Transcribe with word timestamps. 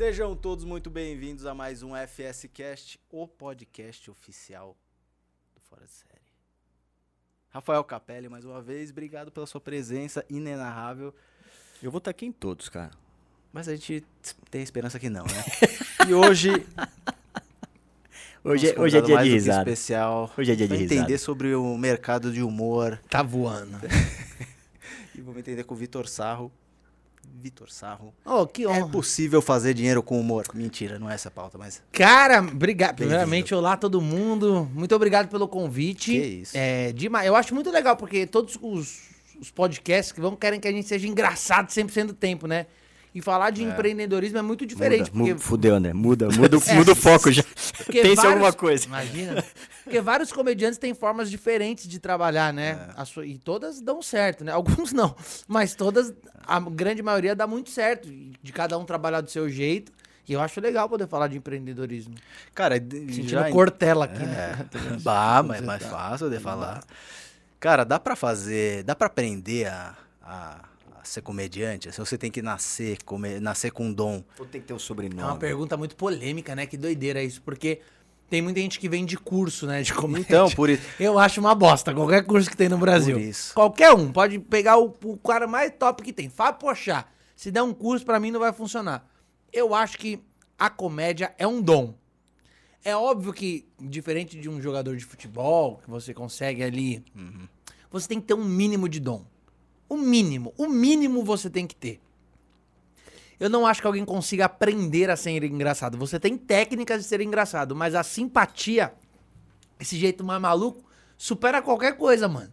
Sejam 0.00 0.34
todos 0.34 0.64
muito 0.64 0.88
bem-vindos 0.88 1.44
a 1.44 1.52
mais 1.54 1.82
um 1.82 1.90
FS 1.94 2.48
Cast, 2.54 2.98
o 3.10 3.28
podcast 3.28 4.10
oficial 4.10 4.74
do 5.54 5.60
Fora 5.60 5.84
de 5.84 5.92
Série. 5.92 6.32
Rafael 7.50 7.84
Capelli, 7.84 8.26
mais 8.26 8.46
uma 8.46 8.62
vez, 8.62 8.88
obrigado 8.88 9.30
pela 9.30 9.46
sua 9.46 9.60
presença 9.60 10.24
inenarrável. 10.30 11.14
Eu 11.82 11.90
vou 11.90 11.98
estar 11.98 12.12
aqui 12.12 12.24
em 12.24 12.32
todos, 12.32 12.70
cara. 12.70 12.92
Mas 13.52 13.68
a 13.68 13.76
gente 13.76 14.02
tem 14.50 14.62
esperança 14.62 14.98
que 14.98 15.10
não, 15.10 15.24
né? 15.24 15.44
e 16.08 16.14
hoje. 16.14 16.48
Hoje, 18.42 18.70
é- 18.70 18.80
hoje 18.80 18.96
é 18.96 19.02
dia 19.02 19.14
mais 19.16 19.28
de 19.28 19.34
risada. 19.34 19.70
especial. 19.70 20.32
Hoje 20.34 20.52
é 20.52 20.54
dia 20.54 20.66
de 20.66 20.76
risada. 20.76 20.94
entender 20.94 21.18
sobre 21.18 21.54
o 21.54 21.76
mercado 21.76 22.32
de 22.32 22.42
humor. 22.42 22.98
Tá 23.10 23.22
voando. 23.22 23.76
E 25.12 25.20
vamos 25.20 25.40
entender 25.40 25.64
com 25.64 25.74
o 25.74 25.76
Vitor 25.76 26.08
Sarro. 26.08 26.50
Vitor 27.42 27.70
Sarro. 27.70 28.12
Oh, 28.24 28.46
que 28.46 28.64
É 28.64 28.68
honra. 28.68 28.88
possível 28.88 29.40
fazer 29.40 29.72
dinheiro 29.74 30.02
com 30.02 30.20
humor? 30.20 30.44
Mentira, 30.52 30.98
não 30.98 31.10
é 31.10 31.14
essa 31.14 31.28
a 31.28 31.30
pauta, 31.30 31.56
mas. 31.56 31.82
Cara, 31.90 32.40
obrigado. 32.40 32.96
Primeiramente, 32.96 33.54
olá 33.54 33.76
todo 33.76 34.00
mundo. 34.00 34.68
Muito 34.74 34.94
obrigado 34.94 35.28
pelo 35.28 35.48
convite. 35.48 36.10
Que 36.12 36.18
isso. 36.18 36.52
É, 36.56 36.92
demais. 36.92 37.26
Eu 37.26 37.34
acho 37.34 37.54
muito 37.54 37.70
legal, 37.70 37.96
porque 37.96 38.26
todos 38.26 38.58
os, 38.60 39.00
os 39.40 39.50
podcasts 39.50 40.12
que 40.12 40.20
vão 40.20 40.36
querem 40.36 40.60
que 40.60 40.68
a 40.68 40.72
gente 40.72 40.86
seja 40.86 41.06
engraçado 41.08 41.68
100% 41.68 42.08
do 42.08 42.12
tempo, 42.12 42.46
né? 42.46 42.66
E 43.14 43.20
falar 43.20 43.50
de 43.50 43.64
empreendedorismo 43.64 44.38
é 44.38 44.42
muito 44.42 44.64
diferente. 44.64 45.10
Muda, 45.12 45.18
mu- 45.18 45.26
porque, 45.26 45.38
Fudeu, 45.42 45.74
André. 45.74 45.92
Muda, 45.92 46.28
muda, 46.36 46.58
o- 46.58 46.62
É. 46.66 46.74
muda 46.74 46.92
o 46.92 46.94
foco 46.94 47.32
já. 47.32 47.42
Pense 47.42 47.98
em 47.98 48.02
vários- 48.14 48.24
alguma 48.24 48.52
coisa. 48.52 48.86
Imagina. 48.86 49.44
Porque 49.82 50.00
vários 50.00 50.30
comediantes 50.32 50.78
têm 50.78 50.94
formas 50.94 51.28
diferentes 51.30 51.88
de 51.88 51.98
trabalhar, 51.98 52.52
né? 52.52 52.88
É. 52.96 53.04
Sua- 53.04 53.26
e 53.26 53.36
todas 53.36 53.80
dão 53.80 54.00
certo, 54.00 54.44
né? 54.44 54.52
Alguns 54.52 54.92
não. 54.92 55.16
Mas 55.48 55.74
todas, 55.74 56.12
a 56.46 56.60
grande 56.60 57.02
maioria 57.02 57.34
dá 57.34 57.46
muito 57.48 57.70
certo. 57.70 58.08
De 58.42 58.52
cada 58.52 58.78
um 58.78 58.84
trabalhar 58.84 59.20
do 59.22 59.30
seu 59.30 59.48
jeito. 59.50 59.90
E 60.28 60.32
eu 60.32 60.40
acho 60.40 60.60
legal 60.60 60.88
poder 60.88 61.08
falar 61.08 61.26
de 61.26 61.36
empreendedorismo. 61.38 62.14
Cara, 62.54 62.76
Sentindo 62.76 63.28
já. 63.28 63.50
cortela 63.50 64.04
aqui, 64.04 64.22
né? 64.24 64.68
É. 64.94 64.96
Bah, 65.02 65.42
mas 65.42 65.60
é 65.60 65.64
mais 65.66 65.82
fácil 65.84 66.30
de 66.30 66.38
falar. 66.38 66.84
Cara, 67.58 67.82
dá 67.84 67.98
pra 67.98 68.14
fazer. 68.14 68.84
Dá 68.84 68.94
pra 68.94 69.08
aprender 69.08 69.66
a, 69.66 69.96
a 70.22 70.58
ser 71.04 71.22
comediante? 71.22 71.90
Se 71.92 71.98
você 71.98 72.16
tem 72.18 72.30
que 72.30 72.42
nascer, 72.42 73.02
come- 73.04 73.40
nascer 73.40 73.70
com 73.72 73.86
um 73.86 73.92
dom. 73.92 74.22
Ou 74.38 74.46
tem 74.46 74.60
que 74.60 74.66
ter 74.68 74.72
um 74.72 74.76
É 74.76 74.78
uma 74.78 74.80
sobrenome. 74.80 75.38
pergunta 75.38 75.76
muito 75.76 75.96
polêmica, 75.96 76.54
né? 76.54 76.66
Que 76.66 76.76
doideira 76.76 77.22
isso, 77.22 77.40
porque 77.42 77.80
tem 78.28 78.40
muita 78.42 78.60
gente 78.60 78.78
que 78.78 78.88
vem 78.88 79.04
de 79.04 79.16
curso, 79.16 79.66
né? 79.66 79.82
De 79.82 79.92
comédia. 79.94 80.26
Então, 80.26 80.50
por 80.50 80.70
isso. 80.70 80.82
Eu 81.00 81.18
acho 81.18 81.40
uma 81.40 81.54
bosta, 81.54 81.92
qualquer 81.94 82.24
curso 82.24 82.48
que 82.50 82.56
tem 82.56 82.68
no 82.68 82.78
Brasil. 82.78 83.16
Por 83.16 83.22
isso. 83.22 83.54
Qualquer 83.54 83.92
um, 83.92 84.12
pode 84.12 84.38
pegar 84.38 84.78
o, 84.78 84.94
o 85.04 85.16
cara 85.16 85.46
mais 85.46 85.72
top 85.78 86.02
que 86.02 86.12
tem. 86.12 86.28
Fábio 86.28 86.60
Pochá. 86.60 87.06
Se 87.36 87.50
der 87.50 87.62
um 87.62 87.72
curso, 87.74 88.04
pra 88.04 88.20
mim 88.20 88.30
não 88.30 88.40
vai 88.40 88.52
funcionar. 88.52 89.08
Eu 89.52 89.74
acho 89.74 89.96
que 89.98 90.20
a 90.58 90.68
comédia 90.70 91.34
é 91.38 91.46
um 91.46 91.60
dom. 91.62 91.94
É 92.84 92.94
óbvio 92.96 93.32
que, 93.32 93.66
diferente 93.78 94.38
de 94.40 94.48
um 94.48 94.60
jogador 94.60 94.96
de 94.96 95.04
futebol, 95.04 95.80
que 95.84 95.90
você 95.90 96.14
consegue 96.14 96.62
ali, 96.62 97.04
você 97.90 98.08
tem 98.08 98.20
que 98.20 98.26
ter 98.26 98.34
um 98.34 98.44
mínimo 98.44 98.88
de 98.88 99.00
dom. 99.00 99.24
O 99.90 99.96
mínimo. 99.98 100.54
O 100.56 100.68
mínimo 100.68 101.24
você 101.24 101.50
tem 101.50 101.66
que 101.66 101.74
ter. 101.74 102.00
Eu 103.40 103.50
não 103.50 103.66
acho 103.66 103.80
que 103.80 103.86
alguém 103.88 104.04
consiga 104.04 104.44
aprender 104.44 105.10
a 105.10 105.16
ser 105.16 105.42
engraçado. 105.42 105.98
Você 105.98 106.20
tem 106.20 106.38
técnicas 106.38 107.02
de 107.02 107.08
ser 107.08 107.20
engraçado, 107.20 107.74
mas 107.74 107.96
a 107.96 108.04
simpatia, 108.04 108.94
esse 109.80 109.96
jeito 109.96 110.22
mais 110.22 110.40
maluco, 110.40 110.84
supera 111.18 111.60
qualquer 111.60 111.96
coisa, 111.96 112.28
mano. 112.28 112.52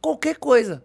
Qualquer 0.00 0.36
coisa. 0.36 0.84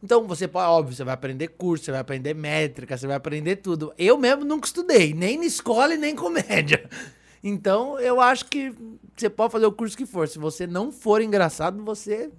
Então, 0.00 0.28
você 0.28 0.48
óbvio, 0.52 0.94
você 0.94 1.02
vai 1.02 1.14
aprender 1.14 1.48
curso, 1.48 1.86
você 1.86 1.90
vai 1.90 2.00
aprender 2.00 2.34
métrica, 2.34 2.96
você 2.96 3.06
vai 3.06 3.16
aprender 3.16 3.56
tudo. 3.56 3.92
Eu 3.98 4.16
mesmo 4.18 4.44
nunca 4.44 4.66
estudei, 4.66 5.14
nem 5.14 5.38
na 5.38 5.46
escola 5.46 5.94
e 5.94 5.98
nem 5.98 6.14
comédia. 6.14 6.88
Então, 7.46 8.00
eu 8.00 8.22
acho 8.22 8.46
que 8.46 8.74
você 9.14 9.28
pode 9.28 9.52
fazer 9.52 9.66
o 9.66 9.72
curso 9.72 9.94
que 9.94 10.06
for. 10.06 10.26
Se 10.26 10.38
você 10.38 10.66
não 10.66 10.90
for 10.90 11.20
engraçado, 11.20 11.84
você 11.84 12.30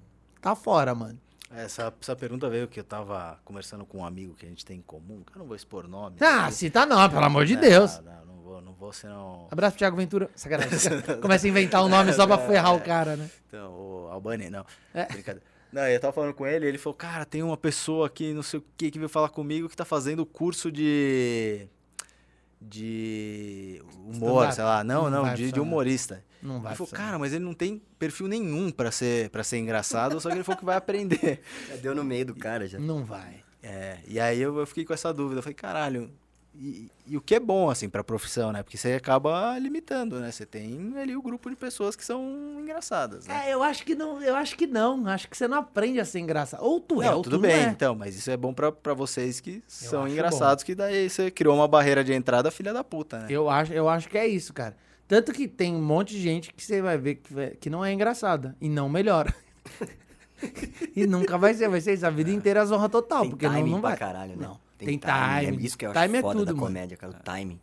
tá 0.42 0.56
fora, 0.56 0.96
mano. 0.96 1.20
Essa, 1.52 1.94
essa 2.02 2.16
pergunta 2.16 2.50
veio 2.50 2.68
que 2.68 2.80
eu 2.80 2.84
tava 2.84 3.40
conversando 3.46 3.86
com 3.86 4.00
um 4.00 4.06
amigo 4.06 4.34
que 4.34 4.46
a 4.46 4.50
gente 4.50 4.66
tem 4.66 4.80
em 4.80 4.82
comum. 4.82 5.22
que 5.24 5.36
Eu 5.36 5.40
não 5.40 5.46
vou 5.46 5.56
expor 5.56 5.88
nome. 5.88 6.18
Ah, 6.20 6.48
aqui. 6.48 6.70
tá 6.70 6.86
não, 6.86 7.08
pelo 7.10 7.24
amor 7.24 7.46
de 7.46 7.56
Deus. 7.56 8.00
Não, 8.00 8.26
não 8.26 8.42
vou, 8.42 8.62
não 8.62 8.74
vou, 8.74 8.92
senão. 8.92 9.48
Abraço 9.52 9.78
Thiago 9.78 9.96
Ventura. 9.96 10.30
Sacanagem. 10.36 11.02
Começa 11.22 11.46
a 11.46 11.50
inventar 11.50 11.84
um 11.84 11.88
nome 11.88 12.12
só 12.14 12.26
pra 12.26 12.38
ferrar 12.40 12.76
o 12.76 12.82
cara, 12.82 13.16
né? 13.16 13.30
Então, 13.48 13.72
o 13.72 14.08
Albani, 14.12 14.50
não. 14.50 14.66
É. 14.94 15.06
Brincadeira. 15.06 15.56
Não, 15.72 15.86
eu 15.88 16.00
tava 16.00 16.14
falando 16.14 16.34
com 16.34 16.48
ele, 16.48 16.66
ele 16.66 16.78
falou, 16.78 16.96
cara, 16.96 17.26
tem 17.26 17.44
uma 17.44 17.58
pessoa 17.58 18.08
aqui, 18.08 18.34
não 18.34 18.42
sei 18.42 18.60
o 18.60 18.66
que, 18.78 18.90
que 18.90 18.98
veio 18.98 19.10
falar 19.10 19.28
comigo 19.28 19.68
que 19.68 19.76
tá 19.76 19.84
fazendo 19.86 20.26
curso 20.26 20.72
de. 20.72 21.68
De 22.68 23.82
humor, 24.08 24.52
sei 24.52 24.64
lá. 24.64 24.84
Não, 24.84 25.10
Não 25.10 25.26
não, 25.26 25.34
de, 25.34 25.52
de 25.52 25.60
humorista. 25.60 26.24
Não 26.42 26.62
vai 26.62 26.72
Ele 26.72 26.78
falou, 26.78 26.92
cara, 26.92 27.18
mas 27.18 27.34
ele 27.34 27.44
não 27.44 27.54
tem 27.54 27.82
perfil 27.98 28.28
nenhum 28.28 28.70
pra 28.72 28.92
ser, 28.92 29.30
pra 29.30 29.44
ser 29.44 29.58
engraçado, 29.58 30.20
só 30.20 30.30
que 30.30 30.36
ele 30.36 30.44
falou 30.44 30.60
que 30.60 30.66
vai 30.66 30.76
aprender. 30.76 31.42
Já 31.70 31.76
deu 31.78 31.96
no 31.96 32.04
meio 32.04 32.26
do 32.26 32.36
cara, 32.36 32.68
já. 32.68 32.78
Não 32.78 33.04
vai. 33.04 33.44
É, 33.64 33.98
e 34.08 34.20
aí 34.20 34.40
eu, 34.40 34.58
eu 34.60 34.68
fiquei 34.68 34.86
com 34.86 34.94
essa 34.94 35.12
dúvida. 35.14 35.40
Eu 35.40 35.44
falei, 35.44 35.56
caralho, 35.56 36.12
e, 36.60 36.92
e 37.08 37.18
o 37.18 37.22
que 37.22 37.36
é 37.36 37.40
bom, 37.40 37.70
assim, 37.70 37.88
pra 37.90 38.04
profissão, 38.04 38.52
né? 38.52 38.64
Porque 38.64 38.78
você 38.78 38.94
acaba 38.94 39.58
limitando, 39.60 40.20
né? 40.20 40.32
Você 40.32 40.46
tem 40.46 40.94
ali 40.98 41.16
o 41.16 41.22
grupo 41.22 41.50
de 41.50 41.56
pessoas 41.56 41.96
que 41.96 42.04
são 42.06 42.58
engraçadas, 42.60 43.28
né? 43.28 43.50
É, 43.50 43.54
eu 43.54 43.62
acho 43.62 43.84
que 43.86 43.94
não, 43.96 44.22
eu 44.22 44.36
acho 44.36 44.56
que 44.56 44.66
não. 44.66 45.06
Acho 45.08 45.28
que 45.30 45.38
você 45.38 45.48
não 45.48 45.58
aprende 45.60 46.00
a 46.00 46.06
ser 46.06 46.20
engraçado. 46.20 46.64
Ou 46.64 46.80
tu 46.80 47.02
é, 47.02 47.06
Não, 47.08 47.18
ou 47.18 47.22
tudo 47.24 47.38
tu 47.38 47.42
bem, 47.42 47.52
não 47.64 47.70
é. 47.70 47.72
então, 47.72 47.96
mas 47.96 48.16
isso 48.16 48.30
é 48.32 48.38
bom 48.38 48.54
pra, 48.54 48.72
pra 48.72 48.94
vocês 48.94 49.40
que 49.40 49.64
são 49.68 50.04
acho 50.04 50.14
engraçados, 50.14 50.64
que 50.64 50.74
daí 50.74 51.10
você 51.10 51.30
criou 51.30 51.56
uma 51.56 51.68
barreira 51.68 52.04
de 52.04 52.14
entrada, 52.14 52.50
filha 52.50 52.74
da 52.74 52.84
puta, 52.84 53.20
né? 53.20 53.28
Eu 53.30 53.50
acho, 53.50 53.74
eu 53.74 53.88
acho 53.90 54.08
que 54.10 54.18
é 54.18 54.28
isso, 54.28 54.54
cara. 54.54 54.76
Tanto 55.08 55.32
que 55.34 55.48
tem 55.48 55.76
um 55.76 55.82
monte 55.84 56.14
de 56.16 56.22
gente 56.22 56.54
que 56.54 56.64
você 56.64 56.82
vai 56.82 56.98
ver 56.98 57.16
que, 57.16 57.34
vai- 57.34 57.52
que 57.52 57.70
não 57.70 57.86
é 57.86 57.94
engraçada 57.94 58.56
e 58.60 58.68
não 58.68 58.90
melhora. 58.90 59.34
e 60.96 61.06
nunca 61.06 61.38
vai 61.38 61.54
ser, 61.54 61.70
vai 61.70 61.82
ser 61.82 61.94
isso 61.94 62.06
a 62.06 62.10
vida 62.10 62.32
inteira 62.32 62.62
a 62.62 62.66
zorra 62.66 62.90
total, 62.90 63.22
Tem 63.22 63.30
porque 63.30 63.48
não, 63.48 63.68
não 63.68 63.82
pra 63.82 63.90
vai. 63.92 63.98
caralho, 63.98 64.36
né? 64.36 64.48
Não. 64.80 64.86
Tem, 64.88 64.98
time. 64.98 65.58
É 65.58 65.66
isso 65.66 65.78
que 65.78 65.86
eu 65.86 65.92
time 65.92 66.06
acho 66.06 66.16
é 66.16 66.22
foda 66.22 66.40
tudo, 66.40 66.46
da 66.46 66.54
mano. 66.54 66.68
comédia, 66.68 66.98
cara, 66.98 67.14
o 67.14 67.24
timing. 67.24 67.60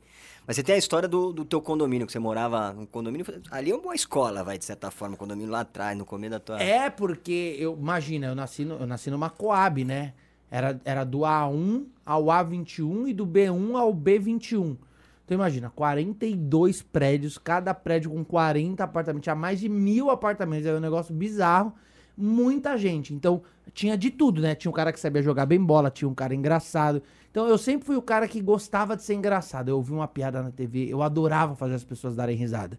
Mas 0.47 0.57
você 0.57 0.63
tem 0.63 0.75
a 0.75 0.79
história 0.79 1.09
do, 1.09 1.33
do 1.33 1.45
teu 1.45 1.61
condomínio, 1.61 2.07
que 2.07 2.13
você 2.13 2.19
morava 2.19 2.73
num 2.73 2.85
condomínio. 2.85 3.25
Ali 3.51 3.71
é 3.71 3.77
uma 3.77 3.95
escola, 3.95 4.43
vai, 4.43 4.59
de 4.59 4.65
certa 4.65 4.91
forma, 4.91 5.17
condomínio 5.17 5.51
lá 5.51 5.61
atrás, 5.61 5.97
no 5.97 6.05
começo 6.05 6.33
da 6.33 6.41
tua. 6.41 6.61
É 6.61 6.91
porque 6.91 7.57
eu 7.59 7.77
imagina, 7.79 8.27
eu 8.27 8.35
nasci 8.35 8.65
no, 8.65 8.75
eu 8.75 8.87
nasci 8.87 9.11
numa 9.11 9.31
Coab, 9.31 9.85
né? 9.85 10.15
Era, 10.51 10.79
era 10.85 11.05
do 11.05 11.21
A1 11.21 11.87
ao 12.05 12.25
A21 12.25 13.09
e 13.09 13.13
do 13.15 13.27
B1 13.27 13.77
ao 13.79 13.95
B21. 13.95 14.77
Então 15.25 15.37
imagina, 15.37 15.71
42 15.71 16.83
prédios, 16.83 17.39
cada 17.39 17.73
prédio 17.73 18.11
com 18.11 18.25
40 18.25 18.83
apartamentos, 18.83 19.25
tinha 19.25 19.35
mais 19.35 19.61
de 19.61 19.69
mil 19.69 20.11
apartamentos, 20.11 20.67
era 20.67 20.77
um 20.77 20.81
negócio 20.81 21.15
bizarro, 21.15 21.73
muita 22.17 22.77
gente. 22.77 23.15
Então 23.15 23.43
tinha 23.73 23.97
de 23.97 24.11
tudo, 24.11 24.41
né? 24.41 24.55
Tinha 24.55 24.71
um 24.71 24.75
cara 24.75 24.93
que 24.93 25.01
sabia 25.01 25.23
jogar 25.23 25.47
bem 25.47 25.63
bola, 25.63 25.91
tinha 25.91 26.09
um 26.09 26.15
cara 26.15 26.35
engraçado. 26.35 27.03
Então 27.31 27.47
eu 27.49 27.57
sempre 27.57 27.87
fui 27.87 27.97
o 27.97 28.03
cara 28.03 28.29
que 28.29 28.41
gostava 28.41 28.97
de 28.97 29.03
ser 29.03 29.15
engraçado. 29.15 29.69
Eu 29.69 29.77
ouvi 29.77 29.93
uma 29.93 30.07
piada 30.09 30.43
na 30.43 30.51
TV, 30.51 30.87
eu 30.89 31.03
adorava 31.03 31.55
fazer 31.55 31.75
as 31.75 31.85
pessoas 31.85 32.15
darem 32.15 32.37
risada. 32.37 32.79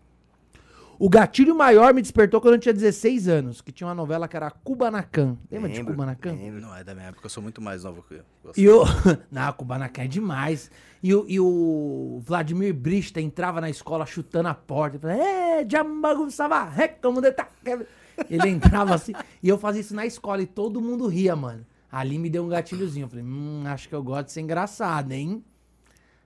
O 0.99 1.09
gatilho 1.09 1.55
maior 1.55 1.91
me 1.93 2.01
despertou 2.01 2.39
quando 2.39 2.53
eu 2.53 2.59
tinha 2.59 2.72
16 2.73 3.27
anos, 3.27 3.61
que 3.61 3.72
tinha 3.72 3.88
uma 3.88 3.95
novela 3.95 4.27
que 4.27 4.38
era 4.38 4.51
Kubanacan. 4.51 5.35
Lembra 5.51 5.67
de 5.69 5.77
Lembro, 5.77 5.93
Kubanacan? 5.93 6.31
lembro. 6.33 6.61
Não 6.61 6.75
é 6.75 6.83
da 6.83 6.93
minha 6.93 7.07
época, 7.07 7.25
eu 7.25 7.29
sou 7.31 7.41
muito 7.41 7.59
mais 7.59 7.83
novo 7.83 8.05
que 8.07 8.13
eu. 8.13 8.51
E 8.55 8.69
o. 8.69 8.83
Não, 9.31 9.51
Kubanacan 9.53 10.03
é 10.03 10.07
demais. 10.07 10.69
E 11.01 11.13
o, 11.13 11.25
e 11.27 11.39
o 11.39 12.22
Vladimir 12.23 12.73
Brista 12.75 13.19
entrava 13.19 13.59
na 13.59 13.69
escola 13.72 14.05
chutando 14.05 14.47
a 14.49 14.53
porta. 14.53 14.95
e 14.97 14.99
falava, 14.99 15.19
É, 15.19 15.66
Jambagunçava, 15.67 16.72
é 16.81 16.88
como 16.88 17.19
de 17.22 17.31
tá. 17.31 17.49
Ele 18.29 18.50
entrava 18.50 18.93
assim. 18.96 19.14
E 19.41 19.49
eu 19.49 19.58
fazia 19.58 19.82
isso 19.82 19.96
na 19.96 20.05
escola 20.05 20.41
e 20.41 20.46
todo 20.47 20.82
mundo 20.82 21.08
ria, 21.08 21.35
mano. 21.35 21.66
Ali 21.91 22.17
me 22.17 22.29
deu 22.29 22.43
um 22.43 22.47
gatilhozinho. 22.49 23.05
Eu 23.05 23.09
falei, 23.09 23.23
hum, 23.26 23.64
acho 23.67 23.87
que 23.87 23.96
eu 23.96 24.03
gosto 24.03 24.26
de 24.28 24.32
ser 24.34 24.41
engraçado, 24.41 25.11
hein? 25.11 25.43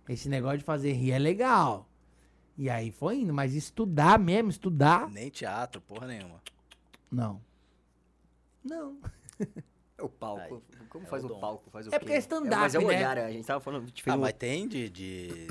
Esse 0.08 0.30
negócio 0.30 0.60
de 0.60 0.64
fazer 0.64 0.94
rir 0.94 1.12
é 1.12 1.20
legal. 1.20 1.88
E 2.58 2.70
aí 2.70 2.92
foi 2.92 3.20
indo, 3.20 3.34
mas 3.34 3.54
estudar 3.54 4.18
mesmo, 4.18 4.50
estudar, 4.50 5.10
Nem 5.10 5.30
teatro, 5.30 5.80
porra 5.82 6.08
nenhuma. 6.08 6.42
não. 7.12 7.42
Não. 8.64 8.98
É 9.98 10.04
o 10.04 10.10
palco. 10.10 10.62
Como 10.90 11.06
é 11.06 11.08
faz 11.08 11.24
o 11.24 11.28
o, 11.28 11.40
palco? 11.40 11.70
Faz 11.72 11.88
o 11.88 11.94
É 11.96 12.00
porque 12.00 12.14
é 12.14 12.18
stand-up, 12.20 12.56
Mas 12.62 12.76
é 12.76 12.80
o 12.80 12.82
né? 12.82 12.88
olhar, 12.88 13.18
a 13.18 13.32
gente 13.32 13.46
tava 13.46 13.60
falando. 13.60 13.86
Fez 13.92 14.08
Ah, 14.08 14.16
um- 14.18 14.22
mas 14.22 14.34
tem 14.34 14.68
de. 14.68 14.90
de- 14.90 15.48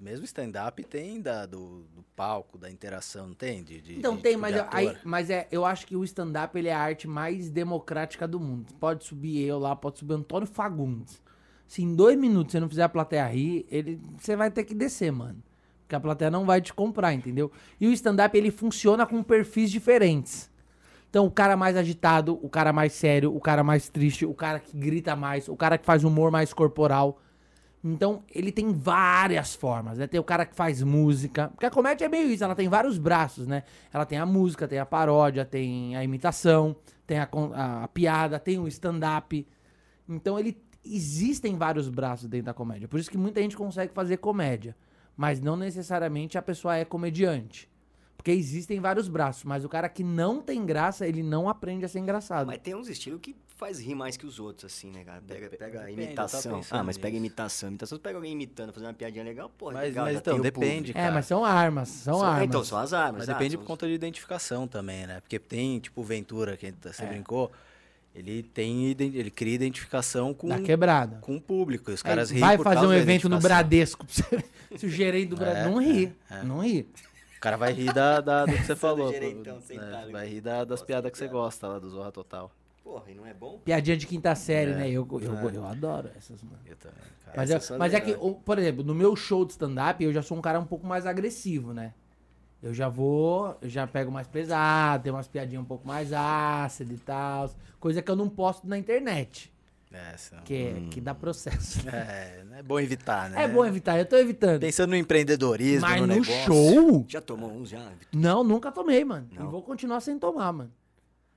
mesmo 0.00 0.24
stand-up 0.24 0.82
tem 0.84 1.20
da, 1.20 1.46
do, 1.46 1.84
do 1.94 2.02
palco, 2.14 2.56
da 2.56 2.70
interação, 2.70 3.28
não 3.28 3.34
tem? 3.34 3.62
De, 3.62 3.80
de- 3.80 3.98
Então 3.98 4.16
de- 4.16 4.22
tem, 4.22 4.34
de 4.34 4.40
mas, 4.40 4.56
eu, 4.56 4.64
aí, 4.70 4.96
mas 5.04 5.30
é, 5.30 5.48
eu 5.50 5.64
acho 5.64 5.86
que 5.86 5.96
o 5.96 6.04
stand-up 6.04 6.56
ele 6.58 6.68
é 6.68 6.74
a 6.74 6.78
arte 6.80 7.08
mais 7.08 7.50
democrática 7.50 8.26
do 8.26 8.38
mundo. 8.40 8.72
Pode 8.80 9.04
subir 9.04 9.42
eu 9.44 9.58
lá, 9.58 9.74
pode 9.74 9.98
subir 9.98 10.14
Antônio 10.14 10.46
Fagundes. 10.46 11.22
Se 11.66 11.82
em 11.82 11.94
dois 11.94 12.16
minutos 12.18 12.52
você 12.52 12.60
não 12.60 12.68
fizer 12.68 12.82
a 12.84 12.88
plateia 12.88 13.26
rir, 13.26 13.66
ele, 13.70 14.00
você 14.18 14.36
vai 14.36 14.50
ter 14.50 14.64
que 14.64 14.74
descer, 14.74 15.10
mano. 15.10 15.42
Porque 15.82 15.94
a 15.94 16.00
plateia 16.00 16.30
não 16.30 16.44
vai 16.46 16.60
te 16.60 16.72
comprar, 16.72 17.12
entendeu? 17.12 17.50
E 17.80 17.86
o 17.86 17.92
stand-up 17.92 18.36
ele 18.36 18.50
funciona 18.50 19.06
com 19.06 19.22
perfis 19.22 19.70
diferentes. 19.70 20.50
Então, 21.10 21.26
o 21.26 21.30
cara 21.30 21.56
mais 21.56 21.76
agitado, 21.76 22.38
o 22.42 22.48
cara 22.48 22.72
mais 22.72 22.92
sério, 22.92 23.34
o 23.34 23.40
cara 23.40 23.62
mais 23.62 23.88
triste, 23.88 24.26
o 24.26 24.34
cara 24.34 24.58
que 24.58 24.76
grita 24.76 25.14
mais, 25.14 25.48
o 25.48 25.56
cara 25.56 25.78
que 25.78 25.84
faz 25.86 26.02
humor 26.04 26.30
mais 26.30 26.52
corporal. 26.52 27.20
Então, 27.86 28.22
ele 28.34 28.50
tem 28.50 28.72
várias 28.72 29.54
formas, 29.54 29.98
né? 29.98 30.06
Tem 30.06 30.18
o 30.18 30.24
cara 30.24 30.46
que 30.46 30.56
faz 30.56 30.82
música. 30.82 31.48
Porque 31.48 31.66
a 31.66 31.70
comédia 31.70 32.06
é 32.06 32.08
meio 32.08 32.30
isso, 32.30 32.42
ela 32.42 32.54
tem 32.54 32.66
vários 32.66 32.96
braços, 32.96 33.46
né? 33.46 33.62
Ela 33.92 34.06
tem 34.06 34.16
a 34.16 34.24
música, 34.24 34.66
tem 34.66 34.78
a 34.78 34.86
paródia, 34.86 35.44
tem 35.44 35.94
a 35.94 36.02
imitação, 36.02 36.74
tem 37.06 37.18
a, 37.18 37.28
a- 37.54 37.84
a 37.84 37.88
piada, 37.88 38.38
tem 38.38 38.58
o 38.58 38.66
stand-up. 38.68 39.46
Então, 40.08 40.38
ele 40.38 40.56
existem 40.82 41.56
vários 41.58 41.88
braços 41.90 42.26
dentro 42.26 42.46
da 42.46 42.54
comédia. 42.54 42.88
Por 42.88 42.98
isso 42.98 43.10
que 43.10 43.18
muita 43.18 43.42
gente 43.42 43.56
consegue 43.56 43.92
fazer 43.92 44.16
comédia. 44.16 44.74
Mas 45.14 45.38
não 45.40 45.54
necessariamente 45.56 46.38
a 46.38 46.42
pessoa 46.42 46.76
é 46.76 46.84
comediante. 46.86 47.68
Porque 48.16 48.30
existem 48.30 48.80
vários 48.80 49.08
braços. 49.08 49.44
Mas 49.44 49.62
o 49.62 49.68
cara 49.68 49.90
que 49.90 50.02
não 50.02 50.40
tem 50.40 50.64
graça, 50.64 51.06
ele 51.06 51.22
não 51.22 51.48
aprende 51.50 51.84
a 51.84 51.88
ser 51.88 51.98
engraçado. 51.98 52.46
Mas 52.46 52.58
tem 52.58 52.74
uns 52.74 52.88
estilos 52.88 53.20
que 53.20 53.36
faz 53.56 53.78
rir 53.80 53.94
mais 53.94 54.16
que 54.16 54.26
os 54.26 54.38
outros, 54.40 54.72
assim, 54.72 54.90
né, 54.90 55.04
cara? 55.04 55.22
Pega, 55.26 55.48
pega 55.50 55.78
a 55.80 55.84
depende, 55.84 56.02
imitação. 56.02 56.60
Ah, 56.70 56.82
mas 56.82 56.96
pega 56.98 57.12
nisso. 57.14 57.26
imitação. 57.26 57.68
Imitação, 57.70 57.96
você 57.98 58.02
pega 58.02 58.16
alguém 58.16 58.32
imitando, 58.32 58.72
fazendo 58.72 58.88
uma 58.88 58.94
piadinha 58.94 59.24
legal, 59.24 59.48
porra, 59.50 59.74
Mas- 59.74 59.82
legal, 59.88 60.04
mas 60.06 60.16
então, 60.16 60.40
depende, 60.40 60.92
é, 60.94 61.10
mas 61.10 61.26
são 61.26 61.44
armas. 61.44 61.88
São 61.88 62.18
São- 62.18 62.26
armas. 62.26 62.44
Então, 62.48 62.64
são 62.64 62.78
as 62.78 62.92
armas. 62.92 63.20
Mas 63.20 63.28
ah, 63.28 63.32
depende 63.32 63.56
por 63.56 63.62
os- 63.62 63.66
conta 63.68 63.86
de 63.86 63.92
identificação 63.92 64.66
também, 64.66 65.06
né? 65.06 65.20
Porque 65.20 65.38
tem, 65.38 65.78
tipo, 65.78 66.00
o 66.00 66.04
Ventura, 66.04 66.56
que 66.56 66.72
você 66.82 67.04
É. 67.04 67.06
brincou, 67.06 67.50
ele 68.14 68.42
tem, 68.42 68.90
ele 68.90 69.30
cria 69.30 69.54
identificação 69.54 70.32
com, 70.34 70.48
Da 70.48 70.60
quebrada. 70.60 71.18
com 71.20 71.36
o 71.36 71.40
público. 71.40 71.90
e 71.90 71.94
Os 71.94 72.00
Aí 72.04 72.08
caras 72.10 72.30
riem 72.30 72.40
vai 72.40 72.56
por 72.56 72.64
fazer 72.64 72.76
causa 72.76 72.90
um 72.90 72.94
evento 72.94 73.28
no. 73.28 73.38
Bradesco. 73.40 74.04
pra 74.06 74.14
você 74.14 74.36
ver 74.36 74.44
Se 74.78 74.86
o 74.86 74.88
gerente 74.88 75.28
do 75.28 75.36
Bradesco. 75.36 75.68
É, 75.68 75.70
não 75.72 75.78
ri. 75.80 76.12
é, 76.30 76.34
é. 76.38 76.42
Não 76.42 76.58
ri. 76.60 76.88
O 77.36 77.40
cara 77.40 77.56
vai 77.56 77.72
rir 77.72 77.92
da, 77.92 78.20
da- 78.20 78.46
do 78.46 78.52
que 78.52 78.64
você 78.64 78.74
falou. 78.76 79.12
gerentão 79.12 79.56
pô, 79.56 79.60
sentado 79.62 80.08
é, 80.08 80.12
vai 80.12 80.26
rir 80.28 80.40
da- 80.40 80.64
das 80.64 80.82
piadas 80.82 81.10
que 81.12 81.18
você 81.18 81.28
gosta 81.28 81.68
lá 81.68 81.78
do 81.78 81.88
Zorra 81.90 82.10
Total. 82.10 82.50
Porra, 82.84 83.10
e 83.10 83.14
não 83.14 83.24
é 83.26 83.32
bom? 83.32 83.58
Piadinha 83.64 83.96
de 83.96 84.06
quinta 84.06 84.34
série, 84.34 84.72
É, 84.72 84.74
né? 84.74 84.90
Eu, 84.90 85.08
eu, 85.10 85.34
é. 85.50 85.56
eu 85.56 85.64
adoro 85.64 86.10
essas, 86.18 86.42
mano. 86.42 86.58
Eu 86.66 86.76
também, 86.76 86.98
cara. 87.24 87.34
Mas, 87.36 87.50
é, 87.50 87.78
mas 87.78 87.94
é 87.94 88.00
que, 88.00 88.14
por 88.44 88.58
exemplo, 88.58 88.84
no 88.84 88.94
meu 88.94 89.16
show 89.16 89.42
de 89.46 89.52
stand-up, 89.52 90.04
eu 90.04 90.12
já 90.12 90.20
sou 90.22 90.36
um 90.36 90.42
cara 90.42 90.60
um 90.60 90.66
pouco 90.66 90.86
mais 90.86 91.06
agressivo, 91.06 91.72
né? 91.72 91.94
Eu 92.62 92.74
já 92.74 92.88
vou, 92.88 93.56
eu 93.62 93.68
já 93.70 93.86
pego 93.86 94.12
mais 94.12 94.26
pesado, 94.28 95.02
tem 95.04 95.12
umas 95.12 95.26
piadinhas 95.26 95.62
um 95.62 95.66
pouco 95.66 95.86
mais 95.88 96.12
ácidas 96.12 96.98
e 96.98 97.00
tal. 97.00 97.50
Coisa 97.80 98.02
que 98.02 98.10
eu 98.10 98.16
não 98.16 98.28
posto 98.28 98.66
na 98.66 98.76
internet, 98.78 99.50
É, 99.90 100.16
senão- 100.18 100.42
que, 100.44 100.54
é- 100.54 100.82
que 100.90 101.00
dá 101.00 101.14
processo. 101.14 101.88
é, 101.88 102.44
é 102.58 102.62
bom 102.62 102.78
evitar, 102.78 103.30
né? 103.30 103.44
É 103.44 103.48
bom 103.48 103.64
evitar, 103.64 103.98
eu 103.98 104.04
tô 104.06 104.16
evitando. 104.16 104.60
Pensando 104.60 104.90
no 104.90 104.96
empreendedorismo, 104.96 105.80
Mas 105.88 106.00
no 106.02 106.06
no 106.06 106.12
negócio. 106.14 106.34
show, 106.44 107.04
Já 107.08 107.20
tomou 107.22 107.50
uns 107.50 107.70
já? 107.70 107.92
não, 108.12 108.44
nunca 108.44 108.70
tomei, 108.70 109.04
mano. 109.04 109.26
E 109.30 109.38
Não? 109.38 109.50
vou 109.50 109.62
continuar 109.62 110.00
sem 110.00 110.18
tomar, 110.18 110.52
mano. 110.52 110.72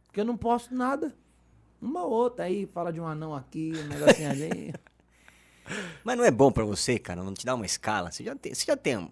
Porque 0.06 0.20
eu 0.22 0.26
não 0.26 0.38
posto 0.38 0.74
nada. 0.76 1.14
Uma 1.82 2.04
outra 2.06 2.46
aí, 2.46 2.66
fala 2.66 2.92
de 2.92 3.00
um 3.00 3.08
anão 3.08 3.36
aqui, 3.36 3.72
um 3.76 3.88
negocinho 3.88 4.30
ali. 4.30 4.74
Mas 6.04 6.18
não 6.18 6.24
é 6.24 6.32
bom 6.32 6.52
pra 6.52 6.64
você, 6.64 6.98
cara, 6.98 7.24
não 7.24 7.34
te 7.34 7.46
dá 7.46 7.54
uma 7.54 7.66
escala. 7.66 8.10
Você 8.12 8.24
já 8.24 8.36
tem, 8.36 8.54
você 8.54 8.66
já 8.66 8.78
tem 8.78 8.98
um, 8.98 9.10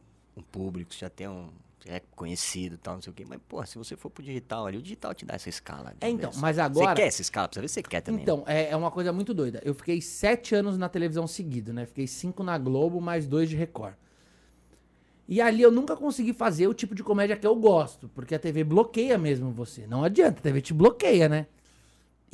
público, 0.52 0.94
você 0.94 1.00
já 1.02 1.10
tem 1.10 1.28
um. 1.28 1.50
É 1.88 2.02
conhecido 2.16 2.74
e 2.76 2.78
tal, 2.80 2.96
não 2.96 3.02
sei 3.04 3.12
o 3.12 3.14
quê. 3.14 3.24
Mas, 3.30 3.40
pô, 3.48 3.64
se 3.64 3.78
você 3.78 3.96
for 3.96 4.10
pro 4.10 4.24
digital 4.24 4.66
ali, 4.66 4.78
o 4.78 4.82
digital 4.82 5.14
te 5.14 5.24
dá 5.24 5.36
essa 5.36 5.50
escala. 5.50 5.94
É, 6.02 6.10
então, 6.10 6.32
vez. 6.32 6.42
mas 6.42 6.58
agora- 6.58 6.90
Você 6.90 6.96
quer 6.96 7.08
essa 7.08 7.22
escala? 7.22 7.48
Pra 7.48 7.54
você 7.54 7.62
ver 7.62 7.68
se 7.68 7.74
você 7.76 7.84
quer 7.84 8.02
também. 8.02 8.18
né? 8.18 8.24
Então, 8.24 8.44
é, 8.48 8.70
é 8.72 8.76
uma 8.76 8.90
coisa 8.90 9.14
muito 9.14 9.36
doida. 9.36 9.62
Eu 9.64 9.76
fiquei 9.76 10.02
sete 10.02 10.56
anos 10.56 10.80
na 10.80 10.90
televisão 10.90 11.28
seguido, 11.28 11.72
né? 11.72 11.86
Fiquei 11.86 12.08
cinco 12.08 12.42
na 12.42 12.58
Globo, 12.58 13.00
mais 13.00 13.28
dois 13.28 13.50
de 13.50 13.56
Record. 13.56 13.94
E 15.28 15.40
ali 15.42 15.62
eu 15.62 15.72
nunca 15.72 15.96
consegui 15.96 16.34
fazer 16.34 16.68
o 16.68 16.74
tipo 16.74 16.96
de 16.96 17.04
comédia 17.04 17.38
que 17.38 17.46
eu 17.46 17.56
gosto, 17.56 18.10
porque 18.16 18.34
a 18.34 18.40
TV 18.40 18.64
bloqueia 18.64 19.18
mesmo 19.18 19.52
você. 19.52 19.86
Não 19.86 20.04
adianta, 20.04 20.40
a 20.40 20.42
TV 20.42 20.62
te 20.62 20.74
bloqueia, 20.74 21.30
né? 21.30 21.46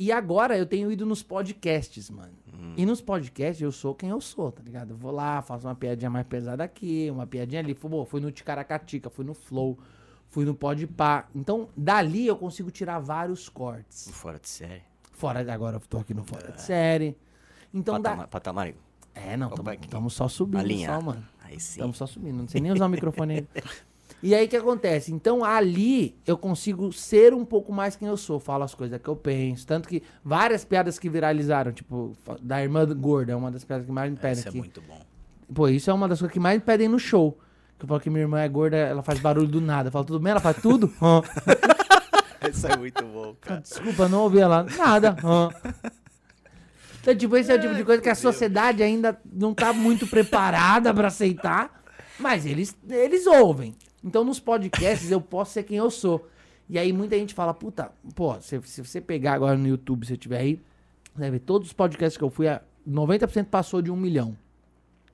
E 0.02 0.10
agora 0.10 0.58
eu 0.58 0.66
tenho 0.66 0.90
ido 0.90 1.06
nos 1.06 1.22
podcasts, 1.22 2.10
mano. 2.10 2.32
E 2.76 2.84
nos 2.84 3.00
podcasts 3.00 3.62
eu 3.62 3.70
sou 3.70 3.94
quem 3.94 4.10
eu 4.10 4.20
sou, 4.20 4.50
tá 4.50 4.60
ligado? 4.60 4.90
Eu 4.90 4.96
vou 4.96 5.12
lá, 5.12 5.40
faço 5.42 5.68
uma 5.68 5.76
piadinha 5.76 6.10
mais 6.10 6.26
pesada 6.26 6.64
aqui, 6.64 7.08
uma 7.08 7.24
piadinha 7.24 7.60
ali. 7.60 7.72
Fui, 7.72 7.88
fui 8.06 8.20
no 8.20 8.32
Ticaracatica, 8.32 9.08
fui 9.08 9.24
no 9.24 9.32
Flow, 9.32 9.78
fui 10.28 10.44
no 10.44 10.56
Podpah. 10.56 11.28
Então, 11.32 11.68
dali 11.76 12.26
eu 12.26 12.36
consigo 12.36 12.68
tirar 12.68 12.98
vários 12.98 13.48
cortes. 13.48 14.10
Fora 14.10 14.40
de 14.40 14.48
série. 14.48 14.82
Fora 15.12 15.54
agora 15.54 15.76
eu 15.76 15.80
tô 15.80 15.98
aqui 15.98 16.12
no 16.12 16.24
fora 16.24 16.50
de 16.50 16.62
série. 16.62 17.16
Então 17.72 18.00
dá. 18.00 18.26
patamar. 18.26 18.74
É, 19.14 19.36
não, 19.36 19.52
estamos 19.80 20.14
só 20.14 20.26
subindo 20.26 20.84
só, 20.84 21.00
mano. 21.00 21.24
Aí 21.44 21.60
sim. 21.60 21.78
Estamos 21.78 21.96
só 21.96 22.08
subindo, 22.08 22.38
não 22.38 22.48
sei 22.48 22.60
nem 22.60 22.72
usar 22.72 22.86
o 22.86 22.88
microfone 22.88 23.34
ainda. 23.34 23.48
E 24.22 24.34
aí 24.34 24.46
o 24.46 24.48
que 24.48 24.56
acontece? 24.56 25.12
Então 25.12 25.44
ali 25.44 26.16
eu 26.24 26.38
consigo 26.38 26.92
ser 26.92 27.34
um 27.34 27.44
pouco 27.44 27.72
mais 27.72 27.96
quem 27.96 28.06
eu 28.06 28.16
sou, 28.16 28.38
falo 28.38 28.62
as 28.62 28.74
coisas 28.74 29.00
que 29.00 29.08
eu 29.08 29.16
penso, 29.16 29.66
tanto 29.66 29.88
que 29.88 30.02
várias 30.24 30.64
piadas 30.64 30.98
que 30.98 31.08
viralizaram, 31.08 31.72
tipo, 31.72 32.16
da 32.40 32.62
irmã 32.62 32.86
gorda, 32.94 33.32
é 33.32 33.36
uma 33.36 33.50
das 33.50 33.64
piadas 33.64 33.84
que 33.84 33.90
mais 33.90 34.10
me 34.10 34.16
pedem 34.16 34.38
Isso 34.38 34.48
é 34.48 34.52
muito 34.52 34.80
bom. 34.82 35.00
Pô, 35.52 35.68
isso 35.68 35.90
é 35.90 35.92
uma 35.92 36.08
das 36.08 36.20
coisas 36.20 36.32
que 36.32 36.40
mais 36.40 36.58
me 36.58 36.64
pedem 36.64 36.88
no 36.88 36.98
show. 36.98 37.36
Que 37.78 37.84
eu 37.84 37.88
falo 37.88 38.00
que 38.00 38.08
minha 38.08 38.22
irmã 38.22 38.40
é 38.40 38.48
gorda, 38.48 38.76
ela 38.76 39.02
faz 39.02 39.18
barulho 39.18 39.48
do 39.48 39.60
nada. 39.60 39.88
Eu 39.88 39.92
falo, 39.92 40.04
tudo 40.04 40.20
bem? 40.20 40.30
Ela 40.30 40.40
faz 40.40 40.56
tudo? 40.62 40.92
Isso 42.48 42.66
é 42.66 42.76
muito 42.76 43.04
bom, 43.04 43.34
cara. 43.40 43.60
Desculpa, 43.60 44.08
não 44.08 44.22
ouvi 44.22 44.38
ela. 44.38 44.64
Nada. 44.76 45.16
Então, 47.00 47.14
tipo, 47.16 47.36
esse 47.36 47.50
é 47.50 47.56
o 47.56 47.60
tipo 47.60 47.74
de 47.74 47.84
coisa 47.84 48.00
que 48.00 48.08
a 48.08 48.14
sociedade 48.14 48.82
ainda 48.82 49.20
não 49.32 49.52
tá 49.52 49.72
muito 49.72 50.06
preparada 50.06 50.94
pra 50.94 51.08
aceitar, 51.08 51.82
mas 52.18 52.46
eles, 52.46 52.76
eles 52.88 53.26
ouvem. 53.26 53.74
Então, 54.04 54.24
nos 54.24 54.40
podcasts, 54.40 55.10
eu 55.10 55.20
posso 55.20 55.52
ser 55.52 55.62
quem 55.62 55.76
eu 55.76 55.90
sou. 55.90 56.28
E 56.68 56.78
aí, 56.78 56.92
muita 56.92 57.16
gente 57.16 57.34
fala, 57.34 57.52
puta, 57.52 57.92
pô, 58.14 58.40
se, 58.40 58.60
se 58.62 58.84
você 58.84 59.00
pegar 59.00 59.34
agora 59.34 59.56
no 59.56 59.66
YouTube, 59.66 60.06
se 60.06 60.14
eu 60.14 60.16
tiver 60.16 60.38
aí, 60.38 60.60
você 61.12 61.20
vai 61.20 61.30
ver 61.30 61.40
todos 61.40 61.68
os 61.68 61.72
podcasts 61.72 62.16
que 62.16 62.24
eu 62.24 62.30
fui, 62.30 62.48
a 62.48 62.62
90% 62.88 63.46
passou 63.46 63.82
de 63.82 63.90
um 63.90 63.96
milhão. 63.96 64.36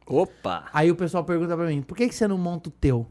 Opa! 0.07 0.69
Aí 0.73 0.91
o 0.91 0.97
pessoal 0.97 1.25
pergunta 1.25 1.55
pra 1.57 1.67
mim, 1.67 1.83
por 1.83 1.97
que, 1.97 2.09
que 2.09 2.15
você 2.15 2.27
não 2.27 2.39
monta 2.39 2.69
o 2.69 2.73
teu? 2.73 3.07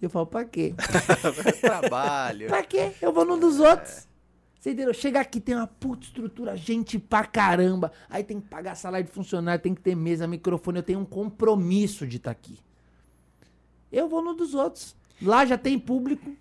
Eu 0.00 0.08
falo, 0.08 0.26
pra 0.26 0.44
quê? 0.44 0.74
Trabalho. 1.60 2.46
Pra 2.48 2.64
quê? 2.64 2.92
Eu 3.02 3.12
vou 3.12 3.24
num 3.24 3.38
dos 3.38 3.60
outros. 3.60 4.08
Você 4.58 4.72
entendeu? 4.72 4.92
Chega 4.94 5.20
aqui, 5.20 5.40
tem 5.40 5.54
uma 5.54 5.66
puta 5.66 6.04
estrutura, 6.04 6.56
gente 6.56 6.98
pra 6.98 7.24
caramba. 7.24 7.92
Aí 8.08 8.22
tem 8.22 8.40
que 8.40 8.48
pagar 8.48 8.74
salário 8.74 9.06
de 9.06 9.12
funcionário, 9.12 9.62
tem 9.62 9.74
que 9.74 9.80
ter 9.80 9.94
mesa, 9.94 10.26
microfone. 10.26 10.78
Eu 10.78 10.82
tenho 10.82 11.00
um 11.00 11.04
compromisso 11.04 12.06
de 12.06 12.18
estar 12.18 12.30
aqui. 12.30 12.58
Eu 13.92 14.08
vou 14.08 14.22
no 14.22 14.34
dos 14.34 14.54
outros. 14.54 14.94
Lá 15.20 15.44
já 15.44 15.58
tem 15.58 15.78
público. 15.78 16.32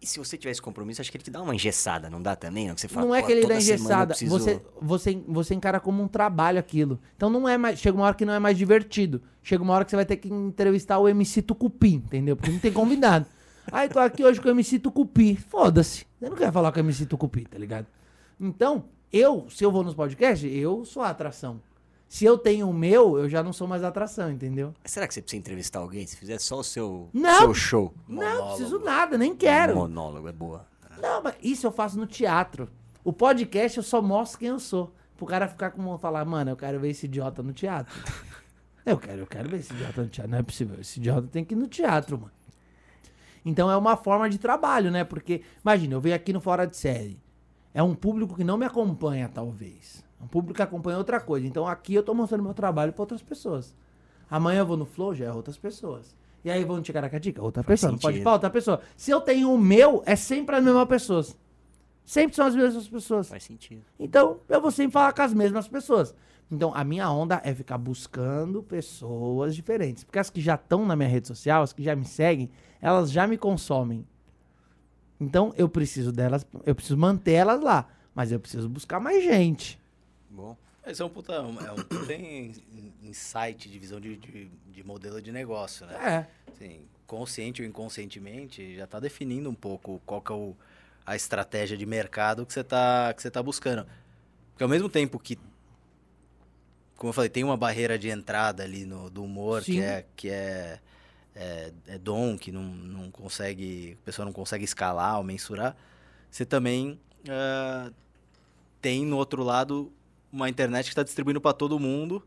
E 0.00 0.06
se 0.06 0.18
você 0.18 0.36
tivesse 0.36 0.60
compromisso, 0.60 1.00
acho 1.00 1.10
que 1.10 1.16
ele 1.16 1.24
te 1.24 1.30
dá 1.30 1.42
uma 1.42 1.54
engessada, 1.54 2.10
não 2.10 2.20
dá 2.20 2.36
também? 2.36 2.68
Não, 2.68 2.74
que 2.74 2.82
você 2.82 2.88
fala, 2.88 3.06
não 3.06 3.14
é 3.14 3.20
"Pô, 3.20 3.26
que 3.26 3.32
ele 3.32 3.46
dá 3.46 3.54
eu 3.54 3.58
engessada. 3.58 4.14
preciso-" 4.14 4.38
Você, 4.38 4.62
você, 4.80 5.22
você 5.26 5.54
encara 5.54 5.80
como 5.80 6.02
um 6.02 6.06
trabalho 6.06 6.58
aquilo. 6.58 7.00
Então 7.16 7.30
não 7.30 7.48
é 7.48 7.56
mais. 7.56 7.78
Chega 7.80 7.96
uma 7.96 8.04
hora 8.06 8.14
que 8.14 8.24
não 8.24 8.34
é 8.34 8.38
mais 8.38 8.56
divertido. 8.56 9.22
Chega 9.42 9.62
uma 9.62 9.74
hora 9.74 9.84
que 9.84 9.90
você 9.90 9.96
vai 9.96 10.04
ter 10.06 10.18
que 10.18 10.28
entrevistar 10.28 10.98
o 10.98 11.08
MC 11.08 11.42
Tucupi, 11.42 11.94
entendeu? 11.94 12.36
Porque 12.36 12.50
não 12.50 12.58
tem 12.58 12.72
convidado. 12.72 13.26
Aí 13.72 13.88
tô 13.88 13.98
aqui 13.98 14.22
hoje 14.22 14.40
com 14.40 14.46
o 14.48 14.50
MC 14.50 14.78
Tucupi. 14.78 15.34
Foda-se. 15.34 16.06
Você 16.20 16.28
não 16.28 16.36
quer 16.36 16.52
falar 16.52 16.70
com 16.70 16.78
o 16.78 16.82
MC 16.82 17.06
Tucupi, 17.06 17.44
tá 17.46 17.58
ligado? 17.58 17.86
Então, 18.38 18.84
eu, 19.12 19.46
se 19.50 19.64
eu 19.64 19.72
vou 19.72 19.82
nos 19.82 19.94
podcasts, 19.94 20.48
eu 20.52 20.84
sou 20.84 21.02
a 21.02 21.08
atração. 21.10 21.60
Se 22.08 22.24
eu 22.24 22.38
tenho 22.38 22.68
o 22.68 22.72
meu, 22.72 23.18
eu 23.18 23.28
já 23.28 23.42
não 23.42 23.52
sou 23.52 23.66
mais 23.66 23.82
atração, 23.82 24.30
entendeu? 24.30 24.72
Será 24.84 25.08
que 25.08 25.14
você 25.14 25.20
precisa 25.20 25.40
entrevistar 25.40 25.80
alguém? 25.80 26.06
Se 26.06 26.16
fizer 26.16 26.38
só 26.38 26.60
o 26.60 26.64
seu, 26.64 27.10
Não. 27.12 27.38
seu 27.40 27.54
show. 27.54 27.94
Não, 28.08 28.16
Monólogo. 28.16 28.48
preciso 28.48 28.78
nada, 28.78 29.18
nem 29.18 29.34
quero. 29.34 29.74
Monólogo, 29.74 30.28
é 30.28 30.32
boa. 30.32 30.66
Não, 31.00 31.22
mas 31.22 31.34
isso 31.42 31.66
eu 31.66 31.72
faço 31.72 31.98
no 31.98 32.06
teatro. 32.06 32.68
O 33.04 33.12
podcast 33.12 33.76
eu 33.78 33.82
só 33.84 34.00
mostro 34.00 34.38
quem 34.38 34.48
eu 34.48 34.58
sou. 34.60 34.94
Pro 35.16 35.26
cara 35.26 35.48
ficar 35.48 35.70
com 35.70 35.98
falar, 35.98 36.24
mano, 36.24 36.50
eu 36.52 36.56
quero 36.56 36.78
ver 36.78 36.90
esse 36.90 37.06
idiota 37.06 37.42
no 37.42 37.52
teatro. 37.52 37.94
eu 38.86 38.96
quero, 38.98 39.20
eu 39.22 39.26
quero 39.26 39.48
ver 39.48 39.58
esse 39.58 39.72
idiota 39.72 40.02
no 40.02 40.08
teatro. 40.08 40.30
Não 40.30 40.38
é 40.38 40.42
possível. 40.42 40.80
Esse 40.80 41.00
idiota 41.00 41.26
tem 41.28 41.44
que 41.44 41.54
ir 41.54 41.56
no 41.56 41.66
teatro, 41.66 42.18
mano. 42.18 42.32
Então 43.44 43.70
é 43.70 43.76
uma 43.76 43.96
forma 43.96 44.28
de 44.28 44.38
trabalho, 44.38 44.90
né? 44.90 45.04
Porque, 45.04 45.42
imagina, 45.62 45.94
eu 45.94 46.00
venho 46.00 46.16
aqui 46.16 46.32
no 46.32 46.40
Fora 46.40 46.66
de 46.66 46.76
Série. 46.76 47.20
É 47.72 47.82
um 47.82 47.94
público 47.94 48.34
que 48.34 48.42
não 48.44 48.56
me 48.56 48.64
acompanha, 48.64 49.28
talvez. 49.28 50.04
Um 50.20 50.26
público 50.26 50.62
acompanha 50.62 50.98
outra 50.98 51.20
coisa. 51.20 51.46
Então 51.46 51.66
aqui 51.66 51.94
eu 51.94 52.02
tô 52.02 52.14
mostrando 52.14 52.42
meu 52.42 52.54
trabalho 52.54 52.92
pra 52.92 53.02
outras 53.02 53.22
pessoas. 53.22 53.74
Amanhã 54.30 54.60
eu 54.60 54.66
vou 54.66 54.76
no 54.76 54.84
Flow, 54.84 55.14
já 55.14 55.26
é 55.26 55.32
outras 55.32 55.56
pessoas. 55.56 56.16
E 56.44 56.50
aí 56.50 56.64
vou 56.64 56.76
no 56.76 56.82
Ticaracatica, 56.82 57.42
outra 57.42 57.64
pessoa. 57.64 57.92
Não 57.92 57.98
pode 57.98 58.14
sentido. 58.14 58.24
falar, 58.24 58.34
outra 58.36 58.50
pessoa. 58.50 58.80
Se 58.96 59.10
eu 59.10 59.20
tenho 59.20 59.52
o 59.52 59.58
meu, 59.58 60.02
é 60.06 60.14
sempre 60.14 60.56
as 60.56 60.64
mesmas 60.64 60.86
pessoas. 60.88 61.36
Sempre 62.04 62.36
são 62.36 62.46
as 62.46 62.54
mesmas 62.54 62.86
pessoas. 62.86 63.28
Faz 63.28 63.42
sentido. 63.42 63.82
Então, 63.98 64.38
eu 64.48 64.60
vou 64.60 64.70
sempre 64.70 64.92
falar 64.92 65.12
com 65.12 65.22
as 65.22 65.34
mesmas 65.34 65.66
pessoas. 65.66 66.14
Então, 66.48 66.72
a 66.72 66.84
minha 66.84 67.10
onda 67.10 67.40
é 67.44 67.52
ficar 67.52 67.76
buscando 67.78 68.62
pessoas 68.62 69.56
diferentes. 69.56 70.04
Porque 70.04 70.20
as 70.20 70.30
que 70.30 70.40
já 70.40 70.54
estão 70.54 70.86
na 70.86 70.94
minha 70.94 71.08
rede 71.08 71.26
social, 71.26 71.64
as 71.64 71.72
que 71.72 71.82
já 71.82 71.96
me 71.96 72.04
seguem, 72.04 72.48
elas 72.80 73.10
já 73.10 73.26
me 73.26 73.36
consomem. 73.36 74.06
Então, 75.20 75.52
eu 75.56 75.68
preciso 75.68 76.12
delas, 76.12 76.46
eu 76.64 76.76
preciso 76.76 76.96
manter 76.96 77.32
elas 77.32 77.60
lá. 77.60 77.88
Mas 78.14 78.30
eu 78.30 78.38
preciso 78.38 78.68
buscar 78.68 79.00
mais 79.00 79.24
gente. 79.24 79.80
Bom. 80.36 80.56
Esse 80.86 81.02
é 81.02 81.04
um 81.04 81.08
puta, 81.08 81.32
é 81.32 81.40
um 81.40 81.82
puta 81.82 82.14
in- 82.14 82.52
in- 82.72 83.08
insight 83.08 83.68
de 83.68 83.78
visão 83.78 83.98
de, 83.98 84.16
de, 84.18 84.48
de 84.70 84.84
modelo 84.84 85.20
de 85.20 85.32
negócio, 85.32 85.86
né? 85.86 86.26
É. 86.46 86.52
Assim, 86.52 86.86
consciente 87.06 87.62
ou 87.62 87.66
inconscientemente, 87.66 88.76
já 88.76 88.84
está 88.84 89.00
definindo 89.00 89.48
um 89.48 89.54
pouco 89.54 90.00
qual 90.04 90.20
que 90.20 90.30
é 90.30 90.34
o, 90.34 90.54
a 91.04 91.16
estratégia 91.16 91.76
de 91.76 91.86
mercado 91.86 92.44
que 92.44 92.52
você 92.52 92.60
está 92.60 93.14
tá 93.32 93.42
buscando. 93.42 93.86
Porque 94.50 94.62
ao 94.62 94.68
mesmo 94.68 94.88
tempo 94.88 95.18
que 95.18 95.38
como 96.96 97.10
eu 97.10 97.12
falei, 97.12 97.28
tem 97.28 97.44
uma 97.44 97.56
barreira 97.56 97.98
de 97.98 98.08
entrada 98.08 98.62
ali 98.62 98.86
no, 98.86 99.10
do 99.10 99.22
humor 99.22 99.62
Sim. 99.62 99.72
que 99.72 99.80
é 99.80 100.06
que 100.16 100.30
é, 100.30 100.80
é, 101.34 101.72
é 101.88 101.98
dom, 101.98 102.38
que 102.38 102.50
não, 102.50 102.62
não 102.62 103.10
consegue, 103.10 103.98
a 104.02 104.04
pessoa 104.04 104.24
não 104.24 104.32
consegue 104.32 104.64
escalar 104.64 105.18
ou 105.18 105.24
mensurar. 105.24 105.76
Você 106.30 106.46
também 106.46 106.98
ah, 107.28 107.90
tem 108.80 109.04
no 109.04 109.16
outro 109.16 109.42
lado 109.42 109.92
uma 110.36 110.48
internet 110.48 110.84
que 110.84 110.90
está 110.90 111.02
distribuindo 111.02 111.40
para 111.40 111.52
todo 111.52 111.78
mundo. 111.80 112.22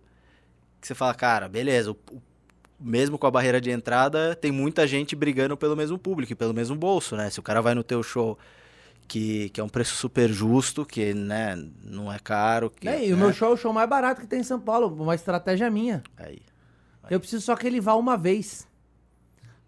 Que 0.81 0.87
você 0.87 0.95
fala, 0.95 1.13
cara, 1.13 1.47
beleza, 1.47 1.91
o- 1.91 1.97
o- 2.11 2.21
mesmo 2.79 3.17
com 3.17 3.27
a 3.27 3.31
barreira 3.31 3.59
de 3.59 3.69
entrada, 3.69 4.35
tem 4.35 4.51
muita 4.51 4.87
gente 4.87 5.15
brigando 5.15 5.55
pelo 5.57 5.75
mesmo 5.75 5.97
público, 5.97 6.31
e 6.31 6.35
pelo 6.35 6.53
mesmo 6.53 6.75
bolso, 6.75 7.15
né? 7.15 7.29
Se 7.29 7.39
o 7.39 7.43
cara 7.43 7.61
vai 7.61 7.75
no 7.75 7.83
teu 7.83 8.01
show 8.01 8.37
que, 9.07 9.49
que 9.49 9.59
é 9.59 9.63
um 9.63 9.67
preço 9.69 9.95
super 9.95 10.29
justo, 10.31 10.85
que 10.85 11.13
né, 11.13 11.61
não 11.83 12.11
é 12.11 12.17
caro. 12.19 12.69
Que, 12.69 12.87
É, 12.87 13.05
e 13.07 13.11
o 13.13 13.17
né? 13.17 13.23
meu 13.23 13.33
show 13.33 13.49
é 13.49 13.53
o 13.53 13.57
show 13.57 13.73
mais 13.73 13.89
barato 13.89 14.21
que 14.21 14.27
tem 14.27 14.39
em 14.39 14.43
São 14.43 14.59
Paulo. 14.59 14.87
Uma 15.01 15.15
estratégia 15.15 15.69
minha. 15.69 16.01
Aí. 16.17 16.41
Eu 17.09 17.19
preciso 17.19 17.43
só 17.43 17.55
que 17.55 17.65
ele 17.67 17.81
vá 17.81 17.95
uma 17.95 18.15
vez. 18.15 18.67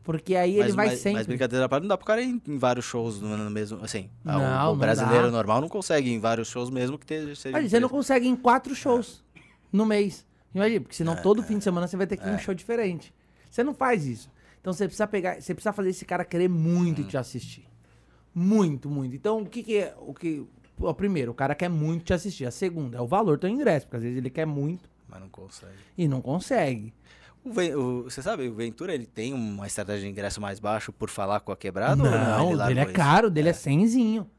Porque 0.04 0.36
aí 0.36 0.54
ele 0.54 0.64
mas, 0.70 0.76
vai 0.76 0.88
mas, 0.88 1.00
sempre. 1.00 1.20
Mas 1.20 1.28
brincadeira 1.28 1.68
não 1.80 1.88
dá 1.88 1.98
pro 1.98 2.08
cara 2.08 2.22
ir 2.22 2.42
em, 2.48 2.58
vários 2.58 2.86
shows 2.86 3.22
no, 3.22 3.38
no 3.38 3.52
mesmo. 3.52 3.84
Assim, 3.84 4.10
ah, 4.26 4.38
o- 4.38 4.40
Não, 4.40 4.48
o, 4.48 4.72
não 4.72 4.78
brasileiro 4.78 5.26
dá. 5.26 5.32
normal 5.32 5.62
não 5.62 5.70
consegue 5.70 6.10
ir 6.10 6.14
em 6.14 6.20
vários 6.20 6.48
shows 6.48 6.70
mesmo 6.70 6.98
que 6.98 7.04
esteja, 7.06 7.36
seja. 7.36 7.58
Um 7.58 7.70
você 7.70 7.80
não 7.80 7.90
consegue 7.90 8.28
em 8.28 8.36
quatro 8.36 8.74
shows 8.74 9.24
no 9.72 9.86
mês. 9.86 10.26
Imagina, 10.54 10.82
porque 10.82 10.96
senão 10.96 11.14
É, 11.14 11.18
todo 11.18 11.44
fim 11.44 11.58
de 11.60 11.64
semana 11.64 11.88
você 11.88 11.96
vai 11.96 12.08
ter 12.08 12.18
que 12.18 12.28
ir 12.28 12.32
em 12.32 12.36
um 12.36 12.40
show 12.40 12.54
diferente. 12.54 13.14
Você 13.50 13.64
não 13.64 13.74
faz 13.74 14.06
isso. 14.06 14.30
Então 14.60 14.74
você 14.74 14.86
precisa 14.86 15.08
pegar, 15.08 15.42
você 15.42 15.54
precisa 15.54 15.72
fazer 15.72 15.90
esse 15.90 16.04
cara 16.06 16.26
querer 16.26 16.50
muito 16.50 17.04
te 17.04 17.16
assistir. 17.18 17.66
Muito, 18.34 18.90
muito. 18.90 19.16
Então 19.16 19.42
o 19.42 19.46
que 19.46 19.62
que 19.64 19.78
é, 19.78 19.96
o 20.00 20.14
que, 20.14 20.46
o 20.80 20.94
primeiro, 20.94 21.32
o 21.32 21.36
cara 21.36 21.54
quer 21.56 21.70
muito 21.70 22.06
te 22.06 22.14
assistir. 22.14 22.46
A 22.46 22.52
segunda 22.52 22.98
é 22.98 23.02
o 23.02 23.08
valor 23.08 23.38
do 23.38 23.48
ingresso, 23.48 23.86
porque 23.86 23.98
às 23.98 24.04
vezes 24.04 24.18
ele 24.18 24.30
quer 24.30 24.46
muito 24.46 24.90
Mas 25.08 25.20
não 25.22 25.30
consegue. 25.30 25.74
e 25.98 26.08
não 26.08 26.22
consegue. 26.22 26.94
O 27.44 28.04
você 28.04 28.22
sabe, 28.22 28.48
o 28.48 28.54
Ventura 28.54 28.94
ele 28.94 29.06
tem 29.06 29.34
uma 29.34 29.66
estratégia 29.66 30.02
de 30.02 30.10
ingresso 30.10 30.40
mais 30.40 30.60
baixo 30.60 30.94
por 30.94 31.10
falar 31.10 31.40
com 31.40 31.52
a 31.52 31.58
quebrada? 31.58 32.04
ou 32.04 32.10
Não, 32.10 32.50
o 32.50 32.54
Ele 32.54 32.64
dele 32.68 32.80
é 32.82 32.84
isso? 32.84 32.94
caro, 32.94 33.28
o 33.28 33.32
dele 33.32 33.50
é 33.50 33.54
cenzinho. 33.54 34.30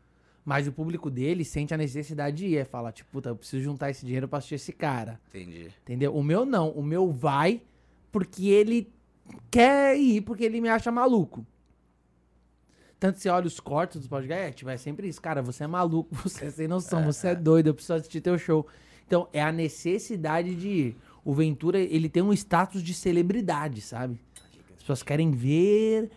Mas 0.45 0.67
o 0.67 0.73
público 0.73 1.09
dele 1.09 1.45
sente 1.45 1.73
a 1.73 1.77
necessidade 1.77 2.37
de 2.37 2.47
ir. 2.47 2.57
É 2.57 2.65
falar, 2.65 2.93
tipo, 2.93 3.11
puta, 3.11 3.29
eu 3.29 3.37
preciso 3.37 3.63
juntar 3.63 3.91
esse 3.91 4.05
dinheiro 4.05 4.27
pra 4.27 4.39
assistir 4.39 4.57
esse 4.57 4.73
cara. 4.73 5.21
Entendi. 5.29 5.69
Entendeu? 5.83 6.15
O 6.15 6.23
meu 6.23 6.45
não. 6.45 6.71
O 6.71 6.83
meu 6.83 7.13
vai 7.13 7.63
porque 8.11 8.49
ele 8.49 8.93
quer 9.51 9.97
ir, 9.97 10.21
porque 10.23 10.45
ele 10.45 10.61
me 10.61 10.69
acha 10.69 10.91
maluco. 10.91 11.47
Tanto 12.99 13.19
você 13.19 13.29
olha 13.29 13.47
os 13.47 13.59
cortes 13.59 13.99
dos 13.99 14.07
podcasts, 14.09 14.47
é, 14.49 14.53
tipo, 14.53 14.71
é 14.71 14.77
sempre 14.77 15.09
isso. 15.09 15.21
Cara, 15.21 15.43
você 15.43 15.65
é 15.65 15.67
maluco, 15.67 16.15
você 16.23 16.47
é 16.47 16.51
sem 16.51 16.69
noção, 16.69 17.05
você 17.05 17.29
é 17.29 17.35
doido, 17.35 17.69
eu 17.69 17.75
preciso 17.75 17.95
assistir 17.95 18.21
teu 18.21 18.39
show. 18.39 18.67
Então, 19.07 19.29
é 19.33 19.43
a 19.43 19.51
necessidade 19.53 20.55
de 20.55 20.69
ir. 20.69 20.97
O 21.25 21.33
Ventura, 21.33 21.79
ele 21.79 22.09
tem 22.09 22.23
um 22.23 22.33
status 22.33 22.83
de 22.83 22.93
celebridade, 22.95 23.81
sabe? 23.81 24.19
As 24.77 24.81
pessoas 24.81 25.03
querem 25.03 25.31
ver 25.31 26.11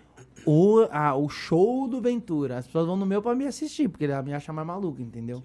o, 0.45 0.87
a- 0.91 1.15
o 1.15 1.29
show 1.29 1.87
do 1.87 2.01
Ventura. 2.01 2.57
As 2.57 2.65
pessoas 2.65 2.87
vão 2.87 2.97
no 2.97 3.05
meu 3.05 3.21
pra 3.21 3.35
me 3.35 3.45
assistir, 3.45 3.87
porque 3.87 4.05
ela 4.05 4.23
me 4.23 4.33
acha 4.33 4.51
mais 4.51 4.65
maluco, 4.67 5.01
entendeu? 5.01 5.43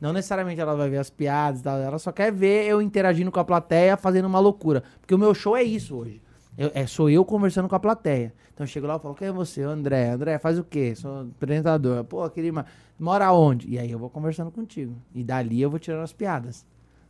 Não 0.00 0.12
necessariamente 0.12 0.60
ela 0.60 0.74
vai 0.74 0.88
ver 0.90 0.98
as 0.98 1.08
piadas 1.10 1.60
e 1.60 1.62
tal, 1.64 1.78
ela 1.78 1.98
só 1.98 2.12
quer 2.12 2.30
ver 2.32 2.66
eu 2.66 2.82
interagindo 2.82 3.30
com 3.32 3.40
a 3.40 3.44
plateia, 3.44 3.96
fazendo 3.96 4.26
uma 4.26 4.38
loucura. 4.38 4.82
Porque 5.00 5.14
o 5.14 5.18
meu 5.18 5.34
show 5.34 5.56
é 5.56 5.62
isso 5.62 5.96
hoje. 5.96 6.20
Eu- 6.56 6.70
é, 6.74 6.86
sou 6.86 7.08
eu 7.10 7.24
conversando 7.24 7.68
com 7.68 7.74
a 7.74 7.80
plateia. 7.80 8.32
Então 8.54 8.64
eu 8.64 8.68
chego 8.68 8.86
lá 8.86 8.96
e 8.96 8.98
falo, 8.98 9.14
quem 9.14 9.28
é 9.28 9.32
você? 9.32 9.62
André. 9.62 10.08
André, 10.10 10.38
faz 10.38 10.58
o 10.58 10.64
quê? 10.64 10.94
Sou 10.94 11.20
apresentador. 11.20 12.02
Pô, 12.04 12.28
queria 12.30 12.50
uma... 12.52 12.64
Mora 12.98 13.30
onde? 13.32 13.68
E 13.68 13.78
aí 13.78 13.90
eu 13.90 13.98
vou 13.98 14.08
conversando 14.08 14.50
contigo. 14.50 14.94
E 15.14 15.22
dali 15.22 15.60
eu 15.60 15.68
vou 15.68 15.78
tirando 15.78 16.02
as 16.02 16.14
piadas. 16.14 16.64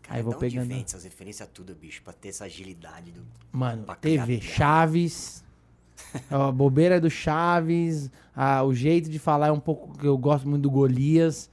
Aí 0.08 0.20
eu 0.20 0.24
vou 0.24 0.34
pegando... 0.34 0.68
vem 0.68 0.82
essas 0.82 1.04
referências 1.04 1.48
tudo, 1.52 1.74
bicho, 1.74 2.02
pra 2.02 2.12
ter 2.12 2.28
essa 2.28 2.44
agilidade 2.44 3.10
do... 3.12 3.22
Mano, 3.52 3.84
TV. 4.00 4.40
Chaves. 4.40 5.44
a 6.30 6.50
bobeira 6.52 7.00
do 7.00 7.08
Chaves. 7.10 8.10
a- 8.34 8.62
o 8.62 8.74
jeito 8.74 9.08
de 9.10 9.18
falar 9.18 9.48
é 9.48 9.52
um 9.52 9.60
pouco 9.60 9.96
que 9.98 10.06
eu 10.06 10.16
gosto 10.18 10.46
muito 10.48 10.62
do 10.62 10.70
Golias. 10.70 11.50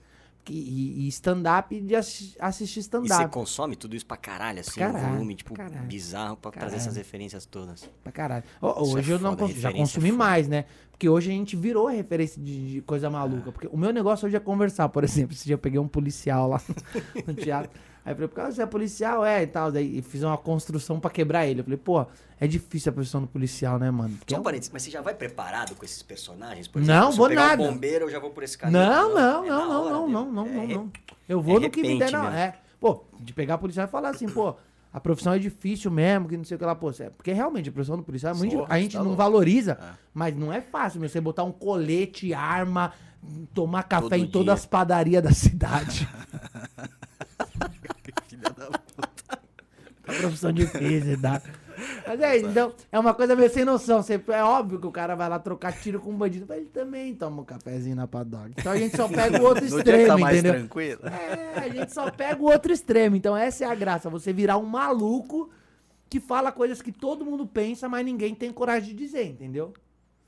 e 0.49 1.05
e 1.05 1.07
stand-up 1.07 1.79
de 1.79 1.95
assi- 1.95 2.35
assistir 2.37 2.79
E 2.79 2.83
você 2.83 2.87
stand-up. 2.89 3.31
consome 3.33 3.77
tudo 3.77 3.95
isso 3.95 4.05
pra 4.05 4.17
caralho, 4.17 4.59
assim, 4.59 4.77
caralho, 4.77 5.05
um 5.07 5.11
volume, 5.13 5.35
tipo, 5.35 5.53
caralho, 5.53 5.83
bizarro 5.87 6.35
pra 6.35 6.51
trazer 6.51 6.65
caralho. 6.71 6.81
essas 6.81 6.97
referências 6.97 7.45
todas. 7.45 7.89
Pra 8.03 8.11
caralho. 8.11 8.43
É 8.61 8.65
hoje 8.65 9.09
eu 9.11 9.19
não 9.19 9.37
foda, 9.37 9.53
já 9.53 9.69
é 9.69 9.73
consumi 9.73 10.11
mais, 10.11 10.49
né? 10.49 10.65
Porque 10.91 11.07
hoje 11.07 11.31
a 11.31 11.33
gente 11.33 11.55
virou 11.55 11.87
referência 11.87 12.41
de, 12.41 12.73
de 12.73 12.81
coisa 12.81 13.09
maluca. 13.09 13.51
Porque 13.53 13.67
o 13.67 13.77
meu 13.77 13.93
negócio 13.93 14.25
hoje 14.27 14.35
é 14.35 14.39
conversar, 14.41 14.89
por 14.89 15.03
exemplo. 15.05 15.33
Esse 15.33 15.45
dia 15.45 15.53
eu 15.53 15.57
peguei 15.57 15.79
um 15.79 15.87
policial 15.87 16.49
lá 16.49 16.61
no 17.25 17.33
teatro. 17.33 17.71
Aí 18.05 18.11
eu 18.11 18.15
falei, 18.15 18.27
por 18.27 18.35
causa 18.35 18.51
você 18.55 18.61
é 18.61 18.65
policial? 18.65 19.25
É, 19.25 19.43
e 19.43 19.47
tal. 19.47 19.71
Daí 19.71 20.01
fiz 20.01 20.23
uma 20.23 20.37
construção 20.37 20.99
pra 20.99 21.09
quebrar 21.09 21.45
ele. 21.47 21.61
Eu 21.61 21.63
falei, 21.63 21.77
pô, 21.77 22.05
é 22.39 22.45
difícil 22.47 22.89
a 22.89 22.93
profissão 22.93 23.21
do 23.21 23.27
policial, 23.27 23.79
né, 23.79 23.89
mano? 23.89 24.15
Porque 24.17 24.33
Só 24.33 24.37
é 24.37 24.39
um 24.41 24.43
parênteses, 24.43 24.71
mas 24.73 24.83
você 24.83 24.91
já 24.91 25.01
vai 25.01 25.13
preparado 25.13 25.73
com 25.75 25.85
esses 25.85 26.03
personagens? 26.03 26.67
Por 26.67 26.81
Não, 26.81 27.11
se 27.11 27.17
vou 27.17 27.29
nada. 27.29 27.61
um 27.63 27.67
bombeiro, 27.71 28.05
eu 28.05 28.09
já 28.09 28.19
vou 28.19 28.31
por 28.31 28.43
esse 28.43 28.57
caminho. 28.57 28.79
Não, 28.83 29.13
não, 29.15 29.45
É 29.45 29.49
não, 29.49 29.67
não, 29.69 29.81
hora 29.83 29.93
não, 29.93 30.07
não, 30.09 30.31
não, 30.31 30.47
É 30.47 30.51
não, 30.53 30.67
re- 30.67 30.75
não. 30.75 30.91
Eu 31.29 31.41
vou 31.41 31.57
é 31.57 31.59
no 31.61 31.69
que 31.69 31.81
me 31.81 31.97
der, 31.97 32.11
não. 32.11 32.25
É. 32.27 32.55
Pô, 32.79 33.05
de 33.19 33.31
pegar 33.33 33.57
policial 33.57 33.87
e 33.87 33.89
falar 33.89 34.09
assim, 34.09 34.27
pô, 34.27 34.53
a 34.91 34.99
profissão 34.99 35.31
é 35.33 35.39
difícil 35.39 35.89
mesmo, 35.89 36.27
que 36.27 36.35
não 36.35 36.43
sei 36.43 36.55
o 36.55 36.59
que 36.59 36.65
lá, 36.65 36.75
pô. 36.75 36.91
Porque 37.15 37.31
realmente 37.31 37.69
a 37.69 37.71
profissão 37.71 37.95
do 37.95 38.03
policial 38.03 38.35
é 38.35 38.37
muito 38.37 38.57
Porra. 38.57 38.67
A 38.75 38.79
gente 38.81 38.91
tá 38.91 38.99
não 38.99 39.05
louco. 39.05 39.17
valoriza, 39.17 39.77
É. 39.81 39.93
mas 40.13 40.35
não 40.35 40.51
é 40.51 40.59
fácil, 40.59 40.99
meu. 40.99 41.07
Você 41.07 41.21
botar 41.21 41.45
um 41.45 41.51
colete, 41.53 42.33
arma, 42.33 42.91
tomar 43.53 43.83
café 43.83 44.09
Todo 44.09 44.15
em 44.17 44.27
todas 44.27 44.45
dia. 44.47 44.53
as 44.55 44.65
padarias 44.65 45.23
da 45.23 45.31
cidade. 45.31 46.05
Filha 48.27 48.49
da 48.49 48.65
É 48.65 50.11
uma 50.11 50.12
profissão 50.27 50.51
difícil, 50.51 51.19
tá? 51.21 51.41
Mas 52.07 52.19
é 52.21 52.37
isso, 52.37 52.49
então, 52.49 52.71
é 52.91 52.99
uma 52.99 53.13
coisa 53.13 53.35
meio 53.35 53.49
sem 53.49 53.65
noção. 53.65 54.01
Você, 54.03 54.21
é 54.27 54.43
óbvio 54.43 54.79
que 54.79 54.85
o 54.85 54.91
cara 54.91 55.15
vai 55.15 55.27
lá 55.27 55.39
trocar 55.39 55.73
tiro 55.73 55.99
com 55.99 56.11
um 56.11 56.17
bandido, 56.17 56.45
mas 56.47 56.59
ele 56.59 56.67
também 56.69 57.15
toma 57.15 57.41
um 57.41 57.45
cafezinho 57.45 57.95
na 57.95 58.07
padoca. 58.07 58.51
Então 58.57 58.71
a 58.71 58.77
gente 58.77 58.95
só 58.95 59.07
pega 59.09 59.41
o 59.41 59.43
outro 59.43 59.63
No 59.63 59.69
dia 59.69 59.83
que 59.83 59.89
extremo, 59.89 60.07
tá 60.07 60.17
mais 60.17 60.37
entendeu? 60.37 60.53
tranquilo. 60.59 61.01
É, 61.07 61.59
a 61.59 61.69
gente 61.69 61.91
só 61.93 62.11
pega 62.11 62.39
o 62.41 62.45
outro 62.45 62.71
extremo. 62.71 63.15
Então 63.15 63.35
essa 63.35 63.65
é 63.65 63.67
a 63.67 63.73
graça. 63.75 64.09
Você 64.09 64.31
virar 64.31 64.57
um 64.57 64.65
maluco 64.65 65.49
que 66.09 66.19
fala 66.19 66.51
coisas 66.51 66.79
que 66.79 66.91
todo 66.91 67.25
mundo 67.25 67.45
pensa, 67.47 67.89
mas 67.89 68.05
ninguém 68.05 68.35
tem 68.35 68.51
coragem 68.53 68.89
de 68.89 68.95
dizer, 68.95 69.25
entendeu? 69.25 69.73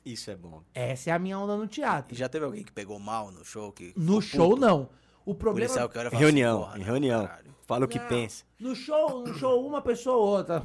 Isso 0.03 0.31
é 0.31 0.35
bom. 0.35 0.61
Essa 0.73 1.11
é 1.11 1.13
a 1.13 1.19
minha 1.19 1.37
onda 1.37 1.55
no 1.55 1.65
E 1.65 1.67
teatro. 1.67 2.15
já 2.17 2.27
teve 2.27 2.43
alguém 2.45 2.63
que 2.63 2.71
pegou 2.71 2.97
mal 2.99 3.31
no 3.31 3.45
show? 3.45 3.71
Que 3.71 3.93
No 3.95 4.19
show, 4.21 4.49
puto? 4.51 4.61
não. 4.61 4.89
O 5.25 5.33
problema... 5.33 5.67
Policial 5.67 5.89
que 5.89 5.97
olha 5.97 6.07
Em 6.07 6.11
fala 6.11 6.21
reunião, 6.21 6.57
assim, 6.57 6.65
porra, 6.67 6.79
em 6.79 6.83
reunião. 6.83 7.27
caralho. 7.27 7.55
Fala 7.65 7.85
o 7.85 7.87
que 7.87 7.97
Não, 7.97 8.07
pensa. 8.07 8.43
No 8.59 8.75
show, 8.75 9.25
no 9.25 9.33
show, 9.33 9.65
uma 9.65 9.81
pessoa 9.81 10.17
ou 10.17 10.27
outra. 10.27 10.63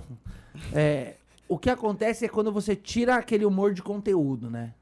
É, 0.74 1.14
o 1.48 1.58
que 1.58 1.70
acontece 1.70 2.26
é 2.26 2.28
quando 2.28 2.52
você 2.52 2.76
tira 2.76 3.16
aquele 3.16 3.44
humor 3.46 3.72
de 3.72 3.82
conteúdo, 3.82 4.50
né? 4.50 4.74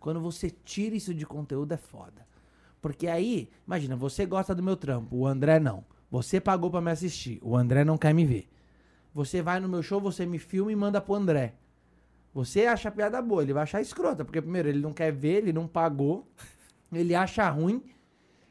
Quando 0.00 0.20
você 0.20 0.50
tira 0.50 0.96
isso 0.96 1.14
de 1.14 1.24
conteúdo 1.24 1.72
é 1.72 1.76
foda. 1.76 2.26
Porque 2.82 3.06
aí, 3.06 3.48
imagina, 3.66 3.94
você 3.94 4.26
gosta 4.26 4.54
do 4.54 4.62
meu 4.62 4.76
trampo, 4.76 5.14
o 5.14 5.26
André 5.26 5.60
não. 5.60 5.84
Você 6.10 6.40
pagou 6.40 6.70
pra 6.70 6.80
me 6.80 6.90
assistir, 6.90 7.38
o 7.42 7.56
André 7.56 7.84
não 7.84 7.96
quer 7.96 8.12
me 8.12 8.24
ver. 8.24 8.48
Você 9.14 9.40
vai 9.42 9.60
no 9.60 9.68
meu 9.68 9.82
show, 9.82 10.00
você 10.00 10.26
me 10.26 10.38
filma 10.38 10.72
e 10.72 10.76
manda 10.76 11.00
pro 11.00 11.14
André. 11.14 11.54
Você 12.32 12.66
acha 12.66 12.88
a 12.88 12.92
piada 12.92 13.20
boa, 13.20 13.42
ele 13.42 13.52
vai 13.52 13.64
achar 13.64 13.80
escrota, 13.80 14.24
porque 14.24 14.40
primeiro 14.40 14.68
ele 14.68 14.80
não 14.80 14.92
quer 14.92 15.12
ver, 15.12 15.38
ele 15.38 15.52
não 15.52 15.68
pagou, 15.68 16.28
ele 16.92 17.14
acha 17.14 17.48
ruim. 17.48 17.82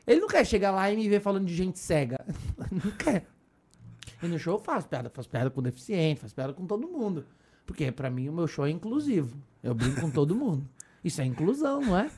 Ele 0.09 0.21
não 0.21 0.27
quer 0.27 0.43
chegar 0.43 0.71
lá 0.71 0.91
e 0.91 0.97
me 0.97 1.07
ver 1.07 1.21
falando 1.21 1.45
de 1.45 1.55
gente 1.55 1.77
cega. 1.77 2.17
não 2.71 2.91
quer. 2.97 3.27
E 4.23 4.27
no 4.27 4.39
show 4.39 4.55
eu 4.55 4.59
faço 4.59 4.87
piada, 4.87 5.09
faço 5.09 5.29
piada 5.29 5.51
com 5.51 5.61
deficiente, 5.61 6.19
faço 6.19 6.33
piada 6.33 6.51
com 6.51 6.65
todo 6.65 6.87
mundo. 6.87 7.25
Porque 7.63 7.91
pra 7.91 8.09
mim 8.09 8.27
o 8.27 8.33
meu 8.33 8.47
show 8.47 8.65
é 8.65 8.71
inclusivo. 8.71 9.37
Eu 9.61 9.75
brinco 9.75 10.01
com 10.01 10.09
todo 10.09 10.33
mundo. 10.33 10.67
Isso 11.03 11.21
é 11.21 11.25
inclusão, 11.25 11.79
não 11.81 11.95
é? 11.95 12.09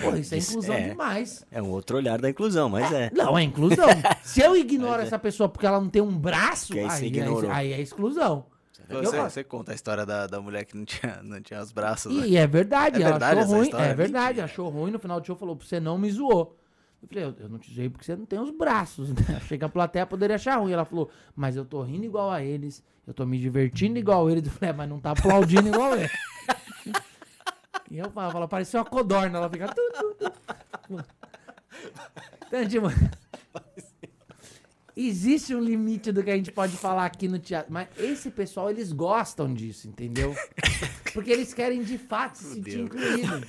Pô, 0.00 0.14
isso 0.16 0.34
é 0.34 0.38
Isso 0.38 0.52
inclusão 0.52 0.74
é. 0.74 0.88
demais. 0.88 1.44
É 1.50 1.60
um 1.62 1.70
outro 1.70 1.98
olhar 1.98 2.18
da 2.20 2.30
inclusão, 2.30 2.70
mas 2.70 2.90
é. 2.90 3.10
Não, 3.14 3.36
é 3.36 3.42
inclusão. 3.42 3.88
Se 4.24 4.40
eu 4.40 4.56
ignoro 4.56 5.02
essa 5.02 5.18
pessoa 5.18 5.48
porque 5.48 5.66
ela 5.66 5.80
não 5.80 5.90
tem 5.90 6.00
um 6.00 6.16
braço, 6.18 6.72
Que 6.72 6.80
aí 6.80 6.86
você 6.88 7.46
aí, 7.50 7.72
é 7.74 7.80
exclusão. 7.80 8.46
Você, 8.88 9.18
você 9.20 9.44
conta 9.44 9.72
a 9.72 9.74
história 9.74 10.06
da, 10.06 10.26
da 10.26 10.40
mulher 10.40 10.64
que 10.64 10.76
não 10.76 10.84
tinha, 10.84 11.20
não 11.22 11.40
tinha 11.40 11.60
os 11.60 11.72
braços, 11.72 12.14
né? 12.14 12.26
E 12.26 12.36
é 12.36 12.46
verdade, 12.46 12.98
É 12.98 13.02
ela 13.02 13.12
verdade 13.12 13.40
achou 13.40 13.54
ruim. 13.56 13.64
história? 13.64 13.84
É 13.84 13.94
verdade, 13.94 14.26
Mentira. 14.28 14.44
achou 14.44 14.68
ruim. 14.68 14.90
No 14.90 14.98
final 14.98 15.20
do 15.20 15.26
show 15.26 15.36
falou, 15.36 15.56
você 15.56 15.80
não 15.80 15.98
me 15.98 16.10
zoou. 16.10 16.56
Eu 17.06 17.08
falei, 17.08 17.24
eu, 17.24 17.44
eu 17.44 17.48
não 17.48 17.58
te 17.58 17.72
zoei 17.72 17.88
porque 17.88 18.04
você 18.04 18.16
não 18.16 18.26
tem 18.26 18.38
os 18.38 18.50
braços, 18.50 19.10
né? 19.14 19.36
Achei 19.36 19.56
que 19.56 19.64
a 19.64 19.68
plateia 19.68 20.04
poderia 20.04 20.36
achar 20.36 20.56
ruim. 20.56 20.72
Ela 20.72 20.84
falou, 20.84 21.10
mas 21.34 21.56
eu 21.56 21.64
tô 21.64 21.82
rindo 21.82 22.04
igual 22.04 22.30
a 22.30 22.42
eles, 22.42 22.82
eu 23.06 23.14
tô 23.14 23.24
me 23.24 23.38
divertindo 23.38 23.98
igual 23.98 24.26
a 24.26 24.32
eles. 24.32 24.44
Eu 24.44 24.50
falei, 24.50 24.70
é, 24.70 24.72
mas 24.72 24.88
não 24.88 24.98
tá 24.98 25.12
aplaudindo 25.12 25.68
igual 25.68 25.92
a 25.92 25.98
eles. 25.98 26.12
E 27.88 27.98
eu 27.98 28.10
falo, 28.10 28.36
ela 28.36 28.48
parecia 28.48 28.80
uma 28.80 28.84
codorna, 28.84 29.38
ela 29.38 29.48
fica. 29.48 29.68
Tu. 29.68 29.80
Então, 32.48 32.66
tipo, 32.68 32.86
existe 34.96 35.54
um 35.54 35.60
limite 35.60 36.10
do 36.10 36.22
que 36.22 36.30
a 36.30 36.36
gente 36.36 36.50
pode 36.50 36.76
falar 36.76 37.04
aqui 37.04 37.28
no 37.28 37.38
teatro. 37.38 37.72
Mas 37.72 37.88
esse 37.98 38.30
pessoal, 38.30 38.70
eles 38.70 38.92
gostam 38.92 39.52
disso, 39.52 39.88
entendeu? 39.88 40.34
Porque 41.12 41.30
eles 41.30 41.52
querem 41.52 41.82
de 41.82 41.98
fato 41.98 42.38
se 42.38 42.54
sentir 42.54 42.88
Fudeu. 42.88 43.40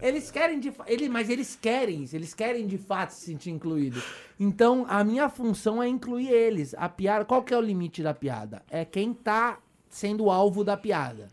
Eles 0.00 0.30
querem 0.30 0.60
de 0.60 0.72
ele, 0.86 1.08
mas 1.08 1.28
eles 1.28 1.56
querem 1.60 2.04
isso, 2.04 2.14
eles 2.14 2.32
querem 2.34 2.66
de 2.66 2.78
fato 2.78 3.10
se 3.10 3.26
sentir 3.26 3.50
incluídos. 3.50 4.02
Então, 4.38 4.86
a 4.88 5.02
minha 5.02 5.28
função 5.28 5.82
é 5.82 5.88
incluir 5.88 6.28
eles. 6.30 6.74
A 6.78 6.88
piada, 6.88 7.24
qual 7.24 7.42
que 7.42 7.52
é 7.52 7.56
o 7.56 7.60
limite 7.60 8.02
da 8.02 8.14
piada? 8.14 8.62
É 8.70 8.84
quem 8.84 9.12
tá 9.12 9.58
sendo 9.88 10.24
o 10.24 10.30
alvo 10.30 10.62
da 10.62 10.76
piada. 10.76 11.28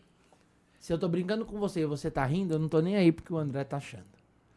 Se 0.79 0.91
eu 0.93 0.98
tô 0.98 1.07
brincando 1.07 1.45
com 1.45 1.57
você 1.60 1.81
e 1.81 1.86
você 1.86 2.10
tá 2.12 2.24
rindo, 2.25 2.53
eu 2.55 2.60
não 2.60 2.67
tô 2.69 2.79
nem 2.79 2.95
aí 2.95 3.12
porque 3.12 3.34
o 3.34 3.38
André 3.38 3.63
tá 3.63 3.77
achando. 3.77 4.05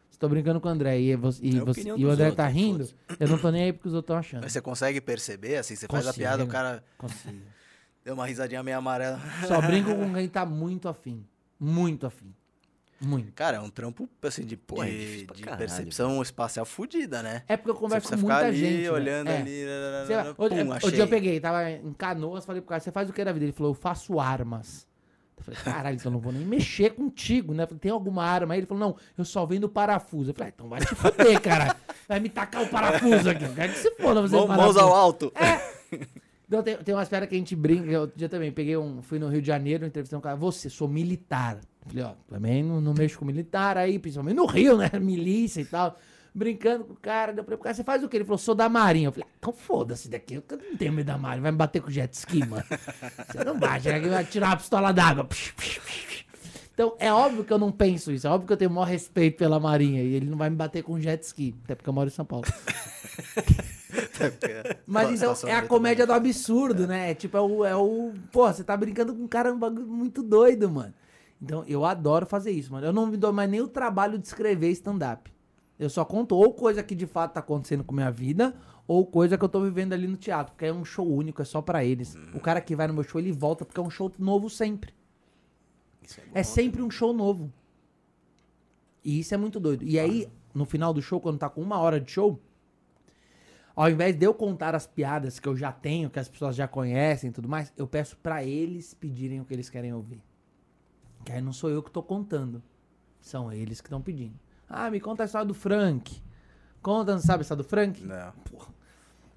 Se 0.09 0.15
eu 0.15 0.19
tô 0.19 0.29
brincando 0.29 0.59
com 0.59 0.67
o 0.67 0.71
André 0.71 0.99
e, 0.99 1.15
você, 1.15 1.43
e, 1.43 1.57
É 1.57 1.61
você- 1.61 1.81
e 1.81 2.05
o 2.05 2.09
André 2.09 2.25
outros, 2.29 2.35
tá 2.35 2.47
rindo, 2.47 2.87
eu 3.19 3.27
não 3.27 3.37
tô 3.37 3.49
nem 3.51 3.63
aí 3.63 3.73
porque 3.73 3.87
os 3.87 3.93
outros 3.93 4.05
estão 4.05 4.17
achando. 4.17 4.43
Mas 4.43 4.51
você 4.53 4.61
consegue 4.61 4.99
perceber, 5.01 5.57
assim, 5.57 5.75
você 5.75 5.87
faz 5.87 6.05
a 6.05 6.09
Consigo. 6.09 6.21
piada, 6.23 6.43
o 6.43 6.47
cara 6.47 6.83
Consigo. 6.97 7.41
deu 8.03 8.13
uma 8.15 8.25
risadinha 8.27 8.61
meio 8.63 8.77
amarela. 8.77 9.19
Só 9.47 9.61
brinco 9.61 9.89
com 9.95 10.13
quem 10.13 10.27
tá 10.27 10.45
muito 10.45 10.87
afim. 10.89 11.25
Muito 11.59 12.05
afim. 12.05 12.33
Muito. 13.01 13.31
Cara, 13.33 13.57
é 13.57 13.59
um 13.61 13.69
trampo, 13.69 14.09
assim, 14.23 14.43
de, 14.45 14.57
Pô, 14.57 14.83
é 14.83 14.87
de- 14.87 15.25
de 15.25 15.43
percepção 15.57 16.21
espacial 16.21 16.65
fudida, 16.65 17.23
né? 17.23 17.43
É 17.47 17.55
porque 17.55 17.71
eu 17.71 17.75
converso 17.75 18.09
com 18.09 18.17
muita 18.17 18.37
ali, 18.47 18.57
gente. 18.57 18.83
né? 18.83 18.91
olhando 18.91 19.29
É. 19.29 19.37
ali. 19.37 19.63
Sei 20.07 20.15
lá, 20.17 20.33
pum, 20.33 20.43
Hoje, 20.43 20.61
achei. 20.71 20.89
hoje 20.89 20.99
eu 20.99 21.07
peguei, 21.07 21.39
tava 21.39 21.69
em 21.71 21.93
Canoas, 21.93 22.45
falei 22.45 22.61
pro 22.61 22.69
cara, 22.69 22.81
você 22.81 22.91
faz 22.91 23.09
o 23.09 23.13
que 23.13 23.23
da 23.23 23.31
vida? 23.31 23.45
Ele 23.45 23.51
falou, 23.53 23.71
eu 23.71 23.75
faço 23.75 24.19
armas. 24.19 24.85
Eu 25.37 25.43
falei, 25.45 25.59
caralho, 25.63 25.95
então 25.95 26.09
eu 26.09 26.13
não 26.13 26.19
vou 26.19 26.33
nem 26.33 26.45
mexer 26.45 26.89
contigo, 26.89 27.53
né? 27.53 27.63
Eu 27.63 27.67
falei, 27.67 27.79
tem 27.79 27.91
alguma 27.91 28.25
arma 28.25 28.53
aí? 28.53 28.59
Ele 28.59 28.67
falou, 28.67 28.89
não, 28.89 28.95
eu 29.17 29.23
só 29.23 29.45
vendo 29.45 29.69
parafuso. 29.69 30.31
Eu 30.31 30.33
falei, 30.33 30.49
ah, 30.49 30.53
então 30.53 30.67
vai 30.67 30.81
te 30.81 30.93
fuder, 30.93 31.39
cara. 31.41 31.77
Vai 32.09 32.19
me 32.19 32.27
tacar 32.27 32.63
o 32.63 32.67
parafuso 32.67 33.29
aqui. 33.29 33.45
Eu 33.45 33.53
quero 33.53 33.71
que 33.71 33.79
se 33.79 33.91
foda 33.91 34.21
você 34.21 34.35
Mão- 34.35 34.45
Mãos 34.47 34.57
parafuso. 34.57 34.79
ao 34.81 34.93
alto. 34.93 35.31
Então, 36.47 36.63
tem, 36.63 36.75
tem 36.77 36.95
umas 36.95 37.07
piadas 37.07 37.29
que 37.29 37.35
a 37.35 37.37
gente 37.37 37.55
brinca. 37.55 37.89
Eu 37.89 38.07
dia 38.07 38.27
também 38.27 38.51
peguei 38.51 38.75
um. 38.75 39.01
Fui 39.01 39.19
no 39.19 39.29
Rio 39.29 39.39
de 39.41 39.47
Janeiro, 39.47 39.85
entrevistei 39.85 40.17
um 40.17 40.21
cara. 40.21 40.35
Você, 40.35 40.69
sou 40.69 40.87
militar. 40.87 41.59
Falei, 41.89 42.03
ó, 42.03 42.13
também 42.29 42.63
não, 42.63 42.79
não 42.79 42.93
mexo 42.93 43.17
com 43.17 43.25
militar 43.25 43.77
aí, 43.77 43.97
principalmente 43.97 44.35
no 44.35 44.45
Rio, 44.45 44.77
né? 44.77 44.89
Milícia 45.01 45.61
e 45.61 45.65
tal. 45.65 45.97
Brincando 46.33 46.85
com 46.85 46.93
o 46.93 46.95
cara. 46.95 47.33
Daí 47.33 47.39
Eu 47.41 47.43
falei, 47.43 47.57
pro 47.57 47.63
cara, 47.63 47.75
você 47.75 47.83
faz 47.83 48.03
o 48.03 48.07
quê? 48.07 48.17
Ele 48.17 48.23
falou, 48.23 48.37
sou 48.37 48.53
da 48.53 48.69
Marinha. 48.69 49.07
Eu 49.07 49.11
falei, 49.11 49.27
ah, 49.27 49.35
então 49.39 49.51
foda-se 49.51 50.07
daqui. 50.07 50.35
Eu 50.35 50.43
não 50.49 50.77
tenho 50.77 50.93
medo 50.93 51.07
da 51.07 51.17
Marinha. 51.17 51.41
Vai 51.41 51.51
me 51.51 51.57
bater 51.57 51.81
com 51.81 51.89
jet 51.89 52.13
ski, 52.13 52.45
mano. 52.45 52.63
Você 53.27 53.43
não 53.43 53.59
chega 53.81 53.97
aqui 53.97 54.09
vai 54.09 54.25
tirar 54.25 54.47
uma 54.49 54.57
pistola 54.57 54.91
d'água. 54.93 55.27
Então, 56.79 56.95
é 56.97 57.11
óbvio 57.11 57.43
que 57.43 57.51
eu 57.51 57.57
não 57.57 57.73
penso 57.73 58.09
isso. 58.09 58.25
É 58.25 58.29
óbvio 58.29 58.47
que 58.47 58.53
eu 58.53 58.57
tenho 58.57 58.71
o 58.71 58.73
maior 58.73 58.85
respeito 58.85 59.37
pela 59.37 59.59
Marinha. 59.59 60.01
E 60.01 60.13
ele 60.13 60.29
não 60.29 60.37
vai 60.37 60.49
me 60.49 60.55
bater 60.55 60.81
com 60.81 60.97
jet 60.97 61.21
ski. 61.23 61.53
Até 61.65 61.75
porque 61.75 61.89
eu 61.89 61.93
moro 61.93 62.07
em 62.07 62.09
São 62.09 62.23
Paulo. 62.23 62.45
Mas 64.87 65.21
então 65.21 65.35
é 65.45 65.55
a 65.55 65.61
comédia 65.61 66.07
do 66.07 66.13
absurdo, 66.13 66.87
né? 66.87 67.11
É 67.11 67.13
tipo, 67.13 67.35
é 67.35 67.41
o, 67.41 67.65
é 67.65 67.75
o. 67.75 68.13
Pô, 68.31 68.47
você 68.47 68.63
tá 68.63 68.77
brincando 68.77 69.13
com 69.13 69.23
um 69.23 69.27
cara 69.27 69.53
um 69.53 69.59
bagulho 69.59 69.87
muito 69.87 70.23
doido, 70.23 70.69
mano. 70.69 70.93
Então 71.41 71.63
eu 71.67 71.85
adoro 71.85 72.25
fazer 72.25 72.51
isso, 72.51 72.71
mano. 72.71 72.85
Eu 72.85 72.93
não 72.93 73.07
me 73.07 73.17
dou 73.17 73.31
mais 73.31 73.49
nem 73.49 73.61
o 73.61 73.67
trabalho 73.67 74.17
de 74.17 74.27
escrever 74.27 74.69
stand-up. 74.71 75.31
Eu 75.77 75.89
só 75.89 76.03
conto 76.03 76.35
ou 76.35 76.53
coisa 76.53 76.83
que 76.83 76.93
de 76.93 77.07
fato 77.07 77.33
tá 77.33 77.39
acontecendo 77.39 77.85
com 77.85 77.95
minha 77.95 78.11
vida, 78.11 78.53
ou 78.85 79.05
coisa 79.05 79.37
que 79.37 79.45
eu 79.45 79.49
tô 79.49 79.61
vivendo 79.61 79.93
ali 79.93 80.07
no 80.07 80.17
teatro. 80.17 80.51
Porque 80.51 80.65
é 80.65 80.73
um 80.73 80.83
show 80.83 81.07
único, 81.07 81.41
é 81.41 81.45
só 81.45 81.61
pra 81.61 81.85
eles. 81.85 82.17
O 82.33 82.39
cara 82.39 82.59
que 82.59 82.75
vai 82.75 82.85
no 82.87 82.93
meu 82.93 83.03
show, 83.03 83.21
ele 83.21 83.31
volta, 83.31 83.63
porque 83.63 83.79
é 83.79 83.83
um 83.83 83.89
show 83.89 84.11
novo 84.19 84.49
sempre. 84.49 84.93
Isso 86.03 86.19
É 86.33 86.41
bom, 86.41 86.43
sempre 86.43 86.81
um 86.81 86.91
show 86.91 87.13
novo. 87.13 87.53
E 89.05 89.19
isso 89.19 89.33
é 89.33 89.37
muito 89.37 89.59
doido. 89.59 89.85
E 89.85 89.97
aí, 89.97 90.27
no 90.53 90.65
final 90.65 90.93
do 90.93 91.01
show, 91.01 91.21
quando 91.21 91.37
tá 91.37 91.49
com 91.49 91.61
uma 91.61 91.77
hora 91.79 92.01
de 92.01 92.11
show, 92.11 92.37
ao 93.73 93.89
invés 93.89 94.15
de 94.17 94.25
eu 94.25 94.33
contar 94.33 94.75
as 94.75 94.85
piadas 94.85 95.39
que 95.39 95.47
eu 95.47 95.55
já 95.55 95.71
tenho, 95.71 96.09
que 96.09 96.19
as 96.19 96.27
pessoas 96.27 96.55
já 96.55 96.67
conhecem 96.67 97.29
e 97.29 97.33
tudo 97.33 97.47
mais, 97.47 97.71
eu 97.77 97.87
peço 97.87 98.17
pra 98.17 98.43
eles 98.43 98.93
pedirem 98.93 99.39
o 99.39 99.45
que 99.45 99.53
eles 99.53 99.69
querem 99.69 99.93
ouvir. 99.93 100.21
Que 101.29 101.33
aí 101.33 101.41
não 101.43 101.53
sou 101.53 101.69
eu 101.69 101.83
que 101.83 101.91
tô 101.91 102.01
contando. 102.01 102.59
São 103.21 103.53
eles 103.53 103.79
que 103.79 103.85
estão 103.85 104.01
pedindo. 104.01 104.33
Ah, 104.67 104.89
me 104.89 104.99
conta 104.99 105.21
a 105.21 105.25
história 105.27 105.45
do 105.45 105.53
Frank. 105.53 106.19
Conta, 106.81 107.19
sabe 107.19 107.41
a 107.41 107.43
história 107.43 107.63
do 107.63 107.69
Frank? 107.69 108.03
Não. 108.03 108.33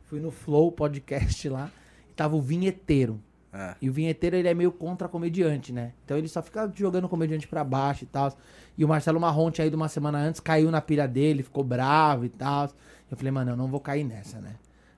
Fui 0.04 0.18
no 0.18 0.30
Flow 0.30 0.72
podcast 0.72 1.46
lá 1.50 1.70
e 2.08 2.14
tava 2.14 2.34
o 2.34 2.40
vinheteiro. 2.40 3.20
É. 3.52 3.74
E 3.78 3.90
o 3.90 3.92
vinheteiro, 3.92 4.36
ele 4.36 4.48
é 4.48 4.54
meio 4.54 4.72
contra 4.72 5.06
comediante, 5.06 5.70
né? 5.70 5.92
Então 6.02 6.16
ele 6.16 6.28
só 6.28 6.40
fica 6.40 6.72
jogando 6.74 7.04
o 7.04 7.08
comediante 7.10 7.46
pra 7.46 7.62
baixo 7.62 8.04
e 8.04 8.06
tal. 8.06 8.32
E 8.78 8.86
o 8.86 8.88
Marcelo 8.88 9.20
Marrom 9.20 9.50
tinha 9.50 9.66
ido 9.66 9.76
uma 9.76 9.88
semana 9.88 10.16
antes, 10.16 10.40
caiu 10.40 10.70
na 10.70 10.80
pilha 10.80 11.06
dele, 11.06 11.42
ficou 11.42 11.62
bravo 11.62 12.24
e 12.24 12.30
tal. 12.30 12.70
Eu 13.10 13.18
falei, 13.18 13.30
mano, 13.30 13.50
eu 13.50 13.56
não 13.56 13.68
vou 13.68 13.80
cair 13.80 14.04
nessa, 14.04 14.40
né? 14.40 14.54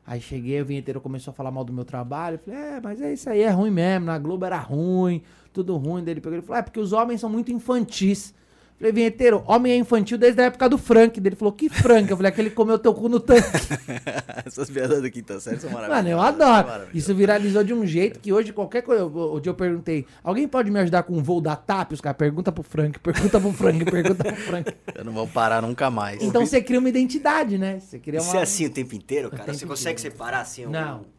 Aí 0.06 0.20
cheguei, 0.20 0.60
o 0.60 0.66
vinheteiro 0.66 1.00
começou 1.00 1.32
a 1.32 1.34
falar 1.34 1.50
mal 1.50 1.64
do 1.64 1.72
meu 1.72 1.84
trabalho. 1.84 2.34
Eu 2.34 2.38
falei, 2.38 2.60
é, 2.60 2.80
mas 2.80 3.00
é 3.00 3.12
isso 3.12 3.28
aí, 3.28 3.40
é 3.40 3.50
ruim 3.50 3.70
mesmo. 3.70 4.06
Na 4.06 4.16
Globo 4.16 4.44
era 4.44 4.58
ruim, 4.58 5.22
tudo 5.54 5.76
ruim. 5.76 6.04
Daí 6.04 6.12
ele 6.14 6.20
pegou 6.20 6.38
e 6.38 6.42
falou, 6.42 6.58
é 6.58 6.62
porque 6.62 6.80
os 6.80 6.92
homens 6.92 7.20
são 7.20 7.30
muito 7.30 7.50
infantis. 7.50 8.34
Falei, 8.76 8.92
vinheteiro, 8.92 9.44
homem 9.46 9.72
é 9.72 9.76
infantil 9.76 10.18
desde 10.18 10.40
a 10.42 10.46
época 10.46 10.68
do 10.68 10.76
Frank. 10.76 11.18
Ele 11.18 11.36
falou, 11.36 11.52
que 11.52 11.68
Frank? 11.68 12.10
Eu 12.10 12.16
falei, 12.16 12.32
aquele 12.32 12.50
que 12.50 12.56
comeu 12.56 12.76
teu 12.76 12.92
cu 12.92 13.08
no 13.08 13.20
tanque. 13.20 13.48
Essas 14.44 14.68
piadas 14.68 15.00
do 15.00 15.08
quinta 15.12 15.38
série 15.38 15.60
são 15.60 15.70
maravilhosas. 15.70 16.04
Mano, 16.04 16.08
eu 16.08 16.20
adoro. 16.20 16.88
Isso 16.92 17.14
viralizou 17.14 17.62
de 17.62 17.72
um 17.72 17.86
jeito 17.86 18.18
que 18.18 18.32
hoje 18.32 18.52
qualquer 18.52 18.82
coisa. 18.82 19.04
O 19.06 19.38
dia 19.38 19.50
eu 19.50 19.54
perguntei: 19.54 20.04
alguém 20.24 20.48
pode 20.48 20.72
me 20.72 20.80
ajudar 20.80 21.04
com 21.04 21.14
um 21.16 21.22
voo 21.22 21.40
da 21.40 21.54
TAP? 21.54 21.92
Os 21.92 22.00
caras 22.00 22.18
pergunta 22.18 22.50
pro 22.50 22.64
Frank, 22.64 22.98
pergunta 22.98 23.40
pro 23.40 23.52
Frank, 23.52 23.84
pergunta 23.84 24.24
pro 24.24 24.36
Frank. 24.36 24.74
Eu 24.92 25.04
não 25.04 25.12
vou 25.12 25.28
parar 25.28 25.62
nunca 25.62 25.88
mais. 25.88 26.20
Então 26.20 26.44
você 26.44 26.60
cria 26.60 26.80
uma 26.80 26.88
identidade, 26.88 27.56
né? 27.56 27.78
Você 27.78 28.00
cria 28.00 28.20
uma. 28.20 28.28
Você 28.28 28.36
é 28.38 28.42
assim 28.42 28.66
o 28.66 28.70
tempo 28.70 28.94
inteiro, 28.94 29.30
cara? 29.30 29.44
tempo 29.44 29.58
Você 29.58 29.66
consegue 29.66 30.00
inteiro. 30.00 30.16
separar 30.16 30.40
assim 30.40 30.66
um 30.66 30.70
Não. 30.70 31.14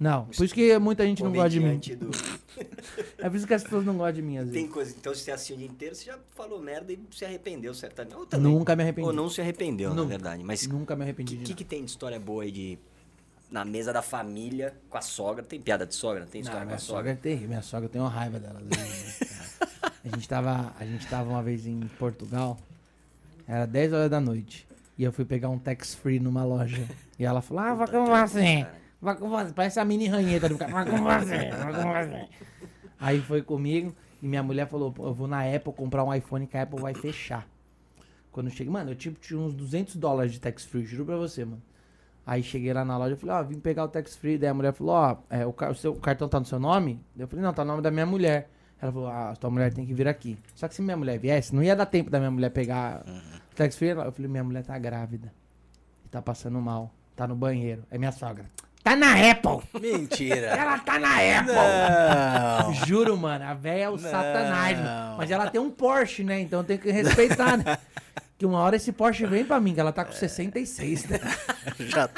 Não. 0.00 0.24
Por 0.26 0.44
isso 0.44 0.54
que 0.54 0.78
muita 0.78 1.04
gente 1.04 1.22
não 1.22 1.30
gosta 1.32 1.50
de 1.50 1.60
mim. 1.60 1.78
do... 1.78 2.10
É 3.18 3.28
por 3.28 3.36
isso 3.36 3.46
que 3.46 3.54
as 3.54 3.62
pessoas 3.62 3.84
não 3.84 3.96
gostam 3.96 4.14
de 4.14 4.22
mim, 4.22 4.38
às 4.38 4.44
Tem 4.44 4.52
vezes. 4.52 4.70
coisa, 4.70 4.94
então 4.98 5.14
se 5.14 5.20
você 5.22 5.30
é 5.30 5.34
assim 5.34 5.54
o 5.54 5.56
dia 5.56 5.66
inteiro, 5.66 5.94
você 5.94 6.06
já 6.06 6.18
falou 6.34 6.60
merda 6.60 6.92
e 6.92 6.98
se 7.10 7.24
arrependeu 7.24 7.72
certamente. 7.74 8.16
Ou 8.16 8.26
também. 8.26 8.52
Nunca 8.52 8.74
me 8.74 8.82
arrependi. 8.82 9.06
Ou 9.06 9.12
não 9.14 9.28
se 9.30 9.40
arrependeu, 9.40 9.94
na 9.94 10.02
verdade. 10.04 10.42
Mas 10.42 10.64
o 10.64 10.68
Nunca 10.70 10.96
me 10.96 11.02
arrependi 11.02 11.36
de 11.36 11.44
que, 11.44 11.54
que 11.54 11.64
tem 11.64 11.84
de 11.84 11.90
história 11.90 12.18
boa 12.18 12.42
aí 12.42 12.50
de... 12.50 12.78
Na 13.50 13.64
mesa 13.64 13.92
da 13.92 14.00
família, 14.02 14.74
com 14.88 14.96
a 14.96 15.00
sogra. 15.00 15.42
Tem 15.42 15.60
piada 15.60 15.84
de 15.84 15.94
sogra? 15.94 16.24
Tem 16.24 16.40
Não, 16.40 16.46
história 16.46 16.60
com 16.60 16.66
minha 16.66 16.76
a 16.76 16.78
sogra 16.80 16.96
sogra? 17.02 17.12
é 17.12 17.16
terrível. 17.16 17.48
Minha 17.48 17.62
sogra 17.62 17.86
eu 17.86 17.90
tenho 17.90 18.04
uma 18.04 18.10
raiva 18.10 18.38
dela. 18.38 18.60
cara. 18.70 19.90
a, 20.04 20.08
gente 20.08 20.28
tava, 20.28 20.74
a 20.78 20.84
gente 20.84 21.06
tava 21.08 21.30
uma 21.30 21.42
vez 21.42 21.66
em 21.66 21.80
Portugal, 21.98 22.56
era 23.48 23.66
10 23.66 23.92
horas 23.92 24.10
da 24.10 24.20
noite. 24.20 24.66
E 24.96 25.02
eu 25.02 25.10
fui 25.12 25.24
pegar 25.24 25.48
um 25.48 25.58
tax 25.58 25.94
free 25.94 26.20
numa 26.20 26.44
loja. 26.44 26.86
E 27.18 27.24
ela 27.24 27.40
falou: 27.42 27.62
Ah, 27.64 27.74
vai 27.74 27.88
com 27.88 28.06
você. 28.06 28.66
Vai 29.00 29.16
com 29.16 29.28
você. 29.28 29.52
Parece 29.52 29.80
a 29.80 29.84
mini 29.84 30.06
ranheta 30.08 30.48
do 30.48 30.58
cara. 30.58 30.72
Vai 30.72 30.84
com 30.84 30.98
você, 30.98 31.50
vai 31.50 31.72
com 31.72 31.92
você. 31.92 32.28
Aí 32.98 33.20
foi 33.20 33.42
comigo. 33.42 33.94
E 34.22 34.28
minha 34.28 34.42
mulher 34.42 34.68
falou: 34.68 34.92
"Pô, 34.92 35.06
Eu 35.06 35.14
vou 35.14 35.26
na 35.26 35.42
Apple 35.42 35.72
comprar 35.72 36.04
um 36.04 36.14
iPhone 36.14 36.46
que 36.46 36.56
a 36.56 36.62
Apple 36.62 36.80
vai 36.80 36.94
fechar. 36.94 37.46
Quando 38.30 38.46
eu 38.48 38.52
cheguei, 38.52 38.72
mano, 38.72 38.90
eu 38.90 38.94
tipo, 38.94 39.18
tinha 39.18 39.40
uns 39.40 39.54
200 39.54 39.96
dólares 39.96 40.32
de 40.32 40.40
tax 40.40 40.64
free, 40.64 40.84
juro 40.84 41.04
pra 41.06 41.16
você, 41.16 41.44
mano. 41.44 41.62
Aí 42.24 42.42
cheguei 42.42 42.72
lá 42.72 42.84
na 42.84 42.96
loja, 42.96 43.14
eu 43.14 43.16
falei, 43.16 43.34
ó, 43.34 43.42
vim 43.42 43.58
pegar 43.58 43.84
o 43.84 43.88
tax 43.88 44.14
free. 44.14 44.38
Daí 44.38 44.50
a 44.50 44.54
mulher 44.54 44.72
falou, 44.72 44.94
ó, 44.94 45.16
é, 45.28 45.44
o, 45.44 45.52
o 45.52 45.74
seu 45.74 45.94
cartão 45.96 46.28
tá 46.28 46.38
no 46.38 46.46
seu 46.46 46.60
nome? 46.60 47.00
Eu 47.18 47.26
falei, 47.26 47.44
não, 47.44 47.52
tá 47.52 47.64
no 47.64 47.72
nome 47.72 47.82
da 47.82 47.90
minha 47.90 48.06
mulher. 48.06 48.48
Ela 48.80 48.92
falou, 48.92 49.08
ah, 49.08 49.34
tua 49.34 49.50
mulher 49.50 49.72
tem 49.72 49.84
que 49.84 49.92
vir 49.92 50.06
aqui. 50.06 50.38
Só 50.54 50.68
que 50.68 50.74
se 50.74 50.80
minha 50.82 50.96
mulher 50.96 51.18
viesse, 51.18 51.52
não 51.54 51.62
ia 51.62 51.74
dar 51.74 51.86
tempo 51.86 52.08
da 52.08 52.18
minha 52.18 52.30
mulher 52.30 52.50
pegar 52.50 53.04
o 53.50 53.54
tax 53.56 53.76
free. 53.76 53.88
Eu 53.88 54.12
falei, 54.12 54.30
minha 54.30 54.44
mulher 54.44 54.62
tá 54.64 54.78
grávida. 54.78 55.32
E 56.04 56.08
tá 56.08 56.22
passando 56.22 56.60
mal. 56.60 56.94
Tá 57.16 57.26
no 57.26 57.34
banheiro. 57.34 57.82
É 57.90 57.98
minha 57.98 58.12
sogra. 58.12 58.48
Tá 58.82 58.96
na 58.96 59.12
Apple! 59.30 59.60
Mentira. 59.80 60.46
Ela 60.46 60.78
tá 60.78 60.98
na 60.98 61.10
Apple! 61.38 61.54
Não. 61.54 62.74
Juro, 62.86 63.16
mano, 63.16 63.44
a 63.44 63.52
véia 63.54 63.84
é 63.84 63.88
o 63.88 63.92
Não. 63.92 63.98
satanás, 63.98 64.78
mano. 64.78 65.16
Mas 65.18 65.30
ela 65.30 65.50
tem 65.50 65.60
um 65.60 65.70
Porsche, 65.70 66.24
né? 66.24 66.40
Então 66.40 66.64
tem 66.64 66.78
que 66.78 66.90
respeitar, 66.90 67.56
né? 67.58 67.78
Que 68.38 68.46
uma 68.46 68.58
hora 68.60 68.76
esse 68.76 68.90
Porsche 68.90 69.26
vem 69.26 69.44
pra 69.44 69.60
mim, 69.60 69.74
que 69.74 69.80
ela 69.80 69.92
tá 69.92 70.02
com 70.02 70.12
66, 70.12 71.04
né? 71.04 71.20
Já 71.78 72.08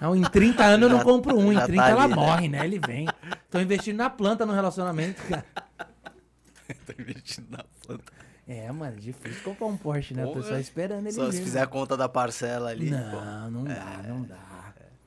Não, 0.00 0.16
em 0.16 0.22
30 0.22 0.64
anos 0.64 0.90
eu 0.90 0.96
não 0.96 1.04
compro 1.04 1.38
um, 1.38 1.52
em 1.52 1.54
já 1.54 1.66
30 1.66 1.80
tá 1.84 1.88
ela 1.88 2.02
ali, 2.02 2.10
né? 2.10 2.16
morre, 2.16 2.48
né? 2.48 2.64
Ele 2.64 2.80
vem. 2.84 3.06
Tô 3.48 3.60
investindo 3.60 3.96
na 3.96 4.10
planta 4.10 4.44
no 4.44 4.52
relacionamento, 4.52 5.22
cara. 5.22 5.44
tô 6.84 7.00
investindo 7.00 7.46
na 7.48 7.64
planta. 7.86 8.02
É, 8.48 8.72
mano, 8.72 8.96
é 8.96 9.00
difícil 9.00 9.40
comprar 9.44 9.66
um 9.66 9.76
Porsche, 9.76 10.14
né? 10.14 10.24
Porra. 10.24 10.40
pessoa 10.40 10.58
esperando 10.58 11.06
ele 11.06 11.12
Só 11.12 11.30
se 11.30 11.36
vir, 11.38 11.44
fizer 11.44 11.60
a 11.62 11.66
conta 11.68 11.96
da 11.96 12.08
parcela 12.08 12.70
ali. 12.70 12.90
pô. 12.90 12.96
Não, 12.96 13.50
não 13.52 13.62
dá, 13.64 14.00
não 14.08 14.22
dá. 14.22 14.51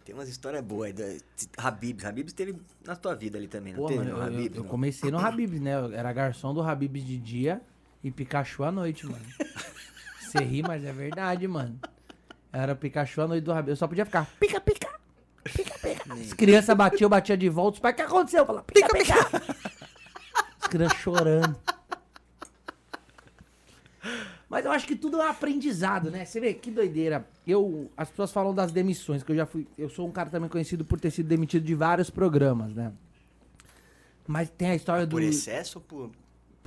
Tem 0.05 0.13
umas 0.13 0.29
histórias 0.29 0.63
boas 0.63 0.93
da- 0.93 1.03
Habibs. 1.57 2.05
Habibs 2.05 2.31
teve 2.31 2.55
na 2.85 2.95
tua 2.95 3.15
vida 3.15 3.39
ali 3.39 3.47
também, 3.47 3.73
não 3.73 3.81
Pô, 3.81 3.87
teve? 3.87 3.99
mano, 4.05 4.17
no 4.31 4.39
eu, 4.39 4.45
eu- 4.45 4.51
eu 4.57 4.63
comecei 4.65 5.09
no 5.09 5.17
Habibs, 5.19 5.59
né? 5.59 5.73
Eu 5.75 5.91
era 5.93 6.13
garçom 6.13 6.53
do 6.53 6.61
Habibs 6.61 7.03
de 7.03 7.17
dia 7.17 7.59
e 8.03 8.11
Pikachu 8.11 8.63
à 8.63 8.71
noite, 8.71 9.05
mano. 9.07 9.25
Você 10.21 10.37
ri, 10.43 10.61
mas 10.61 10.83
é 10.85 10.93
verdade, 10.93 11.47
mano. 11.47 11.79
Era 12.53 12.75
Pikachu 12.75 13.21
à 13.21 13.27
noite 13.27 13.43
do 13.43 13.51
Habibs. 13.51 13.69
Eu 13.71 13.75
só 13.77 13.87
podia 13.87 14.05
ficar 14.05 14.27
pica, 14.39 14.61
pica, 14.61 14.89
pica, 15.43 15.73
pica. 15.79 16.13
As 16.13 16.33
crianças 16.33 16.77
batiam, 16.77 17.05
eu 17.07 17.09
batia 17.09 17.35
de 17.35 17.49
volta. 17.49 17.77
Os 17.77 17.79
pais, 17.79 17.93
o 17.93 17.95
que 17.97 18.01
aconteceu? 18.03 18.41
Eu 18.41 18.45
falava, 18.45 18.63
pica, 18.65 18.87
pica. 18.89 19.15
As 20.61 20.67
crianças 20.67 20.97
chorando. 20.99 21.55
Mas 24.55 24.63
eu 24.63 24.71
acho 24.71 24.87
que 24.87 24.95
tudo 24.95 25.21
é 25.21 25.25
um 25.25 25.29
aprendizado, 25.29 26.09
né? 26.09 26.23
Você 26.23 26.39
vê 26.39 26.53
que 26.53 26.71
doideira. 26.71 27.27
Eu, 27.45 27.91
as 27.97 28.07
pessoas 28.09 28.31
falam 28.31 28.55
das 28.55 28.71
demissões, 28.71 29.21
que 29.21 29.33
eu 29.33 29.35
já 29.35 29.45
fui. 29.45 29.67
Eu 29.77 29.89
sou 29.89 30.07
um 30.07 30.11
cara 30.13 30.29
também 30.29 30.47
conhecido 30.47 30.85
por 30.85 30.97
ter 30.97 31.11
sido 31.11 31.27
demitido 31.27 31.65
de 31.65 31.75
vários 31.75 32.09
programas, 32.09 32.73
né? 32.73 32.93
Mas 34.25 34.49
tem 34.49 34.69
a 34.69 34.75
história 34.75 35.05
do. 35.05 35.11
Por 35.11 35.21
excesso 35.23 35.79
ou 35.79 35.83
por... 35.83 36.11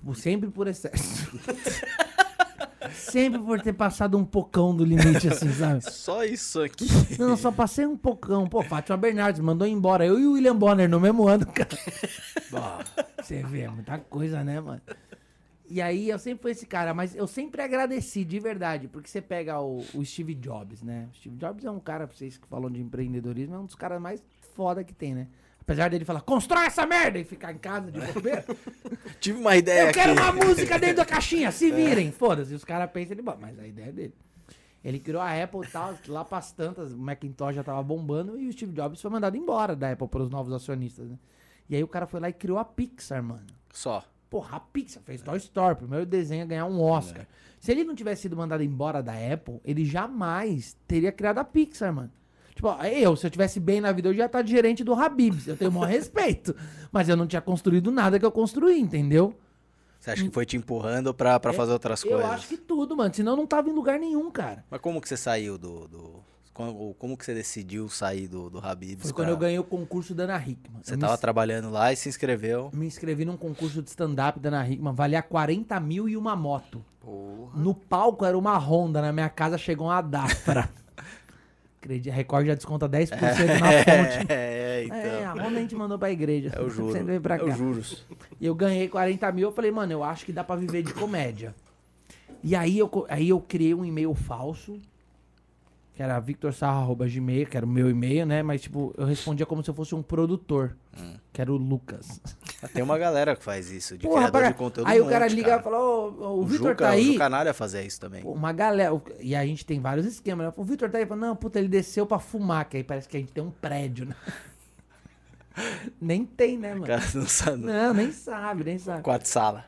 por- 0.05 0.15
sempre 0.17 0.51
por 0.51 0.69
excesso. 0.69 1.31
Sempre 2.93 3.39
por 3.41 3.61
ter 3.61 3.73
passado 3.75 4.17
um 4.17 4.25
pocão 4.25 4.75
do 4.75 4.83
limite, 4.85 5.29
assim, 5.29 5.53
sabe? 5.53 5.81
Só 5.91 6.25
isso 6.25 6.61
aqui. 6.63 6.87
Não, 7.19 7.37
só 7.37 7.53
passei 7.53 7.85
um 7.85 7.97
pocão. 7.97 8.47
Pô, 8.47 8.63
Fátima 8.63 8.97
Bernardes 8.97 9.41
mandou 9.43 9.67
embora. 9.67 10.07
Eu 10.07 10.19
e 10.19 10.27
o 10.27 10.33
William 10.33 10.57
Bonner 10.57 10.89
no 10.89 10.99
mesmo 10.99 11.29
ano, 11.29 11.45
cara. 11.47 11.69
Bom, 12.51 12.79
você 13.21 13.43
vê, 13.43 13.63
é 13.63 13.69
muita 13.69 13.99
coisa, 13.99 14.43
né, 14.43 14.59
mano? 14.61 14.81
E 15.71 15.83
aí 15.83 16.09
eu 16.09 16.19
sempre 16.19 16.41
fui 16.43 16.51
esse 16.53 16.67
cara, 16.67 16.95
mas 16.95 17.15
eu 17.15 17.27
sempre 17.27 17.61
agradeci, 17.63 18.25
de 18.25 18.41
verdade, 18.41 18.89
porque 18.89 19.09
você 19.09 19.21
pega 19.21 19.61
o, 19.61 19.85
o 19.95 20.05
Steve 20.05 20.35
Jobs, 20.35 20.83
né? 20.83 21.09
O 21.13 21.17
Steve 21.17 21.37
Jobs 21.37 21.65
é 21.65 21.71
um 21.71 21.79
cara, 21.79 22.07
pra 22.07 22.17
vocês 22.17 22.39
que 22.39 22.47
falam 22.49 22.71
de 22.71 22.81
empreendedorismo, 22.81 23.55
é 23.55 23.59
um 23.59 23.67
dos 23.67 23.75
caras 23.75 24.01
mais 24.01 24.23
foda 24.55 24.83
que 24.83 24.95
tem, 24.95 25.15
né? 25.15 25.29
Apesar 25.61 25.91
dele 25.91 26.07
falar, 26.07 26.23
constrói 26.23 26.65
essa 26.65 26.87
merda 26.87 27.19
e 27.19 27.25
ficar 27.25 27.53
em 27.53 27.59
casa 27.59 27.93
de 27.93 28.01
bobeira. 28.01 28.43
Tive 29.21 29.39
uma 29.39 29.55
ideia 29.55 29.89
Eu 29.89 29.93
quero 29.93 30.13
aqui. 30.13 30.23
uma 30.23 30.33
música 30.33 30.79
dentro 30.79 30.97
da 30.97 31.05
caixinha, 31.05 31.53
se 31.53 31.71
virem. 31.73 32.11
Foda-se, 32.11 32.55
os 32.55 32.65
caras 32.65 32.91
pensam, 32.91 33.13
ele, 33.13 33.21
"Bom, 33.23 33.37
mas 33.39 33.59
a 33.59 33.67
ideia 33.67 33.89
é 33.89 33.93
dele. 33.93 34.15
Ele 34.83 34.99
criou 34.99 35.21
a 35.21 35.31
Apple 35.43 35.61
e 35.67 35.71
tal, 35.71 35.95
lá 36.07 36.25
pras 36.25 36.53
tantas, 36.53 36.93
o 36.95 36.97
Macintosh 36.99 37.55
já 37.57 37.63
tava 37.63 37.83
bombando 37.83 38.39
e 38.39 38.49
o 38.49 38.53
Steve 38.53 38.73
Jobs 38.73 39.03
foi 39.03 39.11
mandado 39.11 39.37
embora 39.37 39.77
da 39.77 39.91
Apple 39.93 40.09
para 40.09 40.23
os 40.23 40.31
novos 40.31 40.53
acionistas, 40.55 41.11
né? 41.11 41.19
E 41.69 41.77
aí 41.77 41.85
o 41.85 41.89
cara 41.89 42.07
foi 42.07 42.21
lá 42.21 42.31
e 42.31 42.33
criou 42.33 42.57
a 42.59 42.65
Pixar, 42.65 43.23
mano. 43.23 43.45
Só. 43.71 44.03
Porra, 44.31 44.57
a 44.57 44.61
Pixar 44.61 45.03
fez 45.03 45.23
Toy 45.23 45.39
Story, 45.39 45.77
primeiro 45.77 46.05
desenho 46.05 46.43
a 46.43 46.47
ganhar 46.47 46.67
um 46.67 46.83
Oscar. 46.83 47.27
Se 47.59 47.73
ele 47.73 47.83
não 47.85 47.95
tivesse 47.95 48.23
sido 48.23 48.37
mandado 48.37 48.63
embora 48.63 49.03
da 49.03 49.13
Apple, 49.13 49.61
ele 49.65 49.85
jamais 49.85 50.77
teria 50.87 51.11
criado 51.11 51.39
a 51.39 51.45
Pixar, 51.45 51.93
mano. 51.93 52.11
Tipo, 52.55 52.69
eu, 52.85 53.17
se 53.17 53.25
eu 53.27 53.31
tivesse 53.31 53.61
bem 53.61 53.81
na 53.81 53.93
vida, 53.93 54.09
eu 54.09 54.15
já 54.15 54.27
estar 54.27 54.45
gerente 54.45 54.83
do 54.83 54.93
Habibs. 54.93 55.47
Eu 55.47 55.57
tenho 55.57 55.71
o 55.71 55.75
maior 55.75 55.87
respeito. 55.91 56.55
Mas 56.91 57.09
eu 57.09 57.17
não 57.17 57.27
tinha 57.27 57.41
construído 57.41 57.91
nada 57.91 58.19
que 58.19 58.25
eu 58.27 58.33
construí, 58.33 58.81
entendeu? 58.81 59.33
Você 59.99 60.11
acha 60.11 60.25
que 60.25 60.31
foi 60.31 60.45
te 60.45 60.57
empurrando 60.57 61.15
pra, 61.15 61.39
pra 61.39 61.53
fazer 61.53 61.73
outras 61.73 62.05
eu 62.05 62.11
coisas? 62.11 62.31
acho 62.31 62.49
que 62.49 62.57
tudo, 62.57 62.97
mano. 62.97 63.15
Senão 63.15 63.33
eu 63.33 63.37
não 63.37 63.47
tava 63.47 63.69
em 63.71 63.73
lugar 63.73 63.99
nenhum, 63.99 64.31
cara. 64.31 64.65
Mas 64.71 64.81
como 64.81 65.01
que 65.01 65.09
você 65.09 65.17
saiu 65.17 65.57
do... 65.57 65.89
do... 65.89 66.28
Como, 66.59 66.95
como 66.95 67.17
que 67.17 67.25
você 67.25 67.33
decidiu 67.33 67.89
sair 67.89 68.27
do, 68.27 68.51
do 68.51 68.59
Habib's? 68.59 69.05
Foi 69.05 69.13
quando 69.13 69.27
pra- 69.29 69.35
eu 69.35 69.39
ganhei 69.39 69.59
o 69.61 69.63
concurso 69.65 70.13
da 70.13 70.25
Ana 70.25 70.39
Hickman. 70.39 70.81
Você 70.83 70.95
eu 70.95 70.99
tava 70.99 71.13
me, 71.13 71.19
trabalhando 71.21 71.71
lá 71.71 71.93
e 71.93 71.97
se 71.97 72.09
inscreveu. 72.09 72.69
me 72.75 72.85
inscrevi 72.85 73.25
num 73.25 73.37
concurso 73.37 73.81
de 73.81 73.89
stand-up 73.91 74.41
da 74.41 74.49
Ana 74.49 74.69
Hickman. 74.69 74.93
Valia 74.93 75.23
40 75.23 75.79
mil 75.79 76.09
e 76.09 76.17
uma 76.17 76.35
moto. 76.35 76.85
Porra. 77.01 77.53
No 77.57 77.73
palco 77.75 78.25
era 78.25 78.37
uma 78.37 78.59
Honda, 78.59 79.01
na 79.01 79.13
minha 79.13 79.29
casa 79.29 79.57
chegou 79.57 79.87
uma 79.87 80.01
Dafra. 80.03 80.69
Acredito, 81.81 82.13
a 82.13 82.17
Record 82.17 82.47
já 82.49 82.55
desconta 82.57 82.89
10% 82.89 83.11
na 83.13 83.71
fonte. 83.85 84.27
É, 84.33 84.83
então. 84.85 84.97
É, 84.99 85.25
a 85.27 85.33
Honda 85.35 85.59
a 85.59 85.61
gente 85.61 85.77
mandou 85.77 85.97
pra 85.97 86.11
igreja. 86.11 86.51
É 86.57 86.61
o 86.61 86.69
juro. 86.69 86.91
Você 86.93 87.05
veio 87.05 87.21
pra 87.21 87.37
É 87.37 87.39
cá. 87.39 87.45
os 87.45 87.57
juros. 87.57 88.05
E 88.41 88.45
eu 88.47 88.55
ganhei 88.57 88.89
40 88.89 89.31
mil, 89.31 89.49
eu 89.49 89.53
falei, 89.55 89.71
mano, 89.71 89.93
eu 89.93 90.03
acho 90.03 90.27
que 90.27 90.33
dá 90.33 90.43
pra 90.43 90.57
viver 90.57 90.83
de 90.83 90.93
comédia. 90.93 91.55
E 92.43 92.57
aí 92.57 92.77
eu, 92.77 92.91
aí 93.09 93.29
eu 93.29 93.41
criei 93.41 93.75
um 93.75 93.85
e-mail 93.85 94.13
falso, 94.13 94.81
que 95.99 96.03
era 96.05 96.21
victorsarra.gmail, 96.21 97.49
que 97.49 97.57
era 97.57 97.67
o 97.67 97.69
meu 97.69 97.91
e-mail, 97.91 98.25
né? 98.25 98.41
Mas, 98.41 98.63
tipo, 98.63 98.95
eu 98.97 99.05
respondia 99.05 99.45
como 99.45 99.65
se 99.65 99.69
eu 99.71 99.75
fosse 99.75 99.97
um 99.97 100.01
produtor, 100.03 100.77
Hum. 100.97 101.15
que 101.33 101.41
era 101.41 101.53
o 101.53 101.57
Lucas. 101.57 102.21
Tem 102.73 102.85
uma 102.85 102.97
galera 102.97 103.35
que 103.35 103.43
faz 103.43 103.69
isso, 103.73 103.99
de 103.99 104.07
Porra, 104.07 104.21
criador 104.31 104.41
pra- 104.43 104.49
de 104.53 104.55
conteúdo. 104.57 104.87
aí 104.89 105.01
um 105.01 105.07
o 105.07 105.11
cara 105.11 105.25
monte, 105.25 105.35
liga 105.35 105.57
e 105.57 105.61
fala, 105.61 105.77
ô, 105.77 106.09
o, 106.11 106.41
O 106.41 106.45
Vitor 106.47 106.77
tá 106.77 106.85
O 106.85 106.89
aí? 106.93 107.15
Jucanalha 107.15 107.53
fazia 107.53 107.83
isso 107.83 107.99
também. 108.01 108.23
Pô, 108.23 108.31
Uma 108.31 108.53
galera. 108.53 108.95
o- 108.95 109.03
E 109.19 109.35
a 109.35 109.45
gente 109.45 109.67
tem 109.67 109.81
vários 109.81 110.07
esquemas, 110.07 110.47
né? 110.47 110.53
O 110.57 110.63
Vitor 110.63 110.89
tá 110.89 110.99
aí, 110.99 111.05
fala, 111.07 111.21
não, 111.21 111.35
puta, 111.35 111.59
ele 111.59 111.67
desceu 111.67 112.07
pra 112.07 112.21
fumar, 112.21 112.67
que 112.67 112.77
aí 112.77 112.85
parece 112.85 113.09
que 113.09 113.17
a 113.17 113.21
gente 113.21 113.33
tem 113.33 113.43
um 113.43 113.51
prédio, 113.51 114.07
né? 114.07 114.15
nem 116.01 116.25
tem, 116.25 116.57
né, 116.57 116.69
O 116.75 116.75
mano? 116.75 116.87
cara 116.87 117.03
não 117.13 117.27
sabe. 117.27 117.57
Não, 117.65 117.93
nem 117.93 118.13
sabe, 118.13 118.63
nem 118.63 118.79
sabe. 118.79 119.03
Quatro 119.03 119.29
sala. 119.29 119.65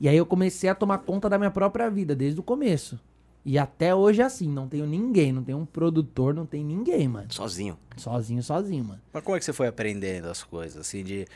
E 0.00 0.08
aí 0.08 0.16
eu 0.16 0.26
comecei 0.26 0.68
a 0.68 0.74
tomar 0.74 0.98
conta 0.98 1.28
da 1.30 1.38
minha 1.38 1.52
própria 1.52 1.88
vida, 1.88 2.16
desde 2.16 2.40
o 2.40 2.42
começo. 2.42 2.98
E 3.44 3.58
até 3.58 3.92
hoje 3.92 4.22
é 4.22 4.24
assim, 4.24 4.48
não 4.48 4.68
tenho 4.68 4.86
ninguém, 4.86 5.32
não 5.32 5.42
tenho 5.42 5.58
um 5.58 5.66
produtor, 5.66 6.32
não 6.32 6.46
tem 6.46 6.64
ninguém, 6.64 7.08
mano. 7.08 7.26
Sozinho. 7.32 7.76
Sozinho, 7.96 8.42
sozinho, 8.42 8.84
mano. 8.84 9.00
Mas 9.12 9.22
como 9.24 9.36
é 9.36 9.38
que 9.40 9.44
você 9.44 9.52
foi 9.52 9.66
aprendendo 9.66 10.28
as 10.28 10.44
coisas, 10.44 10.80
assim, 10.80 11.02
de, 11.02 11.26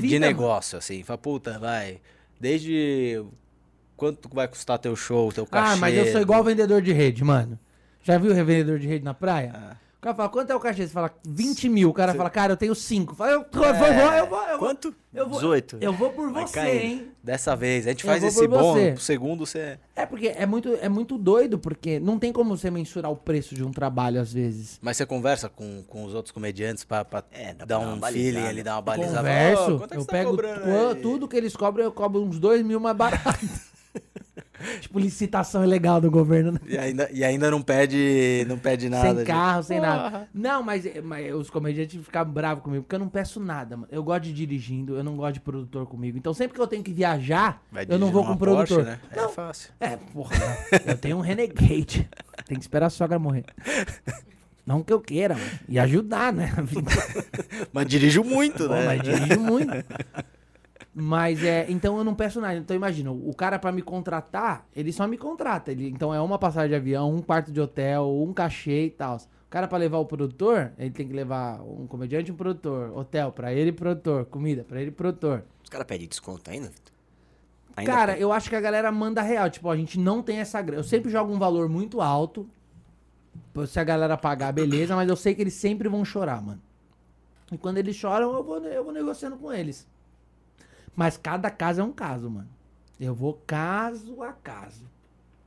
de, 0.00 0.18
negócio, 0.18 0.78
assim? 0.78 1.02
Fala, 1.02 1.18
puta, 1.18 1.58
vai, 1.58 2.00
desde 2.40 3.22
quanto 3.96 4.30
vai 4.32 4.48
custar 4.48 4.78
teu 4.78 4.96
show, 4.96 5.30
teu 5.30 5.46
cachê? 5.46 5.74
Ah, 5.74 5.76
mas 5.76 5.94
eu 5.94 6.10
sou 6.10 6.22
igual 6.22 6.42
vendedor 6.42 6.80
de 6.80 6.92
rede, 6.92 7.22
mano. 7.22 7.58
Já 8.02 8.16
viu 8.16 8.32
o 8.32 8.34
vendedor 8.34 8.78
de 8.78 8.86
rede 8.86 9.04
na 9.04 9.14
praia? 9.14 9.52
Ah. 9.54 9.76
O 10.02 10.04
cara 10.04 10.16
fala, 10.16 10.28
quanto 10.30 10.50
é 10.50 10.56
o 10.56 10.58
cachê? 10.58 10.84
Você 10.84 10.92
fala, 10.92 11.14
20 11.24 11.68
mil. 11.68 11.88
O 11.88 11.92
cara 11.92 12.12
fala, 12.12 12.28
cara, 12.28 12.54
eu 12.54 12.56
tenho 12.56 12.74
5. 12.74 13.14
Fala, 13.14 13.30
eu, 13.30 13.40
eu, 13.42 13.46
vou, 13.52 13.64
eu 13.64 13.74
vou, 13.74 13.86
eu 13.86 13.94
vou, 14.26 14.42
eu 14.42 14.48
vou. 14.48 14.58
Quanto? 14.58 14.92
Eu 15.14 15.28
vou, 15.28 15.38
18. 15.38 15.78
Eu 15.80 15.92
vou 15.92 16.10
por 16.10 16.32
Vai 16.32 16.44
você, 16.44 16.58
hein? 16.58 17.08
Dessa 17.22 17.54
vez, 17.54 17.86
a 17.86 17.90
gente 17.90 18.02
Eu 18.02 18.10
faz 18.10 18.24
esse 18.24 18.48
bom, 18.48 18.72
você. 18.72 18.90
pro 18.90 19.00
segundo 19.00 19.46
você... 19.46 19.78
É 19.94 20.04
porque 20.04 20.32
é 20.34 20.44
muito, 20.44 20.76
é 20.80 20.88
muito 20.88 21.16
doido, 21.16 21.56
porque 21.56 22.00
não 22.00 22.18
tem 22.18 22.32
como 22.32 22.56
você 22.56 22.68
mensurar 22.68 23.12
o 23.12 23.16
preço 23.16 23.54
de 23.54 23.62
um 23.62 23.70
trabalho 23.70 24.20
às 24.20 24.32
vezes. 24.32 24.76
Mas 24.82 24.96
você 24.96 25.06
conversa 25.06 25.48
com, 25.48 25.84
com 25.86 26.02
os 26.02 26.14
outros 26.14 26.32
comediantes 26.32 26.82
pra, 26.82 27.04
pra 27.04 27.22
É, 27.30 27.54
dar 27.54 27.78
um 27.78 28.02
feeling 28.02 28.44
ali, 28.44 28.64
dar 28.64 28.74
uma 28.74 28.82
balizada. 28.82 29.18
Converso, 29.18 29.62
é 29.84 29.86
que 29.86 29.94
eu 29.94 30.00
você 30.00 30.06
tá 30.06 30.12
pego 30.12 30.30
cobrando 30.30 31.00
tudo 31.00 31.28
que 31.28 31.36
eles 31.36 31.54
cobram, 31.54 31.84
eu 31.84 31.92
cobro 31.92 32.20
uns 32.24 32.40
dois 32.40 32.60
mil 32.64 32.80
mais 32.80 32.96
barato. 32.96 33.38
tipo, 34.80 34.98
licitação 34.98 35.64
ilegal 35.64 36.00
do 36.00 36.10
governo, 36.10 36.52
né? 36.52 36.60
E 36.66 36.78
ainda, 36.78 37.08
e 37.12 37.24
ainda 37.24 37.50
não 37.50 37.62
pede, 37.62 38.44
não 38.48 38.58
pede 38.58 38.88
nada. 38.88 39.14
sem 39.14 39.24
carro, 39.24 39.62
sem 39.62 39.80
nada. 39.80 40.28
Não, 40.32 40.62
mas, 40.62 40.84
mas 41.02 41.34
os 41.34 41.50
comediantes 41.50 42.02
ficam 42.04 42.24
bravos 42.24 42.62
comigo, 42.64 42.82
porque 42.84 42.94
eu 42.94 43.00
não 43.00 43.08
peço 43.08 43.40
nada, 43.40 43.76
mano. 43.76 43.88
Eu 43.90 44.02
gosto 44.02 44.22
de 44.24 44.32
dirigindo, 44.32 44.96
eu 44.96 45.04
não 45.04 45.16
gosto 45.16 45.34
de 45.34 45.40
produtor 45.40 45.86
comigo. 45.86 46.16
Então 46.18 46.32
sempre 46.34 46.54
que 46.54 46.60
eu 46.60 46.66
tenho 46.66 46.82
que 46.82 46.92
viajar, 46.92 47.62
Vai 47.70 47.86
eu 47.88 47.98
não 47.98 48.10
vou 48.10 48.24
com 48.24 48.36
produtor. 48.36 48.84
Porsche, 48.84 48.90
né? 48.90 49.00
É 49.10 49.16
Não, 49.16 49.28
fácil. 49.28 49.72
É, 49.80 49.96
porra, 49.96 50.34
eu 50.86 50.96
tenho 50.96 51.16
um 51.16 51.20
Renegade. 51.20 52.08
Tem 52.46 52.56
que 52.58 52.64
esperar 52.64 52.86
a 52.86 52.90
sogra 52.90 53.18
morrer. 53.18 53.44
Não 54.64 54.82
que 54.82 54.92
eu 54.92 55.00
queira, 55.00 55.34
mano. 55.34 55.50
E 55.68 55.78
ajudar, 55.78 56.32
né? 56.32 56.52
Mas 57.72 57.86
dirijo 57.86 58.22
muito, 58.22 58.68
Pô, 58.68 58.74
né? 58.74 58.86
mas 58.86 59.02
dirijo 59.02 59.40
muito. 59.40 59.72
Mas 60.94 61.42
é, 61.42 61.64
então 61.70 61.96
eu 61.96 62.04
não 62.04 62.14
peço 62.14 62.40
nada. 62.40 62.56
Então 62.56 62.76
imagina, 62.76 63.10
o 63.10 63.34
cara 63.34 63.58
pra 63.58 63.72
me 63.72 63.80
contratar, 63.80 64.66
ele 64.76 64.92
só 64.92 65.06
me 65.06 65.16
contrata. 65.16 65.72
Ele, 65.72 65.88
então 65.88 66.12
é 66.12 66.20
uma 66.20 66.38
passagem 66.38 66.68
de 66.68 66.74
avião, 66.74 67.14
um 67.14 67.22
quarto 67.22 67.50
de 67.50 67.60
hotel, 67.60 68.10
um 68.10 68.32
cachê 68.32 68.86
e 68.86 68.90
tal. 68.90 69.16
O 69.16 69.48
cara 69.48 69.66
pra 69.66 69.78
levar 69.78 69.98
o 69.98 70.04
produtor, 70.04 70.72
ele 70.78 70.90
tem 70.90 71.06
que 71.08 71.14
levar 71.14 71.62
um 71.62 71.86
comediante 71.86 72.30
e 72.30 72.32
um 72.32 72.36
produtor, 72.36 72.96
hotel 72.96 73.32
pra 73.32 73.52
ele, 73.52 73.72
produtor, 73.72 74.26
comida 74.26 74.64
pra 74.64 74.80
ele, 74.80 74.90
produtor. 74.90 75.44
Os 75.62 75.70
caras 75.70 75.86
pedem 75.86 76.06
desconto 76.06 76.50
ainda, 76.50 76.68
Vitor? 76.68 76.92
Ainda 77.76 77.90
Cara, 77.90 78.12
pede. 78.12 78.22
eu 78.22 78.32
acho 78.32 78.50
que 78.50 78.56
a 78.56 78.60
galera 78.60 78.92
manda 78.92 79.22
real. 79.22 79.48
Tipo, 79.48 79.70
a 79.70 79.76
gente 79.76 79.98
não 79.98 80.22
tem 80.22 80.38
essa 80.38 80.60
grana. 80.60 80.80
Eu 80.80 80.84
sempre 80.84 81.10
jogo 81.10 81.32
um 81.32 81.38
valor 81.38 81.68
muito 81.68 82.02
alto. 82.02 82.46
Se 83.66 83.80
a 83.80 83.84
galera 83.84 84.16
pagar, 84.18 84.52
beleza, 84.52 84.94
mas 84.94 85.08
eu 85.08 85.16
sei 85.16 85.34
que 85.34 85.40
eles 85.40 85.54
sempre 85.54 85.88
vão 85.88 86.04
chorar, 86.04 86.42
mano. 86.42 86.60
E 87.50 87.56
quando 87.56 87.78
eles 87.78 87.96
choram, 87.96 88.32
eu 88.34 88.44
vou, 88.44 88.58
eu 88.64 88.84
vou 88.84 88.92
negociando 88.92 89.36
com 89.36 89.52
eles. 89.52 89.86
Mas 90.94 91.16
cada 91.16 91.50
caso 91.50 91.80
é 91.80 91.84
um 91.84 91.92
caso, 91.92 92.28
mano. 92.30 92.48
Eu 93.00 93.14
vou 93.14 93.40
caso 93.46 94.22
a 94.22 94.32
caso. 94.32 94.90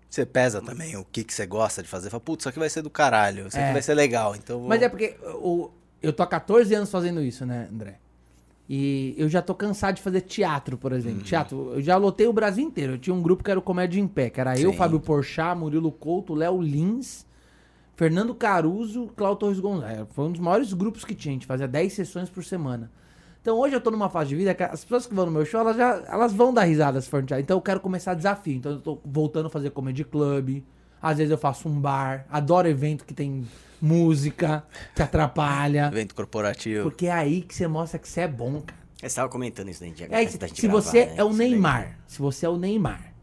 Você 0.10 0.26
pesa 0.26 0.62
também 0.62 0.96
o 0.96 1.04
que, 1.04 1.24
que 1.24 1.34
você 1.34 1.46
gosta 1.46 1.84
de 1.84 1.90
fazer. 1.90 2.10
Fala, 2.10 2.22
putz, 2.22 2.42
isso 2.44 2.50
aqui 2.50 2.60
vai 2.60 2.70
ser 2.70 2.82
do 2.82 2.90
caralho, 2.90 3.48
isso 3.48 3.58
aqui 3.58 3.68
É. 3.70 3.74
vai 3.74 3.82
ser 3.82 3.94
legal. 3.94 4.36
Então 4.36 4.56
eu 4.56 4.60
vou... 4.62 4.70
Mas 4.70 4.82
é 4.82 4.88
porque 4.90 5.18
o, 5.36 5.70
eu 6.02 6.14
tô 6.14 6.24
há 6.24 6.28
14 6.28 6.74
anos 6.74 6.90
fazendo 6.90 7.22
isso, 7.22 7.46
né, 7.46 7.68
André? 7.72 8.00
E 8.68 9.14
eu 9.18 9.30
já 9.30 9.42
tô 9.42 9.54
cansado 9.54 9.96
de 9.96 10.02
fazer 10.02 10.22
teatro, 10.22 10.78
por 10.78 10.92
exemplo. 10.92 11.22
Teatro, 11.22 11.74
eu 11.76 11.82
já 11.82 11.98
lotei 11.98 12.28
o 12.28 12.34
Brasil 12.34 12.66
inteiro. 12.66 12.94
Eu 12.94 12.98
tinha 12.98 13.14
um 13.14 13.22
grupo 13.22 13.44
que 13.44 13.52
era 13.52 13.60
o 13.60 13.64
Comédia 13.64 14.00
em 14.00 14.08
Pé, 14.08 14.30
que 14.30 14.40
era 14.42 14.60
eu, 14.60 14.72
Sim. 14.72 14.78
Fábio 14.78 15.00
Porchat, 15.00 15.56
Murilo 15.58 15.92
Couto, 15.92 16.34
Léo 16.34 16.60
Lins, 16.62 17.26
Fernando 17.96 18.34
Caruso, 18.34 19.08
Cláudio 19.16 19.40
Torres 19.40 19.60
Gonzaga. 19.60 20.08
Foi 20.12 20.26
um 20.26 20.32
dos 20.32 20.42
maiores 20.42 20.74
grupos 20.74 21.06
que 21.06 21.14
tinha. 21.14 21.32
A 21.32 21.36
gente 21.36 21.46
fazia 21.46 21.68
10 21.68 21.94
sessões 21.94 22.30
por 22.30 22.44
semana. 22.44 22.92
Então 23.46 23.60
hoje 23.60 23.76
eu 23.76 23.80
tô 23.80 23.92
numa 23.92 24.10
fase 24.10 24.30
de 24.30 24.38
vida 24.38 24.56
que 24.56 24.64
as 24.64 24.84
pessoas 24.84 25.06
que 25.06 25.14
vão 25.14 25.28
no 25.28 25.32
meu 25.32 25.46
show, 25.46 25.60
elas 25.60 25.78
já 25.78 26.04
elas 26.08 26.34
vão 26.34 26.52
dar 26.52 26.64
risada 26.64 27.00
se 27.00 27.08
for. 27.08 27.24
Então 27.40 27.56
eu 27.56 27.62
quero 27.62 27.80
começar 27.80 28.16
desafio. 28.16 28.56
Então 28.56 28.72
eu 28.72 28.82
tô 28.82 29.00
voltando 29.06 29.46
a 29.46 29.50
fazer 29.52 29.70
comedy 29.70 30.04
club. 30.04 30.64
Às 31.00 31.20
vezes 31.20 31.30
eu 31.30 31.38
faço 31.38 31.70
um 31.70 31.80
bar. 31.80 32.26
Adoro 32.28 32.68
evento 32.68 33.06
que 33.06 33.14
tem 33.14 33.46
música, 33.80 34.66
que 34.96 35.04
atrapalha. 35.04 35.90
Evento 35.94 36.16
corporativo. 36.16 36.90
Porque 36.90 37.06
é 37.06 37.12
aí 37.12 37.44
que 37.44 37.54
você 37.54 37.68
mostra 37.68 38.00
que 38.00 38.10
você 38.10 38.22
é 38.22 38.28
bom, 38.28 38.62
cara. 38.62 38.80
Você 38.98 39.06
estava 39.06 39.30
comentando 39.30 39.70
isso 39.70 39.82
dentro 39.82 40.08
de 40.08 40.12
É, 40.12 40.26
se 40.26 40.32
se 40.32 40.62
gravar, 40.64 40.82
você 40.82 41.06
né? 41.06 41.14
é 41.18 41.24
o 41.24 41.30
Isso 41.30 41.38
Neymar, 41.38 42.00
se 42.08 42.18
você 42.18 42.48
é 42.48 42.50
o 42.50 42.58
Neymar, 42.58 43.14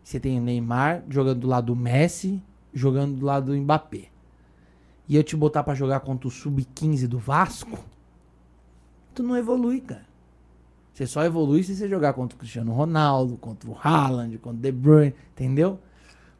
você 0.00 0.20
tem 0.20 0.38
o 0.38 0.42
Neymar 0.42 1.02
jogando 1.08 1.40
do 1.40 1.48
lado 1.48 1.66
do 1.66 1.74
Messi, 1.74 2.40
jogando 2.72 3.16
do 3.16 3.26
lado 3.26 3.46
do 3.46 3.60
Mbappé. 3.60 4.10
E 5.08 5.16
eu 5.16 5.24
te 5.24 5.34
botar 5.34 5.64
pra 5.64 5.74
jogar 5.74 5.98
contra 6.00 6.28
o 6.28 6.30
Sub-15 6.30 7.08
do 7.08 7.18
Vasco, 7.18 7.76
tu 9.16 9.22
não 9.22 9.36
evolui, 9.36 9.80
cara. 9.80 10.06
Você 10.92 11.06
só 11.06 11.24
evolui 11.24 11.62
se 11.62 11.74
você 11.74 11.88
jogar 11.88 12.12
contra 12.12 12.36
o 12.36 12.38
Cristiano 12.38 12.72
Ronaldo, 12.72 13.36
contra 13.36 13.68
o 13.68 13.76
Haaland, 13.78 14.38
contra 14.38 14.58
o 14.58 14.62
De 14.62 14.72
Bruyne, 14.72 15.14
entendeu? 15.32 15.78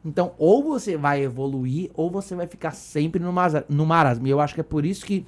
Então, 0.03 0.33
ou 0.37 0.63
você 0.63 0.95
vai 0.95 1.21
evoluir, 1.21 1.91
ou 1.93 2.09
você 2.09 2.35
vai 2.35 2.47
ficar 2.47 2.71
sempre 2.71 3.21
no, 3.21 3.31
no 3.69 3.85
marasmo. 3.85 4.25
E 4.25 4.29
eu 4.29 4.39
acho 4.39 4.55
que 4.55 4.61
é 4.61 4.63
por 4.63 4.85
isso 4.85 5.05
que 5.05 5.25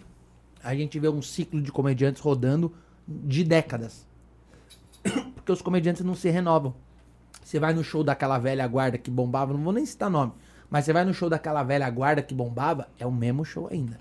a 0.64 0.74
gente 0.74 0.98
vê 1.00 1.10
um 1.10 1.22
ciclo 1.22 1.62
de 1.62 1.72
comediantes 1.72 2.22
rodando 2.22 2.74
de 3.08 3.44
décadas. 3.44 4.08
Porque 5.36 5.52
os 5.52 5.62
comediantes 5.62 6.04
não 6.04 6.16
se 6.16 6.30
renovam. 6.30 6.74
Você 7.44 7.60
vai 7.60 7.74
no 7.74 7.84
show 7.84 8.04
daquela 8.04 8.38
velha 8.38 8.68
guarda 8.68 8.98
que 8.98 9.10
bombava, 9.10 9.54
não 9.54 9.62
vou 9.64 9.74
nem 9.74 9.86
citar 9.86 10.10
nome, 10.10 10.34
mas 10.70 10.86
você 10.86 10.94
vai 10.94 11.04
no 11.04 11.14
show 11.14 11.30
daquela 11.30 11.64
velha 11.64 11.90
guarda 11.90 12.22
que 12.22 12.34
bombava, 12.34 12.88
é 13.00 13.06
o 13.06 13.12
mesmo 13.12 13.44
show 13.44 13.68
ainda. 13.72 14.00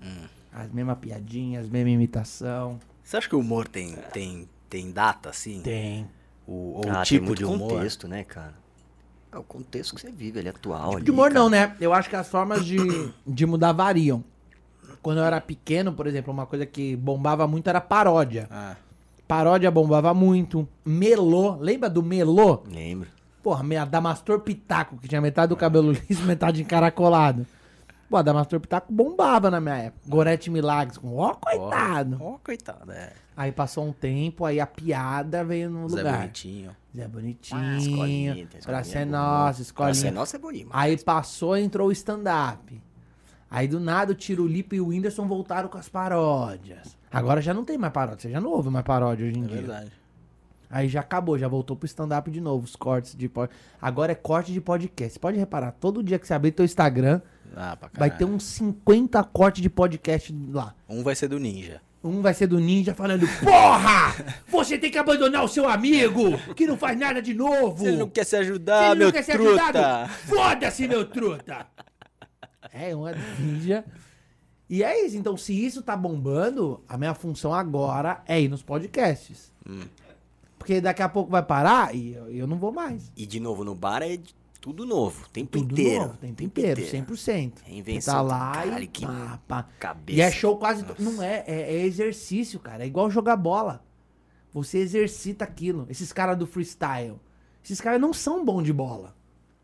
As 0.53 0.71
mesmas 0.71 0.99
piadinhas, 0.99 1.65
as 1.65 1.71
mesmas 1.71 1.95
imitação. 1.95 2.79
Você 3.09 3.16
acha 3.16 3.27
que 3.31 3.35
o 3.35 3.40
humor 3.40 3.66
tem, 3.66 3.97
tem, 4.12 4.47
tem 4.68 4.90
data, 4.90 5.31
assim? 5.31 5.62
Tem. 5.62 6.07
O, 6.47 6.75
ou 6.75 6.83
Ah, 6.92 7.01
o 7.01 7.05
tipo 7.05 7.25
tem 7.29 7.37
de 7.37 7.44
humor? 7.47 7.71
contexto, 7.71 8.07
né, 8.07 8.23
cara? 8.23 8.53
É 9.33 9.38
o 9.38 9.42
contexto 9.42 9.94
que 9.94 10.01
você 10.03 10.11
vive, 10.12 10.38
ele 10.38 10.49
é 10.49 10.51
atual. 10.51 10.97
ali, 10.97 11.05
De 11.07 11.11
humor 11.11 11.31
cara. 11.31 11.40
não, 11.40 11.49
né? 11.49 11.75
Eu 11.81 11.94
acho 11.94 12.11
que 12.11 12.16
as 12.16 12.29
formas 12.29 12.66
de, 12.66 12.77
de 13.27 13.47
mudar 13.47 13.73
variam. 13.73 14.23
Quando 15.01 15.18
eu 15.21 15.25
era 15.25 15.40
pequeno, 15.40 15.90
por 15.94 16.07
exemplo, 16.07 16.31
uma 16.31 16.44
coisa 16.44 16.66
que 16.66 16.97
bombava 16.97 17.47
muito 17.49 17.66
era 17.71 17.81
paródia. 17.81 18.47
Ah, 18.51 18.77
Paródia 19.27 19.71
bombava 19.71 20.12
muito. 20.12 20.68
Melô, 20.85 21.57
lembra 21.57 21.88
do 21.88 22.03
melô? 22.03 22.62
Lembro. 22.71 23.09
Porra, 23.42 23.62
me- 23.64 23.77
a 23.79 23.87
Damastor 23.87 24.40
Pitaco, 24.40 24.99
que 24.99 25.09
tinha 25.09 25.21
metade 25.23 25.49
do 25.49 25.57
cabelo 25.57 25.92
liso, 26.11 26.25
metade 26.25 26.61
encaracolado. 26.61 27.47
Pô, 28.09 28.16
a 28.16 28.23
Damastor 28.23 28.59
Pitaco 28.59 28.90
bombava 28.92 29.51
na 29.51 29.61
minha 29.61 29.77
época. 29.77 30.03
Gorete 30.09 30.51
Milagres, 30.51 30.97
com 30.97 31.16
ó, 31.16 31.35
coitado. 31.35 32.16
Ó, 32.21 32.38
coitado, 32.42 32.90
é. 32.90 33.12
Aí 33.37 33.53
passou 33.53 33.87
um 33.87 33.92
tempo, 33.92 34.44
aí 34.44 34.59
a 34.59 34.66
piada 34.66 35.44
veio 35.44 35.68
no 35.71 35.88
Zé 35.88 35.97
lugar. 35.99 36.18
Bonitinho. 36.21 36.71
Zé 36.97 37.05
Ah, 37.05 37.09
Bonitinho. 37.09 37.77
escolinha, 37.79 38.35
tem 38.35 38.47
pra 38.47 38.59
escolinha 38.59 38.85
ser 38.85 39.05
boa. 39.07 39.18
nossa, 39.18 39.44
Pra 39.47 39.53
ser 39.55 39.62
escolinha. 39.62 40.11
nossa 40.12 40.37
é 40.37 40.40
demais. 40.40 40.66
Aí 40.71 40.97
passou, 40.99 41.57
entrou 41.57 41.88
o 41.88 41.92
stand-up. 41.92 42.81
Aí 43.51 43.68
do 43.68 43.79
nada 43.79 44.12
o 44.12 44.14
Tirulipo 44.14 44.75
e 44.75 44.81
o 44.81 44.88
Whindersson 44.88 45.27
voltaram 45.27 45.68
com 45.68 45.79
as 45.79 45.88
paródias. 45.88 46.97
Agora 47.12 47.40
já 47.40 47.53
não 47.55 47.64
tem 47.64 47.79
mais 47.79 47.92
paródia, 47.92 48.21
você 48.23 48.31
já 48.31 48.40
não 48.40 48.51
ouve 48.51 48.71
mais 48.71 48.85
paródia 48.85 49.27
hoje 49.27 49.38
em 49.38 49.44
É 49.44 49.47
dia. 49.47 49.57
verdade. 49.59 49.92
Aí 50.71 50.87
já 50.88 51.01
acabou, 51.01 51.38
já 51.38 51.49
voltou 51.49 51.75
pro 51.77 51.87
stand-up 51.87 52.31
de 52.31 52.40
novo, 52.42 52.64
os 52.64 52.77
cortes 52.77 53.14
de 53.16 53.27
podcast. 53.29 53.66
Agora 53.81 54.12
é 54.12 54.14
corte 54.14 54.53
de 54.53 54.61
podcast. 54.61 55.14
Você 55.14 55.18
pode 55.18 55.38
reparar, 55.38 55.73
todo 55.73 56.03
dia 56.03 56.18
que 56.18 56.27
você 56.27 56.35
abrir 56.35 56.53
teu 56.53 56.64
Instagram, 56.64 57.23
Ah, 57.57 57.77
pra 57.77 57.91
vai 57.95 58.11
ter 58.11 58.25
uns 58.25 58.43
50 58.45 59.23
cortes 59.25 59.63
de 59.63 59.71
podcast 59.71 60.35
lá. 60.51 60.75
Um 60.89 61.03
vai 61.03 61.15
ser 61.15 61.29
do 61.29 61.39
Ninja. 61.39 61.81
Um 62.03 62.23
vai 62.23 62.33
ser 62.33 62.47
do 62.47 62.61
Ninja 62.61 62.95
falando, 62.95 63.27
porra! 63.43 64.15
Você 64.49 64.79
tem 64.79 64.91
que 64.91 64.99
abandonar 64.99 65.45
o 65.45 65.49
seu 65.49 65.69
amigo, 65.69 66.39
que 66.55 66.67
não 66.67 66.77
faz 66.77 66.97
nada 66.99 67.21
de 67.21 67.35
novo! 67.35 67.79
Se 67.83 67.89
ele 67.89 67.97
não 67.97 68.09
quer 68.09 68.25
se 68.25 68.31
Se 68.31 68.37
ajudar, 68.37 68.91
ele 68.93 68.99
meu 69.01 69.07
não 69.07 69.13
quer 69.13 69.25
truta. 69.27 69.63
ajudado, 69.63 70.09
foda-se, 70.27 70.87
meu 70.89 71.05
truta! 71.05 71.67
É, 72.73 72.95
uma 72.95 73.13
ninja. 73.39 73.85
E 74.71 74.85
é 74.85 75.05
isso, 75.07 75.17
então 75.17 75.37
se 75.37 75.53
isso 75.53 75.83
tá 75.83 75.97
bombando, 75.97 76.81
a 76.89 76.97
minha 76.99 77.15
função 77.15 77.53
agora 77.55 78.23
é 78.27 78.41
ir 78.41 78.49
nos 78.49 78.63
podcasts. 78.63 79.51
Hum. 79.69 79.81
Porque 80.59 80.81
daqui 80.81 81.03
a 81.03 81.09
pouco 81.09 81.31
vai 81.31 81.43
parar 81.43 81.95
e 81.95 82.13
eu, 82.15 82.31
eu 82.31 82.47
não 82.47 82.59
vou 82.59 82.71
mais. 82.71 83.11
E 83.17 83.25
de 83.25 83.41
novo, 83.41 83.65
no 83.65 83.75
bar 83.75 84.03
é 84.03 84.19
tudo 84.61 84.85
novo, 84.85 85.29
tempo 85.31 85.59
Tudo 85.59 85.73
inteiro. 85.73 86.05
novo, 86.07 86.16
tempo 86.18 86.42
inteiro, 86.42 86.81
100%. 86.83 87.53
Reinvenção 87.64 88.12
Você 88.14 88.16
tá 88.18 88.21
lá 88.23 88.53
caralho, 88.53 88.85
e 88.85 88.87
que 88.88 89.07
pá, 89.07 89.40
pá. 89.47 89.62
cabeça. 89.79 90.18
E 90.18 90.21
é 90.21 90.31
show 90.31 90.57
quase... 90.57 90.85
to- 90.85 90.97
Não 90.99 91.23
é, 91.23 91.44
é, 91.47 91.75
é 91.77 91.83
exercício, 91.85 92.59
cara. 92.59 92.83
É 92.83 92.87
igual 92.87 93.11
jogar 93.11 93.37
bola. 93.37 93.85
Você 94.53 94.79
exercita 94.79 95.44
aquilo. 95.44 95.87
Esses 95.88 96.12
caras 96.12 96.37
do 96.37 96.47
freestyle. 96.47 97.21
Esses 97.62 97.81
caras 97.81 98.01
não 98.01 98.12
são 98.12 98.44
bons 98.44 98.64
de 98.64 98.73
bola. 98.73 99.14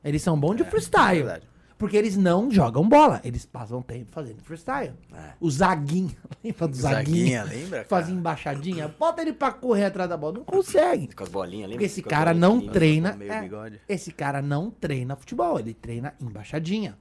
Eles 0.04 0.22
são 0.22 0.38
bons 0.38 0.56
de 0.56 0.62
É 0.62 0.66
freestyle. 0.66 1.22
verdade. 1.22 1.48
Porque 1.84 1.98
eles 1.98 2.16
não 2.16 2.50
jogam 2.50 2.88
bola. 2.88 3.20
Eles 3.22 3.44
passam 3.44 3.82
tempo 3.82 4.10
fazendo 4.10 4.40
freestyle. 4.40 4.94
É. 5.12 5.32
O 5.38 5.50
Zaguinho. 5.50 6.16
Lembra 6.42 6.66
do 6.66 6.76
Zaguinho? 6.76 7.16
Zaguinha, 7.18 7.44
lembra? 7.44 7.84
Fazia 7.84 8.14
embaixadinha. 8.14 8.88
Bota 8.88 9.20
ele 9.20 9.34
pra 9.34 9.52
correr 9.52 9.84
atrás 9.84 10.08
da 10.08 10.16
bola. 10.16 10.38
Não 10.38 10.44
consegue. 10.44 11.14
Com 11.14 11.24
as 11.24 11.28
bolinhas, 11.28 11.68
lembra? 11.68 11.74
Porque 11.74 11.84
esse 11.84 12.02
cara 12.02 12.32
não 12.32 12.66
treina. 12.68 13.12
meio 13.12 13.30
é, 13.30 13.78
esse 13.86 14.12
cara 14.12 14.40
não 14.40 14.70
treina 14.70 15.14
futebol, 15.14 15.60
ele 15.60 15.74
treina 15.74 16.14
embaixadinha. 16.18 16.96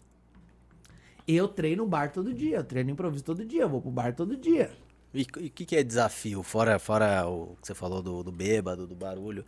Eu 1.25 1.47
treino 1.47 1.87
bar 1.87 2.11
todo 2.11 2.33
dia, 2.33 2.57
eu 2.57 2.63
treino 2.65 2.91
improviso 2.91 3.23
todo 3.23 3.45
dia, 3.45 3.61
eu 3.61 3.69
vou 3.69 3.81
pro 3.81 3.89
bar 3.89 4.13
todo 4.13 4.35
dia. 4.35 4.69
E 5.13 5.21
o 5.21 5.25
que, 5.25 5.65
que 5.65 5.77
é 5.77 5.83
desafio? 5.83 6.43
Fora, 6.43 6.77
fora 6.77 7.25
o 7.25 7.55
que 7.61 7.67
você 7.67 7.73
falou 7.73 8.01
do, 8.01 8.21
do 8.21 8.33
bêbado, 8.33 8.85
do 8.85 8.95
barulho. 8.95 9.45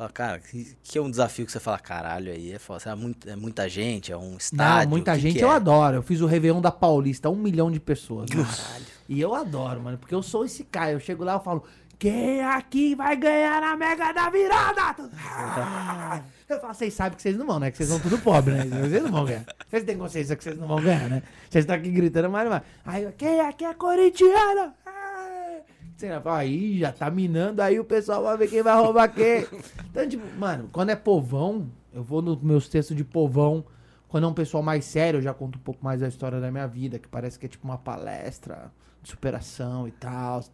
Fala, 0.00 0.10
cara, 0.12 0.38
que, 0.38 0.74
que 0.82 0.96
é 0.96 1.02
um 1.02 1.10
desafio 1.10 1.44
que 1.44 1.52
você 1.52 1.60
fala, 1.60 1.78
caralho, 1.78 2.32
aí 2.32 2.52
é 2.54 2.58
foda. 2.58 2.82
É, 2.90 2.94
muito- 2.94 3.28
é 3.28 3.36
muita 3.36 3.68
gente, 3.68 4.10
é 4.10 4.16
um 4.16 4.34
estádio. 4.38 4.84
não, 4.84 4.90
muita 4.96 5.12
que 5.14 5.20
gente 5.20 5.36
que 5.38 5.44
eu 5.44 5.52
é? 5.52 5.56
adoro. 5.56 5.96
Eu 5.96 6.02
fiz 6.02 6.22
o 6.22 6.26
Réveillon 6.26 6.58
da 6.62 6.70
Paulista, 6.70 7.28
um 7.28 7.36
milhão 7.36 7.70
de 7.70 7.78
pessoas. 7.78 8.30
Caralho. 8.30 8.86
E 9.06 9.20
eu 9.20 9.34
adoro, 9.34 9.78
mano, 9.82 9.98
porque 9.98 10.14
eu 10.14 10.22
sou 10.22 10.46
esse 10.46 10.64
cara. 10.64 10.92
Eu 10.92 11.00
chego 11.00 11.22
lá 11.22 11.36
e 11.36 11.44
falo, 11.44 11.64
quem 11.98 12.42
aqui 12.42 12.94
vai 12.94 13.14
ganhar 13.14 13.62
a 13.62 13.76
Mega 13.76 14.10
da 14.14 14.30
Virada? 14.30 14.96
Ah! 15.22 16.22
Eu 16.48 16.58
falo, 16.58 16.74
vocês 16.74 16.94
sabem 16.94 17.14
que 17.14 17.22
vocês 17.22 17.36
não 17.36 17.46
vão, 17.46 17.60
né? 17.60 17.70
Que 17.70 17.76
vocês 17.76 17.88
são 17.90 18.00
tudo 18.00 18.18
pobre, 18.18 18.54
né? 18.54 18.64
Vocês 18.64 19.02
não 19.04 19.12
vão 19.12 19.24
ganhar. 19.26 19.44
Vocês 19.68 19.84
têm 19.84 19.96
consciência 19.98 20.34
que 20.34 20.42
vocês 20.42 20.58
não 20.58 20.66
vão 20.66 20.80
ganhar, 20.82 21.08
né? 21.10 21.22
Vocês 21.48 21.62
estão 21.62 21.76
aqui 21.76 21.90
gritando, 21.90 22.28
mas 22.28 22.42
não 22.42 22.50
vai. 22.50 22.62
Aí, 22.86 23.12
quem 23.18 23.38
aqui 23.40 23.64
é 23.66 23.72
corintiano? 23.74 24.72
Ah! 24.84 24.90
Sei 24.96 24.96
lá, 24.96 25.58
fala, 25.60 25.89
Aí 26.30 26.78
já 26.78 26.92
tá 26.92 27.10
minando, 27.10 27.62
aí 27.62 27.78
o 27.78 27.84
pessoal 27.84 28.22
vai 28.22 28.36
ver 28.36 28.48
quem 28.48 28.62
vai 28.62 28.74
roubar 28.74 29.08
quem. 29.08 29.46
Então, 29.90 30.08
tipo, 30.08 30.24
mano, 30.38 30.68
quando 30.72 30.90
é 30.90 30.96
povão, 30.96 31.68
eu 31.92 32.02
vou 32.02 32.22
nos 32.22 32.40
meus 32.40 32.68
textos 32.68 32.96
de 32.96 33.04
povão. 33.04 33.64
Quando 34.08 34.24
é 34.24 34.26
um 34.28 34.34
pessoal 34.34 34.62
mais 34.62 34.84
sério, 34.84 35.18
eu 35.18 35.22
já 35.22 35.34
conto 35.34 35.56
um 35.56 35.62
pouco 35.62 35.84
mais 35.84 36.00
da 36.00 36.08
história 36.08 36.40
da 36.40 36.50
minha 36.50 36.66
vida, 36.66 36.98
que 36.98 37.08
parece 37.08 37.38
que 37.38 37.46
é 37.46 37.48
tipo 37.48 37.66
uma 37.66 37.78
palestra 37.78 38.72
de 39.02 39.10
superação 39.10 39.86
e 39.88 39.90
tal. 39.90 40.44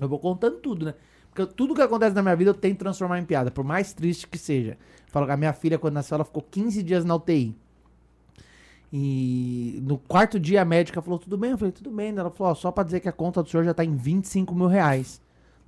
Eu 0.00 0.08
vou 0.08 0.18
contando 0.18 0.56
tudo, 0.58 0.86
né? 0.86 0.94
Porque 1.34 1.46
tudo 1.54 1.74
que 1.74 1.80
acontece 1.80 2.14
na 2.14 2.22
minha 2.22 2.36
vida 2.36 2.50
eu 2.50 2.54
tento 2.54 2.78
transformar 2.78 3.18
em 3.18 3.24
piada, 3.24 3.50
por 3.50 3.64
mais 3.64 3.94
triste 3.94 4.26
que 4.28 4.36
seja. 4.36 4.76
Falo 5.06 5.26
que 5.26 5.32
a 5.32 5.36
minha 5.36 5.52
filha, 5.52 5.78
quando 5.78 5.94
nasceu, 5.94 6.16
ela 6.16 6.24
ficou 6.24 6.42
15 6.42 6.82
dias 6.82 7.04
na 7.04 7.14
UTI. 7.14 7.56
E 8.92 9.80
no 9.84 9.96
quarto 9.96 10.38
dia 10.38 10.60
a 10.60 10.64
médica 10.64 11.00
falou, 11.00 11.18
tudo 11.18 11.38
bem? 11.38 11.52
Eu 11.52 11.58
falei, 11.58 11.72
tudo 11.72 11.90
bem. 11.90 12.10
Ela 12.16 12.30
falou, 12.30 12.52
ó, 12.52 12.54
só 12.54 12.70
pra 12.70 12.84
dizer 12.84 13.00
que 13.00 13.08
a 13.08 13.12
conta 13.12 13.42
do 13.42 13.48
senhor 13.48 13.64
já 13.64 13.72
tá 13.72 13.82
em 13.84 13.96
25 13.96 14.54
mil 14.54 14.66
reais. 14.66 15.20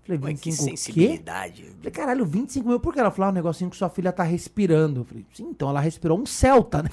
Eu 0.06 0.18
falei, 0.18 0.34
Ué, 0.34 0.38
que 0.38 0.50
25 0.50 0.62
o 0.62 0.66
quê? 0.66 0.76
sensibilidade. 0.76 1.62
Eu 1.62 1.74
Falei, 1.78 1.90
caralho, 1.90 2.26
25 2.26 2.68
mil, 2.68 2.78
por 2.78 2.92
que? 2.92 3.00
Ela 3.00 3.10
falou, 3.10 3.28
ah, 3.28 3.30
o 3.30 3.34
negocinho 3.34 3.70
que 3.70 3.76
sua 3.78 3.88
filha 3.88 4.12
tá 4.12 4.22
respirando. 4.22 5.00
Eu 5.00 5.04
falei, 5.06 5.24
sim, 5.32 5.44
então 5.44 5.70
ela 5.70 5.80
respirou 5.80 6.20
um 6.20 6.26
Celta, 6.26 6.82
né? 6.82 6.90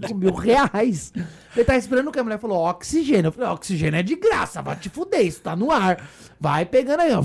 25 0.00 0.14
mil 0.16 0.34
reais. 0.34 1.12
Ele 1.54 1.64
tá 1.64 1.74
respirando 1.74 2.10
o 2.10 2.12
que? 2.12 2.18
A 2.18 2.24
mulher 2.24 2.40
falou, 2.40 2.58
oxigênio. 2.68 3.28
Eu 3.28 3.32
falei, 3.32 3.48
oxigênio 3.50 3.98
é 3.98 4.02
de 4.02 4.16
graça, 4.16 4.60
vai 4.60 4.74
te 4.74 4.88
fuder, 4.88 5.24
isso 5.24 5.40
tá 5.40 5.54
no 5.54 5.70
ar. 5.70 6.04
Vai 6.40 6.66
pegando 6.66 7.00
aí, 7.00 7.12
ó. 7.12 7.22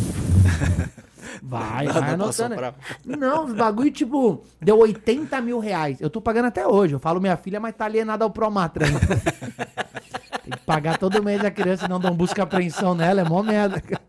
Vai, 1.42 1.86
vai 1.88 2.02
Nada 2.02 2.26
passou 2.26 2.46
anotando. 2.46 2.56
pra- 2.56 2.74
Não, 3.06 3.46
os 3.46 3.54
bagulho, 3.54 3.92
tipo, 3.92 4.44
deu 4.60 4.78
80 4.80 5.40
mil 5.42 5.60
reais. 5.60 6.00
Eu 6.02 6.10
tô 6.10 6.20
pagando 6.22 6.46
até 6.48 6.66
hoje. 6.68 6.94
Eu 6.96 7.00
falo 7.00 7.20
minha 7.22 7.38
filha, 7.38 7.60
mas 7.60 7.76
tá 7.76 7.86
alienada 7.86 8.24
ao 8.24 8.30
Promatra. 8.32 8.86
ainda. 8.86 9.00
Tem 10.44 10.52
que 10.54 10.66
pagar 10.66 10.98
todo 10.98 11.24
mês 11.24 11.44
a 11.46 11.52
criança, 11.52 11.84
senão 11.84 12.00
dão 12.00 12.16
busca 12.16 12.44
apreensão 12.44 12.96
nela. 12.96 13.22
É 13.22 13.24
mó 13.24 13.42
merda. 13.44 13.82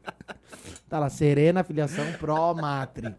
Tá 0.89 0.99
lá, 0.99 1.09
Serena, 1.09 1.65
filiação 1.65 2.05
Promatre. 2.19 3.15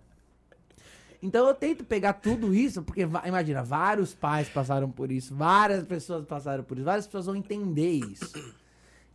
Então 1.24 1.48
eu 1.48 1.56
tento 1.56 1.84
pegar 1.84 2.14
tudo 2.14 2.54
isso, 2.54 2.84
porque 2.84 3.02
imagina, 3.26 3.64
vários 3.64 4.14
pais 4.14 4.48
passaram 4.48 4.92
por 4.92 5.12
isso, 5.12 5.34
várias 5.34 5.84
pessoas 5.84 6.24
passaram 6.24 6.64
por 6.64 6.78
isso, 6.78 6.86
várias 6.86 7.08
pessoas 7.08 7.26
vão 7.26 7.36
entender 7.36 7.94
isso. 7.94 8.54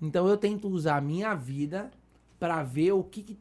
Então 0.02 0.26
eu 0.26 0.36
tento 0.36 0.66
usar 0.68 0.96
a 0.96 1.00
minha 1.00 1.34
vida 1.36 1.88
pra 2.36 2.64
ver 2.64 2.92
o 2.92 3.04
que, 3.04 3.22
que- 3.22 3.38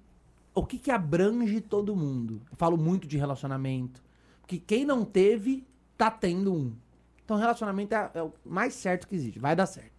o 0.60 0.65
que, 0.65 0.80
que 0.80 0.89
abrange 0.89 1.62
todo 1.62 1.96
mundo. 1.96 2.41
Eu 2.50 2.58
falo 2.58 2.78
muito 2.78 3.08
de 3.08 3.15
relacionamento, 3.15 4.04
porque 4.41 4.58
quem 4.58 4.86
não 4.86 5.06
teve 5.06 5.65
tá 5.96 6.10
tendo 6.10 6.52
um. 6.54 6.74
Então 7.24 7.38
relacionamento 7.38 7.93
é, 7.93 8.12
é 8.15 8.24
o 8.24 8.34
mais 8.43 8.74
certo 8.74 9.08
que 9.08 9.15
existe, 9.15 9.38
vai 9.38 9.56
dar 9.56 9.67
certo. 9.67 9.97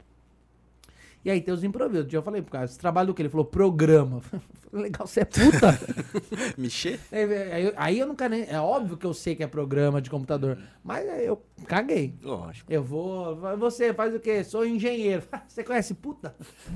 E 1.28 1.30
aí 1.30 1.42
tem 1.42 1.52
os 1.52 1.62
improvisos. 1.62 1.98
Outro 1.98 2.08
dia 2.08 2.18
Eu 2.20 2.22
falei 2.22 2.40
pro 2.40 2.50
cara, 2.52 2.64
esse 2.64 2.78
trabalho 2.78 3.08
do 3.08 3.14
que? 3.14 3.20
Ele 3.20 3.28
falou, 3.28 3.44
programa. 3.44 4.22
Eu 4.32 4.40
falei, 4.70 4.84
Legal, 4.84 5.06
você 5.06 5.20
é 5.20 5.24
puta. 5.26 5.78
Mexer? 6.56 6.98
Aí, 7.12 7.72
aí- 7.76 7.98
eu 7.98 8.06
nunca 8.06 8.28
nem. 8.28 8.44
É 8.48 8.60
óbvio 8.60 8.96
que 8.98 9.04
eu 9.06 9.12
sei 9.14 9.34
que 9.34 9.42
é 9.42 9.46
programa 9.46 10.00
de 10.00 10.08
computador. 10.10 10.58
Mas 10.84 11.06
eu 11.22 11.42
caguei. 11.66 12.14
Lógico. 12.22 12.70
Eu 12.70 12.82
vou. 12.82 13.36
Você 13.58 13.92
faz 13.94 14.14
o 14.14 14.20
quê? 14.20 14.44
Sou 14.44 14.66
engenheiro. 14.66 15.22
Você 15.48 15.64
conhece 15.64 15.94
puta? 15.94 16.34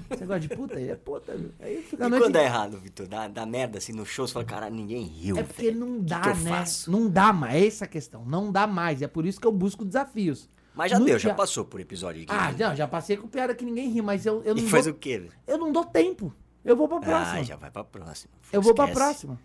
Você 0.08 0.24
gosta 0.24 0.40
de 0.40 0.48
puta? 0.48 0.80
Ele 0.80 0.90
é 0.90 0.96
puta, 0.96 1.36
viu? 1.36 1.50
Aí 1.60 1.82
fica 1.82 2.06
E 2.06 2.08
noite 2.08 2.22
quando 2.24 2.36
é 2.36 2.44
errado, 2.44 2.78
Vitor? 2.78 3.06
Dá, 3.06 3.28
dá 3.28 3.44
merda 3.46 3.76
assim 3.78 3.92
no 3.92 4.06
show, 4.06 4.26
você 4.26 4.32
fala, 4.34 4.44
caralho, 4.46 4.74
ninguém 4.74 5.04
riu. 5.04 5.36
É 5.38 5.42
porque 5.42 5.70
velho. 5.70 5.80
não 5.80 5.98
Que 5.98 6.04
dá, 6.06 6.20
que 6.20 6.28
eu 6.28 6.36
né? 6.36 6.50
faço? 6.50 6.90
Não 6.90 7.08
dá 7.10 7.30
mais. 7.32 7.54
É 7.62 7.66
essa 7.66 7.84
a 7.84 7.88
questão. 7.88 8.24
Não 8.24 8.50
dá 8.50 8.66
mais. 8.66 9.02
É 9.02 9.06
por 9.06 9.26
isso 9.26 9.38
que 9.40 9.46
eu 9.46 9.52
busco 9.52 9.84
desafios. 9.84 10.48
Mas 10.74 10.90
já 10.90 10.98
No 10.98 11.04
deu, 11.04 11.18
já 11.18 11.28
dia- 11.30 11.34
passou 11.36 11.64
por 11.64 11.80
episódio 11.80 12.22
aqui. 12.22 12.32
Ah, 12.32 12.52
não, 12.52 12.74
já 12.74 12.88
passei 12.88 13.16
com 13.16 13.28
piada 13.28 13.54
que 13.54 13.64
ninguém 13.64 13.90
ri, 13.90 14.00
mas 14.00 14.24
eu, 14.24 14.42
eu 14.42 14.56
E 14.56 14.62
não 14.62 14.68
faz 14.68 14.86
dou, 14.86 14.94
o 14.94 14.96
quê? 14.96 15.28
eu 15.46 15.58
não 15.58 15.70
dou 15.70 15.84
tempo. 15.84 16.32
Eu 16.64 16.76
vou 16.76 16.88
pra 16.88 17.00
próxima. 17.00 17.38
Ah, 17.38 17.42
já 17.42 17.56
vai 17.56 17.70
pra 17.70 17.84
próxima. 17.84 18.32
eu 18.52 18.62
vou 18.62 18.74
pra 18.74 18.84
Esquece. 18.84 19.00
próxima. 19.00 19.40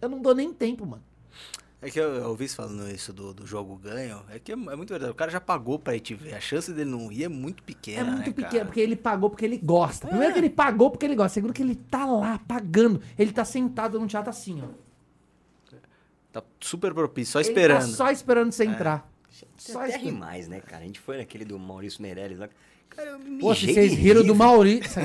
Eu 0.00 0.08
não 0.08 0.20
dou 0.20 0.34
nem 0.34 0.52
tempo, 0.52 0.84
mano. 0.86 1.02
É 1.80 1.88
que 1.88 1.98
eu, 2.00 2.12
eu 2.16 2.28
ouvi 2.30 2.48
você 2.48 2.56
falando 2.56 2.90
isso 2.90 3.12
do, 3.12 3.32
do 3.32 3.46
jogo 3.46 3.76
ganho. 3.76 4.20
É 4.30 4.40
que 4.40 4.50
é, 4.50 4.54
é 4.54 4.56
muito 4.76 4.88
verdade. 4.90 5.12
O 5.12 5.14
cara 5.14 5.30
já 5.30 5.40
pagou 5.40 5.78
pra 5.78 5.94
ir 5.94 6.00
te 6.00 6.12
ver. 6.12 6.34
A 6.34 6.40
chance 6.40 6.72
dele 6.72 6.90
não 6.90 7.10
ir 7.12 7.22
é 7.24 7.28
muito 7.28 7.62
pequena. 7.62 8.00
É 8.00 8.04
muito 8.04 8.26
né, 8.26 8.32
pequeno, 8.32 8.50
cara? 8.50 8.64
porque 8.64 8.80
ele 8.80 8.96
pagou 8.96 9.30
porque 9.30 9.44
ele 9.44 9.56
gosta. 9.58 10.08
Primeiro 10.08 10.32
que 10.32 10.40
ele 10.40 10.50
pagou 10.50 10.90
porque 10.90 11.06
ele 11.06 11.14
gosta. 11.14 11.34
Segundo 11.34 11.52
que 11.52 11.62
ele 11.62 11.76
tá 11.76 12.04
lá 12.04 12.40
pagando. 12.48 13.00
Ele 13.16 13.30
tá 13.32 13.44
sentado 13.44 13.98
no 14.00 14.08
teatro 14.08 14.28
assim, 14.30 14.60
ó. 14.60 14.66
Tá 16.32 16.42
super 16.60 16.92
propício, 16.92 17.32
só 17.32 17.40
Ele 17.40 17.48
esperando. 17.48 17.80
tá 17.80 17.86
só 17.86 18.10
esperando 18.10 18.50
você 18.52 18.64
entrar. 18.64 19.08
Só 19.58 19.84
até 19.84 20.10
mais, 20.10 20.48
né, 20.48 20.60
cara? 20.60 20.82
A 20.82 20.86
gente 20.86 21.00
foi 21.00 21.18
naquele 21.18 21.44
do 21.44 21.58
Maurício 21.58 22.00
Meirelles 22.00 22.38
lá. 22.38 22.48
Cara, 22.88 23.10
eu 23.10 23.18
me 23.18 23.30
mijei 23.30 23.74
vocês 23.74 23.92
riram 23.92 24.22
rir, 24.22 24.26
do. 24.26 24.34
Maurício. 24.34 25.02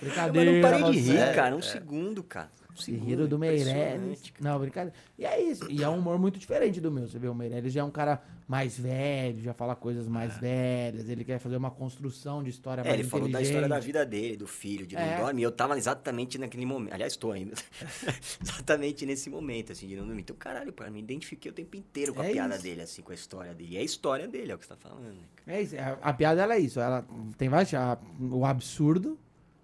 Brincadeira. 0.00 0.52
não 0.52 0.60
parei 0.62 0.90
de 0.92 0.98
rir, 0.98 1.34
cara. 1.34 1.54
Um 1.54 1.62
segundo, 1.62 2.22
cara. 2.22 2.50
Riram 2.84 3.26
do 3.26 3.38
Meirelles. 3.38 4.22
Não, 4.40 4.58
brincadeira. 4.58 4.94
E 5.18 5.24
é 5.24 5.40
isso. 5.40 5.70
E 5.70 5.82
é 5.82 5.88
um 5.88 5.98
humor 5.98 6.18
muito 6.18 6.38
diferente 6.38 6.80
do 6.80 6.90
meu. 6.90 7.06
Você 7.08 7.18
vê, 7.18 7.28
o 7.28 7.34
Meirelles 7.34 7.72
já 7.72 7.80
é 7.80 7.84
um 7.84 7.90
cara 7.90 8.22
mais 8.48 8.78
velho, 8.78 9.40
já 9.42 9.52
fala 9.54 9.74
coisas 9.74 10.06
mais 10.06 10.36
velhas. 10.38 11.08
Ele 11.08 11.24
quer 11.24 11.38
fazer 11.38 11.56
uma 11.56 11.70
construção 11.70 12.42
de 12.42 12.50
história 12.50 12.82
É, 12.82 12.84
mais 12.84 13.00
ele 13.00 13.08
falou 13.08 13.28
da 13.28 13.40
história 13.42 13.68
da 13.68 13.78
vida 13.80 14.04
dele, 14.06 14.36
do 14.36 14.46
filho, 14.46 14.86
de 14.86 14.94
não 14.94 15.02
É. 15.02 15.20
dormir. 15.20 15.42
Eu 15.42 15.52
tava 15.52 15.76
exatamente 15.76 16.38
naquele 16.38 16.64
momento. 16.66 16.92
Aliás, 16.92 17.12
estou 17.14 17.32
ainda. 17.32 17.54
exatamente 18.40 19.04
nesse 19.06 19.28
momento, 19.30 19.72
assim, 19.72 19.86
de 19.86 19.96
não 19.96 20.06
dormir. 20.06 20.22
Então, 20.22 20.36
caralho, 20.36 20.72
cara, 20.72 20.90
me 20.90 21.00
identifiquei 21.00 21.50
o 21.50 21.54
tempo 21.54 21.76
inteiro 21.76 22.14
com 22.14 22.20
a 22.22 22.26
É 22.26 22.32
piada 22.32 22.54
isso. 22.54 22.62
dele, 22.62 22.82
assim, 22.82 23.02
com 23.02 23.12
a 23.12 23.14
história 23.14 23.54
dele. 23.54 23.74
E 23.74 23.76
é 23.76 23.80
a 23.80 23.84
história 23.84 24.28
dele, 24.28 24.52
é 24.52 24.54
o 24.54 24.58
que 24.58 24.64
você 24.64 24.70
tá 24.74 24.76
falando, 24.76 25.14
né? 25.14 25.22
É 25.46 25.62
isso. 25.62 25.74
A, 25.76 25.92
a 26.10 26.12
piada 26.12 26.42
ela 26.42 26.54
é 26.54 26.58
isso. 26.58 26.78
Ela 26.80 27.04
tem 27.36 27.48
a- 27.48 27.98
o 28.20 28.44
absurdo, 28.44 29.18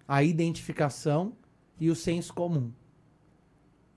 a 0.07 0.23
identificação 0.23 1.33
e 1.79 1.89
o 1.89 1.95
senso 1.95 2.33
comum. 2.33 2.71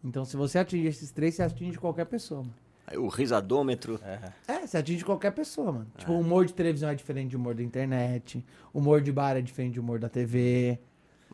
Então, 0.07 0.25
se 0.25 0.37
você 0.37 0.59
atingir 0.59 0.87
esses 0.88 1.11
três, 1.11 1.35
você 1.35 1.42
atinge 1.42 1.79
qualquer 1.79 2.07
pessoa, 2.07 2.42
mano. 2.42 2.55
Aí 2.87 2.97
o 2.97 3.09
risadômetro. 3.09 3.99
É, 4.47 4.64
você 4.64 4.79
atinge 4.79 5.05
qualquer 5.05 5.33
pessoa, 5.33 5.73
mano. 5.73 5.87
Tipo, 5.99 6.12
É. 6.12 6.14
o 6.14 6.21
humor 6.21 6.47
de 6.47 6.55
televisão 6.55 6.88
é 6.88 6.95
diferente 6.95 7.31
de 7.31 7.37
humor 7.37 7.55
da 7.55 7.62
internet. 7.62 8.45
O 8.73 8.79
humor 8.79 9.01
de 9.01 9.11
bar 9.11 9.37
é 9.37 9.40
diferente 9.42 9.73
de 9.75 9.81
humor 9.81 9.99
da 9.99 10.09
TV. 10.09 10.79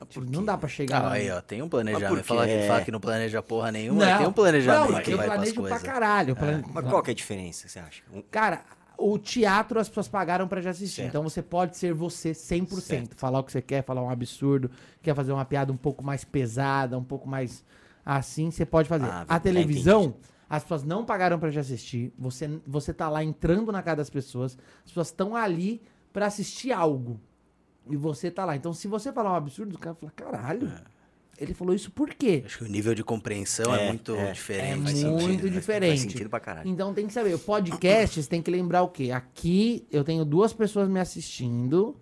Tipo, 0.08 0.24
não 0.28 0.44
dá 0.44 0.56
pra 0.56 0.68
chegar 0.68 1.04
Ah, 1.04 1.12
aí, 1.12 1.30
ó, 1.30 1.40
tem 1.42 1.61
um 1.62 1.68
planejamento. 1.68 2.08
por 2.08 2.22
Fala, 2.24 2.46
quê? 2.46 2.64
fala 2.66 2.80
que 2.82 2.90
não 2.90 2.98
planeja 2.98 3.40
porra 3.42 3.70
nenhuma, 3.70 4.04
mas 4.04 4.18
tem 4.18 4.26
um 4.26 4.32
planejamento 4.32 4.92
não, 4.92 5.00
que 5.02 5.11
eu 5.12 5.16
vai 5.18 5.26
planejo 5.26 5.52
pra 5.52 5.62
coisas. 5.62 5.82
caralho. 5.82 6.30
eu 6.30 6.37
plane- 6.37 6.64
Mas 6.72 6.85
qual 6.88 7.02
que 7.02 7.11
é 7.11 7.12
a 7.12 7.14
diferença, 7.14 7.68
você 7.68 7.78
acha? 7.78 8.02
Um- 8.12 8.22
Cara, 8.22 8.64
o 8.98 9.16
teatro 9.18 9.78
as 9.78 9.88
pessoas 9.88 10.08
pagaram 10.08 10.48
pra 10.48 10.61
já 10.61 10.70
assistir. 10.70 10.96
Certo. 11.02 11.08
Então 11.11 11.22
você 11.22 11.40
pode 11.42 11.76
ser 11.76 11.92
você 11.92 12.32
100%. 12.35 13.14
Falar 13.14 13.38
o 13.38 13.44
que 13.44 13.52
você 13.52 13.62
quer, 13.62 13.85
falar 13.85 14.02
um 14.02 14.11
absurdo, 14.11 14.70
quer 15.02 15.14
fazer 15.14 15.30
uma 15.32 15.44
piada 15.44 15.70
um 15.72 15.76
pouco 15.76 16.02
mais 16.02 16.24
pesada, 16.24 16.98
um 16.98 17.04
pouco 17.04 17.28
mais 17.28 17.62
assim, 18.04 18.50
você 18.50 18.64
pode 18.66 18.88
fazer. 18.88 19.04
Ah, 19.06 19.24
a 19.28 19.34
já 19.34 19.40
televisão, 19.40 20.02
entendi. 20.04 20.16
as 20.48 20.62
pessoas 20.62 20.82
não 20.84 21.04
pagaram 21.04 21.38
pra 21.38 21.50
já 21.50 21.60
assistir. 21.60 22.12
Você, 22.18 22.48
você 22.66 22.92
tá 22.92 23.08
lá 23.08 23.22
entrando 23.24 23.70
na 23.72 23.82
casa 23.82 23.96
das 23.98 24.10
pessoas. 24.10 24.56
As 24.84 24.90
pessoas 24.90 25.08
estão 25.08 25.34
ali 25.36 25.80
pra 26.12 26.26
assistir 26.26 26.72
algo. 26.72 27.20
E 27.90 27.96
você 27.96 28.30
tá 28.30 28.44
lá. 28.44 28.54
Então 28.56 28.72
se 28.72 28.86
você 28.88 29.12
falar 29.12 29.32
um 29.32 29.36
absurdo, 29.36 29.74
o 29.74 29.78
cara 29.78 29.94
fala, 29.96 30.12
caralho. 30.14 30.72
Ele 31.38 31.54
falou 31.54 31.74
isso 31.74 31.90
por 31.90 32.10
quê? 32.14 32.42
Acho 32.46 32.58
que 32.58 32.64
o 32.64 32.68
nível 32.68 32.94
de 32.94 33.02
compreensão 33.02 33.74
é, 33.74 33.84
É, 33.84 33.88
muito 33.88 34.14
é. 34.14 34.28
É 34.28 34.32
diferente. 34.32 34.82
faz 34.82 35.02
muito 35.02 35.20
sentido, 35.22 35.44
né? 35.44 35.50
diferente. 35.50 35.88
Faz 35.88 36.00
sentido 36.12 36.30
pra 36.30 36.38
caralho. 36.38 36.68
Então 36.68 36.94
tem 36.94 37.06
que 37.06 37.12
saber, 37.12 37.34
o 37.34 37.38
podcast 37.38 38.22
você 38.22 38.28
tem 38.28 38.40
que 38.42 38.50
lembrar 38.50 38.82
o 38.82 38.88
quê? 38.88 39.10
Aqui 39.10 39.84
eu 39.90 40.04
tenho 40.04 40.24
duas 40.24 40.52
pessoas 40.52 40.88
me 40.88 41.00
assistindo 41.00 41.96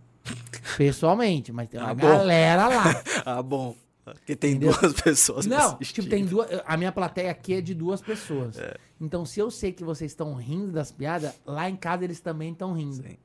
pessoalmente, 0.77 1.53
mas 1.53 1.69
tem 1.69 1.81
uma 1.81 1.91
Ah, 1.91 1.95
galera 1.95 2.69
lá. 2.69 3.03
Ah, 3.25 3.43
bom. 3.43 3.75
Porque 4.15 4.37
tem 4.37 4.53
Entendeu? 4.53 4.73
duas 4.79 4.93
pessoas 5.01 5.47
Não, 5.47 5.77
tipo, 5.79 6.09
tem 6.09 6.25
duas. 6.25 6.49
A 6.67 6.77
minha 6.77 6.93
plateia 6.93 7.31
aqui 7.31 7.55
é 7.55 7.61
de 7.61 7.75
duas 7.75 8.01
pessoas. 8.01 8.57
Então, 9.01 9.25
se 9.25 9.41
eu 9.41 9.51
sei 9.51 9.73
que 9.73 9.85
vocês 9.85 10.11
estão 10.11 10.35
rindo 10.35 10.73
das 10.73 10.93
piadas, 10.93 11.35
lá 11.47 11.69
em 11.69 11.77
casa 11.77 12.05
eles 12.05 12.21
também 12.21 12.53
estão 12.53 12.73
rindo. 12.73 12.97
Sim. 12.97 13.17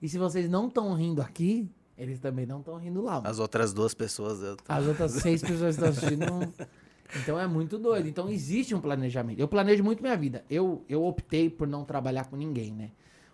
E 0.00 0.08
se 0.08 0.16
vocês 0.16 0.48
não 0.48 0.68
estão 0.68 0.94
rindo 0.94 1.20
aqui, 1.20 1.68
eles 1.96 2.20
também 2.20 2.46
não 2.46 2.60
estão 2.60 2.76
rindo 2.76 3.02
lá. 3.02 3.20
As 3.24 3.38
outras 3.38 3.72
duas 3.72 3.92
pessoas... 3.92 4.40
Eu... 4.40 4.56
As 4.68 4.86
outras 4.86 5.12
seis 5.12 5.42
pessoas 5.42 5.76
que 5.76 5.84
estão 5.84 5.88
assistindo. 5.88 6.54
Então 7.16 7.40
é 7.40 7.46
muito 7.46 7.78
doido. 7.78 8.06
Então 8.06 8.28
existe 8.28 8.74
um 8.74 8.80
planejamento. 8.80 9.38
Eu 9.38 9.48
planejo 9.48 9.82
muito 9.82 10.02
minha 10.02 10.16
vida. 10.16 10.44
Eu, 10.50 10.84
eu 10.88 11.02
optei 11.04 11.48
por 11.48 11.66
não 11.66 11.84
trabalhar 11.84 12.26
com 12.26 12.36
ninguém, 12.36 12.72
né? 12.72 12.90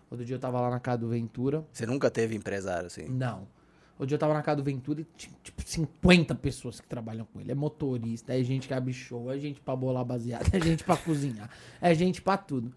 Outro 0.09 0.25
dia 0.25 0.35
eu 0.35 0.39
tava 0.39 0.61
lá 0.61 0.69
na 0.69 0.79
casa 0.79 0.99
do 0.99 1.09
Ventura. 1.09 1.65
Você 1.71 1.85
nunca 1.85 2.09
teve 2.09 2.35
empresário, 2.35 2.87
assim? 2.87 3.07
Não. 3.09 3.47
Outro 3.97 4.07
dia 4.07 4.15
eu 4.15 4.19
tava 4.19 4.33
na 4.33 4.41
casa 4.41 4.57
do 4.57 4.63
Ventura 4.63 5.01
e 5.01 5.07
tinha 5.15 5.33
tipo 5.41 5.63
50 5.63 6.35
pessoas 6.35 6.81
que 6.81 6.87
trabalham 6.87 7.25
com 7.31 7.39
ele. 7.39 7.51
É 7.51 7.55
motorista, 7.55 8.37
é 8.37 8.43
gente 8.43 8.67
que 8.67 8.73
abre 8.73 8.91
show, 8.91 9.31
é 9.31 9.39
gente 9.39 9.61
pra 9.61 9.73
bolar 9.73 10.03
baseado, 10.03 10.53
é 10.53 10.59
gente 10.59 10.83
pra 10.83 10.97
cozinhar, 10.97 11.49
é 11.79 11.95
gente 11.95 12.21
pra 12.21 12.35
tudo. 12.35 12.73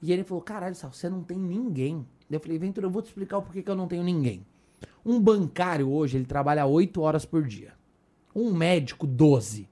E 0.00 0.12
ele 0.12 0.22
falou: 0.22 0.42
caralho, 0.42 0.74
Sal, 0.74 0.92
você 0.92 1.08
não 1.08 1.22
tem 1.22 1.38
ninguém. 1.38 2.06
Eu 2.30 2.38
falei: 2.38 2.56
Ventura, 2.56 2.86
eu 2.86 2.90
vou 2.90 3.02
te 3.02 3.06
explicar 3.06 3.38
o 3.38 3.42
porquê 3.42 3.62
que 3.62 3.70
eu 3.70 3.74
não 3.74 3.88
tenho 3.88 4.04
ninguém. 4.04 4.46
Um 5.04 5.20
bancário 5.20 5.90
hoje, 5.90 6.16
ele 6.16 6.24
trabalha 6.24 6.64
8 6.64 7.00
horas 7.00 7.24
por 7.24 7.44
dia. 7.46 7.72
Um 8.34 8.52
médico, 8.52 9.06
12. 9.06 9.68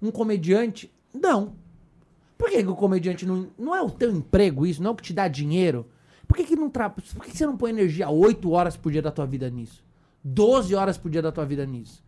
Um 0.00 0.12
comediante, 0.12 0.92
não. 1.12 1.54
Por 2.36 2.50
que, 2.50 2.62
que 2.62 2.68
o 2.68 2.76
comediante 2.76 3.26
não. 3.26 3.50
Não 3.58 3.74
é 3.74 3.82
o 3.82 3.90
teu 3.90 4.12
emprego 4.12 4.64
isso? 4.64 4.80
Não 4.80 4.90
é 4.90 4.92
o 4.92 4.96
que 4.96 5.02
te 5.02 5.12
dá 5.12 5.26
dinheiro? 5.26 5.86
Por 6.28 6.36
que, 6.36 6.44
que 6.44 6.54
não 6.54 6.70
tra... 6.70 6.90
Por 6.90 7.02
que, 7.24 7.30
que 7.30 7.36
você 7.36 7.46
não 7.46 7.56
põe 7.56 7.70
energia 7.70 8.08
8 8.08 8.50
horas 8.50 8.76
por 8.76 8.92
dia 8.92 9.02
da 9.02 9.10
tua 9.10 9.26
vida 9.26 9.50
nisso? 9.50 9.82
12 10.22 10.74
horas 10.74 10.98
por 10.98 11.10
dia 11.10 11.22
da 11.22 11.32
tua 11.32 11.44
vida 11.46 11.64
nisso? 11.66 12.02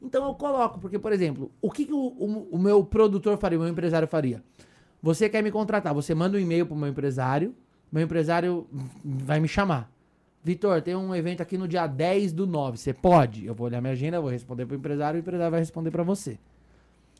Então 0.00 0.26
eu 0.26 0.34
coloco, 0.34 0.78
porque, 0.78 0.98
por 0.98 1.12
exemplo, 1.12 1.50
o 1.60 1.70
que, 1.70 1.84
que 1.86 1.92
o, 1.92 1.96
o- 1.98 2.48
o 2.52 2.58
meu 2.58 2.84
produtor 2.84 3.36
faria, 3.38 3.58
o 3.58 3.62
meu 3.62 3.70
empresário 3.70 4.06
faria? 4.06 4.42
Você 5.02 5.28
quer 5.28 5.42
me 5.42 5.50
contratar, 5.50 5.92
você 5.94 6.14
manda 6.14 6.36
um 6.36 6.40
e-mail 6.40 6.66
pro 6.66 6.76
meu 6.76 6.88
empresário, 6.88 7.54
meu 7.90 8.02
empresário 8.02 8.66
vai 9.04 9.40
me 9.40 9.48
chamar. 9.48 9.90
Vitor, 10.42 10.80
tem 10.82 10.94
um 10.94 11.14
evento 11.14 11.40
aqui 11.42 11.58
no 11.58 11.66
dia 11.66 11.86
10 11.86 12.32
do 12.32 12.46
9. 12.46 12.76
Você 12.78 12.92
pode? 12.94 13.44
Eu 13.44 13.54
vou 13.54 13.66
olhar 13.66 13.80
minha 13.80 13.92
agenda, 13.92 14.20
vou 14.20 14.30
responder 14.30 14.66
pro 14.66 14.76
empresário, 14.76 15.18
o 15.18 15.20
empresário 15.20 15.50
vai 15.50 15.60
responder 15.60 15.90
pra 15.90 16.02
você. 16.04 16.38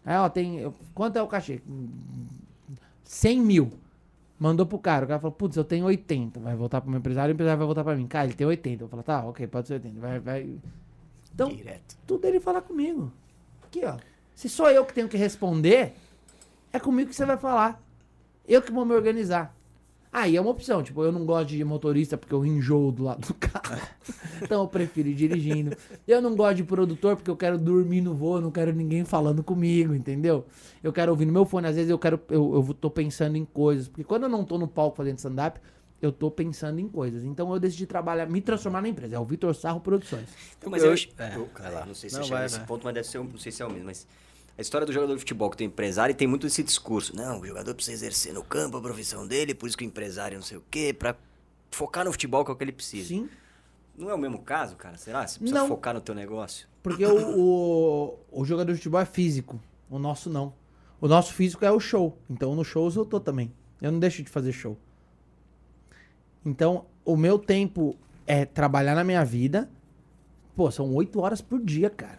Aí, 0.04 0.16
ó, 0.16 0.28
tem. 0.28 0.72
Quanto 0.94 1.16
é 1.16 1.22
o 1.22 1.26
cachê? 1.26 1.60
100 3.04 3.40
mil. 3.40 3.70
Mandou 4.38 4.64
pro 4.66 4.79
cara. 4.79 5.05
O 5.05 5.09
cara 5.09 5.20
falou, 5.20 5.33
putz, 5.35 5.57
eu 5.57 5.64
tenho 5.64 5.85
80. 5.87 6.38
Vai 6.40 6.55
voltar 6.55 6.81
pro 6.81 6.90
meu 6.90 6.98
empresário, 6.98 7.33
o 7.33 7.35
empresário 7.35 7.59
vai 7.59 7.66
voltar 7.66 7.83
pra 7.83 7.96
mim. 7.96 8.07
Cara, 8.07 8.27
ele 8.27 8.35
tem 8.35 8.46
80. 8.46 8.85
Eu 8.85 8.88
falo, 8.88 9.03
tá, 9.03 9.24
ok, 9.24 9.46
pode 9.46 9.66
ser 9.66 9.74
80. 9.74 10.01
Vai, 10.01 10.18
vai. 10.20 10.59
Então, 11.35 11.48
Direto. 11.48 11.96
tudo 12.07 12.24
ele 12.24 12.38
fala 12.40 12.62
comigo. 12.62 13.12
Aqui, 13.64 13.85
ó. 13.85 13.96
Se 14.35 14.48
sou 14.48 14.70
eu 14.70 14.85
que 14.85 14.94
tenho 14.94 15.09
que 15.09 15.16
responder, 15.16 15.94
é 16.72 16.79
comigo 16.79 17.11
que 17.11 17.16
você 17.16 17.24
vai 17.27 17.37
falar. 17.37 17.83
Eu 18.46 18.62
que 18.62 18.70
vou 18.72 18.85
me 18.85 18.94
organizar. 18.94 19.55
Aí 20.20 20.37
é 20.37 20.40
uma 20.40 20.50
opção. 20.50 20.83
Tipo, 20.83 21.02
eu 21.04 21.12
não 21.12 21.24
gosto 21.24 21.48
de 21.50 21.62
motorista 21.64 22.16
porque 22.16 22.35
eu 22.35 22.44
enjoo 22.44 22.90
do 22.92 23.04
lado 23.04 23.26
do 23.26 23.35
carro. 23.35 23.81
então 24.42 24.62
eu 24.62 24.68
prefiro 24.68 25.09
ir 25.09 25.14
dirigindo. 25.14 25.76
Eu 26.07 26.20
não 26.20 26.35
gosto 26.35 26.57
de 26.57 26.64
produtor 26.64 27.16
porque 27.16 27.31
eu 27.31 27.37
quero 27.37 27.57
dormir 27.59 28.00
no 28.00 28.14
voo, 28.14 28.40
não 28.40 28.50
quero 28.50 28.72
ninguém 28.72 29.04
falando 29.04 29.42
comigo, 29.42 29.94
entendeu? 29.94 30.44
Eu 30.83 30.92
quero 30.92 31.11
ouvir 31.12 31.24
no 31.26 31.33
meu 31.33 31.44
fone. 31.44 31.66
Às 31.68 31.76
vezes 31.76 31.90
eu 31.90 31.98
quero. 31.98 32.20
Eu, 32.28 32.54
eu 32.68 32.74
tô 32.74 32.90
pensando 32.90 33.37
em 33.37 33.44
coisas. 33.44 33.88
Porque 33.88 34.04
quando 34.04 34.24
eu 34.24 34.28
não 34.28 34.44
tô 34.44 34.59
no 34.59 34.66
palco 34.66 34.96
fazendo 34.96 35.18
stand-up, 35.18 35.61
eu 36.00 36.12
tô 36.12 36.31
pensando 36.31 36.78
em 36.81 36.88
coisas. 36.88 37.24
Então 37.24 37.52
eu 37.52 37.59
decidi 37.61 37.87
trabalhar, 37.87 38.26
me 38.26 38.40
transformar 38.40 38.81
na 38.83 38.88
empresa. 38.88 39.16
É 39.16 39.18
o 39.18 39.24
Vitor 39.24 39.54
Sarro 39.54 39.81
Produções. 39.81 40.28
Então, 40.59 40.70
mas 40.70 40.83
Eu- 40.83 40.88
eu, 40.88 40.92
acho. 40.94 41.09
é, 41.18 41.37
eu- 41.37 41.46
cara, 41.46 41.85
não 41.87 41.94
sei 41.94 42.09
se 42.09 42.16
Não, 42.16 42.22
você 42.22 42.28
chega 42.28 42.37
vai, 42.37 42.42
nesse 42.44 42.59
vai. 42.59 42.66
ponto, 42.66 42.85
mas 42.85 42.94
deve 42.94 43.07
ser, 43.09 43.18
um- 43.18 43.24
não 43.24 43.38
sei 43.38 43.50
se 43.52 43.62
é 43.62 43.66
o 43.66 43.70
mesmo, 43.70 43.87
mas 43.87 44.07
a 44.58 44.60
história 44.60 44.84
do 44.84 44.92
jogador 44.92 45.14
de 45.14 45.20
futebol 45.20 45.48
que 45.48 45.56
tem 45.56 45.68
empresário 45.68 46.12
tem 46.14 46.26
muito 46.26 46.46
esse 46.46 46.64
discurso. 46.64 47.14
Não, 47.14 47.40
o 47.40 47.46
jogador 47.46 47.72
precisa 47.74 47.94
exercer 47.94 48.34
no 48.34 48.42
campo 48.42 48.76
a 48.76 48.80
profissão 48.80 49.24
dele, 49.24 49.54
por 49.54 49.68
isso 49.68 49.78
que 49.78 49.84
o 49.84 49.86
empresário 49.86 50.36
não 50.36 50.44
sei 50.44 50.58
o 50.58 50.64
quê, 50.68 50.92
pra 50.92 51.14
focar 51.70 52.04
no 52.04 52.10
futebol 52.10 52.44
que 52.44 52.50
é 52.50 52.54
o 52.54 52.56
que 52.56 52.64
ele 52.64 52.72
precisa. 52.72 53.08
Sim. 53.08 53.28
Não 53.96 54.10
é 54.10 54.14
o 54.14 54.18
mesmo 54.18 54.40
caso, 54.40 54.74
cara? 54.74 54.96
Será? 54.96 55.26
Você 55.26 55.38
precisa 55.38 55.60
Não. 55.60 55.68
focar 55.68 55.94
no 55.94 56.00
teu 56.00 56.14
negócio? 56.14 56.68
Porque 56.82 57.04
o, 57.06 57.38
o, 57.38 58.18
o 58.32 58.44
jogador 58.44 58.72
de 58.72 58.78
futebol 58.78 59.00
é 59.00 59.04
físico. 59.04 59.60
O 59.88 59.98
nosso 59.98 60.28
não. 60.28 60.52
O 61.00 61.06
nosso 61.06 61.32
físico 61.34 61.64
é 61.64 61.70
o 61.70 61.78
show. 61.78 62.18
Então 62.28 62.54
no 62.54 62.64
shows 62.64 62.96
eu 62.96 63.04
tô 63.04 63.20
também. 63.20 63.52
Eu 63.80 63.92
não 63.92 64.00
deixo 64.00 64.22
de 64.22 64.30
fazer 64.30 64.52
show. 64.52 64.76
Então, 66.44 66.86
o 67.04 67.16
meu 67.16 67.38
tempo 67.38 67.96
é 68.26 68.44
trabalhar 68.44 68.94
na 68.94 69.04
minha 69.04 69.24
vida. 69.24 69.68
Pô, 70.56 70.70
são 70.70 70.92
oito 70.94 71.20
horas 71.20 71.40
por 71.40 71.60
dia, 71.60 71.90
cara. 71.90 72.17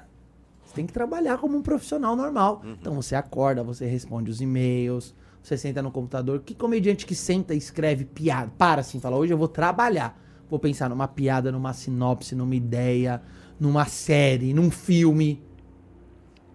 Tem 0.79 0.85
que 0.85 0.93
trabalhar 0.93 1.37
como 1.39 1.57
um 1.57 1.61
profissional 1.61 2.15
normal. 2.15 2.61
Então 2.79 2.95
você 2.95 3.13
acorda, 3.13 3.61
você 3.61 3.85
responde 3.85 4.31
os 4.31 4.39
e-mails, 4.39 5.13
você 5.43 5.57
senta 5.57 5.81
no 5.81 5.91
computador. 5.91 6.39
Que 6.39 6.55
comediante 6.55 7.05
que 7.05 7.13
senta 7.13 7.53
e 7.53 7.57
escreve 7.57 8.05
piada? 8.05 8.49
Para 8.57 8.79
assim, 8.79 8.97
fala, 8.97 9.17
hoje 9.17 9.33
eu 9.33 9.37
vou 9.37 9.49
trabalhar. 9.49 10.17
Vou 10.49 10.57
pensar 10.57 10.87
numa 10.87 11.05
piada, 11.05 11.51
numa 11.51 11.73
sinopse, 11.73 12.33
numa 12.33 12.55
ideia, 12.55 13.21
numa 13.59 13.83
série, 13.83 14.53
num 14.53 14.71
filme. 14.71 15.43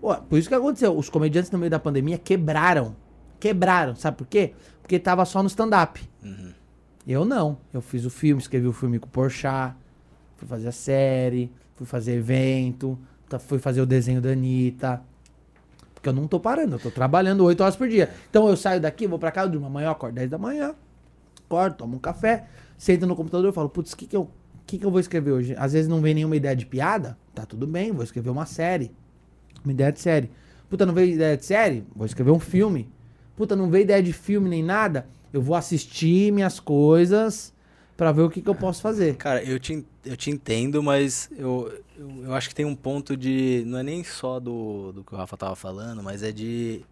Por 0.01 0.39
isso 0.39 0.49
que 0.49 0.55
aconteceu. 0.55 0.97
Os 0.97 1.11
comediantes 1.11 1.51
no 1.51 1.59
meio 1.59 1.70
da 1.70 1.79
pandemia 1.79 2.16
quebraram. 2.16 2.97
Quebraram. 3.39 3.95
Sabe 3.95 4.16
por 4.16 4.27
quê? 4.27 4.55
Porque 4.81 4.99
tava 4.99 5.27
só 5.27 5.43
no 5.43 5.49
stand-up. 5.49 6.01
Eu 7.07 7.27
não. 7.27 7.59
Eu 7.75 7.83
fiz 7.83 8.07
o 8.07 8.11
filme, 8.11 8.41
escrevi 8.41 8.66
o 8.66 8.72
filme 8.72 8.99
com 8.99 9.07
o 9.07 9.11
Porchat. 9.11 9.77
Fui 10.39 10.49
fazer 10.49 10.68
a 10.68 10.72
série. 10.72 11.53
Fui 11.75 11.85
fazer 11.85 12.12
evento. 12.12 12.99
Tá- 13.29 13.39
Fui 13.39 13.59
fazer 13.59 13.81
o 13.81 13.87
desenho 13.87 14.20
da 14.20 14.31
Anitta. 14.31 15.03
Porque 15.95 16.09
eu 16.09 16.12
não 16.12 16.27
tô 16.29 16.39
parando. 16.39 16.77
Eu 16.77 16.79
tô 16.79 16.91
trabalhando 16.91 17.45
8 17.45 17.61
horas 17.62 17.77
por 17.77 17.89
dia. 17.89 18.11
Então 18.31 18.49
eu 18.49 18.57
saio 18.57 18.81
daqui, 18.81 19.07
vou 19.07 19.18
pra 19.18 19.31
casa, 19.31 19.49
durmo. 19.51 19.66
Amanhã 19.66 19.91
acordo 19.91 20.14
10 20.14 20.31
da 20.31 20.39
manhã. 20.39 20.75
Acordo, 21.47 21.77
tomo 21.77 21.97
um 21.97 21.99
café. 21.99 22.47
Sento 22.77 23.07
no 23.07 23.14
computador 23.16 23.51
e 23.51 23.55
falo, 23.55 23.68
putz, 23.68 23.93
o 23.93 23.97
que 23.97 24.07
que 24.07 24.16
eu... 24.16 24.31
Que, 24.66 24.79
que 24.79 24.87
eu 24.87 24.91
vou 24.91 24.99
escrever 25.01 25.31
hoje? 25.31 25.55
Às 25.59 25.75
vezes 25.75 25.89
não 25.89 26.01
vem 26.01 26.14
nenhuma 26.14 26.37
ideia 26.37 26.57
de 26.57 26.64
piada. 26.64 27.18
Tá 27.35 27.45
tudo 27.45 27.66
bem, 27.66 27.93
vou 27.93 28.03
escrever 28.03 28.31
uma 28.31 28.47
série. 28.47 28.91
Uma 29.62 29.72
ideia 29.72 29.93
de 29.93 30.01
série. 30.01 30.31
Puta, 30.70 30.85
não 30.87 30.95
veio 30.95 31.12
ideia 31.12 31.37
de 31.37 31.45
série? 31.45 31.85
Vou 31.95 32.07
escrever 32.07 32.31
um 32.31 32.41
filme. 32.41 32.89
puta, 33.37 33.55
não 33.55 33.68
veio 33.70 33.83
ideia 33.83 34.03
de 34.03 34.12
filme 34.12 34.49
nem 34.49 34.62
nada, 34.62 35.07
eu 35.33 35.43
vou 35.43 35.55
assistir 35.57 36.33
minhas 36.33 36.59
coisas 36.61 37.54
pra 37.97 38.12
ver 38.12 38.22
o 38.22 38.30
que, 38.30 38.42
que 38.42 38.49
eu 38.49 38.55
posso 38.55 38.82
fazer. 38.82 39.16
Cara, 39.16 39.42
eu 39.42 39.59
te, 39.59 39.84
eu 40.05 40.16
te 40.16 40.30
entendo, 40.30 40.82
mas 40.82 41.30
eu, 41.36 41.72
eu, 41.97 42.24
eu 42.24 42.34
acho 42.34 42.49
que 42.49 42.55
tem 42.55 42.64
um 42.64 42.74
ponto 42.74 43.16
de. 43.16 43.64
Não 43.66 43.78
é 43.78 43.82
nem 43.82 44.03
só 44.05 44.40
do, 44.40 44.92
do 44.92 45.05
que 45.05 45.14
o 45.14 45.16
Rafa 45.16 45.36
tava 45.36 45.57
falando, 45.57 46.03
mas 46.03 46.22
é 46.22 46.32
de 46.32 46.84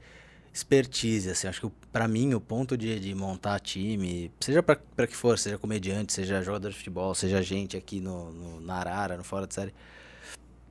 expertise, 0.53 1.31
assim. 1.31 1.47
Acho 1.49 1.61
que 1.61 1.73
pra 1.91 2.07
mim 2.07 2.35
o 2.35 2.41
ponto 2.41 2.77
de, 2.77 3.01
de 3.01 3.15
montar 3.15 3.59
time, 3.61 4.31
seja 4.41 4.63
pra 4.63 5.07
que 5.07 5.17
for, 5.17 5.39
seja 5.39 5.59
comediante, 5.59 6.13
seja 6.13 6.43
jogador 6.43 6.71
de 6.71 6.77
futebol, 6.77 7.15
seja 7.15 7.43
gente 7.43 7.77
aqui 7.77 8.01
no, 8.01 8.33
no, 8.33 8.61
na 8.61 8.75
Arara, 8.75 9.17
no 9.17 9.25
Fora 9.25 9.47
de 9.47 9.55
Série, 9.55 9.75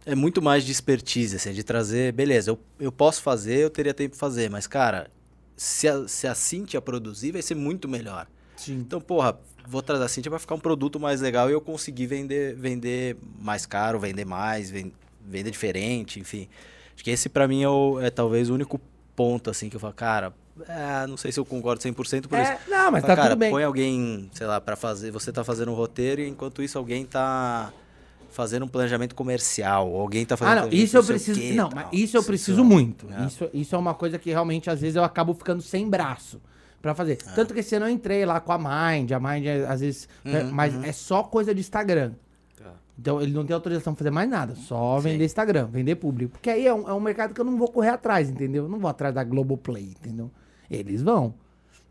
é 0.05 0.15
muito 0.15 0.41
mais 0.41 0.63
de 0.63 0.71
expertise, 0.71 1.35
assim, 1.35 1.53
de 1.53 1.63
trazer, 1.63 2.11
beleza, 2.11 2.51
eu, 2.51 2.59
eu 2.79 2.91
posso 2.91 3.21
fazer, 3.21 3.57
eu 3.57 3.69
teria 3.69 3.93
tempo 3.93 4.13
de 4.13 4.19
fazer, 4.19 4.49
mas, 4.49 4.67
cara, 4.67 5.09
se 5.55 5.87
a, 5.87 6.07
se 6.07 6.27
a 6.27 6.33
Cintia 6.33 6.81
produzir, 6.81 7.31
vai 7.31 7.41
ser 7.41 7.55
muito 7.55 7.87
melhor. 7.87 8.27
Sim. 8.61 8.75
Então, 8.79 9.01
porra, 9.01 9.37
vou 9.67 9.81
trazer 9.81 10.03
a 10.03 10.07
Cintia 10.07 10.29
pra 10.29 10.39
ficar 10.39 10.55
um 10.55 10.59
produto 10.59 10.99
mais 10.99 11.19
legal 11.21 11.49
e 11.49 11.53
eu 11.53 11.61
conseguir 11.61 12.05
vender, 12.07 12.55
vender 12.55 13.17
mais 13.39 13.65
caro, 13.65 13.99
vender 13.99 14.25
mais, 14.25 14.69
ven- 14.69 14.91
vender 15.25 15.51
diferente, 15.51 16.19
enfim. 16.19 16.47
Acho 16.93 17.03
que 17.03 17.09
esse 17.11 17.29
pra 17.29 17.47
mim 17.47 17.63
é, 17.63 17.69
o- 17.69 17.99
é 17.99 18.09
talvez 18.09 18.49
o 18.49 18.53
único 18.53 18.79
ponto, 19.15 19.49
assim, 19.49 19.69
que 19.69 19.75
eu 19.75 19.79
falo, 19.79 19.93
cara, 19.93 20.33
é, 20.67 21.07
não 21.07 21.17
sei 21.17 21.31
se 21.31 21.39
eu 21.39 21.45
concordo 21.45 21.81
100% 21.81 22.27
por 22.27 22.37
isso. 22.39 22.51
É, 22.51 22.59
não, 22.67 22.91
mas 22.91 23.01
Fala, 23.01 23.15
tá 23.15 23.15
cara, 23.15 23.29
tudo 23.31 23.39
bem. 23.39 23.49
põe 23.51 23.63
alguém, 23.63 24.29
sei 24.33 24.45
lá, 24.47 24.59
pra 24.61 24.75
fazer, 24.75 25.09
você 25.11 25.31
tá 25.31 25.43
fazendo 25.43 25.71
um 25.71 25.75
roteiro 25.75 26.21
e 26.21 26.27
enquanto 26.27 26.61
isso 26.61 26.77
alguém 26.77 27.05
tá 27.05 27.71
fazendo 28.31 28.63
um 28.63 28.67
planejamento 28.67 29.13
comercial, 29.15 29.93
alguém 29.95 30.25
tá 30.25 30.37
fazendo 30.37 30.51
Ah, 30.51 30.55
não, 30.61 30.69
planejamento 30.69 30.87
isso 30.87 30.97
eu 30.97 31.03
preciso. 31.03 31.39
quê, 31.39 31.53
não, 31.53 31.69
tal. 31.69 31.75
mas 31.91 31.99
isso 31.99 32.15
eu 32.17 32.23
preciso 32.23 32.61
é- 32.61 32.63
muito. 32.63 33.07
é. 33.11 33.25
Isso, 33.25 33.49
isso 33.53 33.75
é 33.75 33.77
uma 33.77 33.93
coisa 33.93 34.17
que 34.19 34.29
realmente, 34.29 34.69
às 34.69 34.79
vezes, 34.81 34.95
eu 34.95 35.03
acabo 35.03 35.33
ficando 35.33 35.61
sem 35.61 35.89
braço 35.89 36.39
pra 36.81 36.93
fazer. 36.95 37.13
É. 37.25 37.31
Tanto 37.33 37.53
que 37.53 37.59
esse 37.59 37.75
ano 37.75 37.85
eu 37.85 37.89
entrei 37.89 38.25
lá 38.25 38.39
com 38.39 38.51
a 38.51 38.57
Mind, 38.57 39.11
a 39.11 39.19
Mind, 39.19 39.45
é, 39.45 39.65
às 39.67 39.81
vezes. 39.81 40.09
né, 40.23 40.43
Uhum, 40.43 40.51
mas 40.51 40.83
é 40.83 40.91
só 40.91 41.23
coisa 41.23 41.53
de 41.53 41.59
Instagram. 41.61 42.13
Tá. 42.57 42.73
Então 42.97 43.21
ele 43.21 43.33
não 43.33 43.45
tem 43.45 43.53
autorização 43.53 43.93
pra 43.93 43.99
fazer 43.99 44.11
mais 44.11 44.29
nada, 44.29 44.55
só 44.55 44.97
Sim. 44.99 45.09
vender 45.09 45.25
Instagram, 45.25 45.67
vender 45.71 45.95
público. 45.95 46.33
Porque 46.33 46.49
aí 46.49 46.65
é 46.65 46.73
um, 46.73 46.87
é 46.89 46.93
um 46.93 46.99
mercado 46.99 47.33
que 47.33 47.41
eu 47.41 47.45
não 47.45 47.57
vou 47.57 47.67
correr 47.71 47.89
atrás, 47.89 48.29
entendeu? 48.29 48.63
Eu 48.63 48.69
não 48.69 48.79
vou 48.79 48.89
atrás 48.89 49.13
da 49.13 49.23
Globoplay, 49.23 49.95
entendeu? 49.99 50.29
Eles 50.69 51.01
vão. 51.01 51.33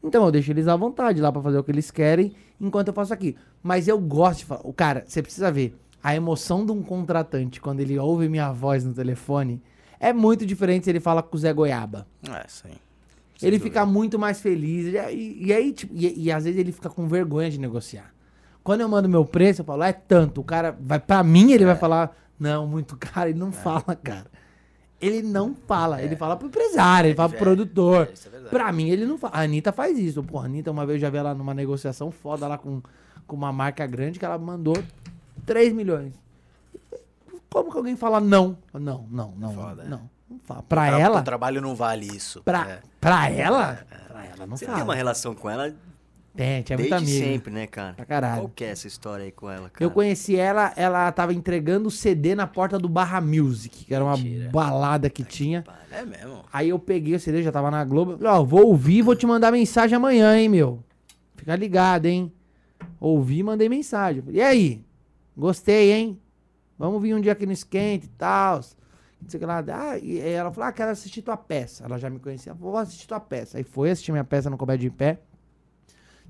Então 0.03 0.25
eu 0.25 0.33
deixo 0.33 0.51
eles 0.51 0.67
à 0.67 0.75
vontade 0.77 1.21
lá 1.21 1.31
pra 1.31 1.43
fazer 1.43 1.59
o 1.59 1.65
que 1.65 1.71
eles 1.71 1.91
querem, 1.91 2.35
enquanto 2.61 2.89
eu 2.89 2.95
faço 2.95 3.13
aqui. 3.13 3.37
Mas 3.63 3.87
eu 3.87 3.99
gosto 3.99 4.39
de 4.41 4.45
falar. 4.47 4.63
O 4.65 4.73
cara, 4.73 5.05
você 5.07 5.23
precisa 5.23 5.53
ver. 5.53 5.77
A 6.03 6.17
emoção 6.17 6.65
de 6.65 6.73
um 6.73 6.83
contratante 6.83 7.61
quando 7.61 7.81
ele 7.81 7.99
ouve 7.99 8.27
minha 8.27 8.51
voz 8.53 8.83
no 8.85 8.95
telefone 8.95 9.63
é 9.99 10.15
muito 10.15 10.47
diferente 10.47 10.85
se 10.85 10.91
ele 10.91 11.01
fala 11.01 11.23
com 11.23 11.37
o 11.37 11.39
Zé 11.39 11.53
Goiaba. 11.53 12.07
É, 12.27 12.45
sim. 12.49 12.71
Ele 13.43 13.59
fica 13.59 13.85
muito 13.87 14.19
mais 14.19 14.41
feliz. 14.41 14.87
E, 14.87 15.15
e- 15.15 15.47
e 15.47 15.53
aí, 15.53 15.73
tipo, 15.73 15.93
e, 15.97 16.25
e 16.25 16.33
às 16.33 16.45
vezes 16.45 16.59
ele 16.59 16.73
fica 16.73 16.89
com 16.91 17.07
vergonha 17.09 17.51
de 17.51 17.59
negociar. 17.59 18.13
Quando 18.63 18.83
eu 18.83 18.89
mando 18.89 19.09
meu 19.09 19.25
preço, 19.25 19.63
eu 19.63 19.65
falo, 19.65 19.83
é 19.83 19.93
tanto. 19.93 20.41
O 20.41 20.45
cara 20.45 20.77
vai, 20.81 21.01
pra 21.01 21.23
mim, 21.25 21.53
ele 21.53 21.65
vai 21.65 21.77
falar, 21.77 22.17
não, 22.39 22.67
muito 22.67 22.97
caro. 22.97 23.31
Ele 23.31 23.39
não 23.39 23.51
fala, 23.53 23.97
cara. 24.03 24.27
Ele 25.01 25.23
não 25.23 25.55
fala. 25.67 26.03
Ele 26.03 26.15
fala 26.15 26.37
pro 26.37 26.47
empresário, 26.49 27.09
ele 27.09 27.15
fala 27.15 27.31
pro 27.31 27.39
É, 27.39 27.41
produtor. 27.41 28.09
é, 28.13 28.37
é. 28.37 28.41
Pra 28.51 28.71
mim, 28.71 28.91
ele 28.91 29.07
não 29.07 29.17
fala. 29.17 29.35
A 29.35 29.41
Anitta 29.41 29.73
faz 29.73 29.99
isso. 29.99 30.23
Pô, 30.23 30.39
a 30.39 30.45
Anitta, 30.45 30.71
uma 30.71 30.85
vez 30.85 30.97
eu 30.97 31.01
já 31.01 31.11
vi 31.11 31.17
ela 31.17 31.35
numa 31.35 31.55
negociação 31.55 32.11
foda 32.11 32.47
lá 32.47 32.59
com, 32.59 32.83
com 33.27 33.35
uma 33.35 33.51
marca 33.51 33.87
grande 33.87 34.19
que 34.19 34.25
ela 34.27 34.37
mandou 34.37 34.77
3 35.47 35.73
milhões. 35.73 36.13
Como 37.49 37.71
que 37.71 37.77
alguém 37.79 37.97
fala 37.97 38.21
não? 38.21 38.57
Não, 38.75 39.07
não, 39.11 39.33
não. 39.39 39.55
Foda, 39.55 39.83
é. 39.85 39.89
não. 39.89 40.09
Pra 40.47 40.63
Tra- 40.63 40.99
ela, 41.01 41.21
O 41.21 41.25
trabalho 41.25 41.61
não 41.61 41.75
vale 41.75 42.07
isso. 42.07 42.43
pra, 42.45 42.69
É. 42.71 42.81
pra 43.01 43.29
ela, 43.31 43.85
pra 44.09 44.25
ela 44.27 44.47
não 44.47 44.57
Você 44.57 44.65
fala. 44.65 44.77
tem 44.79 44.85
uma 44.85 44.95
relação 44.95 45.35
com 45.35 45.51
ela 45.51 45.75
Tem, 46.37 46.63
tinha 46.63 46.79
muita 46.79 46.99
desde 46.99 47.17
amiga. 47.19 47.33
sempre, 47.33 47.53
né, 47.53 47.67
cara? 47.67 47.95
Pra 47.95 48.05
caralho. 48.05 48.43
Qual 48.43 48.49
que 48.55 48.65
é 48.65 48.69
essa 48.71 48.87
história 48.87 49.25
aí 49.25 49.33
com 49.33 49.51
ela, 49.51 49.69
cara? 49.71 49.85
Eu 49.85 49.91
conheci 49.91 50.37
ela, 50.37 50.73
ela 50.77 51.11
tava 51.13 51.35
entregando 51.35 51.89
o 51.89 51.91
CD 51.91 52.35
na 52.37 52.47
porta 52.47 52.79
do 52.79 52.89
Barra 52.89 53.21
Music, 53.21 53.85
que 53.85 53.93
era 53.95 54.05
uma 54.05 54.17
Mentira. 54.17 54.51
balada 54.51 55.11
que 55.11 55.25
tinha. 55.25 55.65
É 55.91 56.05
mesmo. 56.05 56.45
Aí 56.53 56.69
eu 56.69 56.79
peguei 56.79 57.15
o 57.17 57.21
CD, 57.21 57.43
já 57.43 57.51
tava 57.51 57.71
na 57.71 57.85
Globo. 57.85 58.17
Ó, 58.25 58.45
vou 58.45 58.67
ouvir 58.69 58.99
e 58.99 59.03
vou 59.03 59.17
te 59.17 59.27
mandar 59.27 59.51
mensagem 59.51 59.97
amanhã, 59.97 60.37
hein, 60.39 60.49
meu. 60.49 60.83
Fica 61.35 61.57
ligado, 61.57 62.07
hein. 62.07 62.33
Ouvi 63.01 63.39
e 63.39 63.43
mandei 63.43 63.69
mensagem. 63.69 64.23
E 64.29 64.41
aí? 64.41 64.85
Gostei, 65.37 65.93
hein? 65.93 66.21
Vamos 66.79 67.03
vir 67.03 67.15
um 67.15 67.21
dia 67.21 67.33
aqui 67.33 67.45
no 67.47 67.53
esquente 67.53 68.07
e 68.07 68.11
tal. 68.11 68.61
Não 69.21 69.29
sei 69.29 69.39
o 69.39 69.41
que 69.41 69.47
lá. 69.47 69.65
Ah, 69.73 69.99
e 69.99 70.19
ela 70.19 70.51
falou, 70.51 70.69
ah, 70.69 70.73
quero 70.73 70.91
assistir 70.91 71.23
tua 71.23 71.37
peça. 71.37 71.85
Ela 71.85 71.99
já 71.99 72.09
me 72.09 72.19
conhecia. 72.19 72.55
Vou 72.55 72.77
assistir 72.77 73.07
tua 73.07 73.21
peça. 73.21 73.59
Aí 73.59 73.65
foi 73.65 73.91
assistir 73.91 74.13
minha 74.13 74.25
peça 74.25 74.49
no 74.49 74.57
Comédia 74.57 74.89
de 74.89 74.97
Pé. 74.97 75.21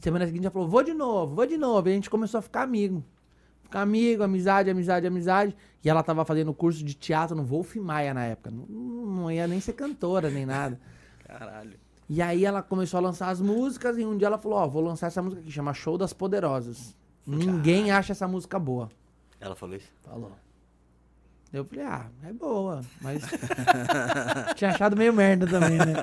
Semana 0.01 0.27
seguinte 0.27 0.45
ela 0.45 0.51
falou, 0.51 0.69
vou 0.69 0.83
de 0.83 0.95
novo, 0.95 1.35
vou 1.35 1.47
de 1.47 1.59
novo. 1.59 1.89
E 1.89 1.93
a 1.93 1.95
gente 1.95 2.11
começou 2.11 2.39
a 2.39 2.43
ficar 2.43 2.63
amigo. 2.63 3.05
Ficar 3.63 3.83
amigo, 3.83 4.23
amizade, 4.23 4.71
amizade, 4.71 5.07
amizade. 5.07 5.57
E 5.85 5.89
ela 5.89 6.03
tava 6.03 6.25
fazendo 6.25 6.53
curso 6.53 6.83
de 6.83 6.95
teatro 6.95 7.37
no 7.37 7.45
Wolf 7.45 7.77
Maia 7.77 8.13
na 8.13 8.25
época. 8.25 8.51
Não, 8.51 8.67
não 8.67 9.31
ia 9.31 9.47
nem 9.47 9.61
ser 9.61 9.75
cantora, 9.75 10.31
nem 10.31 10.45
nada. 10.45 10.81
Caralho. 11.25 11.79
E 12.09 12.21
aí 12.21 12.45
ela 12.45 12.61
começou 12.61 12.99
a 12.99 13.01
lançar 13.01 13.29
as 13.29 13.41
músicas 13.41 13.97
e 13.97 14.05
um 14.05 14.17
dia 14.17 14.27
ela 14.27 14.39
falou, 14.39 14.59
ó, 14.59 14.67
vou 14.67 14.83
lançar 14.83 15.07
essa 15.07 15.23
música 15.23 15.43
que 15.43 15.51
chama 15.51 15.73
Show 15.73 15.97
das 15.97 16.13
Poderosas. 16.13 16.97
Ninguém 17.25 17.93
acha 17.93 18.13
essa 18.13 18.27
música 18.27 18.59
boa. 18.59 18.89
Ela 19.39 19.55
falou 19.55 19.77
isso? 19.77 19.93
Falou. 20.03 20.33
Eu 21.53 21.65
falei, 21.65 21.85
ah, 21.85 22.07
é 22.23 22.33
boa, 22.33 22.81
mas. 23.01 23.23
Tinha 24.57 24.71
achado 24.71 24.97
meio 24.97 25.13
merda 25.13 25.47
também, 25.47 25.79
né? 25.79 25.95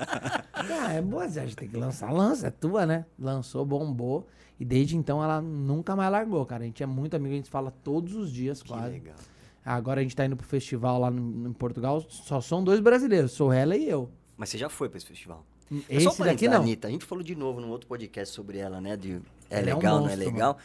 Ah, 0.54 0.92
é 0.94 1.02
boa, 1.02 1.28
Zé, 1.28 1.42
a 1.42 1.46
gente 1.46 1.56
tem 1.56 1.70
que 1.70 1.78
lançar, 1.78 2.12
lança, 2.12 2.48
é 2.48 2.52
tua, 2.52 2.86
né? 2.86 3.06
Lançou, 3.18 3.66
bombou. 3.66 4.28
E 4.60 4.66
desde 4.66 4.98
então 4.98 5.24
ela 5.24 5.42
nunca 5.42 5.96
mais 5.96 6.12
largou, 6.12 6.46
cara. 6.46 6.64
A 6.64 6.66
gente 6.66 6.82
é 6.84 6.86
muito 6.86 7.16
amigo, 7.16 7.34
a 7.34 7.38
gente 7.38 7.50
fala 7.50 7.72
todos 7.72 8.16
os 8.16 8.32
dias, 8.32 8.62
Que 8.62 8.70
quase. 8.70 8.90
legal. 8.92 9.16
Agora 9.64 10.00
a 10.00 10.04
gente 10.04 10.16
tá 10.16 10.26
indo 10.26 10.36
pro 10.36 10.46
festival 10.48 11.00
lá 11.00 11.12
no, 11.12 11.50
em 11.50 11.54
Portugal, 11.54 12.02
só 12.10 12.42
são 12.42 12.64
dois 12.64 12.80
brasileiros, 12.80 13.32
sou 13.34 13.52
ela 13.54 13.76
e 13.76 13.88
eu. 13.88 14.10
Mas 14.36 14.50
você 14.50 14.58
já 14.58 14.70
foi 14.70 14.90
pra 14.90 14.98
esse 14.98 15.06
festival? 15.06 15.46
Só 15.70 15.76
um 15.76 15.78
Esse 15.90 15.90
parênteses 15.90 16.18
daqui 16.20 16.48
da 16.48 16.56
não. 16.56 16.62
Anitta, 16.64 16.88
a 16.88 16.92
gente 16.92 17.06
falou 17.06 17.24
de 17.24 17.36
novo 17.36 17.60
num 17.60 17.70
outro 17.70 17.88
podcast 17.88 18.34
sobre 18.34 18.58
ela, 18.58 18.80
né? 18.80 18.96
De 18.96 19.22
é 19.50 19.60
Ela 19.60 19.70
é 19.70 19.74
um 19.74 19.78
legal, 19.78 20.00
não 20.00 20.06
é 20.08 20.10
monstro, 20.16 20.26
legal. 20.26 20.58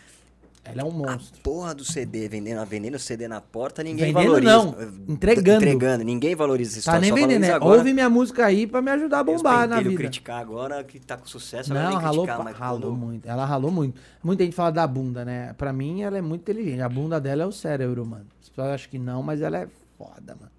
Ela 0.65 0.83
é 0.83 0.85
um 0.85 0.91
A 0.91 1.13
monstro. 1.15 1.41
porra 1.43 1.75
do 1.75 1.85
CD, 1.85 2.29
vendendo, 2.29 2.65
vendendo 2.65 2.97
CD 2.97 3.27
na 3.27 3.41
porta, 3.41 3.83
ninguém 3.83 4.13
Vendendo 4.15 4.41
valoriza. 4.43 4.53
não, 4.53 4.77
entregando. 5.13 5.57
Entregando, 5.65 6.05
ninguém 6.05 6.37
valoriza 6.37 6.79
essa 6.79 6.93
Tá 6.93 7.01
nem 7.01 7.13
vendendo, 7.13 7.41
né? 7.41 7.53
agora. 7.53 7.79
Ouve 7.79 7.93
minha 7.93 8.09
música 8.09 8.47
aí 8.47 8.65
pra 8.67 8.81
me 8.81 8.91
ajudar 8.93 9.19
a 9.21 9.25
bombar 9.25 9.67
na 9.69 9.81
vida. 9.81 9.97
criticar 9.97 10.41
agora 10.41 10.85
que 10.85 11.01
tá 11.01 11.17
com 11.17 11.27
sucesso, 11.27 11.73
ela 11.73 11.91
Não, 11.91 11.97
ralou, 11.99 12.25
criticar, 12.27 12.55
ralou 12.55 12.81
quando... 12.81 12.97
muito. 12.97 13.29
Ela 13.29 13.45
ralou 13.45 13.73
muito. 13.73 14.01
Muita 14.23 14.45
gente 14.45 14.55
fala 14.55 14.71
da 14.71 14.87
bunda, 14.87 15.25
né? 15.25 15.53
Pra 15.59 15.73
mim, 15.73 16.03
ela 16.03 16.17
é 16.17 16.23
muito 16.23 16.43
inteligente. 16.43 16.81
A 16.81 16.89
bunda 16.89 17.21
dela 17.21 17.43
é 17.43 17.47
o 17.47 17.53
cérebro, 17.53 18.07
mano. 18.07 18.27
As 18.41 18.49
pessoas 18.49 18.69
acham 18.69 18.89
que 18.91 18.99
não, 19.01 19.21
mas 19.21 19.43
ela 19.43 19.59
é 19.59 19.69
foda, 19.99 20.37
mano. 20.39 20.53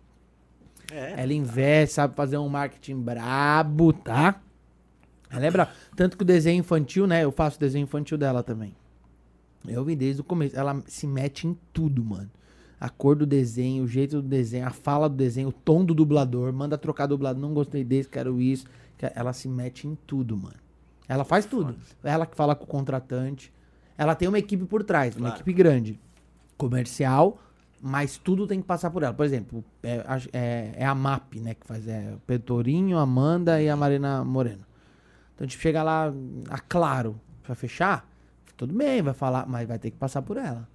É, 0.91 1.23
Ela 1.23 1.33
investe, 1.33 1.95
sabe 1.95 2.13
fazer 2.13 2.37
um 2.37 2.49
marketing 2.49 2.99
brabo, 2.99 3.93
tá? 3.93 4.35
Ela 5.31 5.45
é 5.45 5.49
braba. 5.49 5.71
Tanto 5.95 6.17
que 6.17 6.23
o 6.23 6.25
desenho 6.25 6.59
infantil, 6.59 7.07
né? 7.07 7.23
Eu 7.23 7.31
faço 7.31 7.55
o 7.57 7.59
desenho 7.61 7.83
infantil 7.83 8.17
dela 8.17 8.43
também. 8.43 8.75
Eu 9.67 9.83
vi 9.83 9.95
desde 9.95 10.21
o 10.21 10.23
começo. 10.23 10.55
Ela 10.57 10.81
se 10.87 11.07
mete 11.07 11.47
em 11.47 11.57
tudo, 11.71 12.03
mano. 12.03 12.29
A 12.79 12.89
cor 12.89 13.15
do 13.15 13.25
desenho, 13.25 13.83
o 13.83 13.87
jeito 13.87 14.21
do 14.21 14.27
desenho, 14.27 14.67
a 14.67 14.71
fala 14.71 15.07
do 15.09 15.15
desenho, 15.15 15.49
o 15.49 15.53
tom 15.53 15.85
do 15.85 15.93
dublador. 15.93 16.51
Manda 16.51 16.77
trocar 16.77 17.05
dublador. 17.07 17.41
Não 17.41 17.53
gostei 17.53 17.83
desse, 17.83 18.09
quero 18.09 18.41
isso. 18.41 18.65
Ela 19.15 19.33
se 19.33 19.47
mete 19.47 19.87
em 19.87 19.95
tudo, 20.07 20.35
mano. 20.37 20.55
Ela 21.07 21.23
faz 21.25 21.45
tudo. 21.45 21.75
Ela 22.03 22.25
que 22.25 22.35
fala 22.35 22.55
com 22.55 22.63
o 22.63 22.67
contratante. 22.67 23.51
Ela 23.97 24.15
tem 24.15 24.27
uma 24.27 24.39
equipe 24.39 24.65
por 24.65 24.83
trás, 24.83 25.15
uma 25.15 25.27
Claro. 25.27 25.35
equipe 25.35 25.53
grande. 25.53 25.99
Comercial, 26.57 27.39
mas 27.81 28.17
tudo 28.17 28.47
tem 28.47 28.61
que 28.61 28.67
passar 28.67 28.89
por 28.89 29.03
ela. 29.03 29.13
Por 29.13 29.25
exemplo, 29.25 29.63
é, 29.81 30.03
a- 30.07 30.19
é- 30.31 30.71
é 30.77 30.85
a 30.85 30.95
MAP, 30.95 31.39
né? 31.39 31.53
Que 31.53 31.65
faz 31.67 31.87
é, 31.87 32.13
o 32.15 32.19
Petorinho, 32.19 32.97
a 32.97 33.01
Amanda 33.01 33.61
e 33.61 33.69
a 33.69 33.75
Marina 33.75 34.23
Moreno. 34.23 34.65
Então, 35.35 35.45
tipo, 35.47 35.61
chega 35.61 35.83
lá, 35.83 36.13
a 36.49 36.59
Claro, 36.59 37.19
pra 37.41 37.55
fechar, 37.55 38.07
tudo 38.57 38.73
bem, 38.73 39.01
vai 39.01 39.13
falar, 39.13 39.45
mas 39.47 39.67
vai 39.67 39.79
ter 39.79 39.91
que 39.91 39.97
passar 39.97 40.21
por 40.21 40.37
ela. 40.37 40.67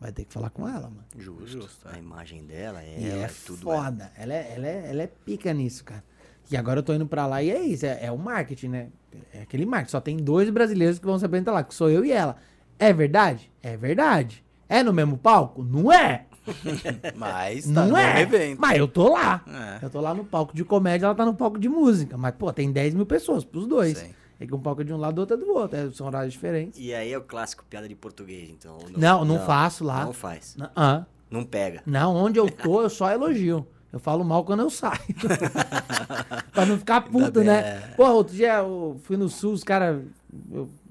Vai 0.00 0.10
ter 0.10 0.24
que 0.24 0.32
falar 0.32 0.50
com 0.50 0.68
ela, 0.68 0.90
mano. 0.90 1.04
Justo. 1.16 1.46
Justo, 1.46 1.88
é. 1.88 1.94
A 1.94 1.98
imagem 1.98 2.44
dela, 2.44 2.82
E 2.82 3.08
ela, 3.08 3.24
é 3.24 3.30
tudo. 3.46 3.62
foda. 3.62 4.10
Ela 4.18 4.34
é, 4.34 4.52
ela, 4.56 4.66
é, 4.66 4.90
ela 4.90 5.02
é 5.02 5.06
pica 5.06 5.52
nisso, 5.54 5.84
cara. 5.84 6.02
E 6.50 6.56
agora 6.56 6.80
eu 6.80 6.82
tô 6.82 6.92
indo 6.92 7.06
pra 7.06 7.24
lá 7.26 7.40
e 7.42 7.50
é 7.50 7.60
isso, 7.60 7.86
é, 7.86 8.06
é 8.06 8.10
o 8.10 8.18
marketing, 8.18 8.68
né? 8.68 8.88
É 9.32 9.42
aquele 9.42 9.64
marketing. 9.64 9.90
Só 9.92 10.00
tem 10.00 10.16
dois 10.16 10.50
brasileiros 10.50 10.98
que 10.98 11.06
vão 11.06 11.18
se 11.18 11.24
apresentar 11.24 11.52
lá, 11.52 11.62
que 11.62 11.72
sou 11.74 11.88
eu 11.88 12.04
e 12.04 12.10
ela. 12.10 12.36
É 12.78 12.92
verdade? 12.92 13.50
É 13.62 13.76
verdade. 13.76 14.44
É 14.68 14.82
no 14.82 14.92
mesmo 14.92 15.16
palco? 15.16 15.62
Não 15.62 15.92
é. 15.92 16.26
Mas 17.14 17.64
tá 17.66 17.86
Não 17.86 17.96
é. 17.96 18.22
evento. 18.22 18.58
Mas 18.60 18.76
eu 18.78 18.88
tô 18.88 19.12
lá. 19.12 19.44
É. 19.80 19.84
Eu 19.84 19.90
tô 19.90 20.00
lá 20.00 20.12
no 20.12 20.24
palco 20.24 20.54
de 20.54 20.64
comédia, 20.64 21.06
ela 21.06 21.14
tá 21.14 21.24
no 21.24 21.34
palco 21.34 21.58
de 21.60 21.68
música. 21.68 22.16
Mas, 22.18 22.34
pô, 22.34 22.52
tem 22.52 22.72
10 22.72 22.94
mil 22.94 23.06
pessoas 23.06 23.44
pros 23.44 23.66
dois. 23.68 23.98
Sim. 23.98 24.12
É 24.42 24.46
que 24.46 24.52
um 24.52 24.58
palco 24.58 24.80
é 24.80 24.84
de 24.84 24.92
um 24.92 24.96
lado, 24.96 25.20
outro 25.20 25.36
é 25.36 25.38
do 25.38 25.48
outro. 25.54 25.78
É, 25.78 25.88
são 25.92 26.04
horários 26.04 26.32
diferentes. 26.32 26.80
E 26.80 26.92
aí 26.92 27.12
é 27.12 27.16
o 27.16 27.22
clássico 27.22 27.64
piada 27.70 27.88
de 27.88 27.94
português, 27.94 28.50
então. 28.50 28.76
ou 28.76 28.90
Não, 28.98 29.24
não 29.24 29.38
faço 29.38 29.84
lá. 29.84 30.04
Não 30.04 30.12
faz. 30.12 30.56
Não, 30.56 30.68
ah, 30.74 31.04
Não 31.30 31.44
pega. 31.44 31.80
não, 31.86 32.16
onde 32.16 32.40
eu 32.40 32.50
tô, 32.50 32.82
eu 32.82 32.90
só 32.90 33.08
elogio. 33.08 33.64
Eu 33.92 34.00
falo 34.00 34.24
mal 34.24 34.44
quando 34.44 34.60
eu 34.60 34.70
saio. 34.70 34.98
pra 36.52 36.66
não 36.66 36.76
ficar 36.76 37.02
puto, 37.02 37.38
bem, 37.38 37.44
né? 37.44 37.92
Porra, 37.96 38.10
outro 38.10 38.34
dia 38.34 38.56
eu 38.56 39.00
fui 39.04 39.16
no 39.16 39.28
sul, 39.28 39.52
os 39.52 39.62
caras 39.62 40.02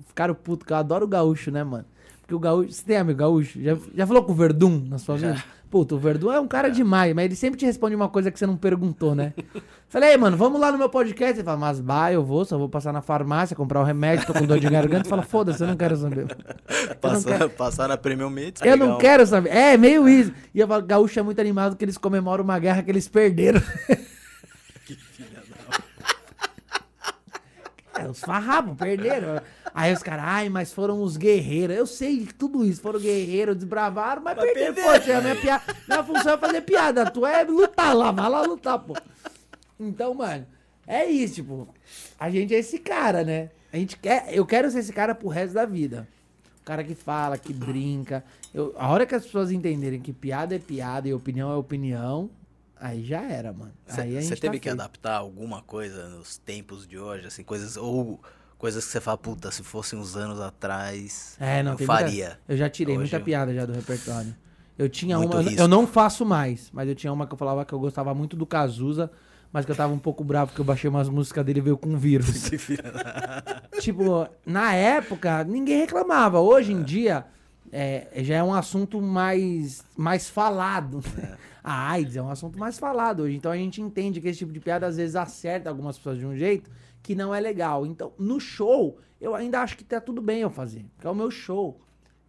ficaram 0.08 0.34
putos, 0.34 0.66
que 0.66 0.72
eu 0.72 0.78
adoro 0.78 1.04
o 1.04 1.08
gaúcho, 1.10 1.52
né, 1.52 1.62
mano? 1.62 1.86
Porque 2.32 2.36
o 2.36 2.40
gaúcho. 2.40 2.72
Você 2.72 2.84
tem 2.86 2.98
amigo 2.98 3.20
gaúcho? 3.20 3.62
Já, 3.62 3.78
já 3.94 4.08
falou 4.08 4.24
com 4.24 4.32
o 4.32 4.36
Verdun 4.36 4.86
na 4.88 4.98
sua 4.98 5.18
vida? 5.18 5.44
Puta, 5.70 5.96
o 5.96 5.98
Verdun 6.00 6.32
é 6.32 6.40
um 6.40 6.48
cara 6.48 6.70
demais, 6.70 7.14
mas 7.14 7.26
ele 7.26 7.36
sempre 7.36 7.58
te 7.60 7.66
responde 7.66 7.96
uma 7.96 8.10
coisa 8.10 8.30
que 8.30 8.38
você 8.38 8.46
não 8.46 8.58
perguntou, 8.58 9.16
né? 9.16 9.34
Falei, 9.88 10.16
mano, 10.18 10.36
vamos 10.38 10.60
lá 10.60 10.72
no 10.72 10.78
meu 10.78 10.90
podcast. 10.90 11.38
Ele 11.38 11.44
fala, 11.44 11.58
mas 11.58 11.80
bah, 11.80 12.12
eu 12.12 12.24
vou, 12.24 12.44
só 12.46 12.58
vou 12.58 12.70
passar 12.70 12.94
na 12.94 13.02
farmácia, 13.02 13.56
comprar 13.56 13.82
o 13.82 13.84
remédio, 13.84 14.26
tô 14.26 14.34
com 14.34 14.46
dor 14.46 14.60
de 14.60 14.70
garganta. 14.70 15.08
Fala, 15.10 15.24
foda-se, 15.24 15.62
eu 15.62 15.68
não 15.68 15.76
quero 15.76 15.96
saber. 15.98 16.28
Não 17.04 17.24
quero- 17.24 17.50
passar 17.50 17.88
na 17.90 17.98
Premium 17.98 18.30
Meats. 18.30 18.62
eu 18.62 18.78
não 18.78 18.86
legal. 18.86 19.00
quero 19.00 19.26
saber. 19.28 19.50
É, 19.50 19.78
meio 19.78 20.08
isso. 20.08 20.34
E 20.54 20.60
eu 20.60 20.68
falo, 20.68 20.84
gaúcho 20.84 21.20
é 21.20 21.24
muito 21.24 21.40
animado 21.42 21.76
que 21.76 21.84
eles 21.84 21.98
comemoram 21.98 22.44
uma 22.44 22.60
guerra 22.60 22.82
que 22.84 22.92
eles 22.92 23.08
perderam. 23.10 23.62
É, 27.94 28.08
os 28.08 28.22
farrapos 28.22 28.76
perderam. 28.78 29.42
Aí 29.74 29.94
os 29.94 30.04
caras, 30.04 30.26
ai, 30.28 30.50
mas 30.50 30.74
foram 30.74 31.02
os 31.02 31.16
guerreiros. 31.18 31.76
Eu 31.78 31.88
sei 31.88 32.20
de 32.20 32.34
tudo 32.34 32.66
isso. 32.66 32.82
Foram 32.82 33.00
guerreiros, 33.00 33.56
desbravaram, 33.56 34.22
mas, 34.22 34.36
Mas 34.36 34.52
perderam. 34.54 34.76
Poxa, 34.76 35.18
a 35.18 35.22
minha, 35.22 35.36
piada, 35.36 35.76
minha 35.88 36.04
função 36.04 36.34
é 36.34 36.38
fazer 36.38 36.62
piada. 36.62 37.04
A 37.04 37.10
tua 37.10 37.32
é 37.32 37.44
lutar 37.44 37.96
lá, 37.96 38.12
vai 38.12 38.30
lá 38.30 38.42
lutar, 38.42 38.80
pô. 38.80 38.96
Então, 39.80 40.14
mano, 40.14 40.46
é 40.86 41.06
isso, 41.06 41.36
tipo. 41.36 41.68
A 42.20 42.30
gente 42.30 42.54
é 42.54 42.60
esse 42.60 42.78
cara, 42.80 43.24
né? 43.24 43.50
A 43.72 43.78
gente 43.78 43.98
quer. 43.98 44.28
Eu 44.32 44.46
quero 44.46 44.70
ser 44.70 44.80
esse 44.80 44.92
cara 44.94 45.16
pro 45.16 45.30
resto 45.30 45.54
da 45.54 45.66
vida. 45.66 46.08
O 46.62 46.66
cara 46.66 46.84
que 46.84 46.94
fala, 46.94 47.38
que 47.38 47.54
brinca. 47.54 48.24
Eu- 48.54 48.76
a 48.78 48.90
hora 48.90 49.06
que 49.06 49.16
as 49.16 49.26
pessoas 49.26 49.52
entenderem 49.52 50.00
que 50.00 50.14
piada 50.14 50.56
é 50.56 50.60
piada 50.60 51.08
e 51.08 51.14
opinião 51.14 51.52
é 51.52 51.56
opinião, 51.56 52.30
aí 52.80 53.04
já 53.04 53.22
era, 53.24 53.52
mano. 53.52 53.72
Você 53.88 54.02
teve 54.04 54.36
tá 54.36 54.36
que 54.36 54.60
feito. 54.60 54.70
adaptar 54.70 55.16
alguma 55.16 55.62
coisa 55.64 56.08
nos 56.10 56.38
tempos 56.38 56.86
de 56.88 57.00
hoje, 57.00 57.26
assim, 57.26 57.44
coisas 57.44 57.78
ou 57.78 58.20
coisas 58.62 58.86
que 58.86 58.92
você 58.92 59.02
fala, 59.02 59.18
puta, 59.18 59.50
se 59.50 59.64
fossem 59.64 59.98
uns 59.98 60.16
anos 60.16 60.40
atrás, 60.40 61.36
É, 61.40 61.64
não, 61.64 61.72
eu 61.72 61.78
faria. 61.80 62.26
Muita, 62.28 62.40
eu 62.48 62.58
já 62.58 62.70
tirei 62.70 62.94
Hoje 62.94 63.02
muita 63.06 63.18
eu- 63.18 63.24
piada 63.24 63.52
já 63.54 63.66
do 63.66 63.74
repertório. 63.74 64.36
Eu 64.78 64.88
tinha 64.88 65.18
Muito 65.18 65.34
uma. 65.36 65.42
risco. 65.42 65.60
Eu 65.60 65.68
não 65.68 65.88
faço 65.88 66.24
mais, 66.24 66.70
mas 66.72 66.88
eu 66.88 66.94
tinha 66.94 67.12
uma 67.12 67.26
que 67.26 67.34
eu 67.34 67.38
falava 67.38 67.66
que 67.66 67.74
eu 67.74 67.80
gostava 67.80 68.14
muito 68.14 68.36
do 68.38 68.46
Cazuza, 68.46 69.12
mas 69.52 69.66
que 69.66 69.72
eu 69.72 69.76
tava 69.76 69.92
um 69.92 69.98
pouco 70.00 70.24
bravo 70.24 70.52
porque 70.52 70.62
eu 70.62 70.66
baixei 70.66 70.90
umas 70.90 71.10
músicas 71.10 71.44
dele 71.44 71.60
e 71.60 71.62
veio 71.64 71.78
com 71.78 71.98
vírus. 71.98 72.50
Tipo, 73.82 74.28
na 74.46 74.74
época, 74.76 75.44
ninguém 75.44 75.80
reclamava. 75.80 76.40
Hoje 76.40 76.72
em 76.72 76.84
dia, 76.84 77.26
é, 77.72 78.08
já 78.18 78.36
é 78.36 78.44
um 78.44 78.54
assunto 78.54 79.02
mais, 79.02 79.84
mais 79.98 80.30
falado. 80.30 81.04
A 81.64 81.92
AIDS 81.92 82.16
é 82.16 82.22
um 82.22 82.30
assunto 82.30 82.58
mais 82.60 82.78
falado 82.80 83.24
hoje. 83.24 83.36
Então 83.36 83.52
a 83.52 83.58
gente 83.58 83.82
entende 83.82 84.22
que 84.22 84.28
esse 84.28 84.40
tipo 84.40 84.54
de 84.54 84.60
piada 84.60 84.86
às 84.88 84.98
vezes 84.98 85.16
acerta 85.16 85.70
algumas 85.70 85.98
pessoas 85.98 86.18
de 86.18 86.26
um 86.26 86.36
jeito 86.36 86.70
que 87.02 87.16
não 87.16 87.34
é 87.34 87.40
legal. 87.40 87.86
Então, 87.86 88.14
no 88.18 88.40
show, 88.40 88.98
eu 89.20 89.36
ainda 89.36 89.62
acho 89.62 89.78
que 89.78 89.84
tá 89.84 90.00
tudo 90.02 90.22
bem 90.22 90.42
eu 90.42 90.50
fazer. 90.50 90.86
Porque 90.96 91.08
é 91.08 91.10
o 91.10 91.16
meu 91.16 91.32
show. 91.32 91.80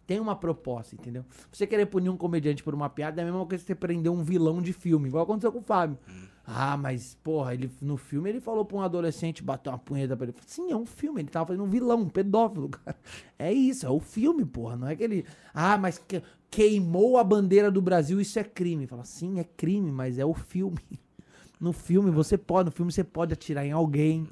Tem 0.05 0.19
uma 0.19 0.35
proposta, 0.35 0.95
entendeu? 0.95 1.23
Você 1.51 1.65
querer 1.65 1.85
punir 1.85 2.09
um 2.09 2.17
comediante 2.17 2.61
por 2.61 2.73
uma 2.75 2.89
piada 2.89 3.21
é 3.21 3.23
a 3.23 3.25
mesma 3.25 3.45
coisa 3.45 3.63
que 3.63 3.67
você 3.67 3.75
prender 3.75 4.11
um 4.11 4.21
vilão 4.21 4.61
de 4.61 4.73
filme, 4.73 5.07
igual 5.07 5.23
aconteceu 5.23 5.49
com 5.51 5.59
o 5.59 5.63
Fábio. 5.63 5.97
Ah, 6.45 6.75
mas, 6.75 7.15
porra, 7.23 7.53
ele, 7.53 7.71
no 7.81 7.95
filme 7.95 8.29
ele 8.29 8.41
falou 8.41 8.65
pra 8.65 8.75
um 8.75 8.81
adolescente 8.81 9.41
bater 9.41 9.69
uma 9.69 9.77
punheta 9.77 10.17
pra 10.17 10.27
ele. 10.27 10.35
Sim, 10.45 10.71
é 10.71 10.75
um 10.75 10.85
filme, 10.85 11.21
ele 11.21 11.29
tava 11.29 11.47
fazendo 11.47 11.63
um 11.63 11.69
vilão, 11.69 12.01
um 12.01 12.09
pedófilo, 12.09 12.67
cara. 12.83 12.97
É 13.39 13.53
isso, 13.53 13.85
é 13.85 13.89
o 13.89 14.01
filme, 14.01 14.43
porra. 14.43 14.75
Não 14.75 14.89
é 14.89 14.95
que 14.97 15.03
ele. 15.03 15.25
Ah, 15.53 15.77
mas 15.77 15.97
que- 15.99 16.21
queimou 16.51 17.17
a 17.17 17.23
bandeira 17.23 17.71
do 17.71 17.81
Brasil, 17.81 18.19
isso 18.19 18.37
é 18.37 18.43
crime. 18.43 18.85
Fala, 18.85 19.05
sim, 19.05 19.39
é 19.39 19.45
crime, 19.45 19.89
mas 19.89 20.19
é 20.19 20.25
o 20.25 20.33
filme. 20.33 20.77
No 21.61 21.71
filme 21.71 22.11
você 22.11 22.37
pode, 22.37 22.65
no 22.65 22.71
filme 22.75 22.91
você 22.91 23.05
pode 23.05 23.31
atirar 23.31 23.65
em 23.65 23.71
alguém. 23.71 24.27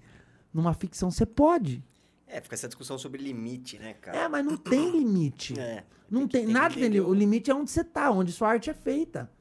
Numa 0.54 0.74
ficção 0.74 1.10
você 1.12 1.26
pode. 1.26 1.84
É, 2.28 2.40
fica 2.42 2.56
essa 2.56 2.68
discussão 2.68 2.98
sobre 2.98 3.22
limite, 3.22 3.78
né, 3.80 3.94
cara? 3.94 4.18
É, 4.18 4.28
mas 4.28 4.46
não 4.46 4.56
tem 4.58 4.90
limite. 4.92 5.54
É. 5.60 5.84
Não 6.10 6.28
tem, 6.28 6.44
tem 6.46 6.54
nada 6.54 6.76
tem 6.76 7.00
o- 7.00 7.14
limite 7.14 7.50
é 7.50 7.56
onde 7.56 7.72
você 7.72 7.86
tá, 7.86 8.12
onde 8.12 8.34
sua 8.34 8.50
arte 8.50 8.70
é 8.70 8.74
feita. 8.74 9.32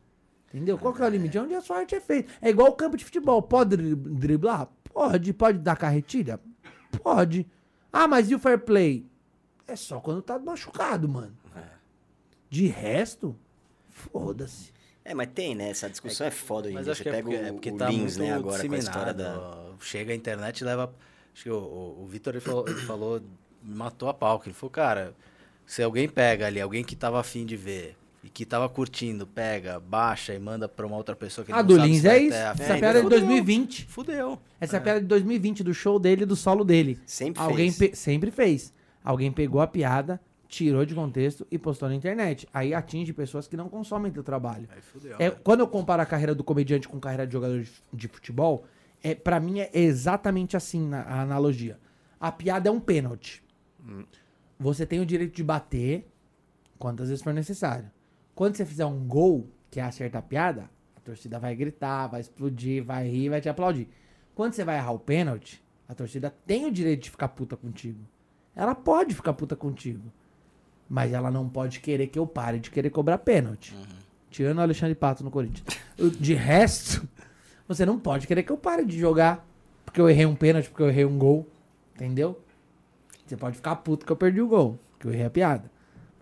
Entendeu? 0.49 0.79
Qual 0.79 0.95
que 0.95 1.03
é 1.03 1.05
o 1.05 1.09
limite? 1.09 1.37
É 1.37 1.43
onde 1.43 1.55
a 1.55 1.61
sua 1.61 1.79
arte 1.79 1.97
é 1.97 2.01
feita. 2.01 2.31
É 2.41 2.49
igual 2.51 2.69
o 2.69 2.73
campo 2.75 2.97
de 2.97 3.05
futebol. 3.05 3.43
Pode 3.43 3.77
dri- 3.77 3.95
driblar? 3.97 4.69
Pode. 4.85 5.33
Pode 5.33 5.59
dar 5.59 5.77
carretilha? 5.77 6.39
Pode. 7.03 7.45
Ah, 7.93 8.07
mas 8.07 8.31
e 8.31 8.37
o 8.37 8.39
fair 8.39 8.59
play? 8.61 9.05
É 9.67 9.75
só 9.75 9.99
quando 10.01 10.23
tá 10.23 10.39
machucado, 10.39 11.09
mano. 11.09 11.37
De 12.49 12.67
resto, 12.67 13.37
foda-se. 13.89 14.73
É, 15.05 15.14
mas 15.14 15.28
tem, 15.34 15.55
né? 15.55 15.70
Essa 15.70 15.88
discussão 15.88 16.26
é, 16.26 16.30
foda 16.30 16.66
hoje 16.68 16.72
em 16.72 16.74
Mas 16.74 16.84
dia. 16.84 16.92
acho 16.92 16.98
Você 16.98 17.03
que 17.05 17.09
é 17.09 17.12
pega 17.12 17.24
porque, 17.30 17.42
o, 17.42 17.46
é 17.46 17.53
porque 17.53 17.70
o 17.70 17.76
tá 17.76 17.88
Lins, 17.88 18.16
muito 18.16 18.18
né, 18.30 18.32
agora 18.34 18.68
com 18.68 18.74
a 18.74 18.78
história 18.78 19.14
da... 19.14 19.57
Chega 19.80 20.12
a 20.12 20.16
internet 20.16 20.61
e 20.61 20.64
leva. 20.64 20.92
Acho 21.34 21.42
que 21.44 21.51
o, 21.51 21.57
o, 21.57 22.03
o 22.03 22.07
Vitor 22.07 22.34
ele 22.34 22.40
falou, 22.40 22.68
ele 22.68 22.80
falou, 22.82 23.20
matou 23.64 24.09
a 24.09 24.14
pau. 24.14 24.38
que 24.38 24.48
Ele 24.48 24.55
falou, 24.55 24.70
cara, 24.70 25.14
se 25.66 25.82
alguém 25.82 26.09
pega 26.09 26.46
ali, 26.46 26.61
alguém 26.61 26.84
que 26.84 26.94
tava 26.94 27.18
afim 27.18 27.46
de 27.46 27.57
ver 27.57 27.96
e 28.22 28.28
que 28.28 28.44
tava 28.44 28.68
curtindo, 28.68 29.26
pega, 29.26 29.80
baixa 29.80 30.34
e 30.34 30.38
manda 30.38 30.68
pra 30.68 30.86
uma 30.86 30.96
outra 30.96 31.16
pessoa 31.16 31.44
que 31.44 31.51
A 31.53 31.57
não 31.59 31.64
do 31.66 31.76
sabe 31.76 31.88
Lins 31.88 32.01
se 32.03 32.09
é 32.09 32.18
isso. 32.18 32.36
Essa 32.36 32.74
piada 32.76 32.98
é 32.98 33.01
de 33.01 33.03
fudeu. 33.03 33.18
2020. 33.20 33.86
Fudeu. 33.86 34.38
Essa 34.61 34.76
é 34.76 34.78
a 34.78 34.82
piada 34.82 35.01
de 35.01 35.07
2020, 35.07 35.64
do 35.64 35.72
show 35.72 35.98
dele 35.98 36.24
e 36.24 36.26
do 36.26 36.36
solo 36.36 36.62
dele. 36.62 36.98
Sempre 37.07 37.42
Alguém 37.42 37.72
fez. 37.72 37.90
pe- 37.92 37.96
sempre 37.96 38.30
fez. 38.30 38.74
Alguém 39.03 39.32
pegou 39.32 39.62
a 39.62 39.66
piada, 39.66 40.20
tirou 40.51 40.84
de 40.84 40.94
contexto 40.94 41.46
e 41.51 41.57
postou 41.57 41.88
na 41.88 41.94
internet. 41.94 42.46
Aí 42.53 42.74
atinge 42.74 43.12
pessoas 43.12 43.46
que 43.46 43.57
não 43.57 43.68
consomem 43.68 44.11
teu 44.11 44.24
trabalho. 44.24 44.68
Aí 44.74 44.82
fudeu. 44.82 45.16
É, 45.18 45.30
né? 45.30 45.36
quando 45.44 45.61
eu 45.61 45.68
comparo 45.68 46.03
a 46.03 46.07
carreira 46.07 46.34
do 46.34 46.42
comediante 46.42 46.88
com 46.88 46.96
a 46.96 47.01
carreira 47.01 47.24
de 47.26 47.32
jogador 47.32 47.62
de, 47.62 47.70
de 47.92 48.09
futebol, 48.09 48.64
é, 49.03 49.14
para 49.14 49.38
mim 49.38 49.61
é 49.61 49.70
exatamente 49.72 50.57
assim 50.57 50.86
na- 50.88 51.03
a 51.03 51.22
analogia. 51.22 51.78
A 52.18 52.30
piada 52.32 52.68
é 52.68 52.72
um 52.72 52.80
pênalti. 52.80 53.42
Você 54.59 54.84
tem 54.84 55.01
o 55.01 55.07
direito 55.07 55.34
de 55.34 55.42
bater 55.44 56.07
quantas 56.78 57.09
vezes 57.09 57.22
for 57.22 57.32
necessário. 57.32 57.90
Quando 58.34 58.57
você 58.57 58.66
fizer 58.66 58.84
um 58.84 59.07
gol, 59.07 59.48
que 59.70 59.80
é 59.80 59.82
acertar 59.84 60.18
a 60.18 60.22
piada, 60.22 60.68
a 60.96 61.01
torcida 61.01 61.38
vai 61.38 61.55
gritar, 61.55 62.09
vai 62.09 62.20
explodir, 62.20 62.84
vai 62.84 63.09
rir, 63.09 63.28
vai 63.30 63.40
te 63.40 63.48
aplaudir. 63.48 63.88
Quando 64.34 64.53
você 64.53 64.64
vai 64.64 64.76
errar 64.76 64.92
o 64.92 64.98
pênalti, 64.98 65.62
a 65.88 65.94
torcida 65.94 66.34
tem 66.46 66.66
o 66.66 66.70
direito 66.72 67.05
de 67.05 67.11
ficar 67.11 67.28
puta 67.28 67.57
contigo. 67.57 68.01
Ela 68.55 68.74
pode 68.74 69.14
ficar 69.14 69.32
puta 69.32 69.55
contigo. 69.57 70.12
Mas 70.93 71.12
ela 71.12 71.30
não 71.30 71.49
pode 71.49 71.78
querer 71.78 72.09
que 72.09 72.18
eu 72.18 72.26
pare 72.26 72.59
de 72.59 72.68
querer 72.68 72.91
cobrar 72.91 73.16
pênalti. 73.18 73.76
Tirando 74.28 74.59
o 74.59 74.61
Alexandre 74.62 74.95
Pato 74.97 75.22
no 75.22 75.30
Corinthians. 75.30 75.64
De 76.18 76.34
resto, 76.34 77.09
você 77.68 77.86
não 77.86 77.97
pode 77.99 78.26
querer 78.26 78.43
que 78.43 78.51
eu 78.51 78.57
pare 78.57 78.84
de 78.84 78.99
jogar 78.99 79.47
porque 79.84 80.01
eu 80.01 80.11
errei 80.11 80.26
um 80.26 80.34
pênalti, 80.34 80.68
porque 80.68 80.82
eu 80.82 80.88
errei 80.88 81.05
um 81.05 81.16
gol. 81.16 81.49
Entendeu? 81.95 82.41
Você 83.24 83.36
pode 83.36 83.55
ficar 83.57 83.76
puto 83.76 84.05
que 84.05 84.11
eu 84.11 84.16
perdi 84.16 84.41
o 84.41 84.49
gol, 84.49 84.78
que 84.99 85.07
eu 85.07 85.12
errei 85.12 85.26
a 85.26 85.30
piada. 85.30 85.70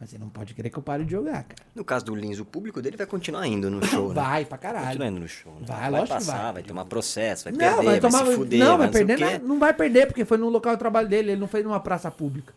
Mas 0.01 0.11
você 0.11 0.19
não 0.19 0.29
pode 0.29 0.55
querer 0.55 0.69
que 0.71 0.79
eu 0.79 0.83
pare 0.83 1.05
de 1.05 1.11
jogar, 1.11 1.43
cara. 1.45 1.63
No 1.75 1.85
caso 1.85 2.05
do 2.05 2.15
Lins, 2.15 2.39
o 2.39 2.45
público 2.45 2.81
dele 2.83 2.97
vai 2.97 3.07
continuar 3.07 3.47
indo 3.49 3.69
no 3.71 3.83
show, 3.87 4.09
né? 4.09 4.15
Vai 4.15 4.45
pra 4.45 4.57
Vai 4.57 4.63
caralho. 4.63 4.87
continuar 4.87 5.09
indo 5.09 5.21
no 5.21 5.29
show, 5.29 5.53
né? 5.55 5.67
Vai, 5.67 5.91
lógico 5.91 6.07
que 6.09 6.15
passar, 6.15 6.43
vai. 6.43 6.53
vai 6.53 6.63
tomar 6.63 6.85
processo, 6.85 7.45
vai 7.45 7.53
Não, 7.53 7.59
perder, 7.59 7.75
vai 7.77 7.85
vai, 7.85 8.01
tomar. 8.01 8.27
se 8.27 8.35
fuder, 8.37 8.59
não, 8.61 8.77
vai 8.79 8.87
não 8.87 8.89
o 8.89 8.93
perder. 8.93 9.19
nada. 9.19 9.39
Não 9.41 9.59
vai 9.59 9.75
perder, 9.75 10.07
porque 10.07 10.25
foi 10.25 10.37
no 10.39 10.49
local 10.51 10.75
de 10.75 10.79
trabalho 10.79 11.09
dele. 11.09 11.33
Ele 11.33 11.41
não 11.41 11.49
fez 11.49 11.65
numa 11.65 11.81
praça 11.81 12.11
pública. 12.11 12.55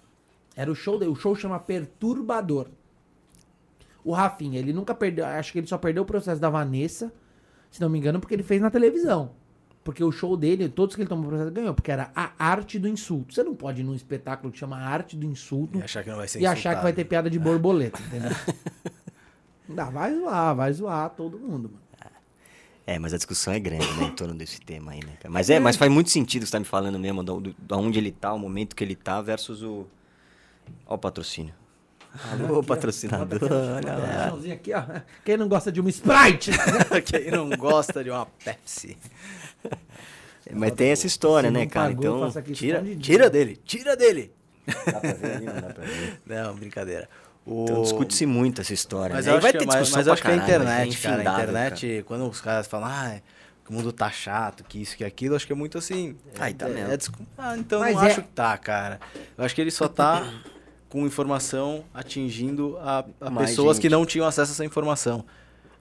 Era 0.55 0.71
o 0.71 0.75
show 0.75 0.97
dele. 0.97 1.11
O 1.11 1.15
show 1.15 1.35
chama 1.35 1.59
Perturbador. 1.59 2.67
O 4.03 4.13
Rafinha, 4.13 4.59
ele 4.59 4.73
nunca 4.73 4.95
perdeu. 4.95 5.25
Acho 5.25 5.51
que 5.51 5.59
ele 5.59 5.67
só 5.67 5.77
perdeu 5.77 6.03
o 6.03 6.05
processo 6.05 6.41
da 6.41 6.49
Vanessa, 6.49 7.13
se 7.69 7.79
não 7.79 7.89
me 7.89 7.99
engano, 7.99 8.19
porque 8.19 8.33
ele 8.33 8.43
fez 8.43 8.61
na 8.61 8.71
televisão. 8.71 9.31
Porque 9.83 10.03
o 10.03 10.11
show 10.11 10.37
dele, 10.37 10.69
todos 10.69 10.95
que 10.95 11.01
ele 11.01 11.09
tomou 11.09 11.27
processo, 11.27 11.51
ganhou. 11.51 11.73
Porque 11.73 11.91
era 11.91 12.11
a 12.15 12.31
arte 12.37 12.77
do 12.77 12.87
insulto. 12.87 13.33
Você 13.33 13.43
não 13.43 13.55
pode 13.55 13.81
ir 13.81 13.83
num 13.83 13.95
espetáculo 13.95 14.51
que 14.51 14.59
chama 14.59 14.77
Arte 14.77 15.15
do 15.17 15.25
Insulto 15.25 15.79
E 15.79 15.81
achar 15.81 16.03
que 16.03 16.09
não 16.09 16.17
vai 16.17 16.27
ser 16.27 16.39
e 16.39 16.45
achar 16.45 16.75
que 16.75 16.83
vai 16.83 16.93
ter 16.93 17.05
piada 17.05 17.29
de 17.29 17.39
borboleta, 17.39 17.99
entendeu? 17.99 18.31
Não 19.69 19.75
dá, 19.75 19.85
vai 19.85 20.13
zoar, 20.13 20.55
vai 20.55 20.73
zoar 20.73 21.09
todo 21.11 21.39
mundo, 21.39 21.69
mano. 21.69 21.81
É, 22.85 22.99
mas 22.99 23.13
a 23.13 23.17
discussão 23.17 23.53
é 23.53 23.59
grande, 23.59 23.87
né, 23.93 24.05
em 24.05 24.11
torno 24.11 24.33
desse 24.33 24.59
tema 24.59 24.91
aí, 24.91 24.99
né, 24.99 25.13
cara? 25.19 25.31
Mas 25.31 25.49
é, 25.49 25.59
mas 25.59 25.77
faz 25.77 25.89
muito 25.89 26.09
sentido 26.09 26.45
você 26.45 26.51
tá 26.51 26.59
me 26.59 26.65
falando 26.65 26.99
mesmo, 26.99 27.23
da 27.23 27.77
onde 27.77 27.97
ele 27.97 28.11
tá, 28.11 28.33
o 28.33 28.39
momento 28.39 28.75
que 28.75 28.83
ele 28.83 28.95
tá, 28.95 29.21
versus 29.21 29.63
o... 29.63 29.87
Ó 30.85 30.95
o 30.95 30.97
patrocínio. 30.97 31.53
Alô, 32.29 32.61
patrocinador, 32.61 33.39
olha 33.43 33.95
lá. 33.95 34.53
Aqui, 34.53 34.73
ó. 34.73 34.83
Quem 35.23 35.37
não 35.37 35.47
gosta 35.47 35.71
de 35.71 35.79
uma 35.79 35.89
Sprite? 35.89 36.51
Quem 37.05 37.31
não 37.31 37.49
gosta 37.51 38.03
de 38.03 38.09
uma 38.09 38.25
Pepsi. 38.43 38.97
Mas 40.53 40.71
tem 40.73 40.89
essa 40.89 41.07
história, 41.07 41.49
né, 41.49 41.65
cara? 41.65 41.89
pagou, 41.95 42.27
Então, 42.27 42.41
aqui 42.41 42.51
Tira, 42.51 42.83
tira 42.99 43.29
dele, 43.29 43.55
tira 43.63 43.95
dele. 43.95 44.33
dá 44.67 44.73
pra 44.99 45.13
ver 45.13 45.35
ali, 45.35 45.45
não 45.45 45.53
dá 45.53 45.61
pra 45.73 45.85
ver. 45.85 46.19
Não, 46.25 46.55
brincadeira. 46.55 47.07
O... 47.45 47.63
Então 47.63 47.81
discute-se 47.81 48.25
muito 48.25 48.59
essa 48.61 48.73
história, 48.73 49.15
Mas 49.15 49.25
né? 49.25 49.31
eu 49.31 49.35
acho 49.37 49.41
vai 49.43 49.51
que, 49.53 49.57
ter 49.59 49.65
mas, 49.65 49.75
discussão 49.77 49.99
mas 49.99 50.07
eu 50.07 50.13
acho 50.13 50.21
que 50.21 50.27
pra 50.27 50.35
a 50.35 50.39
caralho, 50.39 50.63
vai 50.65 50.87
internet, 50.87 51.01
cara, 51.01 51.17
a 51.17 51.33
internet, 51.43 52.03
quando 52.07 52.27
os 52.29 52.41
caras 52.41 52.67
falam, 52.67 52.87
ah, 52.87 53.15
que 53.15 53.21
o 53.71 53.73
mundo 53.73 53.93
tá 53.93 54.11
chato, 54.11 54.63
que 54.65 54.81
isso, 54.81 54.97
que 54.97 55.03
aquilo, 55.05 55.33
acho 55.35 55.47
que 55.47 55.53
é 55.53 55.55
muito 55.55 55.77
assim. 55.77 56.15
Ai, 56.37 56.53
tá 56.53 56.67
é, 56.67 56.73
mesmo. 56.73 56.91
é 56.91 56.97
ah, 57.37 57.57
então 57.57 57.79
Mas 57.79 57.95
não 57.95 58.03
é- 58.03 58.07
acho 58.07 58.21
que 58.21 58.27
tá, 58.29 58.57
cara. 58.57 58.99
Eu 59.37 59.45
acho 59.45 59.55
que 59.55 59.61
ele 59.61 59.71
só 59.71 59.87
tá 59.87 60.29
com 60.89 61.05
informação 61.07 61.85
atingindo 61.93 62.77
a, 62.79 63.05
a 63.21 63.31
pessoas 63.31 63.77
gente. 63.77 63.83
que 63.83 63.89
não 63.89 64.05
tinham 64.05 64.27
acesso 64.27 64.51
a 64.51 64.53
essa 64.55 64.65
informação. 64.65 65.23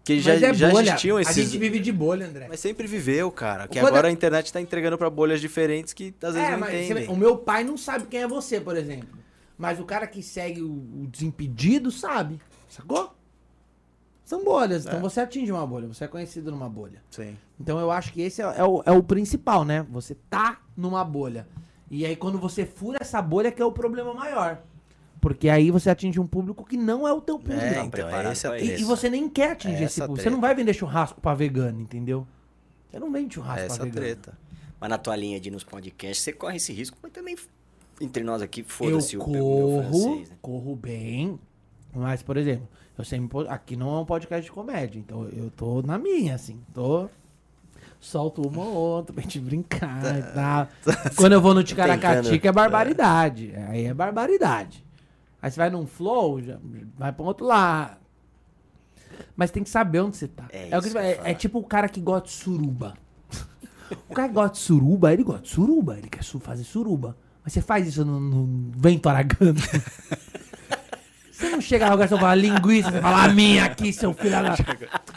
Que 0.04 0.20
já, 0.20 0.32
Mas 0.34 0.42
é 0.42 0.54
já 0.54 0.70
bolha. 0.70 0.88
existiam 0.90 1.16
A 1.16 1.22
esses. 1.22 1.36
gente 1.36 1.58
vive 1.58 1.78
de 1.80 1.92
bolha, 1.92 2.26
André. 2.26 2.46
Mas 2.48 2.60
sempre 2.60 2.86
viveu, 2.86 3.30
cara. 3.30 3.66
Que 3.68 3.78
agora 3.78 4.08
a 4.08 4.10
internet 4.10 4.52
tá 4.52 4.60
entregando 4.60 4.96
pra 4.96 5.10
bolhas 5.10 5.40
diferentes 5.40 5.92
que 5.92 6.14
às 6.22 6.34
vezes 6.34 6.48
É, 6.48 6.52
não 6.52 6.60
mas 6.60 6.70
você 6.70 6.84
entendem. 6.84 7.06
vê, 7.06 7.12
o 7.12 7.16
meu 7.16 7.36
pai 7.36 7.64
não 7.64 7.76
sabe 7.76 8.06
quem 8.06 8.22
é 8.22 8.26
você, 8.28 8.60
por 8.60 8.76
exemplo. 8.76 9.18
Mas 9.58 9.78
o 9.78 9.84
cara 9.84 10.06
que 10.06 10.22
segue 10.22 10.62
o, 10.62 10.70
o 10.72 11.06
Desimpedido 11.10 11.90
sabe. 11.90 12.40
Sacou? 12.68 13.14
São 14.30 14.44
bolhas. 14.44 14.86
Então 14.86 15.00
É. 15.00 15.02
você 15.02 15.20
atinge 15.20 15.50
uma 15.50 15.66
bolha. 15.66 15.88
Você 15.88 16.04
é 16.04 16.06
conhecido 16.06 16.52
numa 16.52 16.68
bolha. 16.68 17.02
Sim. 17.10 17.36
Então 17.58 17.80
eu 17.80 17.90
acho 17.90 18.12
que 18.12 18.22
esse 18.22 18.40
é, 18.40 18.44
é 18.58 18.64
o, 18.64 18.80
é 18.86 18.92
o 18.92 19.02
principal, 19.02 19.64
né? 19.64 19.84
Você 19.90 20.14
tá 20.30 20.60
numa 20.76 21.04
bolha. 21.04 21.48
E 21.90 22.06
aí 22.06 22.14
quando 22.14 22.38
você 22.38 22.64
fura 22.64 22.98
essa 23.00 23.20
bolha 23.20 23.50
que 23.50 23.60
é 23.60 23.64
o 23.64 23.72
problema 23.72 24.14
maior. 24.14 24.62
Porque 25.20 25.48
aí 25.48 25.72
você 25.72 25.90
atinge 25.90 26.20
um 26.20 26.28
público 26.28 26.64
que 26.64 26.76
não 26.76 27.08
é 27.08 27.12
o 27.12 27.20
teu 27.20 27.40
público. 27.40 27.60
É, 27.60 27.74
Não, 27.74 27.86
então, 27.86 28.08
é 28.08 28.32
esse 28.32 28.46
a 28.46 28.50
pra 28.50 28.60
E, 28.60 28.80
e 28.80 28.84
você 28.84 29.10
nem 29.10 29.28
quer 29.28 29.50
atingir 29.50 29.74
É 29.82 29.86
esse 29.86 30.00
essa 30.00 30.02
público. 30.02 30.18
Você 30.18 30.22
treta. 30.22 30.34
não 30.36 30.40
vai 30.40 30.54
vender 30.54 30.74
churrasco 30.74 31.20
pra 31.20 31.34
vegano, 31.34 31.80
entendeu? 31.80 32.24
Você 32.88 33.00
não 33.00 33.10
vende 33.10 33.34
churrasco 33.34 33.60
É 33.60 33.66
pra 33.66 33.74
essa 33.74 33.84
vegano. 33.84 34.06
treta. 34.06 34.38
Mas 34.80 34.88
na 34.90 34.96
tua 34.96 35.16
linha 35.16 35.40
de 35.40 35.48
ir 35.48 35.52
nos 35.52 35.64
podcasts, 35.64 36.22
você 36.22 36.32
corre 36.32 36.56
esse 36.58 36.72
risco, 36.72 36.96
mas 37.02 37.10
também 37.10 37.34
entre 38.00 38.22
nós 38.22 38.40
aqui, 38.40 38.62
foda-se 38.62 39.16
o 39.18 39.28
meu 39.28 39.44
corro, 39.44 39.82
francês, 39.82 40.30
né? 40.30 40.36
corro 40.40 40.76
bem. 40.76 41.38
Mas, 41.92 42.22
por 42.22 42.36
exemplo, 42.36 42.66
eu 43.00 43.04
sempre. 43.04 43.46
Aqui 43.48 43.76
não 43.76 43.96
é 43.96 44.00
um 44.00 44.04
podcast 44.04 44.44
de 44.44 44.52
comédia, 44.52 44.98
então 44.98 45.24
eu 45.28 45.50
tô 45.50 45.82
na 45.82 45.98
minha, 45.98 46.34
assim. 46.34 46.60
Tô. 46.72 47.08
Solto 47.98 48.40
uma 48.46 48.62
ou 48.62 48.74
outra 48.74 49.12
pra 49.14 49.22
gente 49.22 49.40
brincar 49.40 50.18
e 50.18 50.22
tal. 50.34 50.68
Quando 51.16 51.32
eu 51.32 51.40
vou 51.40 51.52
no 51.52 51.62
Ticaracatica 51.62 52.48
é 52.48 52.52
barbaridade. 52.52 53.52
Aí 53.68 53.84
é 53.84 53.92
barbaridade. 53.94 54.84
Aí 55.42 55.50
você 55.50 55.56
vai 55.58 55.70
num 55.70 55.86
flow, 55.86 56.40
já 56.42 56.58
vai 56.98 57.12
pra 57.12 57.22
um 57.22 57.26
outro 57.26 57.46
lado. 57.46 57.96
Mas 59.36 59.50
tem 59.50 59.62
que 59.62 59.70
saber 59.70 60.00
onde 60.00 60.16
você 60.16 60.28
tá. 60.28 60.46
É 60.50 60.68
isso 60.76 60.90
que 60.92 60.98
é- 60.98 61.20
é, 61.24 61.34
tipo 61.34 61.58
o 61.58 61.64
cara 61.64 61.88
que 61.88 62.00
gosta 62.00 62.26
de 62.28 62.32
suruba. 62.34 62.94
O 64.08 64.14
cara 64.14 64.28
que 64.28 64.34
gosta 64.34 64.52
de 64.52 64.58
suruba, 64.60 65.12
ele 65.12 65.24
gosta 65.24 65.42
de 65.42 65.48
suruba, 65.48 65.98
ele 65.98 66.08
quer 66.08 66.22
fazer 66.22 66.62
suruba. 66.62 67.16
Mas 67.42 67.52
você 67.52 67.60
faz 67.60 67.88
isso 67.88 68.04
no, 68.04 68.20
no 68.20 68.70
vento 68.76 69.08
aragando. 69.08 69.60
Você 71.40 71.48
não 71.48 71.60
chega 71.60 71.86
lá 71.86 71.92
no 71.92 71.96
garçom 71.96 72.16
e 72.16 72.20
fala 72.20 72.34
linguiça, 72.34 72.90
você 72.90 73.00
fala 73.00 73.24
a 73.24 73.28
minha 73.28 73.64
aqui, 73.64 73.94
seu 73.94 74.12
filho 74.12 74.32
da... 74.32 74.54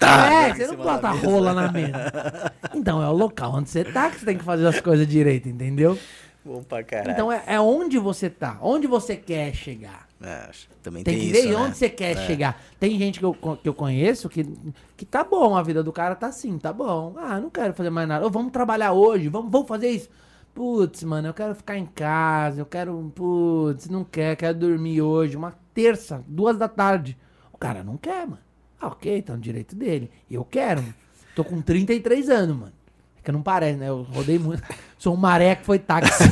É, 0.07 0.53
você 0.53 0.67
não 0.67 0.77
bota 0.77 1.09
rola 1.09 1.53
na 1.53 1.69
mesa. 1.69 2.53
Então 2.73 3.03
é 3.03 3.09
o 3.09 3.11
local 3.11 3.55
onde 3.55 3.69
você 3.69 3.83
tá 3.83 4.09
que 4.09 4.19
você 4.19 4.25
tem 4.27 4.37
que 4.37 4.43
fazer 4.43 4.65
as 4.65 4.79
coisas 4.79 5.05
direito, 5.05 5.49
entendeu? 5.49 5.99
Bom 6.45 6.63
pra 6.63 6.81
caralho. 6.81 7.11
Então 7.11 7.29
é, 7.29 7.43
é 7.45 7.59
onde 7.59 7.97
você 7.97 8.29
tá, 8.29 8.57
onde 8.61 8.87
você 8.87 9.17
quer 9.17 9.53
chegar. 9.53 10.07
É, 10.21 10.49
também 10.81 11.03
Tem 11.03 11.17
tem, 11.17 11.27
que 11.27 11.33
ver 11.33 11.39
isso, 11.39 11.49
né? 11.49 11.55
onde 11.57 11.77
você 11.77 11.89
quer 11.89 12.15
chegar. 12.25 12.61
Tem 12.79 12.97
gente 12.97 13.19
que 13.19 13.25
eu, 13.25 13.33
que 13.33 13.67
eu 13.67 13.73
conheço 13.73 14.29
que, 14.29 14.47
que 14.95 15.05
tá 15.05 15.25
bom, 15.25 15.57
a 15.57 15.61
vida 15.61 15.83
do 15.83 15.91
cara 15.91 16.15
tá 16.15 16.27
assim, 16.27 16.57
tá 16.57 16.71
bom. 16.71 17.15
Ah, 17.17 17.37
não 17.41 17.49
quero 17.49 17.73
fazer 17.73 17.89
mais 17.89 18.07
nada. 18.07 18.25
Ô, 18.25 18.29
vamos 18.29 18.53
trabalhar 18.53 18.93
hoje, 18.93 19.27
vamos, 19.27 19.51
vamos 19.51 19.67
fazer 19.67 19.89
isso. 19.89 20.09
Putz, 20.53 21.03
mano, 21.03 21.29
eu 21.29 21.33
quero 21.33 21.55
ficar 21.55 21.77
em 21.77 21.85
casa, 21.85 22.61
eu 22.61 22.65
quero. 22.65 23.11
Putz, 23.15 23.89
não 23.89 24.03
quer, 24.03 24.35
quero 24.35 24.57
dormir 24.57 25.01
hoje, 25.01 25.35
uma 25.35 25.53
terça, 25.73 26.23
duas 26.27 26.57
da 26.57 26.67
tarde. 26.67 27.17
O 27.51 27.57
cara 27.57 27.83
não 27.83 27.97
quer, 27.97 28.27
mano. 28.27 28.39
Ah, 28.79 28.87
ok, 28.87 29.21
tá 29.21 29.33
no 29.33 29.39
direito 29.41 29.75
dele. 29.75 30.11
Eu 30.29 30.45
quero. 30.45 30.81
mano. 30.81 30.93
Tô 31.35 31.43
com 31.43 31.61
33 31.61 32.29
anos, 32.29 32.55
mano. 32.55 32.73
É 33.17 33.21
que 33.23 33.31
não 33.31 33.41
parece, 33.41 33.77
né? 33.77 33.89
Eu 33.89 34.03
rodei 34.03 34.37
muito. 34.37 34.61
Sou 34.99 35.13
um 35.13 35.17
maré 35.17 35.55
que 35.55 35.65
foi 35.65 35.79
táxi. 35.79 36.23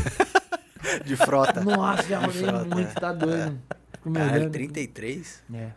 De 1.06 1.16
frota. 1.16 1.62
Nossa, 1.62 2.04
já 2.04 2.20
rodei 2.20 2.44
frota, 2.44 2.76
muito, 2.76 2.94
tá 2.94 3.14
doido. 3.14 3.60
Caralho, 4.14 4.36
olhando. 4.36 4.52
33? 4.52 5.44
É. 5.54 5.70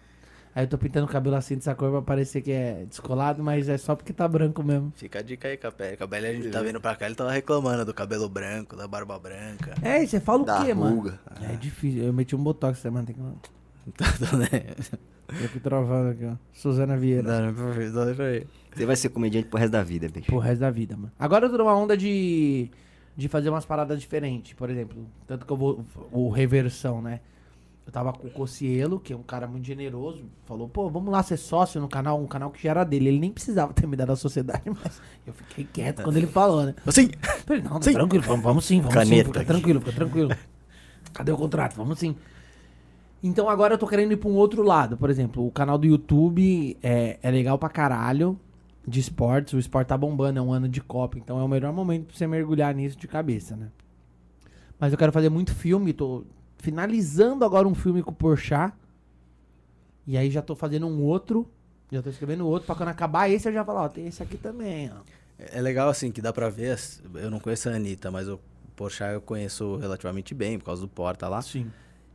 Aí 0.54 0.64
eu 0.64 0.68
tô 0.68 0.78
pintando 0.78 1.06
o 1.06 1.08
cabelo 1.08 1.34
assim 1.34 1.56
dessa 1.56 1.74
cor 1.74 1.90
pra 1.90 2.00
parecer 2.02 2.40
que 2.40 2.52
é 2.52 2.84
descolado, 2.88 3.42
mas 3.42 3.68
é 3.68 3.76
só 3.76 3.96
porque 3.96 4.12
tá 4.12 4.28
branco 4.28 4.62
mesmo. 4.62 4.92
Fica 4.94 5.18
a 5.18 5.22
dica 5.22 5.48
aí, 5.48 5.56
Capelli. 5.56 5.96
Capelli, 5.96 6.26
a 6.28 6.32
gente 6.32 6.48
tá 6.50 6.62
vindo 6.62 6.80
pra 6.80 6.94
cá, 6.94 7.06
ele 7.06 7.16
tava 7.16 7.32
reclamando 7.32 7.84
do 7.84 7.92
cabelo 7.92 8.28
branco, 8.28 8.76
da 8.76 8.86
barba 8.86 9.18
branca. 9.18 9.74
É, 9.82 10.02
e 10.02 10.06
você 10.06 10.20
fala 10.20 10.42
o 10.42 10.64
quê, 10.64 10.72
mano? 10.72 11.18
É 11.42 11.56
difícil. 11.56 12.04
Eu 12.04 12.12
meti 12.12 12.36
um 12.36 12.42
botox 12.42 12.78
semana, 12.78 13.04
tem 13.04 13.16
que. 13.16 13.20
Tô 13.92 14.36
nem- 14.36 14.64
Eu 15.40 15.46
aqui 15.46 15.58
travando 15.58 16.10
aqui, 16.10 16.24
ó. 16.24 16.34
Suzana 16.52 16.96
Vieira. 16.96 17.22
Não, 17.40 17.52
não, 17.52 17.52
não, 17.52 17.74
não, 17.74 17.90
não, 17.90 18.06
não. 18.14 18.14
Você 18.74 18.86
vai 18.86 18.94
ser 18.96 19.08
comediante 19.08 19.48
pro 19.48 19.58
resto 19.58 19.72
da 19.72 19.82
vida, 19.82 20.08
bicho. 20.08 20.26
Pro 20.26 20.38
resto 20.38 20.60
da 20.60 20.70
vida, 20.70 20.96
mano. 20.96 21.10
Agora 21.18 21.46
eu 21.46 21.50
tô 21.50 21.58
numa 21.58 21.74
onda 21.76 21.96
de. 21.96 22.70
de 23.16 23.28
fazer 23.28 23.48
umas 23.50 23.64
paradas 23.64 24.00
diferentes. 24.00 24.52
Por 24.52 24.70
exemplo, 24.70 25.04
tanto 25.26 25.44
que 25.46 25.52
eu 25.52 25.56
vou. 25.56 25.84
O 26.12 26.30
reversão, 26.30 27.02
né? 27.02 27.20
Eu 27.86 27.92
tava 27.92 28.12
com 28.12 28.26
o 28.26 28.30
Cocielo, 28.30 28.98
que 28.98 29.12
é 29.12 29.16
um 29.16 29.22
cara 29.22 29.46
muito 29.46 29.66
generoso, 29.66 30.24
falou, 30.46 30.68
pô, 30.68 30.88
vamos 30.88 31.12
lá 31.12 31.22
ser 31.22 31.36
sócio 31.36 31.80
no 31.80 31.88
canal, 31.88 32.18
um 32.20 32.26
canal 32.26 32.50
que 32.50 32.62
já 32.62 32.70
era 32.70 32.84
dele. 32.84 33.08
Ele 33.08 33.18
nem 33.18 33.30
precisava 33.30 33.74
ter 33.74 33.86
me 33.86 33.94
dado 33.94 34.12
a 34.12 34.16
sociedade, 34.16 34.62
mas 34.82 35.02
eu 35.26 35.34
fiquei 35.34 35.68
quieto 35.70 36.02
quando 36.02 36.16
ele 36.16 36.26
falou, 36.26 36.64
né? 36.64 36.74
Assim, 36.86 37.10
Falei, 37.46 37.62
não, 37.62 37.78
tá 37.78 37.82
Sim. 37.82 37.92
tranquilo, 37.92 38.24
vamos, 38.24 38.42
vamos 38.42 38.64
sim, 38.64 38.80
vamos 38.80 38.94
Caneta 38.94 39.16
sim, 39.16 39.24
fica 39.24 39.40
aqui. 39.40 39.46
tranquilo, 39.46 39.80
fica 39.80 39.92
tranquilo. 39.92 40.30
Cadê 41.12 41.30
o 41.30 41.36
contrato? 41.36 41.76
Vamos 41.76 41.98
sim. 41.98 42.16
Então 43.22 43.48
agora 43.48 43.74
eu 43.74 43.78
tô 43.78 43.86
querendo 43.86 44.12
ir 44.12 44.16
pra 44.16 44.28
um 44.28 44.34
outro 44.34 44.62
lado. 44.62 44.96
Por 44.96 45.08
exemplo, 45.10 45.46
o 45.46 45.50
canal 45.50 45.78
do 45.78 45.86
YouTube 45.86 46.76
é, 46.82 47.18
é 47.22 47.30
legal 47.30 47.58
pra 47.58 47.68
caralho 47.68 48.38
de 48.86 49.00
esportes. 49.00 49.54
O 49.54 49.58
esporte 49.58 49.88
tá 49.88 49.96
bombando, 49.96 50.38
é 50.38 50.42
um 50.42 50.52
ano 50.52 50.68
de 50.68 50.80
Copa, 50.80 51.18
então 51.18 51.38
é 51.38 51.42
o 51.42 51.48
melhor 51.48 51.72
momento 51.72 52.06
pra 52.06 52.16
você 52.16 52.26
mergulhar 52.26 52.74
nisso 52.74 52.98
de 52.98 53.06
cabeça, 53.08 53.56
né? 53.56 53.68
Mas 54.78 54.92
eu 54.92 54.98
quero 54.98 55.12
fazer 55.12 55.28
muito 55.28 55.54
filme, 55.54 55.92
tô 55.92 56.24
finalizando 56.64 57.44
agora 57.44 57.68
um 57.68 57.74
filme 57.74 58.02
com 58.02 58.10
o 58.10 58.14
Porchat. 58.14 58.74
E 60.06 60.16
aí 60.16 60.30
já 60.30 60.42
tô 60.42 60.56
fazendo 60.56 60.86
um 60.86 61.02
outro, 61.02 61.48
já 61.92 62.02
tô 62.02 62.10
escrevendo 62.10 62.46
outro, 62.46 62.66
pra 62.66 62.74
quando 62.74 62.88
acabar 62.88 63.28
esse 63.30 63.48
eu 63.48 63.52
já 63.52 63.64
falar, 63.64 63.82
ó, 63.84 63.88
tem 63.88 64.06
esse 64.06 64.22
aqui 64.22 64.36
também, 64.36 64.90
ó. 64.90 65.00
é 65.38 65.60
legal 65.60 65.88
assim 65.88 66.10
que 66.10 66.20
dá 66.20 66.32
pra 66.32 66.48
ver. 66.48 66.78
Eu 67.14 67.30
não 67.30 67.38
conheço 67.38 67.68
a 67.68 67.72
Anitta, 67.72 68.10
mas 68.10 68.28
o 68.28 68.40
Porchat 68.74 69.12
eu 69.12 69.20
conheço 69.20 69.76
relativamente 69.76 70.34
bem, 70.34 70.58
por 70.58 70.64
causa 70.64 70.82
do 70.82 70.88
Porta 70.88 71.28
lá. 71.28 71.42
Sim. 71.42 71.70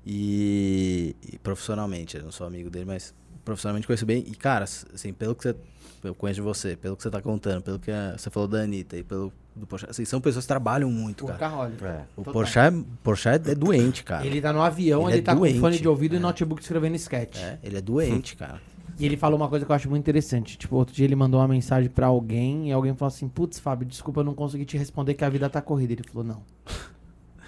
E, 0.05 1.15
e 1.31 1.37
profissionalmente, 1.39 2.17
eu 2.17 2.23
não 2.23 2.31
sou 2.31 2.47
amigo 2.47 2.69
dele, 2.69 2.85
mas 2.85 3.13
profissionalmente 3.45 3.85
conheço 3.85 4.05
bem. 4.05 4.23
E, 4.27 4.35
cara, 4.35 4.65
assim, 4.65 5.13
pelo 5.13 5.35
que 5.35 5.43
você. 5.43 5.55
Eu 6.01 6.15
conheço 6.15 6.39
de 6.39 6.41
você, 6.41 6.77
pelo 6.77 6.95
que 6.95 7.03
você 7.03 7.09
tá 7.09 7.21
contando, 7.21 7.61
pelo 7.61 7.77
que 7.77 7.91
você 8.17 8.29
falou 8.29 8.47
da 8.47 8.59
Anitta 8.59 8.95
e 8.97 9.03
pelo 9.03 9.33
do 9.59 9.67
Porchat, 9.67 9.91
assim, 9.91 10.05
são 10.05 10.19
pessoas 10.21 10.45
que 10.45 10.47
trabalham 10.47 10.89
muito, 10.89 11.25
cara. 11.25 11.71
É. 11.83 12.01
O. 12.15 12.23
Porchat, 12.23 12.75
é- 12.75 12.83
Porchat 13.03 13.49
é 13.49 13.55
doente, 13.55 14.03
cara. 14.03 14.25
Ele 14.25 14.41
tá 14.41 14.51
no 14.53 14.61
avião, 14.61 15.03
Ele 15.03 15.13
ele, 15.13 15.19
é 15.19 15.23
tá 15.23 15.33
doente, 15.33 15.55
com 15.55 15.59
fone 15.59 15.79
de 15.79 15.87
ouvido 15.87 16.15
e 16.15 16.17
é. 16.17 16.19
notebook 16.19 16.61
escrevendo 16.61 16.95
sketch. 16.95 17.37
É, 17.37 17.59
ele 17.63 17.77
é 17.77 17.81
doente, 17.81 18.35
cara. 18.35 18.61
E 18.97 19.05
ele 19.05 19.15
falou 19.15 19.39
uma 19.39 19.47
coisa 19.47 19.65
que 19.65 19.71
eu 19.71 19.75
acho 19.75 19.89
muito 19.89 20.03
interessante. 20.03 20.57
Tipo, 20.57 20.75
outro 20.75 20.93
dia 20.93 21.05
ele 21.05 21.15
mandou 21.15 21.39
uma 21.39 21.47
mensagem 21.47 21.89
pra 21.89 22.07
alguém 22.07 22.67
e 22.69 22.71
alguém 22.71 22.93
falou 22.93 23.07
assim: 23.07 23.29
Putz, 23.29 23.57
Fábio, 23.57 23.87
desculpa, 23.87 24.19
eu 24.19 24.25
não 24.25 24.33
consegui 24.33 24.65
te 24.65 24.77
responder 24.77 25.13
que 25.13 25.23
a 25.23 25.29
vida 25.29 25.49
tá 25.49 25.61
corrida. 25.61 25.93
Ele 25.93 26.03
falou: 26.03 26.23
Não. 26.23 26.43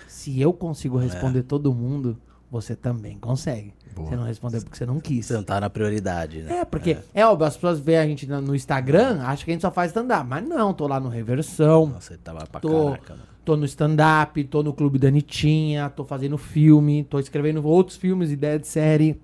Se 0.08 0.40
eu 0.40 0.54
consigo 0.54 0.98
responder 0.98 1.44
todo 1.44 1.74
mundo, 1.74 2.18
você 2.52 2.76
também 2.76 3.18
consegue. 3.18 3.74
Você 3.96 4.16
não 4.16 4.24
respondeu 4.24 4.62
porque 4.62 4.78
você 4.78 4.86
não 4.86 5.00
quis. 5.00 5.26
Você 5.26 5.34
não 5.34 5.44
tá 5.44 5.60
na 5.60 5.70
prioridade, 5.70 6.42
né? 6.42 6.60
É, 6.60 6.66
porque 6.66 6.98
é. 7.14 7.26
óbvio, 7.26 7.48
as 7.48 7.56
pessoas 7.56 7.80
veem 7.80 7.98
a 7.98 8.06
gente 8.06 8.28
no 8.28 8.54
Instagram, 8.56 9.22
acham 9.22 9.46
que 9.46 9.52
a 9.52 9.54
gente 9.54 9.62
só 9.62 9.72
faz 9.72 9.92
stand-up. 9.92 10.28
Mas 10.28 10.48
não, 10.48 10.74
tô 10.74 10.88
lá 10.88 11.00
no 11.00 11.08
Reversão, 11.10 11.88
Nossa, 11.88 12.14
ele 12.14 12.22
tava 12.24 12.46
pra 12.46 12.60
Tô. 12.60 12.86
caraca, 12.92 13.14
mano. 13.14 13.26
tô 13.46 13.56
no 13.56 13.66
stand-up, 13.66 14.44
tô 14.46 14.64
no 14.64 14.74
Clube 14.74 14.98
da 15.00 15.08
Anitinha, 15.08 15.90
tô 15.90 16.04
fazendo 16.04 16.38
filme, 16.38 17.04
tô 17.04 17.20
escrevendo 17.20 17.66
outros 17.66 17.98
filmes, 17.98 18.32
ideia 18.32 18.60
de 18.60 18.68
série. 18.68 19.20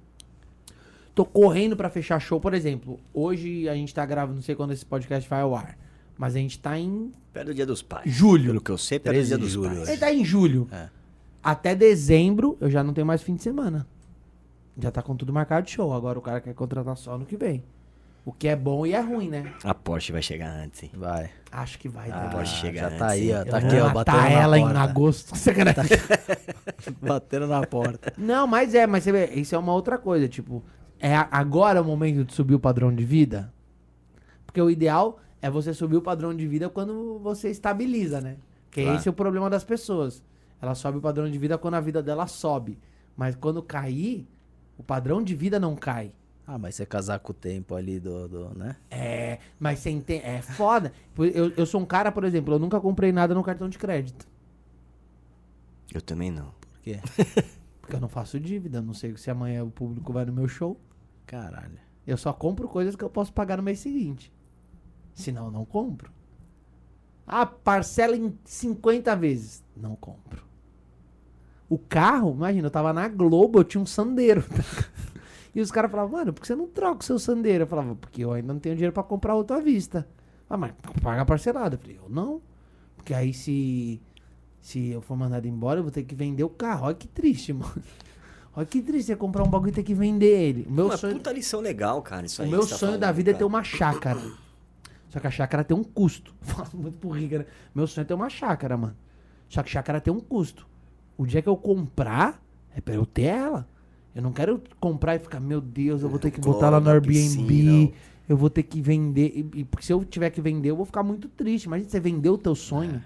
Tô 1.16 1.26
correndo 1.26 1.76
pra 1.76 1.90
fechar 1.90 2.20
show, 2.20 2.40
por 2.40 2.54
exemplo. 2.54 3.00
Hoje 3.14 3.68
a 3.68 3.74
gente 3.74 3.94
tá 3.94 4.06
gravando, 4.06 4.36
não 4.36 4.44
sei 4.44 4.54
quando 4.56 4.72
esse 4.72 4.86
podcast 4.86 5.28
vai 5.30 5.42
ao 5.42 5.56
ar, 5.56 5.78
mas 6.18 6.36
a 6.36 6.40
gente 6.40 6.60
tá 6.60 6.78
em 6.78 7.12
Perto 7.34 7.48
do 7.48 7.54
dia 7.54 7.66
dos 7.66 7.82
pais. 7.82 8.12
Julho. 8.12 8.48
Pelo 8.48 8.62
que 8.62 8.72
eu 8.72 8.78
sei, 8.78 9.00
perto 9.00 9.16
do 9.16 9.18
13 9.18 9.28
dia 9.30 9.38
dos 9.38 9.52
julho 9.52 9.68
pais. 9.70 9.82
hoje. 9.82 9.92
Ele 9.92 10.00
tá 10.00 10.14
em 10.14 10.26
julho. 10.26 10.68
É. 10.72 10.90
Até 11.48 11.74
dezembro 11.74 12.58
eu 12.60 12.70
já 12.70 12.84
não 12.84 12.94
tenho 12.94 13.08
mais 13.08 13.22
fim 13.22 13.34
de 13.34 13.42
semana. 13.42 13.88
Já 14.78 14.92
tá 14.92 15.02
com 15.02 15.16
tudo 15.16 15.32
marcado 15.32 15.66
de 15.66 15.72
show. 15.72 15.94
Agora 15.94 16.20
o 16.20 16.22
cara 16.22 16.42
quer 16.42 16.54
contratar 16.54 16.98
só 16.98 17.18
no 17.18 17.26
que 17.26 17.38
vem. 17.38 17.64
O 18.26 18.34
que 18.34 18.50
é 18.50 18.56
bom 18.58 18.86
e 18.86 18.94
é 18.94 19.00
ruim, 19.00 19.30
né? 19.30 19.54
A 19.64 19.74
Porsche 19.74 20.12
vai 20.12 20.22
chegar 20.22 20.50
antes, 20.50 20.84
hein? 20.84 20.92
Vai. 20.94 21.30
Acho 21.50 21.80
que 21.80 21.88
vai. 21.88 22.12
Ah, 22.12 22.16
também. 22.16 22.30
pode 22.32 22.50
chegar 22.50 22.92
já 22.92 22.98
tá 22.98 23.06
antes, 23.06 23.14
aí, 23.16 23.32
hein? 23.32 23.38
ó. 23.40 23.46
Tá 23.46 23.58
aqui, 23.60 23.80
ó, 23.80 23.90
batendo 23.94 24.18
na 24.18 24.30
ela 24.30 24.60
em 24.60 24.64
porta. 24.64 24.80
agosto. 24.82 25.38
Sacanagem. 25.38 25.98
Batendo 27.02 27.48
na 27.48 27.66
porta. 27.66 28.14
Não, 28.18 28.46
mas 28.46 28.76
é, 28.76 28.86
mas 28.86 29.06
você 29.06 29.14
vê, 29.14 29.28
isso 29.28 29.56
é 29.56 29.58
uma 29.58 29.72
outra 29.72 29.98
coisa, 29.98 30.28
tipo, 30.28 30.62
é 31.00 31.16
agora 31.16 31.82
o 31.82 31.86
momento 31.86 32.26
de 32.26 32.34
subir 32.34 32.56
o 32.56 32.60
padrão 32.60 32.94
de 32.94 33.06
vida? 33.06 33.54
Porque 34.46 34.62
o 34.62 34.70
ideal 34.70 35.18
é 35.42 35.50
você 35.50 35.74
subir 35.74 35.96
o 35.96 36.02
padrão 36.02 36.36
de 36.36 36.46
vida 36.46 36.70
quando 36.70 37.20
você 37.20 37.50
estabiliza, 37.50 38.20
né? 38.20 38.36
Porque 38.66 38.84
Claro. 38.84 38.98
esse 38.98 39.08
é 39.08 39.12
o 39.12 39.14
problema 39.14 39.50
das 39.50 39.64
pessoas. 39.64 40.22
Ela 40.62 40.76
sobe 40.76 40.98
o 40.98 41.02
padrão 41.02 41.30
de 41.30 41.38
vida 41.38 41.58
quando 41.58 41.76
a 41.76 41.82
vida 41.82 42.02
dela 42.02 42.28
sobe. 42.28 42.80
Mas 43.16 43.36
quando 43.36 43.62
cair, 43.62 44.28
o 44.78 44.84
padrão 44.84 45.24
de 45.24 45.36
vida 45.36 45.60
não 45.60 45.76
cai. 45.76 46.12
Ah, 46.46 46.58
mas 46.58 46.76
você 46.76 46.86
casar 46.86 47.20
com 47.20 47.32
o 47.32 47.36
tempo 47.36 47.76
ali 47.76 48.00
do, 48.00 48.28
do 48.28 48.58
né? 48.58 48.78
É, 48.90 49.40
mas 49.60 49.80
você 49.80 49.90
entende, 49.90 50.24
é 50.24 50.42
foda. 50.42 50.94
Eu, 51.18 51.52
eu 51.52 51.66
sou 51.66 51.82
um 51.82 51.86
cara, 51.86 52.10
por 52.10 52.24
exemplo, 52.24 52.54
eu 52.54 52.60
nunca 52.60 52.80
comprei 52.80 53.12
nada 53.12 53.36
no 53.36 53.44
cartão 53.44 53.68
de 53.68 53.78
crédito. 53.78 54.26
Eu 55.94 56.02
também 56.02 56.32
não. 56.32 56.52
Por 56.62 56.80
quê? 56.82 57.00
Porque 57.82 57.96
eu 57.96 58.00
não 58.00 58.08
faço 58.08 58.40
dívida, 58.40 58.78
eu 58.78 58.82
não 58.82 58.94
sei 58.94 59.16
se 59.18 59.30
amanhã 59.30 59.64
o 59.64 59.72
público 59.72 60.14
vai 60.14 60.24
no 60.24 60.32
meu 60.32 60.48
show. 60.48 60.80
Caralho. 61.26 61.80
Eu 62.06 62.16
só 62.16 62.32
compro 62.32 62.70
coisas 62.70 62.96
que 62.96 63.04
eu 63.04 63.10
posso 63.10 63.34
pagar 63.34 63.58
no 63.58 63.64
mês 63.64 63.80
seguinte. 63.80 64.32
Senão, 65.14 65.46
eu 65.46 65.52
não 65.52 65.66
compro. 65.66 66.12
Ah, 67.26 67.46
parcela 67.46 68.16
em 68.16 68.38
50 68.46 69.14
vezes. 69.18 69.64
Não 69.76 69.98
compro. 69.98 70.47
O 71.70 71.78
carro, 71.78 72.32
imagina, 72.34 72.68
eu 72.68 72.72
tava 72.72 72.94
na 72.94 73.08
Globo, 73.08 73.60
eu 73.60 73.64
tinha 73.64 73.82
um 73.82 73.86
sandeiro. 73.86 74.44
e 75.54 75.60
os 75.60 75.70
caras 75.72 75.92
falavam, 75.92 76.18
mano, 76.18 76.32
por 76.34 76.42
que 76.42 76.48
você 76.48 76.56
não 76.56 76.68
troca 76.68 77.02
o 77.02 77.04
seu 77.04 77.20
sandeiro? 77.20 77.64
Eu 77.64 77.68
falava, 77.68 77.96
porque 77.96 78.24
eu 78.24 78.32
ainda 78.32 78.54
não 78.54 78.60
tenho 78.60 78.76
dinheiro 78.76 78.94
pra 78.94 79.04
comprar 79.04 79.36
outro 79.36 79.58
à 79.58 79.60
vista. 79.60 80.08
Ah, 80.50 80.56
mas 80.56 80.72
paga 81.02 81.26
parcelado. 81.26 81.76
Eu 81.76 81.80
falei, 81.80 82.00
eu 82.02 82.10
não. 82.10 82.42
Porque 82.96 83.14
aí 83.14 83.34
se, 83.34 84.02
se 84.62 84.90
eu 84.90 85.02
for 85.02 85.18
mandado 85.18 85.46
embora, 85.46 85.80
eu 85.80 85.84
vou 85.84 85.92
ter 85.92 86.04
que 86.04 86.16
vender 86.16 86.44
o 86.44 86.50
carro. 86.50 86.86
Olha 86.86 86.96
que 86.96 87.08
triste, 87.08 87.52
mano. 87.54 87.74
Olha 88.56 88.66
que 88.66 88.82
triste 88.82 89.08
você 89.08 89.16
comprar 89.16 89.44
um 89.44 89.50
bagulho 89.50 89.70
e 89.70 89.74
ter 89.74 89.84
que 89.84 89.94
vender 89.94 90.40
ele. 90.42 90.66
O 90.70 90.72
meu 90.72 90.86
Uma 90.86 90.98
sonho, 90.98 91.14
puta 91.14 91.32
lição 91.32 91.60
legal, 91.60 92.02
cara. 92.02 92.26
Isso 92.26 92.42
o 92.42 92.46
aí 92.46 92.50
meu 92.50 92.62
que 92.62 92.68
você 92.68 92.72
tá 92.72 92.78
sonho 92.80 92.92
da 92.94 93.08
falando, 93.08 93.16
vida 93.16 93.32
é 93.32 93.34
ter 93.34 93.40
cara. 93.40 93.48
uma 93.48 93.64
chácara. 93.64 94.22
Só 95.10 95.20
que 95.20 95.28
a 95.28 95.32
chácara 95.32 95.64
tem 95.64 95.76
um 95.78 95.84
custo. 95.84 96.34
Falo 96.42 96.70
muito 96.74 96.98
por 96.98 97.12
rica, 97.12 97.40
né? 97.40 97.46
Meu 97.76 97.86
sonho 97.86 98.04
é 98.04 98.08
ter 98.08 98.14
uma 98.14 98.30
chácara, 98.30 98.78
mano. 98.78 98.96
Só 99.50 99.62
que 99.62 99.70
chácara 99.70 100.02
tem 100.02 100.14
um 100.14 100.20
custo. 100.20 100.68
O 101.18 101.26
dia 101.26 101.42
que 101.42 101.50
eu 101.50 101.58
comprar, 101.58 102.42
é 102.76 102.80
pra 102.82 102.94
eu 102.96 103.06
ter 103.06 103.24
ela. 103.24 103.68
Eu 104.14 104.22
não 104.22 104.32
quero 104.32 104.62
comprar 104.80 105.16
e 105.16 105.20
ficar, 105.20 105.40
meu 105.40 105.62
Deus, 105.62 106.02
eu 106.02 106.10
vou 106.10 106.20
ter 106.20 106.32
que 106.32 106.40
botar 106.40 106.70
lá 106.70 106.80
no 106.80 106.90
Airbnb. 106.90 107.94
eu 108.28 108.36
vou 108.38 108.50
ter 108.50 108.64
que 108.64 108.82
vender. 108.82 109.32
E, 109.36 109.60
e 109.60 109.64
porque 109.64 109.86
se 109.86 109.94
eu 109.94 110.04
tiver 110.04 110.30
que 110.30 110.42
vender, 110.42 110.70
eu 110.70 110.76
vou 110.76 110.86
ficar 110.86 111.04
muito 111.04 111.28
triste. 111.28 111.66
Imagina 111.66 111.90
você 111.90 112.00
vender 112.00 112.30
o 112.30 112.38
teu 112.38 112.56
sonho. 112.56 113.04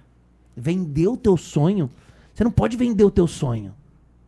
Vender 0.55 1.07
o 1.07 1.17
teu 1.17 1.35
sonho. 1.37 1.89
Você 2.33 2.43
não 2.43 2.51
pode 2.51 2.77
vender 2.77 3.03
o 3.03 3.11
teu 3.11 3.27
sonho. 3.27 3.73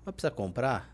Mas 0.05 0.13
precisa 0.15 0.31
comprar? 0.31 0.89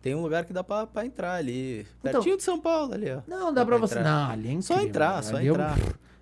Tem 0.00 0.14
um 0.14 0.22
lugar 0.22 0.44
que 0.44 0.52
dá 0.52 0.62
pra, 0.62 0.86
pra 0.86 1.04
entrar 1.04 1.34
ali. 1.34 1.80
Então- 2.00 2.12
Pertinho 2.12 2.36
de 2.36 2.42
São 2.44 2.60
Paulo 2.60 2.94
ali, 2.94 3.10
ó. 3.10 3.20
Não, 3.26 3.52
dá 3.52 3.66
pra 3.66 3.76
você. 3.76 3.98
entrar. 3.98 4.26
Não, 4.28 4.32
ali 4.32 4.56
é 4.56 4.60
Só 4.60 4.74
incrível. 4.74 4.88
entrar, 4.88 5.24
só 5.24 5.40
eu 5.40 5.54
entrar. 5.54 5.76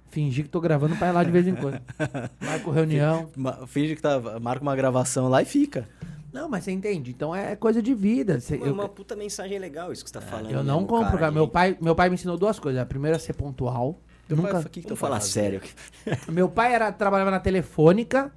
Fingir 0.09 0.45
que 0.45 0.51
tô 0.51 0.61
gravando 0.61 0.97
pra 0.97 1.09
ir 1.09 1.13
lá 1.13 1.25
de 1.25 1.31
vez 1.31 1.47
em 1.47 1.55
quando. 1.55 1.81
Marco 2.41 2.71
reunião. 2.71 3.29
Finge 3.67 3.97
que 3.97 4.03
tá. 4.03 4.21
Marca 4.41 4.63
uma 4.63 4.75
gravação 4.77 5.29
lá 5.29 5.43
e 5.43 5.45
fica. 5.45 5.89
Não, 6.33 6.49
mas 6.49 6.65
você 6.65 6.71
entende. 6.73 7.11
Então 7.11 7.35
é 7.35 7.57
coisa 7.57 7.83
de 7.83 7.95
vida. 7.95 8.41
Você- 8.41 8.57
Uma, 8.57 8.67
eu, 8.67 8.73
uma 8.75 8.89
puta 8.89 9.17
mensagem 9.17 9.59
legal 9.59 9.93
isso 9.93 10.05
que 10.05 10.11
você 10.11 10.15
tá 10.15 10.21
falando. 10.21 10.51
eu 10.51 10.63
não 10.63 10.77
mesmo, 10.81 10.89
compro, 10.89 11.19
cara. 11.19 11.29
de- 11.29 11.35
Meu 11.35 11.49
pai, 11.49 11.77
meu 11.81 11.95
pai 11.95 12.09
me 12.09 12.15
ensinou 12.15 12.37
duas 12.37 12.59
coisas. 12.59 12.81
A 12.81 12.87
primeira 12.87 13.17
é 13.17 13.19
ser 13.19 13.33
pontual. 13.33 13.99
Teu 14.29 14.37
Nunca... 14.37 14.53
pai, 14.55 14.63
o 14.63 14.69
que 14.69 14.81
que 14.83 14.87
Vamos 14.89 14.99
falar 15.01 15.21
sério. 15.21 15.61
Meu 16.29 16.49
pai 16.49 16.75
era, 16.75 16.91
trabalhava 16.91 17.31
na 17.31 17.39
telefônica. 17.41 18.33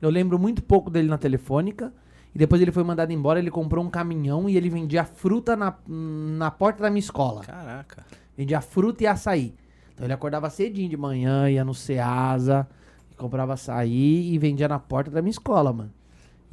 Eu 0.00 0.10
lembro 0.10 0.36
muito 0.38 0.62
pouco 0.62 0.90
dele 0.90 1.08
na 1.08 1.16
telefônica. 1.18 1.92
E 2.34 2.38
depois 2.38 2.60
ele 2.60 2.72
foi 2.72 2.82
mandado 2.84 3.12
embora. 3.12 3.38
Ele 3.38 3.50
comprou 3.50 3.84
um 3.84 3.88
caminhão 3.90 4.48
e 4.48 4.56
ele 4.56 4.68
vendia 4.68 5.04
fruta 5.04 5.56
na, 5.56 5.74
na 5.86 6.50
porta 6.50 6.82
da 6.82 6.90
minha 6.90 6.98
escola. 7.00 7.42
Caraca. 7.44 8.04
Vendia 8.36 8.60
fruta 8.60 9.04
e 9.04 9.06
açaí. 9.06 9.54
Então 9.98 10.06
ele 10.06 10.12
acordava 10.12 10.48
cedinho 10.48 10.88
de 10.88 10.96
manhã, 10.96 11.50
ia 11.50 11.64
no 11.64 11.74
Ceasa, 11.74 12.68
comprava 13.16 13.54
açaí 13.54 14.32
e 14.32 14.38
vendia 14.38 14.68
na 14.68 14.78
porta 14.78 15.10
da 15.10 15.20
minha 15.20 15.32
escola, 15.32 15.72
mano. 15.72 15.92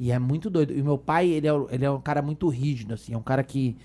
E 0.00 0.10
é 0.10 0.18
muito 0.18 0.50
doido. 0.50 0.76
E 0.76 0.82
meu 0.82 0.98
pai, 0.98 1.28
ele 1.28 1.46
é, 1.46 1.52
ele 1.70 1.84
é 1.84 1.90
um 1.90 2.00
cara 2.00 2.20
muito 2.20 2.48
rígido, 2.48 2.94
assim. 2.94 3.14
É 3.14 3.16
um 3.16 3.22
cara 3.22 3.44
que, 3.44 3.76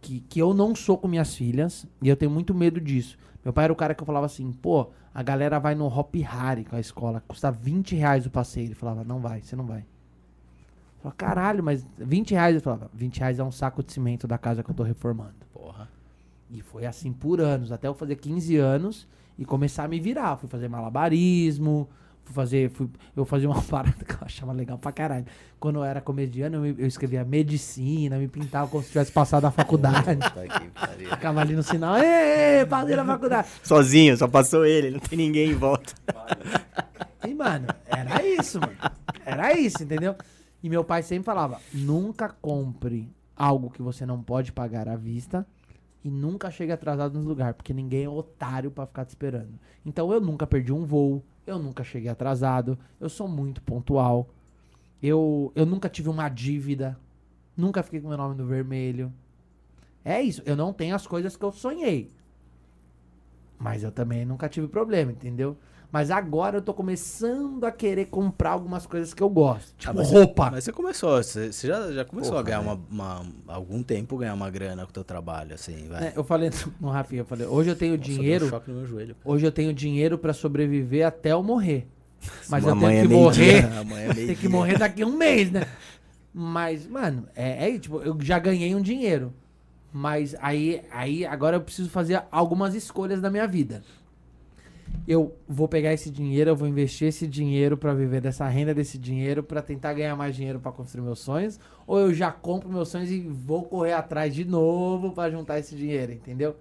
que, 0.00 0.20
que 0.20 0.40
eu 0.40 0.54
não 0.54 0.72
sou 0.72 0.96
com 0.96 1.08
minhas 1.08 1.34
filhas. 1.34 1.84
E 2.00 2.08
eu 2.08 2.16
tenho 2.16 2.30
muito 2.30 2.54
medo 2.54 2.80
disso. 2.80 3.18
Meu 3.44 3.52
pai 3.52 3.64
era 3.64 3.72
o 3.72 3.76
cara 3.76 3.92
que 3.92 4.00
eu 4.00 4.06
falava 4.06 4.26
assim, 4.26 4.52
pô, 4.52 4.88
a 5.12 5.20
galera 5.20 5.58
vai 5.58 5.74
no 5.74 5.86
Hop 5.86 6.14
Harry 6.14 6.64
com 6.64 6.76
a 6.76 6.80
escola, 6.80 7.20
custa 7.26 7.50
20 7.50 7.96
reais 7.96 8.24
o 8.24 8.30
passeio. 8.30 8.68
Ele 8.68 8.74
falava, 8.76 9.02
não 9.02 9.18
vai, 9.18 9.42
você 9.42 9.56
não 9.56 9.66
vai. 9.66 9.80
Eu 9.80 11.02
falava, 11.02 11.16
caralho, 11.16 11.64
mas 11.64 11.84
20 11.98 12.30
reais. 12.30 12.54
Eu 12.54 12.60
falava, 12.60 12.88
20 12.94 13.18
reais 13.18 13.38
é 13.40 13.42
um 13.42 13.50
saco 13.50 13.82
de 13.82 13.92
cimento 13.92 14.28
da 14.28 14.38
casa 14.38 14.62
que 14.62 14.70
eu 14.70 14.74
tô 14.76 14.84
reformando. 14.84 15.34
Porra. 15.52 15.77
E 16.50 16.62
foi 16.62 16.86
assim 16.86 17.12
por 17.12 17.40
anos, 17.40 17.70
até 17.70 17.88
eu 17.88 17.94
fazer 17.94 18.16
15 18.16 18.56
anos 18.56 19.06
e 19.38 19.44
começar 19.44 19.84
a 19.84 19.88
me 19.88 20.00
virar. 20.00 20.36
Fui 20.36 20.48
fazer 20.48 20.68
malabarismo, 20.68 21.88
fui 22.24 22.34
fazer. 22.34 22.70
Fui, 22.70 22.88
eu 23.14 23.24
fazia 23.24 23.48
uma 23.48 23.60
parada 23.62 24.04
que 24.04 24.14
eu 24.14 24.18
achava 24.22 24.52
legal 24.52 24.78
pra 24.78 24.90
caralho. 24.90 25.26
Quando 25.60 25.76
eu 25.76 25.84
era 25.84 26.00
comediano, 26.00 26.66
eu, 26.66 26.74
eu 26.78 26.86
escrevia 26.86 27.24
medicina, 27.24 28.18
me 28.18 28.28
pintava 28.28 28.68
como 28.68 28.82
se 28.82 28.88
tivesse 28.88 29.12
passado 29.12 29.44
a 29.44 29.50
faculdade. 29.50 30.18
Ficava 31.10 31.40
ali 31.40 31.54
no 31.54 31.62
sinal, 31.62 31.96
ê, 31.98 32.64
passei 32.64 32.96
na 32.96 33.04
faculdade. 33.04 33.48
Sozinho, 33.62 34.16
só 34.16 34.26
passou 34.26 34.64
ele, 34.64 34.90
não 34.90 35.00
tem 35.00 35.18
ninguém 35.18 35.50
em 35.50 35.54
volta. 35.54 35.92
E, 37.26 37.34
mano, 37.34 37.66
era 37.84 38.24
isso, 38.24 38.60
mano. 38.60 38.76
Era 39.26 39.52
isso, 39.52 39.82
entendeu? 39.82 40.14
E 40.62 40.68
meu 40.70 40.84
pai 40.84 41.02
sempre 41.02 41.24
falava: 41.24 41.60
nunca 41.74 42.28
compre 42.28 43.12
algo 43.36 43.70
que 43.70 43.82
você 43.82 44.06
não 44.06 44.22
pode 44.22 44.52
pagar 44.52 44.88
à 44.88 44.96
vista 44.96 45.44
e 46.04 46.10
nunca 46.10 46.50
chegue 46.50 46.72
atrasado 46.72 47.18
no 47.18 47.28
lugar, 47.28 47.54
porque 47.54 47.74
ninguém 47.74 48.04
é 48.04 48.08
otário 48.08 48.70
pra 48.70 48.86
ficar 48.86 49.04
te 49.04 49.10
esperando. 49.10 49.58
Então 49.84 50.12
eu 50.12 50.20
nunca 50.20 50.46
perdi 50.46 50.72
um 50.72 50.84
voo, 50.84 51.24
eu 51.46 51.58
nunca 51.58 51.82
cheguei 51.82 52.08
atrasado, 52.08 52.78
eu 53.00 53.08
sou 53.08 53.26
muito 53.28 53.62
pontual. 53.62 54.28
Eu, 55.02 55.52
eu 55.54 55.64
nunca 55.64 55.88
tive 55.88 56.08
uma 56.08 56.28
dívida, 56.28 56.98
nunca 57.56 57.82
fiquei 57.82 58.00
com 58.00 58.08
meu 58.08 58.16
nome 58.18 58.34
no 58.34 58.46
vermelho. 58.46 59.12
É 60.04 60.20
isso, 60.22 60.42
eu 60.44 60.56
não 60.56 60.72
tenho 60.72 60.94
as 60.94 61.06
coisas 61.06 61.36
que 61.36 61.44
eu 61.44 61.52
sonhei. 61.52 62.10
Mas 63.58 63.82
eu 63.82 63.90
também 63.90 64.24
nunca 64.24 64.48
tive 64.48 64.68
problema, 64.68 65.10
entendeu? 65.10 65.56
Mas 65.90 66.10
agora 66.10 66.58
eu 66.58 66.62
tô 66.62 66.74
começando 66.74 67.64
a 67.64 67.72
querer 67.72 68.06
comprar 68.06 68.50
algumas 68.50 68.86
coisas 68.86 69.14
que 69.14 69.22
eu 69.22 69.30
gosto. 69.30 69.74
Tipo 69.78 69.90
Ah, 69.90 69.94
mas 69.94 70.10
roupa. 70.10 70.44
Você, 70.44 70.50
mas 70.50 70.64
você 70.64 70.72
começou, 70.72 71.16
você, 71.22 71.50
você 71.52 71.66
já, 71.66 71.92
já 71.92 72.04
começou 72.04 72.32
Porra, 72.32 72.40
a 72.40 72.44
ganhar 72.44 72.62
né? 72.62 72.78
uma, 72.90 73.22
uma- 73.22 73.26
algum 73.46 73.82
tempo 73.82 74.18
ganhar 74.18 74.34
uma 74.34 74.50
grana 74.50 74.84
com 74.84 74.90
o 74.90 74.92
teu 74.92 75.02
trabalho, 75.04 75.54
assim, 75.54 75.88
vai. 75.88 76.08
É, 76.08 76.12
eu 76.14 76.22
falei 76.24 76.50
no 76.78 76.90
Rafinha, 76.90 77.22
eu 77.22 77.24
falei, 77.24 77.46
hoje 77.46 77.70
eu 77.70 77.76
tenho 77.76 77.96
Nossa, 77.96 78.04
deu 78.04 78.14
um 78.14 78.18
dinheiro, 78.18 78.48
choque 78.48 78.70
no 78.70 78.76
meu 78.78 78.86
joelho. 78.86 79.16
hoje 79.24 79.46
eu 79.46 79.52
tenho 79.52 79.72
dinheiro 79.72 80.18
pra 80.18 80.34
sobreviver 80.34 81.06
até 81.06 81.32
eu 81.32 81.42
morrer. 81.42 81.86
Mas 82.50 82.66
eu 82.66 82.76
tenho 82.76 82.92
é 82.92 83.00
que 83.02 83.08
meio-dia. 83.08 83.62
morrer, 83.62 84.10
é 84.10 84.14
tenho 84.14 84.36
que 84.36 84.48
morrer 84.48 84.78
daqui 84.78 85.02
a 85.02 85.06
um 85.06 85.16
mês, 85.16 85.50
né? 85.50 85.66
Mas, 86.34 86.86
mano, 86.86 87.26
é, 87.34 87.70
é 87.70 87.78
tipo, 87.78 88.00
eu 88.02 88.16
já 88.20 88.38
ganhei 88.38 88.74
um 88.74 88.82
dinheiro. 88.82 89.32
Mas 89.92 90.36
aí, 90.40 90.82
aí 90.90 91.24
agora 91.24 91.56
eu 91.56 91.60
preciso 91.62 91.88
fazer 91.88 92.22
algumas 92.30 92.74
escolhas 92.74 93.20
da 93.22 93.30
minha 93.30 93.46
vida. 93.46 93.82
Eu 95.10 95.34
vou 95.48 95.66
pegar 95.66 95.94
esse 95.94 96.10
dinheiro, 96.10 96.50
eu 96.50 96.56
vou 96.56 96.68
investir 96.68 97.08
esse 97.08 97.26
dinheiro 97.26 97.78
pra 97.78 97.94
viver 97.94 98.20
dessa 98.20 98.46
renda 98.46 98.74
desse 98.74 98.98
dinheiro 98.98 99.42
pra 99.42 99.62
tentar 99.62 99.94
ganhar 99.94 100.14
mais 100.14 100.36
dinheiro 100.36 100.60
pra 100.60 100.70
construir 100.70 101.02
meus 101.02 101.18
sonhos, 101.20 101.58
ou 101.86 101.98
eu 101.98 102.12
já 102.12 102.30
compro 102.30 102.68
meus 102.68 102.90
sonhos 102.90 103.10
e 103.10 103.20
vou 103.20 103.62
correr 103.62 103.94
atrás 103.94 104.34
de 104.34 104.44
novo 104.44 105.12
pra 105.12 105.30
juntar 105.30 105.58
esse 105.58 105.74
dinheiro, 105.74 106.12
entendeu? 106.12 106.54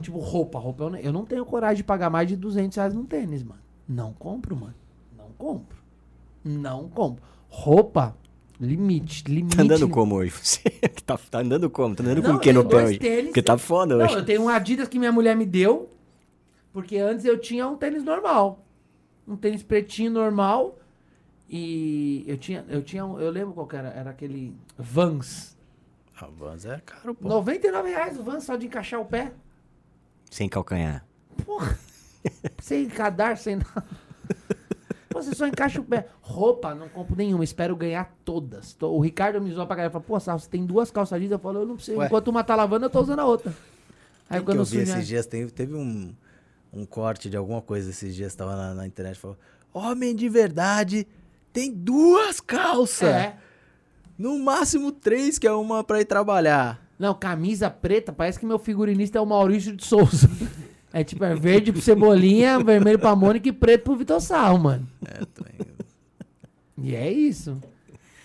Tipo 0.00 0.18
roupa, 0.20 0.60
roupa 0.60 0.84
eu, 0.84 0.90
não- 0.90 0.98
eu 1.00 1.12
não 1.12 1.24
tenho 1.24 1.44
coragem 1.44 1.78
de 1.78 1.82
pagar 1.84 2.08
mais 2.08 2.28
de 2.28 2.36
200 2.36 2.76
reais 2.76 2.94
num 2.94 3.04
tênis, 3.04 3.42
mano. 3.42 3.60
Não 3.88 4.12
compro, 4.12 4.54
mano. 4.54 4.74
Não 5.16 5.30
compro. 5.36 5.76
Não 6.44 6.88
compro. 6.88 7.20
Roupa, 7.48 8.16
limite, 8.60 9.24
limite. 9.26 9.56
Tá 9.56 9.62
andando 9.64 9.88
como 9.88 10.14
hoje? 10.14 10.30
Você 10.40 10.60
tá, 11.04 11.18
tá 11.30 11.40
andando 11.40 11.68
como? 11.68 11.96
Tá 11.96 12.04
andando 12.04 12.22
Não, 12.22 12.30
com 12.30 12.36
o 12.36 12.38
que 12.38 12.52
no 12.52 12.64
pé 12.64 12.84
hoje? 12.84 12.98
tênis, 13.00 13.24
Porque 13.26 13.42
tá 13.42 13.58
foda 13.58 13.96
Não, 13.96 14.04
hoje. 14.04 14.14
eu 14.14 14.24
tenho 14.24 14.42
um 14.42 14.48
Adidas 14.48 14.86
que 14.86 15.00
minha 15.00 15.10
mulher 15.10 15.34
me 15.34 15.44
deu, 15.44 15.88
porque 16.72 16.96
antes 16.98 17.24
eu 17.24 17.38
tinha 17.38 17.66
um 17.68 17.76
tênis 17.76 18.02
normal. 18.04 18.64
Um 19.26 19.36
tênis 19.36 19.62
pretinho 19.62 20.10
normal. 20.10 20.78
E 21.50 22.24
eu 22.26 22.36
tinha, 22.36 22.64
eu 22.68 22.82
tinha, 22.82 23.02
eu 23.02 23.30
lembro 23.30 23.54
qual 23.54 23.66
que 23.66 23.76
era, 23.76 23.88
era 23.88 24.10
aquele 24.10 24.54
Vans. 24.76 25.56
Ah, 26.20 26.26
Vans 26.36 26.64
é 26.66 26.78
caro, 26.84 27.14
pô. 27.14 27.28
99 27.28 27.88
reais 27.88 28.18
o 28.18 28.22
Vans 28.22 28.44
só 28.44 28.56
de 28.56 28.66
encaixar 28.66 29.00
o 29.00 29.04
pé. 29.06 29.32
Sem 30.30 30.48
calcanhar. 30.48 31.06
Porra. 31.46 31.78
sem 32.60 32.86
cadar, 32.88 33.38
sem 33.38 33.56
nada. 33.56 33.84
Pô, 35.08 35.22
Você 35.22 35.34
só 35.34 35.46
encaixa 35.46 35.80
o 35.80 35.84
pé. 35.84 36.06
Roupa, 36.20 36.74
não 36.74 36.86
compro 36.86 37.16
nenhuma. 37.16 37.42
Espero 37.42 37.74
ganhar 37.74 38.14
todas. 38.26 38.74
Tô- 38.74 38.90
O 38.92 39.00
Ricardo 39.00 39.40
me 39.40 39.50
zoou 39.50 39.66
pra 39.66 39.74
caralho. 39.76 39.90
Falou, 39.92 40.06
pô, 40.06 40.20
Sal, 40.20 40.38
você 40.38 40.50
tem 40.50 40.66
duas 40.66 40.90
calças 40.90 41.18
jeans? 41.18 41.32
Eu 41.32 41.38
falo, 41.38 41.60
eu 41.60 41.66
não 41.66 41.78
sei. 41.78 41.96
Ué. 41.96 42.04
Enquanto 42.06 42.28
uma 42.28 42.44
tá 42.44 42.54
lavando, 42.54 42.84
eu 42.84 42.90
tô 42.90 43.00
usando 43.00 43.20
a 43.20 43.24
outra. 43.24 43.50
Aí 44.28 44.38
Quem 44.40 44.44
que 44.54 44.60
eu 44.60 44.64
vi 44.64 44.70
surge- 44.70 44.92
esses 44.92 45.06
dias, 45.08 45.24
teve, 45.26 45.50
teve 45.50 45.74
um, 45.74 46.14
um 46.72 46.84
corte 46.84 47.28
de 47.30 47.36
alguma 47.36 47.62
coisa 47.62 47.90
esses 47.90 48.14
dias, 48.14 48.34
tava 48.34 48.54
na, 48.56 48.74
na 48.74 48.86
internet, 48.86 49.18
falou, 49.18 49.36
homem 49.72 50.14
de 50.14 50.28
verdade 50.28 51.06
tem 51.52 51.72
duas 51.72 52.40
calças, 52.40 53.08
É. 53.08 53.36
no 54.16 54.38
máximo 54.38 54.92
três, 54.92 55.38
que 55.38 55.46
é 55.46 55.52
uma 55.52 55.82
pra 55.82 56.00
ir 56.00 56.04
trabalhar. 56.04 56.86
Não, 56.98 57.14
camisa 57.14 57.70
preta, 57.70 58.12
parece 58.12 58.38
que 58.38 58.46
meu 58.46 58.58
figurinista 58.58 59.18
é 59.18 59.20
o 59.20 59.26
Maurício 59.26 59.74
de 59.76 59.84
Souza. 59.84 60.28
É 60.90 61.04
tipo, 61.04 61.22
é 61.22 61.34
verde 61.34 61.70
pro 61.70 61.82
Cebolinha, 61.82 62.58
vermelho 62.64 62.98
pra 62.98 63.14
Mônica 63.14 63.46
e 63.46 63.52
preto 63.52 63.84
pro 63.84 63.94
Vitor 63.94 64.22
Sal, 64.22 64.56
mano. 64.56 64.88
É, 65.04 65.22
também. 65.34 65.52
E 66.78 66.94
é 66.96 67.12
isso. 67.12 67.60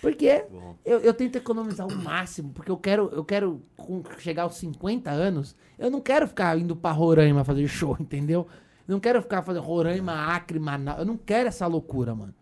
Porque 0.04 0.44
Bom. 0.50 0.76
eu, 0.84 0.98
eu 1.00 1.14
tento 1.14 1.36
economizar 1.36 1.86
o 1.86 1.94
máximo, 1.96 2.52
porque 2.52 2.70
eu 2.70 2.76
quero, 2.76 3.08
eu 3.12 3.24
quero 3.24 3.62
com- 3.76 4.02
chegar 4.18 4.42
aos 4.42 4.56
50 4.56 5.10
anos, 5.10 5.56
eu 5.78 5.90
não 5.90 6.00
quero 6.00 6.28
ficar 6.28 6.58
indo 6.58 6.76
pra 6.76 6.90
Roraima 6.92 7.42
fazer 7.44 7.66
show, 7.66 7.96
entendeu? 8.00 8.46
Eu 8.86 8.92
não 8.92 9.00
quero 9.00 9.22
ficar 9.22 9.42
fazendo 9.42 9.62
Roraima, 9.64 10.12
Acre, 10.12 10.58
Manaus. 10.58 10.98
Eu 10.98 11.06
não 11.06 11.16
quero 11.16 11.48
essa 11.48 11.66
loucura, 11.66 12.14
mano. 12.14 12.34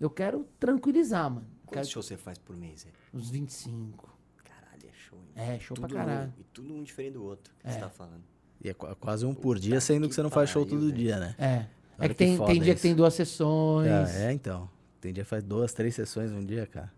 Eu 0.00 0.08
quero 0.08 0.46
tranquilizar, 0.58 1.30
mano. 1.30 1.46
Quero 1.66 1.76
Quantos 1.80 1.90
shows 1.90 2.06
você 2.06 2.16
faz 2.16 2.38
por 2.38 2.56
mês? 2.56 2.86
é? 2.86 3.16
uns 3.16 3.28
25. 3.30 4.08
Caralho, 4.42 4.82
é 4.88 4.92
show, 4.94 5.18
hein? 5.18 5.54
É, 5.54 5.58
show 5.58 5.74
Tudo 5.74 5.88
pra 5.88 5.96
caralho. 5.98 6.32
E 6.38 6.44
tudo 6.44 6.74
um 6.74 6.82
diferente 6.82 7.12
do 7.12 7.24
outro 7.24 7.52
que 7.60 7.68
É. 7.68 7.72
você 7.72 7.78
tá 7.78 7.90
falando. 7.90 8.22
E 8.64 8.70
é 8.70 8.74
qu- 8.74 8.94
quase 8.96 9.26
um 9.26 9.34
por 9.34 9.58
dia, 9.58 9.80
sendo 9.82 10.08
que 10.08 10.14
você 10.14 10.22
não 10.22 10.30
faz 10.30 10.48
show 10.48 10.64
todo 10.64 10.90
dia, 10.90 11.18
né? 11.18 11.34
É. 11.38 11.66
É 11.98 12.08
que 12.08 12.14
que 12.14 12.14
tem, 12.14 12.38
tem 12.38 12.54
dia 12.54 12.72
que 12.72 12.78
isso. 12.78 12.82
tem 12.82 12.94
duas 12.94 13.12
sessões. 13.12 13.88
É, 14.16 14.28
é, 14.28 14.32
então. 14.32 14.68
Tem 15.00 15.12
dia 15.12 15.24
que 15.24 15.28
faz 15.30 15.42
duas, 15.42 15.72
três 15.74 15.94
sessões 15.94 16.30
um 16.32 16.44
dia, 16.44 16.66
cara. 16.66 16.90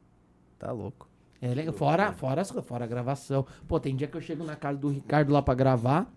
Tá 0.64 0.72
louco. 0.72 1.06
É 1.42 1.48
legal. 1.54 1.74
Fora, 1.74 2.10
fora, 2.12 2.42
fora 2.42 2.84
a 2.84 2.88
gravação. 2.88 3.44
Pô, 3.68 3.78
tem 3.78 3.94
dia 3.94 4.08
que 4.08 4.16
eu 4.16 4.20
chego 4.22 4.42
na 4.44 4.56
casa 4.56 4.78
do 4.78 4.88
Ricardo 4.88 5.30
lá 5.30 5.42
pra 5.42 5.52
gravar, 5.54 6.10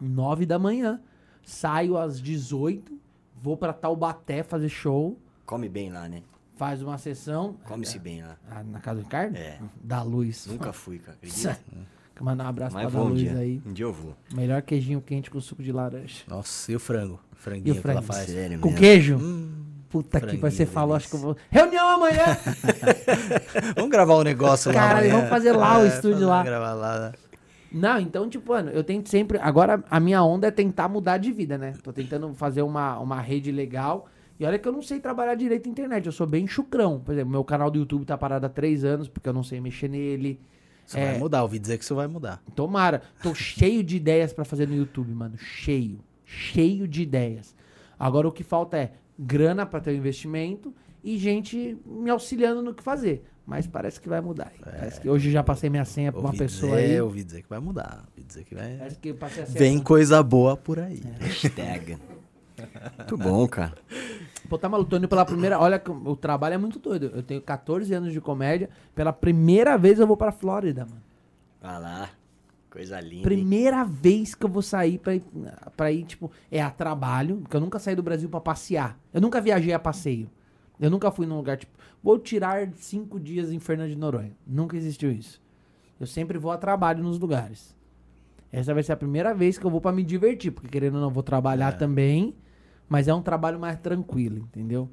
9 0.00 0.44
da 0.44 0.58
manhã. 0.58 1.00
Saio 1.44 1.96
às 1.96 2.20
18, 2.20 2.98
vou 3.40 3.56
pra 3.56 3.72
Taubaté 3.72 4.42
fazer 4.42 4.68
show, 4.68 5.16
Come 5.46 5.68
bem 5.68 5.90
lá, 5.90 6.08
né? 6.08 6.22
faz 6.56 6.82
uma 6.82 6.98
sessão. 6.98 7.54
Come-se 7.66 8.00
bem 8.00 8.22
lá. 8.22 8.36
Ah, 8.50 8.64
na 8.64 8.80
casa 8.80 9.00
do 9.00 9.04
Ricardo? 9.04 9.36
É. 9.36 9.60
Da 9.80 10.02
Luz. 10.02 10.46
Nunca 10.48 10.72
fui, 10.74 10.98
cara. 10.98 11.16
Acredita? 11.18 11.56
Mandar 12.20 12.44
um 12.44 12.48
abraço 12.48 12.74
Mas 12.74 12.90
pra 12.90 13.00
um 13.00 13.08
Luz 13.08 13.20
dia. 13.20 13.36
aí. 13.36 13.62
Um 13.64 13.72
dia 13.72 13.84
eu 13.84 13.92
vou. 13.92 14.16
Melhor 14.32 14.60
queijinho 14.62 15.00
quente 15.00 15.30
com 15.30 15.40
suco 15.40 15.62
de 15.62 15.70
laranja. 15.70 16.24
Nossa, 16.26 16.72
e 16.72 16.74
o 16.76 16.80
frango? 16.80 17.20
Franguinho 17.32 17.76
E 17.76 17.78
o 17.78 17.82
que 17.82 17.88
ela 17.90 18.00
frango? 18.02 18.12
faz. 18.12 18.30
Sério 18.30 18.58
Com 18.58 18.68
mesmo. 18.68 18.80
queijo? 18.80 19.16
Hum, 19.18 19.63
Puta 19.94 20.20
que 20.20 20.36
vai 20.36 20.50
você 20.50 20.66
falou, 20.66 20.96
acho 20.96 21.08
que 21.08 21.14
eu 21.14 21.20
vou. 21.20 21.36
Reunião 21.48 21.88
amanhã! 21.88 22.36
Vamos 23.76 23.90
gravar 23.90 24.16
um 24.16 24.22
negócio 24.22 24.72
lá 24.72 24.80
Cara, 24.80 25.08
vamos 25.08 25.28
fazer 25.28 25.52
lá 25.52 25.78
o 25.78 25.84
É, 25.84 25.86
estúdio 25.86 26.12
fazer- 26.14 26.24
lá. 26.26 26.42
Gravar 26.42 26.72
lá, 26.74 26.98
né? 27.00 27.12
Não, 27.72 28.00
então, 28.00 28.28
tipo, 28.28 28.52
mano, 28.52 28.70
eu 28.70 28.82
tento 28.82 29.08
sempre. 29.08 29.38
Agora, 29.38 29.82
a 29.90 30.00
minha 30.00 30.20
onda 30.24 30.48
é 30.48 30.50
tentar 30.50 30.88
mudar 30.88 31.18
de 31.18 31.30
vida, 31.30 31.56
né? 31.56 31.74
Tô 31.82 31.92
tentando 31.92 32.32
fazer 32.34 32.62
uma, 32.62 32.98
uma 32.98 33.20
rede 33.20 33.52
legal. 33.52 34.08
E 34.38 34.44
olha 34.44 34.58
que 34.58 34.66
eu 34.66 34.72
não 34.72 34.82
sei 34.82 34.98
trabalhar 34.98 35.36
direito 35.36 35.66
na 35.66 35.70
internet, 35.72 36.06
eu 36.06 36.12
sou 36.12 36.26
bem 36.26 36.44
chucrão. 36.46 36.98
Por 36.98 37.12
exemplo, 37.12 37.30
meu 37.30 37.44
canal 37.44 37.70
do 37.70 37.78
YouTube 37.78 38.04
tá 38.04 38.18
parado 38.18 38.46
há 38.46 38.48
três 38.48 38.84
anos, 38.84 39.08
porque 39.08 39.28
eu 39.28 39.32
não 39.32 39.44
sei 39.44 39.60
mexer 39.60 39.88
nele. 39.88 40.40
Isso 40.84 40.98
É. 40.98 41.10
vai 41.12 41.18
mudar, 41.18 41.42
ouvi 41.42 41.58
dizer 41.60 41.78
que 41.78 41.84
isso 41.84 41.94
vai 41.94 42.08
mudar. 42.08 42.42
Tomara. 42.54 43.02
Tô 43.22 43.32
cheio 43.32 43.82
de 43.84 43.96
ideias 43.96 44.32
pra 44.32 44.44
fazer 44.44 44.66
no 44.68 44.74
YouTube, 44.74 45.12
mano. 45.14 45.38
Cheio. 45.38 46.00
Cheio 46.24 46.86
de 46.88 47.02
ideias. 47.02 47.54
Agora 47.98 48.26
o 48.26 48.32
que 48.32 48.42
falta 48.42 48.76
é 48.76 48.92
grana 49.18 49.64
pra 49.66 49.80
ter 49.80 49.90
o 49.90 49.94
investimento 49.94 50.74
e 51.02 51.18
gente 51.18 51.78
me 51.86 52.10
auxiliando 52.10 52.62
no 52.62 52.74
que 52.74 52.82
fazer. 52.82 53.24
Mas 53.46 53.66
parece 53.66 54.00
que 54.00 54.08
vai 54.08 54.22
mudar. 54.22 54.50
Parece 54.62 55.00
que 55.00 55.08
hoje 55.08 55.28
eu 55.28 55.32
já 55.32 55.42
passei 55.42 55.68
minha 55.68 55.84
senha 55.84 56.10
pra 56.10 56.20
uma 56.20 56.32
pessoa 56.32 56.76
dizer, 56.80 56.92
aí. 56.94 57.00
ouvi 57.00 57.22
dizer 57.22 57.42
que 57.42 57.48
vai 57.50 57.58
mudar. 57.60 58.04
Ouvi 58.10 58.26
dizer 58.26 58.42
que 58.44 58.54
vai... 58.54 58.76
Parece 58.78 58.98
que 58.98 59.08
eu 59.10 59.14
passei 59.16 59.42
a 59.42 59.46
senha 59.46 59.58
Vem 59.58 59.76
pra- 59.76 59.84
coisa 59.86 60.22
boa 60.22 60.56
por 60.56 60.78
aí. 60.78 61.02
É. 61.20 61.24
Hashtag. 61.24 61.98
Muito 62.96 63.16
bom, 63.18 63.46
cara. 63.46 63.74
Pô, 64.48 64.56
tá 64.56 64.66
maluco, 64.68 64.96
indo 64.96 65.08
pela 65.08 65.26
primeira. 65.26 65.58
Olha, 65.58 65.82
o 66.06 66.16
trabalho 66.16 66.54
é 66.54 66.58
muito 66.58 66.78
doido. 66.78 67.10
Eu 67.14 67.22
tenho 67.22 67.40
14 67.42 67.92
anos 67.92 68.12
de 68.12 68.20
comédia. 68.20 68.70
Pela 68.94 69.12
primeira 69.12 69.76
vez 69.76 69.98
eu 69.98 70.06
vou 70.06 70.16
pra 70.16 70.30
Flórida, 70.32 70.86
mano. 70.86 71.02
Vai 71.60 71.80
lá. 71.80 72.10
Coisa 72.74 73.00
linda. 73.00 73.14
hein? 73.18 73.22
Primeira 73.22 73.84
vez 73.84 74.34
que 74.34 74.44
eu 74.44 74.48
vou 74.50 74.60
sair 74.60 74.98
pra 74.98 75.14
ir, 75.14 75.22
pra 75.76 75.92
ir, 75.92 76.04
tipo, 76.04 76.28
é 76.50 76.60
a 76.60 76.68
trabalho. 76.70 77.36
Porque 77.36 77.56
eu 77.56 77.60
nunca 77.60 77.78
saí 77.78 77.94
do 77.94 78.02
Brasil 78.02 78.28
pra 78.28 78.40
passear. 78.40 78.98
Eu 79.12 79.20
nunca 79.20 79.40
viajei 79.40 79.72
a 79.72 79.78
passeio. 79.78 80.28
Eu 80.80 80.90
nunca 80.90 81.08
fui 81.12 81.24
num 81.24 81.36
lugar, 81.36 81.56
tipo, 81.56 81.72
vou 82.02 82.18
tirar 82.18 82.68
cinco 82.74 83.20
dias 83.20 83.52
em 83.52 83.60
Fernando 83.60 83.90
de 83.90 83.96
Noronha. 83.96 84.32
Nunca 84.44 84.76
existiu 84.76 85.12
isso. 85.12 85.40
Eu 86.00 86.06
sempre 86.08 86.36
vou 86.36 86.50
a 86.50 86.58
trabalho 86.58 87.00
nos 87.00 87.16
lugares. 87.16 87.72
Essa 88.50 88.74
vai 88.74 88.82
ser 88.82 88.90
a 88.92 88.96
primeira 88.96 89.32
vez 89.32 89.56
que 89.56 89.64
eu 89.64 89.70
vou 89.70 89.80
pra 89.80 89.92
me 89.92 90.02
divertir. 90.02 90.50
Porque 90.50 90.66
querendo 90.68 90.96
ou 90.96 91.00
não, 91.00 91.10
vou 91.10 91.22
trabalhar 91.22 91.78
também. 91.78 92.34
Mas 92.88 93.06
é 93.06 93.14
um 93.14 93.22
trabalho 93.22 93.58
mais 93.60 93.78
tranquilo, 93.78 94.38
entendeu? 94.38 94.90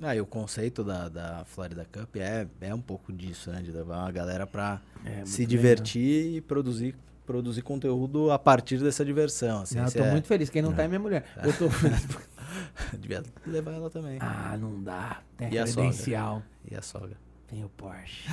Ah, 0.00 0.14
e 0.16 0.20
o 0.20 0.24
conceito 0.26 0.82
da, 0.82 1.08
da 1.08 1.44
Florida 1.44 1.84
Cup 1.92 2.16
é, 2.16 2.46
é 2.60 2.72
um 2.74 2.80
pouco 2.80 3.12
disso, 3.12 3.50
né? 3.50 3.60
De 3.60 3.70
levar 3.72 3.98
uma 3.98 4.12
galera 4.12 4.46
pra 4.46 4.80
É, 5.04 5.24
se 5.26 5.44
divertir 5.44 6.36
e 6.36 6.40
produzir, 6.40 6.94
produzir 7.26 7.62
conteúdo 7.62 8.30
a 8.30 8.38
partir 8.38 8.78
dessa 8.78 9.04
diversão. 9.04 9.62
Assim, 9.62 9.76
Não, 9.76 9.84
eu 9.86 9.92
tô 9.92 10.02
é- 10.04 10.10
muito 10.12 10.26
feliz. 10.28 10.50
Quem 10.50 10.62
não 10.62 10.72
tá 10.72 10.82
é 10.84 10.88
minha 10.88 11.00
mulher. 11.00 11.24
Eu 11.42 11.52
tô. 11.52 11.68
Devia 12.98 13.22
levar 13.46 13.72
ela 13.72 13.90
também. 13.90 14.18
ah, 14.20 14.56
não 14.60 14.82
dá. 14.82 15.18
Tem 15.36 15.52
E 15.52 15.58
a 15.58 15.64
a 15.64 15.66
sogra? 15.66 15.82
credencial. 15.90 16.42
E 16.70 16.76
a 16.76 16.82
sogra. 16.82 17.16
Tem 17.48 17.64
o 17.64 17.68
Porsche. 17.68 18.28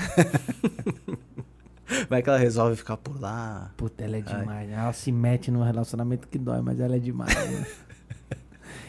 Vai 2.09 2.21
que 2.21 2.29
ela 2.29 2.37
resolve 2.37 2.75
ficar 2.75 2.95
por 2.97 3.19
lá. 3.19 3.71
Puta, 3.75 4.03
ela 4.03 4.17
é 4.17 4.21
demais. 4.21 4.69
né? 4.69 4.75
Ela 4.77 4.93
se 4.93 5.11
mete 5.11 5.51
num 5.51 5.61
relacionamento 5.63 6.27
que 6.27 6.37
dói, 6.37 6.61
mas 6.61 6.79
ela 6.79 6.95
é 6.95 6.99
demais. 6.99 7.33
né? 7.35 7.65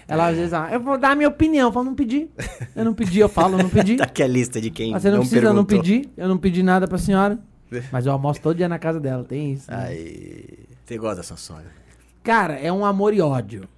Ela 0.07 0.29
às 0.29 0.37
vezes, 0.37 0.53
ah, 0.53 0.69
eu 0.71 0.79
vou 0.81 0.99
dar 0.99 1.11
a 1.13 1.15
minha 1.15 1.29
opinião. 1.29 1.69
Eu 1.69 1.73
falo, 1.73 1.87
não 1.87 1.95
pedi. 1.95 2.29
Eu 2.77 2.85
não 2.85 2.95
pedi, 2.95 3.19
eu 3.19 3.29
falo, 3.29 3.55
eu 3.59 3.63
não 3.63 3.71
pedi. 3.71 3.97
Tá 3.97 4.05
aqui 4.05 4.23
a 4.23 4.27
lista 4.27 4.61
de 4.61 4.71
quem 4.71 4.93
Mas 4.93 5.03
você 5.03 5.09
não, 5.11 5.17
não 5.19 5.23
precisa, 5.25 5.47
eu 5.47 5.53
não 5.55 5.65
perguntou. 5.65 5.93
pedi. 5.95 6.11
Eu 6.17 6.29
não 6.29 6.39
pedi 6.39 6.63
nada 6.63 6.87
pra 6.87 6.99
senhora. 6.99 7.39
Mas 7.93 8.07
eu 8.07 8.13
almoço 8.13 8.41
todo 8.41 8.57
dia 8.57 8.69
na 8.69 8.79
casa 8.79 8.99
dela, 9.01 9.25
tem 9.25 9.53
isso. 9.53 9.71
né? 9.71 9.85
Aí. 9.87 10.59
Você 10.85 10.99
gosta 10.99 11.17
da 11.17 11.37
sogra? 11.37 11.71
Cara, 12.23 12.55
é 12.55 12.73
um 12.73 12.85
amor 12.85 13.15
e 13.15 13.21
ódio. 13.21 13.69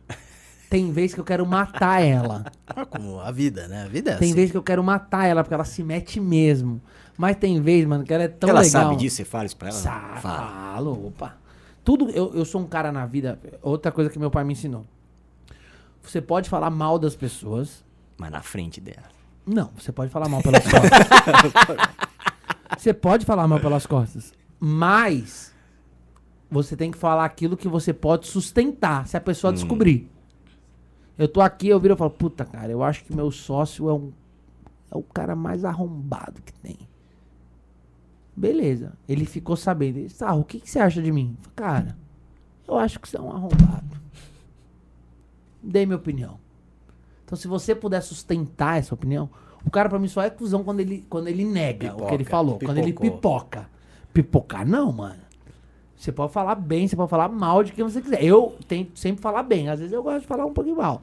Tem 0.71 0.91
vez 0.91 1.15
que 1.15 1.21
eu 1.21 1.25
quero 1.25 1.47
matar 1.47 2.01
ela. 2.03 2.45
Ah, 2.77 2.85
como 2.87 3.21
a 3.21 3.31
vida, 3.31 3.69
né? 3.69 3.85
A 3.85 3.89
vida 3.89 4.13
é 4.13 4.17
Tem 4.17 4.29
assim. 4.29 4.35
vez 4.35 4.51
que 4.51 4.57
eu 4.57 4.63
quero 4.63 4.83
matar 4.83 5.27
ela, 5.27 5.45
porque 5.45 5.55
ela 5.55 5.65
se 5.65 5.83
mete 5.85 6.19
mesmo. 6.19 6.81
Mas 7.17 7.37
tem 7.37 7.61
vez, 7.61 7.87
mano, 7.87 8.03
que 8.03 8.13
ela 8.13 8.25
é 8.25 8.29
tão 8.29 8.49
ela 8.51 8.61
legal. 8.63 8.83
sabe 8.89 8.97
disso? 8.97 9.17
Você 9.17 9.25
fala 9.25 9.45
isso 9.45 9.57
pra 9.57 9.69
ela? 9.69 9.77
Sa- 9.79 10.17
Fala. 10.21 10.73
Falo, 10.73 11.07
opa. 11.07 11.37
Tudo, 11.85 12.11
eu, 12.11 12.33
eu 12.35 12.45
sou 12.45 12.61
um 12.63 12.67
cara 12.67 12.91
na 12.91 13.07
vida. 13.07 13.39
Outra 13.63 13.93
coisa 13.93 14.11
que 14.11 14.19
meu 14.19 14.31
pai 14.31 14.43
me 14.43 14.55
ensinou. 14.55 14.85
Você 16.03 16.21
pode 16.21 16.49
falar 16.51 16.71
mal 16.71 16.99
das 16.99 17.15
pessoas. 17.15 17.85
Mas 18.19 18.31
na 18.33 18.41
frente 18.43 18.81
dela. 18.81 19.09
Não, 19.47 19.71
você 19.79 19.93
pode 19.93 20.11
falar 20.11 20.29
mal 20.29 20.43
pelas 20.43 20.65
costas. 20.67 21.95
você 22.85 22.95
pode 22.95 23.25
falar 23.25 23.49
mal 23.49 23.61
pelas 23.61 23.87
costas. 23.87 24.33
Mas 24.61 25.55
você 26.51 26.77
tem 26.77 26.91
que 26.91 26.99
falar 26.99 27.25
aquilo 27.25 27.57
que 27.57 27.67
você 27.67 27.93
pode 27.93 28.27
sustentar 28.27 29.07
se 29.09 29.17
a 29.17 29.21
pessoa 29.21 29.53
descobrir. 29.53 30.11
Eu 31.17 31.29
tô 31.29 31.41
aqui, 31.41 31.69
eu 31.69 31.81
viro 31.81 31.95
e 31.95 31.97
falo, 31.97 32.11
puta, 32.11 32.45
cara, 32.45 32.71
eu 32.71 32.83
acho 32.83 33.05
que 33.05 33.15
meu 33.15 33.31
sócio 33.31 33.89
é 33.89 33.93
um 33.93 34.13
é 34.91 34.97
o 34.97 35.03
cara 35.03 35.35
mais 35.35 35.65
arrombado 35.65 36.41
que 36.43 36.53
tem. 36.53 36.79
Beleza. 38.37 38.93
Ele 39.09 39.25
ficou 39.25 39.57
sabendo. 39.57 39.97
Ele 39.97 40.07
disse, 40.07 40.19
Sarro, 40.19 40.41
o 40.41 40.45
que, 40.45 40.61
que 40.61 40.71
você 40.71 40.79
acha 40.79 41.03
de 41.03 41.11
mim? 41.11 41.37
Falei, 41.41 41.53
Cara, 41.57 41.99
eu 42.69 42.77
acho 42.77 43.01
que 43.01 43.09
você 43.09 43.17
é 43.17 43.21
um 43.21 43.31
arrombado. 43.31 44.01
Dei 45.63 45.87
minha 45.87 45.97
opinião. 45.97 46.39
Então, 47.25 47.37
se 47.37 47.49
você 47.49 47.75
puder 47.75 48.03
sustentar 48.03 48.79
essa 48.79 48.95
opinião, 48.95 49.31
o 49.67 49.71
cara 49.71 49.89
pra 49.89 49.99
mim 49.99 50.09
só 50.09 50.23
é 50.23 50.31
cuzão 50.31 50.63
quando 50.65 50.81
ele, 50.81 51.05
quando 51.09 51.29
ele 51.29 51.45
nega 51.45 51.95
o 51.95 52.07
que 52.07 52.15
ele 52.15 52.19
Pipoca, 52.25 52.31
falou. 52.31 52.59
Quando 52.59 52.79
ele 52.79 52.93
pipocou. 52.93 53.11
pipoca. 53.11 53.71
Pipocar, 54.13 54.67
não, 54.67 54.93
mano. 54.93 55.23
Você 55.97 56.13
pode 56.13 56.33
falar 56.33 56.55
bem, 56.55 56.87
você 56.87 56.95
pode 56.97 57.09
falar 57.11 57.29
mal 57.29 57.65
de 57.65 57.73
quem 57.73 57.83
você 57.83 58.01
quiser. 58.01 58.23
Eu 58.23 58.57
tento 58.69 58.99
sempre 58.99 59.23
falar 59.23 59.43
bem. 59.43 59.69
Às 59.69 59.79
vezes 59.79 59.93
eu 59.93 60.03
gosto 60.03 60.21
de 60.23 60.27
falar 60.27 60.45
um 60.45 60.53
pouquinho 60.53 60.77
mal. 60.77 61.03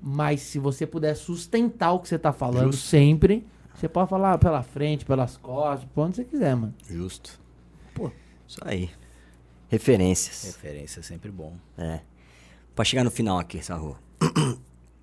Mas 0.00 0.40
se 0.42 0.58
você 0.58 0.86
puder 0.86 1.14
sustentar 1.14 1.92
o 1.92 2.00
que 2.00 2.08
você 2.08 2.18
tá 2.18 2.32
falando 2.32 2.72
Justo. 2.72 2.86
sempre, 2.88 3.46
você 3.74 3.88
pode 3.88 4.08
falar 4.10 4.36
pela 4.38 4.62
frente, 4.62 5.04
pelas 5.04 5.36
costas, 5.36 5.88
por 5.94 6.02
onde 6.06 6.16
você 6.16 6.24
quiser, 6.24 6.54
mano. 6.54 6.74
Justo. 6.88 7.40
Pô. 7.94 8.10
Isso 8.46 8.58
aí. 8.64 8.90
Referências. 9.68 10.44
Referência 10.56 11.00
é 11.00 11.02
sempre 11.02 11.30
bom. 11.30 11.54
É. 11.78 12.00
Pra 12.74 12.84
chegar 12.84 13.04
no 13.04 13.10
final 13.10 13.38
aqui, 13.38 13.62
Sarro. 13.62 13.96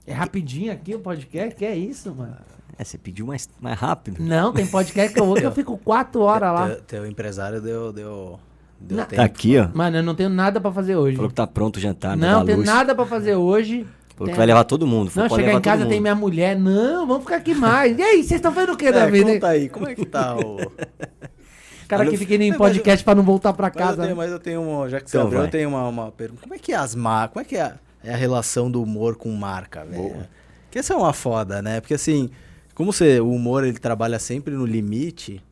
É 0.05 0.13
rapidinho 0.13 0.71
aqui 0.71 0.95
o 0.95 0.99
podcast? 0.99 1.55
Que 1.55 1.65
é 1.65 1.75
isso, 1.75 2.13
mano? 2.13 2.37
É, 2.79 2.83
você 2.83 2.97
pediu 2.97 3.25
mais, 3.25 3.49
mais 3.59 3.77
rápido. 3.77 4.21
Não, 4.21 4.53
tem 4.53 4.65
podcast 4.67 5.13
que 5.13 5.19
eu 5.19 5.25
vou 5.25 5.35
que 5.35 5.43
eu 5.45 5.51
fico 5.51 5.77
quatro 5.77 6.21
horas 6.21 6.53
lá. 6.53 6.67
Teu, 6.69 6.81
teu 6.81 7.05
empresário 7.07 7.59
deu, 7.59 7.91
deu, 7.91 8.39
deu 8.79 8.97
Não. 8.97 9.03
tempo. 9.05 9.15
Tá 9.15 9.23
aqui, 9.23 9.57
ó. 9.57 9.67
Mano, 9.73 9.97
eu 9.97 10.03
não 10.03 10.13
tenho 10.13 10.29
nada 10.29 10.61
pra 10.61 10.71
fazer 10.71 10.95
hoje. 10.95 11.15
Falou 11.15 11.29
que 11.29 11.35
tá 11.35 11.47
pronto 11.47 11.77
o 11.77 11.79
jantar, 11.79 12.15
Não, 12.15 12.41
da 12.41 12.45
tem 12.45 12.55
luz. 12.55 12.67
nada 12.67 12.93
pra 12.93 13.05
fazer 13.05 13.35
hoje. 13.35 13.85
Falou 14.15 14.25
Tem- 14.27 14.33
que 14.33 14.37
vai 14.37 14.45
levar 14.47 14.63
todo 14.63 14.85
mundo. 14.87 15.09
Falou, 15.11 15.29
Não, 15.29 15.35
chegar 15.35 15.53
em 15.53 15.61
casa 15.61 15.85
tem 15.85 15.99
minha 16.01 16.15
mulher. 16.15 16.57
Não, 16.57 17.05
vamos 17.07 17.23
ficar 17.23 17.37
aqui 17.37 17.53
mais. 17.55 17.97
E 17.97 18.01
aí, 18.01 18.17
vocês 18.23 18.31
estão 18.33 18.51
vendo 18.51 18.73
o 18.73 18.77
que 18.77 18.91
da 18.91 19.01
É, 19.05 19.11
vida? 19.11 19.31
conta 19.33 19.47
aí, 19.47 19.69
como 19.69 19.87
é 19.87 19.95
que 19.95 20.05
tá 20.05 20.35
o... 20.35 20.57
cara 21.87 22.05
que 22.07 22.17
fica 22.17 22.35
indo 22.35 22.43
em 22.43 22.49
Mas 22.51 22.59
eu- 22.59 22.65
podcast 22.65 23.03
pra 23.03 23.15
não 23.15 23.23
voltar 23.23 23.53
pra 23.53 23.67
Mas 23.67 23.75
eu 23.75 23.79
casa. 23.87 23.97
tenho, 24.03 24.09
né? 24.09 24.13
mas 24.15 24.31
eu 24.31 24.39
tenho 24.39 24.61
uma, 24.61 24.89
já 24.89 24.99
que 24.99 25.09
você 25.09 25.17
Então 25.17 25.27
abriu, 25.27 25.39
vai. 25.39 25.47
eu 25.47 25.51
tenho 25.51 25.69
uma, 25.69 25.87
uma 25.87 26.11
pergunta. 26.11 26.41
Como 26.43 26.53
é 26.53 26.59
que 26.59 26.71
é 26.73 26.75
as 26.75 26.93
marcas, 26.95 27.33
como 27.33 27.41
é 27.41 27.45
que 27.47 27.55
é 27.57 27.61
a, 27.61 27.73
é 28.03 28.13
a 28.13 28.17
relação 28.17 28.69
do 28.69 28.81
humor 28.83 29.15
com 29.15 29.31
marca, 29.31 29.83
velho? 29.85 30.01
Boa. 30.03 30.29
Porque 30.65 30.79
essa 30.79 30.93
é 30.93 30.97
uma 30.97 31.13
foda, 31.13 31.61
né? 31.61 31.79
Porque 31.79 31.93
assim, 31.93 32.29
como 32.77 32.93
você, 32.93 33.19
o 33.19 33.31
humor 33.31 33.63
ele 33.63 33.79
trabalha 33.79 34.19
sempre 34.19 34.53
no 34.53 34.63
limite, 34.63 35.43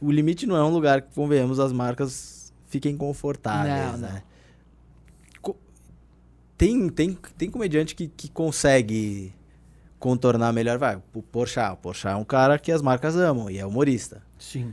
o 0.00 0.12
limite 0.12 0.46
não 0.46 0.54
é 0.56 0.62
um 0.62 0.68
lugar 0.70 1.02
que, 1.02 1.12
convenhamos, 1.12 1.58
as 1.58 1.72
marcas 1.72 2.52
fiquem 2.68 2.96
confortáveis, 2.96 3.74
Não, 3.92 3.98
não. 3.98 4.14
né? 4.14 4.22
Co- 5.40 5.56
Tem, 6.56 6.88
tem, 6.88 7.18
tem 7.36 7.50
comediante 7.50 7.96
que, 7.96 8.06
que 8.06 8.28
consegue 8.30 9.34
contornar 9.98 10.52
melhor, 10.52 10.78
vai, 10.78 11.02
o 11.12 11.20
Porchat. 11.20 11.72
O 11.72 11.76
Porchat 11.78 12.12
é 12.14 12.16
um 12.16 12.24
cara 12.24 12.56
que 12.60 12.70
as 12.70 12.80
marcas 12.80 13.16
amam 13.16 13.50
e 13.50 13.58
é 13.58 13.66
humorista 13.66 14.22
Sim. 14.38 14.72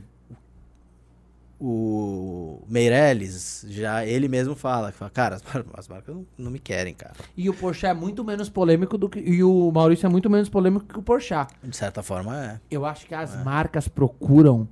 O 1.60 2.62
Meirelles, 2.66 3.64
já 3.68 4.04
ele 4.06 4.26
mesmo 4.28 4.54
fala, 4.54 4.90
que 4.90 4.96
fala, 4.98 5.10
cara, 5.10 5.36
as, 5.36 5.42
mar- 5.42 5.64
as 5.74 5.86
marcas 5.88 6.14
não, 6.14 6.26
não 6.38 6.50
me 6.50 6.58
querem, 6.58 6.94
cara. 6.94 7.14
E 7.36 7.50
o 7.50 7.54
Porchat 7.54 7.90
é 7.90 7.94
muito 7.94 8.24
menos 8.24 8.48
polêmico 8.48 8.96
do 8.96 9.08
que... 9.08 9.20
E 9.20 9.44
o 9.44 9.70
Maurício 9.70 10.06
é 10.06 10.08
muito 10.08 10.30
menos 10.30 10.48
polêmico 10.48 10.86
que 10.86 10.98
o 10.98 11.02
Porchat. 11.02 11.52
De 11.62 11.76
certa 11.76 12.02
forma, 12.02 12.36
é. 12.44 12.60
Eu 12.70 12.86
acho 12.86 13.06
que 13.06 13.14
as 13.14 13.36
marcas 13.44 13.86
procuram 13.88 14.66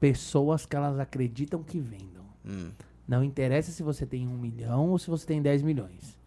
pessoas 0.00 0.64
que 0.66 0.74
elas 0.74 0.98
acreditam 0.98 1.62
que 1.62 1.78
vendam. 1.78 2.24
Hum. 2.44 2.70
Não 3.06 3.22
interessa 3.22 3.70
se 3.70 3.82
você 3.82 4.06
tem 4.06 4.26
um 4.26 4.38
milhão 4.38 4.88
ou 4.90 4.98
se 4.98 5.08
você 5.10 5.26
tem 5.26 5.42
10 5.42 5.60
milhões. 5.62 6.18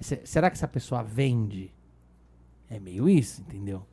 Se- 0.00 0.20
será 0.24 0.50
que 0.50 0.56
essa 0.56 0.66
pessoa 0.68 1.02
vende? 1.04 1.72
É 2.68 2.80
meio 2.80 3.08
isso, 3.08 3.42
entendeu? 3.42 3.86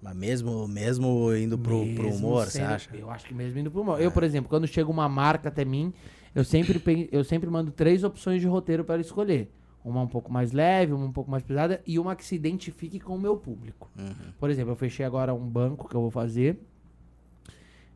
Mas 0.00 0.14
mesmo, 0.16 0.68
mesmo 0.68 1.34
indo 1.34 1.58
pro, 1.58 1.80
pro 1.94 2.04
Mesmo 2.04 2.28
humor, 2.28 2.44
você 2.46 2.58
sendo- 2.58 2.66
acha? 2.72 2.88
Eu 2.96 3.10
acho 3.10 3.26
que 3.26 3.34
mesmo 3.34 3.58
indo 3.58 3.70
pro 3.70 3.80
humor. 3.82 4.00
Eu, 4.00 4.10
por 4.12 4.22
exemplo, 4.22 4.48
quando 4.48 4.66
chega 4.66 4.88
uma 4.90 5.08
marca 5.08 5.48
até 5.48 5.64
mim, 5.64 5.92
eu 6.34 6.44
sempre, 6.44 7.08
eu 7.10 7.24
sempre 7.24 7.50
mando 7.50 7.72
três 7.72 8.04
opções 8.04 8.40
de 8.40 8.46
roteiro 8.46 8.84
para 8.84 9.00
escolher. 9.00 9.50
Uma 9.84 10.02
um 10.02 10.06
pouco 10.06 10.30
mais 10.32 10.52
leve, 10.52 10.92
uma 10.92 11.04
um 11.06 11.12
pouco 11.12 11.30
mais 11.30 11.42
pesada 11.42 11.80
e 11.86 11.98
uma 11.98 12.14
que 12.14 12.24
se 12.24 12.34
identifique 12.34 13.00
com 13.00 13.16
o 13.16 13.18
meu 13.18 13.36
público. 13.36 13.90
Uhum. 13.98 14.32
Por 14.38 14.50
exemplo, 14.50 14.72
eu 14.72 14.76
fechei 14.76 15.04
agora 15.04 15.34
um 15.34 15.48
banco 15.48 15.88
que 15.88 15.94
eu 15.96 16.00
vou 16.00 16.10
fazer. 16.10 16.60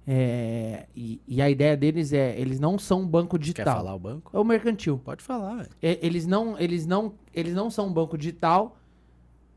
É, 0.04 0.86
e, 0.96 1.20
e 1.28 1.40
a 1.40 1.48
ideia 1.48 1.76
deles 1.76 2.12
é, 2.12 2.38
eles 2.40 2.58
não 2.58 2.76
são 2.78 3.02
um 3.02 3.06
banco 3.06 3.36
Quer 3.38 3.42
digital. 3.42 3.76
falar 3.76 3.94
o 3.94 3.98
banco? 3.98 4.30
É 4.36 4.40
o 4.40 4.44
mercantil. 4.44 4.98
Pode 4.98 5.22
falar, 5.22 5.56
velho. 5.56 5.68
É, 5.80 5.98
eles 6.04 6.26
não, 6.26 6.58
eles 6.58 6.86
não, 6.86 7.14
eles 7.32 7.54
não 7.54 7.70
são 7.70 7.86
um 7.86 7.92
banco 7.92 8.18
digital, 8.18 8.76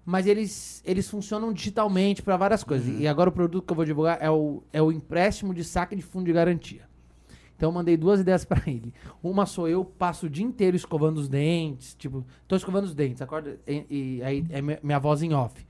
mas 0.06 0.28
eles, 0.28 0.82
eles 0.86 1.10
funcionam 1.10 1.52
digitalmente 1.52 2.22
para 2.22 2.38
várias 2.38 2.64
coisas. 2.64 3.00
E 3.00 3.08
agora 3.08 3.30
o 3.30 3.34
produto 3.34 3.66
que 3.66 3.72
eu 3.72 3.76
vou 3.76 3.86
divulgar 3.86 4.18
é 4.22 4.30
o, 4.30 4.62
é 4.72 4.82
o 4.82 4.92
empréstimo 4.92 5.54
de 5.54 5.64
saque 5.64 5.96
de 5.96 6.02
fundo 6.04 6.26
de 6.26 6.34
garantia. 6.34 6.82
Então 7.58 7.70
eu 7.70 7.74
mandei 7.74 7.96
duas 7.98 8.20
ideias 8.20 8.44
para 8.46 8.62
ele. 8.70 8.94
Uma 9.24 9.46
sou 9.46 9.68
eu, 9.68 9.84
passo 9.84 10.26
o 10.28 10.30
dia 10.30 10.46
inteiro 10.46 10.76
escovando 10.76 11.18
os 11.18 11.28
dentes, 11.30 11.96
tipo, 11.96 12.26
tô 12.48 12.56
escovando 12.56 12.84
os 12.84 12.94
dentes, 12.94 13.22
acorda 13.22 13.60
e, 13.68 13.86
e 13.90 14.24
aí 14.24 14.46
é 14.50 14.62
mi- 14.62 14.78
minha 14.84 15.00
voz 15.00 15.24
em 15.24 15.34
off. 15.34 15.66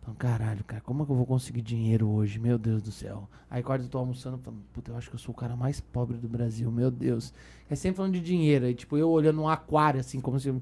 Falando, 0.00 0.18
caralho, 0.18 0.64
cara, 0.64 0.80
como 0.82 1.02
é 1.02 1.06
que 1.06 1.12
eu 1.12 1.16
vou 1.16 1.26
conseguir 1.26 1.62
dinheiro 1.62 2.08
hoje? 2.08 2.38
Meu 2.38 2.56
Deus 2.56 2.80
do 2.80 2.92
céu. 2.92 3.28
Aí 3.50 3.60
acorda 3.60 3.84
eu 3.84 3.88
tô 3.88 3.98
almoçando, 3.98 4.38
falando, 4.38 4.62
puta, 4.72 4.92
eu 4.92 4.96
acho 4.96 5.08
que 5.10 5.16
eu 5.16 5.18
sou 5.20 5.34
o 5.34 5.36
cara 5.36 5.56
mais 5.56 5.80
pobre 5.80 6.16
do 6.16 6.28
Brasil, 6.28 6.70
meu 6.70 6.90
Deus. 6.90 7.34
É 7.68 7.74
sempre 7.74 7.96
falando 7.96 8.12
de 8.14 8.20
dinheiro, 8.20 8.66
aí 8.66 8.74
tipo, 8.74 8.96
eu 8.96 9.10
olhando 9.10 9.40
um 9.42 9.48
aquário, 9.48 10.00
assim, 10.00 10.20
como 10.20 10.38
se... 10.40 10.54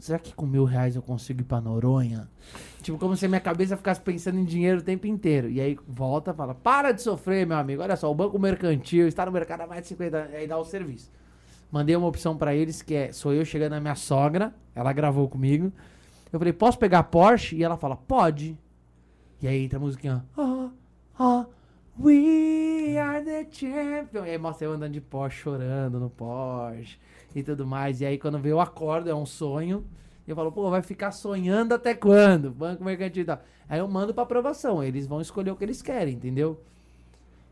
Será 0.00 0.18
que 0.18 0.34
com 0.34 0.46
mil 0.46 0.64
reais 0.64 0.96
eu 0.96 1.02
consigo 1.02 1.40
ir 1.40 1.44
pra 1.44 1.60
Noronha? 1.60 2.28
Tipo, 2.82 2.98
como 2.98 3.16
se 3.16 3.26
a 3.26 3.28
minha 3.28 3.40
cabeça 3.40 3.76
ficasse 3.76 4.00
pensando 4.00 4.38
em 4.38 4.44
dinheiro 4.44 4.80
o 4.80 4.82
tempo 4.82 5.06
inteiro. 5.06 5.48
E 5.48 5.60
aí 5.60 5.78
volta 5.86 6.32
e 6.32 6.34
fala, 6.34 6.54
para 6.54 6.92
de 6.92 7.02
sofrer, 7.02 7.46
meu 7.46 7.56
amigo. 7.56 7.82
Olha 7.82 7.96
só, 7.96 8.10
o 8.10 8.14
Banco 8.14 8.38
Mercantil 8.38 9.08
está 9.08 9.24
no 9.24 9.32
mercado 9.32 9.62
há 9.62 9.66
mais 9.66 9.82
de 9.82 9.88
50 9.88 10.16
anos. 10.16 10.34
Aí 10.34 10.46
dá 10.46 10.58
o 10.58 10.64
serviço. 10.64 11.10
Mandei 11.70 11.96
uma 11.96 12.06
opção 12.06 12.36
pra 12.36 12.54
eles, 12.54 12.82
que 12.82 12.94
é, 12.94 13.12
sou 13.12 13.32
eu 13.32 13.44
chegando 13.44 13.72
na 13.72 13.80
minha 13.80 13.94
sogra, 13.94 14.54
ela 14.74 14.92
gravou 14.92 15.28
comigo. 15.28 15.72
Eu 16.32 16.38
falei, 16.38 16.52
posso 16.52 16.78
pegar 16.78 17.02
Porsche? 17.04 17.56
E 17.56 17.64
ela 17.64 17.76
fala, 17.76 17.96
pode. 17.96 18.56
E 19.40 19.48
aí 19.48 19.64
entra 19.64 19.78
a 19.78 19.80
musiquinha, 19.80 20.24
ah, 20.38 20.70
ah, 21.18 21.46
we 21.98 22.96
are 22.96 23.24
the 23.24 23.46
champion. 23.50 24.24
E 24.24 24.30
aí 24.30 24.38
mostra 24.38 24.66
eu 24.66 24.72
andando 24.72 24.92
de 24.92 25.00
Porsche, 25.00 25.42
chorando 25.42 25.98
no 25.98 26.10
Porsche 26.10 26.98
e 27.34 27.42
tudo 27.42 27.66
mais. 27.66 28.00
E 28.00 28.06
aí 28.06 28.18
quando 28.18 28.38
vê 28.38 28.50
eu 28.52 28.60
acordo, 28.60 29.10
é 29.10 29.14
um 29.14 29.26
sonho. 29.26 29.84
E 30.26 30.30
eu 30.30 30.36
falo, 30.36 30.50
pô, 30.50 30.70
vai 30.70 30.80
ficar 30.82 31.10
sonhando 31.12 31.74
até 31.74 31.94
quando? 31.94 32.50
Banco 32.50 32.82
Mercantil 32.84 33.22
e 33.22 33.26
tal. 33.26 33.42
Aí 33.68 33.78
eu 33.78 33.88
mando 33.88 34.14
pra 34.14 34.22
aprovação, 34.22 34.82
eles 34.82 35.06
vão 35.06 35.20
escolher 35.20 35.50
o 35.50 35.56
que 35.56 35.64
eles 35.64 35.82
querem, 35.82 36.14
entendeu? 36.14 36.60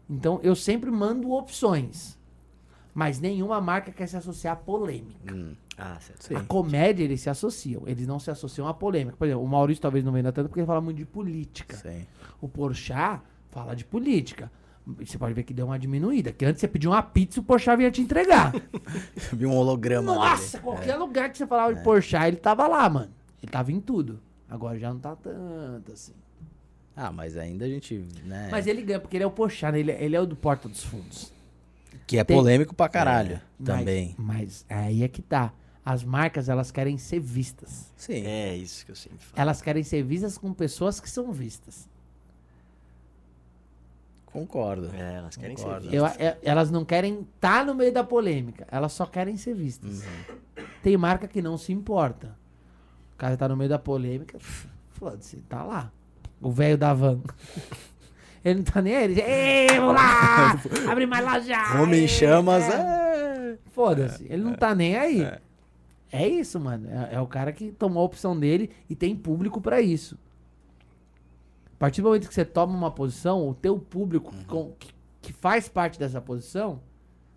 Então 0.09 0.41
eu 0.43 0.55
sempre 0.55 0.91
mando 0.91 1.31
opções. 1.33 2.19
Mas 2.95 3.19
nenhuma 3.19 3.59
marca 3.61 3.91
quer 3.91 4.07
se 4.07 4.17
associar 4.19 4.53
a 4.53 4.57
polêmica. 4.57 5.35
Hum, 5.35 5.55
Ah, 5.79 5.99
certo. 5.99 6.25
sim. 6.25 6.35
A 6.35 6.41
comédia, 6.43 7.03
eles 7.03 7.23
se 7.23 7.31
associam. 7.31 7.83
Eles 7.87 8.07
não 8.07 8.19
se 8.19 8.31
associam 8.31 8.69
a 8.69 8.75
polêmica. 8.75 9.17
Por 9.17 9.27
exemplo, 9.27 9.43
o 9.43 9.49
Maurício 9.49 9.81
talvez 9.81 10.05
não 10.05 10.13
venda 10.13 10.31
tanto 10.31 10.49
porque 10.49 10.61
ele 10.61 10.67
fala 10.67 10.83
muito 10.83 10.99
de 10.99 11.07
política. 11.07 11.75
Sim. 11.79 12.07
O 12.41 12.49
Porchat 12.49 13.23
fala 13.51 13.75
de 13.75 13.87
política. 13.87 14.53
Você 14.99 15.17
pode 15.17 15.33
ver 15.35 15.45
que 15.45 15.55
deu 15.55 15.67
uma 15.67 15.79
diminuída. 15.79 16.33
Que 16.33 16.45
antes 16.45 16.61
você 16.61 16.67
pediu 16.67 16.91
uma 16.91 17.03
pizza, 17.03 17.39
o 17.41 17.43
Porchat 17.45 17.77
vinha 17.77 17.91
te 17.91 18.01
entregar. 18.01 18.53
Vi 19.33 19.47
um 19.47 19.55
holograma 19.55 20.13
Nossa, 20.15 20.59
dele. 20.59 20.65
qualquer 20.65 20.97
lugar 20.97 21.31
que 21.31 21.39
você 21.39 21.47
falava 21.47 21.75
de 21.75 21.83
Porchat, 21.85 22.27
ele 22.27 22.37
tava 22.37 22.67
lá, 22.67 22.89
mano. 22.89 23.13
Ele 23.43 23.51
tava 23.53 23.71
em 23.71 23.81
tudo. 23.81 24.21
Agora 24.49 24.79
já 24.79 24.93
não 24.93 24.99
tá 25.01 25.15
tanto 25.17 25.93
assim. 25.93 26.13
Ah, 26.97 27.11
mas 27.13 27.37
ainda 27.37 27.65
a 27.65 27.69
gente, 27.69 28.05
né? 28.25 28.49
Mas 28.51 28.67
ele 28.67 28.83
ganha, 28.83 28.99
porque 29.01 29.17
ele 29.17 29.25
é 29.25 29.27
o 29.27 29.31
Porchat, 29.31 29.73
né? 29.73 29.81
ele, 29.81 29.93
ele 29.93 30.17
é 30.17 30.21
o 30.21 30.27
do 30.27 30.37
Porta 30.37 30.69
dos 30.69 30.83
Fundos. 30.85 31.33
que 32.07 32.19
é 32.19 32.25
tem- 32.25 32.37
polêmico 32.37 32.75
pra 32.75 32.89
caralho 32.89 33.41
Mas- 33.59 33.79
também. 33.79 34.15
Mas, 34.19 34.67
aí 34.69 35.03
é 35.05 35.09
que 35.09 35.23
tá. 35.23 35.53
As 35.85 36.05
marcas, 36.05 36.49
elas 36.49 36.71
querem 36.71 36.97
ser 36.99 37.19
vistas. 37.19 37.91
Sim. 37.97 38.25
É 38.27 38.57
isso 38.57 38.85
que 38.85 38.93
eu 38.93 38.97
sempre 38.97 39.19
falo. 39.19 39.33
Elas 39.41 39.61
querem 39.63 39.83
ser 39.83 40.03
vistas 40.05 40.37
com 40.39 40.53
pessoas 40.53 41.01
que 41.01 41.09
são 41.11 41.33
vistas. 41.33 41.89
Concordo. 44.33 44.91
É, 44.95 45.17
elas 45.17 45.37
querem 45.37 45.57
ser 45.57 45.65
Concordo. 45.65 45.91
vistas. 45.91 46.17
Eu- 46.19 46.27
é- 46.27 46.39
elas 46.43 46.71
não 46.71 46.85
querem 46.85 47.21
estar 47.35 47.65
no 47.67 47.75
meio 47.75 47.93
da 47.93 48.03
polêmica, 48.03 48.67
elas 48.71 48.93
só 48.93 49.05
querem 49.07 49.37
ser 49.37 49.55
vistas. 49.55 50.05
Tem 50.83 50.97
marca 50.97 51.29
que 51.29 51.43
não 51.43 51.59
se 51.59 51.73
importa. 51.73 52.35
O 53.15 53.17
cara 53.19 53.37
tá 53.37 53.47
no 53.49 53.57
meio 53.57 53.69
da 53.71 53.79
polêmica, 53.79 54.39
foda-se, 54.91 55.37
tá 55.49 55.63
lá. 55.63 55.93
O 56.41 56.51
velho 56.51 56.77
da 56.79 56.93
van. 56.95 57.21
Ele 58.45 58.57
não 58.57 58.65
tá 58.65 58.83
nem 58.83 58.97
aí, 58.97 59.05
ele 59.05 59.15
diz, 59.15 59.25
Ei, 59.25 59.67
vamos 59.79 59.95
lá! 59.95 60.51
Abre 60.91 61.07
mais 61.07 61.25
loja! 61.25 61.81
Homem 61.81 62.03
em 62.03 62.09
chamas, 62.09 62.65
é." 62.65 62.75
é. 63.53 63.59
Foda-se, 63.71 64.27
ele 64.29 64.43
não 64.43 64.55
tá 64.55 64.75
nem 64.75 64.97
aí. 64.97 65.23
É, 66.11 66.27
isso, 66.27 66.59
mano. 66.59 66.89
É, 66.91 67.15
é 67.15 67.21
o 67.21 67.27
cara 67.29 67.53
que 67.53 67.71
tomou 67.71 68.03
a 68.03 68.07
opção 68.07 68.37
dele 68.39 68.71
e 68.91 68.97
tem 68.97 69.15
público 69.15 69.61
pra 69.61 69.81
isso. 69.81 70.19
A 71.83 71.87
partir 71.87 72.01
do 72.01 72.05
momento 72.07 72.29
que 72.29 72.35
você 72.35 72.45
toma 72.45 72.73
uma 72.79 72.93
posição, 72.93 73.49
o 73.49 73.53
teu 73.55 73.77
público 73.77 74.33
com- 74.47 74.71
que, 74.79 74.93
que 75.21 75.33
faz 75.33 75.69
parte 75.69 75.99
dessa 75.99 76.21
posição 76.21 76.81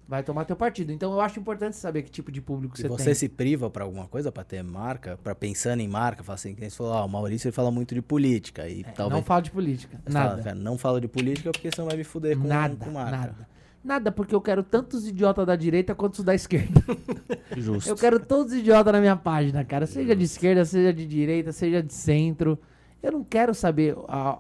vai 0.08 0.22
tomar 0.22 0.46
teu 0.46 0.56
partido. 0.56 0.92
Então 0.92 1.12
eu 1.12 1.20
acho 1.20 1.40
importante 1.40 1.76
saber 1.76 2.04
que 2.04 2.12
tipo 2.12 2.32
de 2.32 2.40
público 2.42 2.76
E 2.78 2.82
você, 2.84 2.88
você 2.88 3.06
tem. 3.06 3.14
se 3.16 3.28
priva 3.28 3.72
pra 3.72 3.84
alguma 3.84 4.08
coisa 4.08 4.32
pra 4.32 4.44
ter 4.44 4.62
marca, 4.64 5.18
Pra 5.24 5.34
pensando 5.34 5.80
em 5.80 5.88
marca, 5.88 6.24
fala 6.24 6.36
assim, 6.36 6.54
que 6.54 6.62
você 6.62 6.70
falou, 6.78 6.94
ah, 6.94 7.04
o 7.04 7.10
Maurício 7.10 7.48
ele 7.48 7.54
fala 7.54 7.72
muito 7.72 7.96
de 7.96 8.04
política 8.04 8.70
e 8.70 8.82
É, 8.82 8.92
talvez 8.92 9.20
Não 9.20 9.26
falo 9.26 9.42
de 9.42 9.50
política. 9.50 10.00
Você 10.06 10.14
fala, 10.14 10.30
Nada. 10.30 10.44
cara, 10.44 10.56
não 10.56 10.78
fala 10.78 11.02
de 11.02 11.08
política 11.08 11.52
porque 11.52 11.72
senão 11.74 11.88
vai 11.88 11.98
me 11.98 12.04
fuder 12.04 12.38
com, 12.38 12.48
nada, 12.48 12.76
com 12.76 12.92
marca. 12.92 13.18
nada. 13.18 13.48
Nada, 13.84 14.12
porque 14.12 14.36
eu 14.36 14.42
quero 14.42 14.62
tanto 14.62 14.96
os 14.96 15.08
idiotas 15.08 15.44
da 15.48 15.56
direita 15.56 15.96
quanto 15.96 16.20
os 16.20 16.24
da 16.24 16.36
esquerda. 16.36 16.84
Justo. 17.58 17.90
Eu 17.90 17.96
quero 17.96 18.20
todos 18.20 18.54
os 18.54 18.60
idiotas 18.60 18.94
na 18.94 19.00
minha 19.00 19.16
página, 19.16 19.66
cara. 19.66 19.88
Seja 19.88 20.16
de 20.16 20.24
esquerda, 20.24 20.64
seja 20.66 20.94
de 20.94 21.08
direita, 21.08 21.52
seja 21.52 21.82
de 21.82 21.92
centro. 21.94 22.60
Eu 23.06 23.12
não 23.12 23.24
quero 23.24 23.54
saber. 23.54 23.96
ah, 24.08 24.40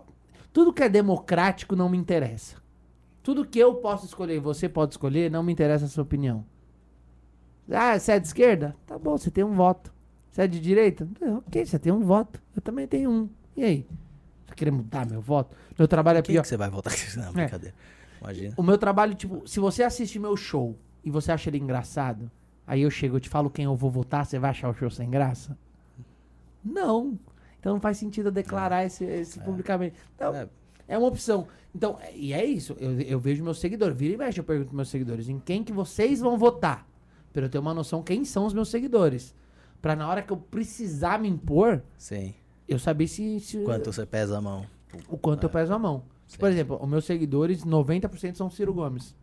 tudo 0.51 0.73
que 0.73 0.81
é 0.81 0.89
democrático 0.89 1.75
não 1.75 1.87
me 1.87 1.97
interessa. 1.97 2.55
Tudo 3.21 3.45
que 3.45 3.59
eu 3.59 3.75
posso 3.75 4.05
escolher 4.05 4.35
e 4.35 4.39
você 4.39 4.67
pode 4.67 4.93
escolher, 4.93 5.29
não 5.29 5.43
me 5.43 5.53
interessa 5.53 5.85
a 5.85 5.87
sua 5.87 6.03
opinião. 6.03 6.43
Ah, 7.69 7.97
você 7.97 8.13
é 8.13 8.19
de 8.19 8.27
esquerda? 8.27 8.75
Tá 8.87 8.97
bom, 8.97 9.17
você 9.17 9.29
tem 9.29 9.43
um 9.43 9.53
voto. 9.53 9.93
Você 10.31 10.41
é 10.43 10.47
de 10.47 10.59
direita? 10.59 11.07
É, 11.21 11.31
ok, 11.31 11.65
você 11.65 11.77
tem 11.77 11.91
um 11.93 12.01
voto. 12.01 12.41
Eu 12.55 12.61
também 12.61 12.87
tenho 12.87 13.11
um. 13.11 13.29
E 13.55 13.63
aí? 13.63 13.87
Você 14.47 14.55
quer 14.55 14.71
mudar 14.71 15.05
meu 15.07 15.21
voto? 15.21 15.55
Meu 15.77 15.87
trabalho 15.87 16.19
é 16.19 16.21
pior. 16.21 16.41
que 16.41 16.47
você 16.47 16.57
vai 16.57 16.69
votar? 16.69 16.93
Não, 17.17 17.33
brincadeira. 17.33 17.75
Imagina. 18.19 18.53
O 18.57 18.63
meu 18.63 18.77
trabalho, 18.77 19.13
tipo, 19.13 19.47
se 19.47 19.59
você 19.59 19.83
assiste 19.83 20.17
meu 20.17 20.35
show 20.35 20.75
e 21.03 21.11
você 21.11 21.31
acha 21.31 21.49
ele 21.49 21.59
engraçado, 21.59 22.31
aí 22.65 22.81
eu 22.81 22.89
chego, 22.89 23.17
eu 23.17 23.19
te 23.19 23.29
falo 23.29 23.49
quem 23.49 23.65
eu 23.65 23.75
vou 23.75 23.91
votar, 23.91 24.25
você 24.25 24.39
vai 24.39 24.49
achar 24.49 24.69
o 24.69 24.73
show 24.73 24.89
sem 24.89 25.09
graça? 25.09 25.57
Não. 26.63 27.19
Então 27.65 27.73
não 27.73 27.81
faz 27.81 27.97
sentido 27.97 28.27
eu 28.27 28.31
declarar 28.31 28.85
esse, 28.85 29.03
esse 29.03 29.39
publicamente. 29.39 29.95
Então, 30.15 30.35
É. 30.35 30.47
é. 30.87 30.95
uma 30.99 31.07
opção. 31.07 31.47
Então, 31.73 31.97
é- 31.99 32.15
e 32.15 32.31
é 32.31 32.45
isso. 32.45 32.75
Eu, 32.79 33.01
eu 33.01 33.19
vejo 33.19 33.43
meus 33.43 33.57
seguidores. 33.59 33.97
Vira 33.97 34.13
e 34.13 34.17
mexe, 34.17 34.39
eu 34.39 34.43
pergunto 34.43 34.67
pros 34.67 34.75
meus 34.75 34.89
seguidores 34.89 35.27
em 35.29 35.39
quem 35.39 35.63
que 35.63 35.73
vocês 35.73 36.19
vão 36.19 36.37
votar. 36.37 36.87
Pra 37.33 37.41
eu 37.45 37.49
ter 37.49 37.57
uma 37.57 37.73
noção 37.73 38.03
quem 38.03 38.23
são 38.23 38.45
os 38.45 38.53
meus 38.53 38.69
seguidores. 38.69 39.33
Pra 39.81 39.95
na 39.95 40.07
hora 40.07 40.21
que 40.21 40.31
eu 40.31 40.37
precisar 40.37 41.19
me 41.19 41.27
impor, 41.27 41.81
Sim. 41.97 42.35
eu 42.67 42.77
saber 42.77 43.07
se, 43.07 43.39
se 43.39 43.57
Quanto 43.63 43.91
você 43.91 44.05
pesa 44.05 44.37
a 44.37 44.41
mão? 44.41 44.63
o 45.09 45.17
quanto 45.17 45.45
eu 45.45 45.49
peso 45.49 45.73
a 45.73 45.79
mão. 45.79 46.03
Por 46.37 46.49
exemplo, 46.51 46.77
os 46.79 46.87
meus 46.87 47.05
seguidores, 47.05 47.65
90% 47.65 48.35
são 48.35 48.47
Ciro 48.47 48.75
Gomes. 48.75 49.15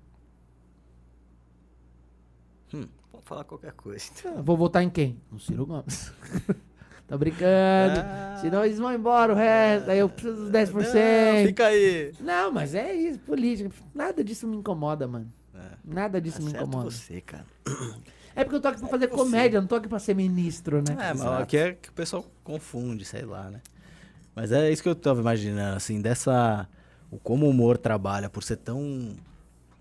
Pode 2.68 2.88
falar 3.24 3.44
qualquer 3.44 3.72
coisa. 3.74 4.04
Eu 4.24 4.42
vou 4.42 4.56
votar 4.56 4.82
em 4.82 4.90
quem? 4.90 5.20
No 5.30 5.38
Ciro 5.38 5.64
Gomes. 5.64 6.12
Tô 7.12 7.18
brincando. 7.18 8.00
Ah. 8.00 8.38
Senão 8.40 8.64
eles 8.64 8.78
vão 8.78 8.90
embora 8.90 9.34
o 9.34 9.36
resto. 9.36 9.90
Aí 9.90 9.98
eu 9.98 10.08
preciso 10.08 10.34
dos 10.34 10.50
10%. 10.50 10.72
Não, 10.72 11.46
fica 11.46 11.66
aí. 11.66 12.14
Não, 12.18 12.50
mas 12.50 12.74
é 12.74 12.90
isso, 12.94 13.18
política. 13.18 13.70
Nada 13.94 14.24
disso 14.24 14.48
me 14.48 14.56
incomoda, 14.56 15.06
mano. 15.06 15.30
Nada 15.84 16.18
disso 16.22 16.40
me 16.40 16.48
Acerta 16.48 16.66
incomoda. 16.66 16.90
você, 16.90 17.20
cara. 17.20 17.44
É 18.34 18.44
porque 18.44 18.56
eu 18.56 18.60
tô 18.62 18.68
aqui 18.68 18.80
pra 18.80 18.88
fazer 18.88 19.08
comédia, 19.08 19.60
não 19.60 19.68
tô 19.68 19.74
aqui 19.74 19.88
pra 19.88 19.98
ser 19.98 20.14
ministro, 20.14 20.78
né? 20.78 20.96
É, 20.98 21.12
mas 21.12 21.22
aqui 21.22 21.58
é 21.58 21.72
que 21.74 21.90
o 21.90 21.92
pessoal 21.92 22.24
confunde, 22.42 23.04
sei 23.04 23.26
lá, 23.26 23.50
né? 23.50 23.60
Mas 24.34 24.50
é 24.50 24.70
isso 24.70 24.82
que 24.82 24.88
eu 24.88 24.94
tava 24.94 25.20
imaginando, 25.20 25.76
assim, 25.76 26.00
dessa. 26.00 26.66
O 27.10 27.18
como 27.18 27.44
o 27.44 27.50
humor 27.50 27.76
trabalha 27.76 28.30
por 28.30 28.42
ser 28.42 28.56
tão 28.56 29.14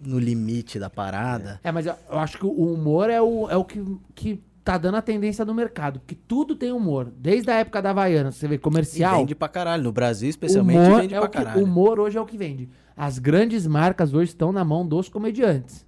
no 0.02 0.20
limite 0.20 0.78
da 0.78 0.90
parada. 0.90 1.62
É, 1.64 1.72
mas 1.72 1.86
eu, 1.86 1.96
eu 2.10 2.20
acho 2.20 2.38
que 2.38 2.46
o 2.46 2.74
humor 2.74 3.10
é 3.10 3.22
o, 3.22 3.50
é 3.50 3.56
o 3.56 3.64
que, 3.64 3.82
que 4.14 4.44
tá 4.64 4.78
dando 4.78 4.96
a 4.98 5.02
tendência 5.02 5.44
do 5.46 5.54
mercado. 5.54 6.00
Porque 6.00 6.16
tudo 6.16 6.56
tem 6.56 6.72
humor. 6.72 7.12
Desde 7.18 7.50
a 7.50 7.56
época 7.56 7.82
da 7.82 7.90
Havaiana, 7.92 8.32
você 8.32 8.48
vê 8.48 8.56
E 8.56 8.60
comercial. 8.60 9.20
vende 9.20 9.34
pra 9.36 9.48
caralho. 9.48 9.84
No 9.84 9.92
Brasil, 9.92 10.30
especialmente, 10.30 10.78
humor 10.80 11.02
vende 11.02 11.14
é 11.16 11.18
pra 11.20 11.28
o 11.28 11.30
que, 11.32 11.38
caralho. 11.38 11.64
humor 11.64 12.00
hoje 12.00 12.18
é 12.18 12.22
o 12.22 12.26
que 12.26 12.38
vende. 12.38 12.70
As 12.96 13.18
grandes 13.20 13.66
marcas 13.66 14.14
hoje 14.14 14.32
estão 14.32 14.52
na 14.52 14.64
mão 14.64 14.86
dos 14.88 15.10
comediantes. 15.10 15.86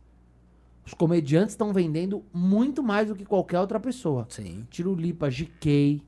Os 0.85 0.93
comediantes 0.93 1.53
estão 1.53 1.71
vendendo 1.71 2.23
muito 2.33 2.83
mais 2.83 3.07
do 3.07 3.15
que 3.15 3.23
qualquer 3.25 3.59
outra 3.59 3.79
pessoa. 3.79 4.25
Sim. 4.29 4.65
Tirulipa, 4.69 5.29
GK. 5.29 6.01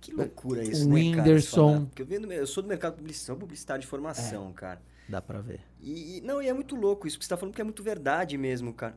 Que 0.00 0.12
loucura 0.12 0.62
isso, 0.62 0.86
O 0.88 0.92
né, 0.92 1.00
cara? 1.10 1.22
Whindersson. 1.22 1.72
Falar- 1.74 1.86
Porque 1.86 2.02
eu, 2.02 2.32
eu 2.32 2.46
sou 2.46 2.62
do 2.62 2.68
mercado 2.68 2.94
publicitário, 2.96 3.40
publicitário 3.40 3.80
de 3.82 3.86
formação, 3.86 4.52
cara. 4.52 4.82
Dá 5.08 5.20
pra 5.22 5.40
ver. 5.40 5.60
E, 5.80 6.18
e- 6.18 6.20
não, 6.22 6.42
e 6.42 6.48
é 6.48 6.52
muito 6.52 6.74
louco 6.76 7.06
isso 7.06 7.18
que 7.18 7.24
você 7.24 7.28
tá 7.28 7.36
falando, 7.36 7.52
porque 7.52 7.60
é 7.60 7.64
muito 7.64 7.82
verdade 7.82 8.36
mesmo, 8.36 8.72
cara. 8.72 8.96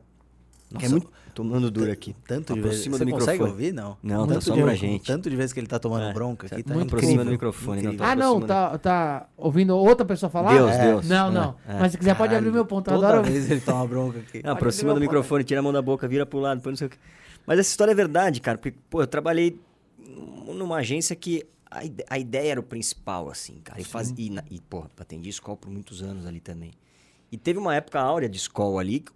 Nossa, 0.70 0.86
é 0.86 0.88
muito... 0.88 1.10
Tomando 1.34 1.70
duro 1.70 1.92
aqui. 1.92 2.16
Tanto 2.26 2.52
de 2.52 2.60
vezes. 2.60 2.80
Aproxima 2.80 2.98
Você 2.98 3.04
do 3.04 3.10
consegue 3.12 3.32
microfone. 3.38 3.50
ouvir? 3.52 3.72
Não. 3.72 3.96
Não, 4.02 4.26
tá 4.26 4.32
Tanto 4.34 4.44
só 4.44 4.54
de- 4.56 4.62
pra 4.62 4.74
gente. 4.74 5.06
Tanto 5.06 5.30
de 5.30 5.36
vezes 5.36 5.52
que 5.52 5.60
ele 5.60 5.68
tá 5.68 5.78
tomando 5.78 6.06
É. 6.06 6.12
bronca 6.12 6.48
aqui, 6.48 6.62
tá 6.64 6.74
Muito 6.74 6.88
Aproxima 6.88 7.24
do 7.24 7.30
microfone, 7.30 7.80
não 7.82 7.92
Incrível. 7.92 7.98
tá 8.06 8.12
Ah, 8.12 8.16
não, 8.16 8.40
tá, 8.40 8.78
tá 8.78 9.28
ouvindo 9.36 9.76
outra 9.76 10.04
pessoa 10.04 10.28
falar? 10.28 10.52
Deus, 10.54 10.70
É. 10.72 10.84
Deus. 10.86 11.08
Não, 11.08 11.28
É, 11.28 11.30
não. 11.30 11.54
é. 11.68 11.78
Mas 11.78 11.92
se 11.92 11.98
quiser 11.98 12.16
pode 12.16 12.34
abrir 12.34 12.50
meu 12.50 12.66
ponto. 12.66 12.90
Eu 12.90 12.96
Toda 12.96 13.08
adoro. 13.08 13.22
vez 13.30 13.48
ele 13.48 13.60
toma 13.60 13.86
bronca 13.86 14.18
aqui. 14.18 14.42
Não, 14.44 14.52
aproxima 14.52 14.92
do 14.92 14.98
microfone, 15.00 15.44
tira 15.44 15.60
a 15.60 15.62
mão 15.62 15.72
da 15.72 15.80
boca, 15.80 16.08
vira 16.08 16.26
pro 16.26 16.40
lado, 16.40 16.58
depois 16.58 16.72
não 16.72 16.76
sei 16.78 16.88
o 16.88 16.90
que. 16.90 16.98
Mas 17.46 17.60
essa 17.60 17.70
história 17.70 17.92
é 17.92 17.94
verdade, 17.94 18.40
cara, 18.40 18.58
porque, 18.58 18.76
pô, 18.90 19.00
eu 19.00 19.06
trabalhei 19.06 19.60
numa 20.54 20.78
agência 20.78 21.14
que 21.14 21.44
a, 21.70 21.84
ide- 21.84 22.04
a 22.10 22.18
ideia 22.18 22.50
era 22.52 22.60
o 22.60 22.64
principal, 22.64 23.30
assim, 23.30 23.60
cara. 23.62 23.80
E, 23.80 23.84
faz, 23.84 24.12
e, 24.18 24.28
na- 24.30 24.42
e, 24.50 24.60
pô, 24.60 24.84
atendi 24.98 25.28
escola 25.28 25.56
por 25.56 25.70
muitos 25.70 26.02
anos 26.02 26.26
ali 26.26 26.40
também. 26.40 26.72
E 27.30 27.36
teve 27.36 27.60
uma 27.60 27.76
época 27.76 28.00
áurea 28.00 28.28
de 28.28 28.36
escola 28.38 28.80
ali, 28.80 29.00
que, 29.00 29.12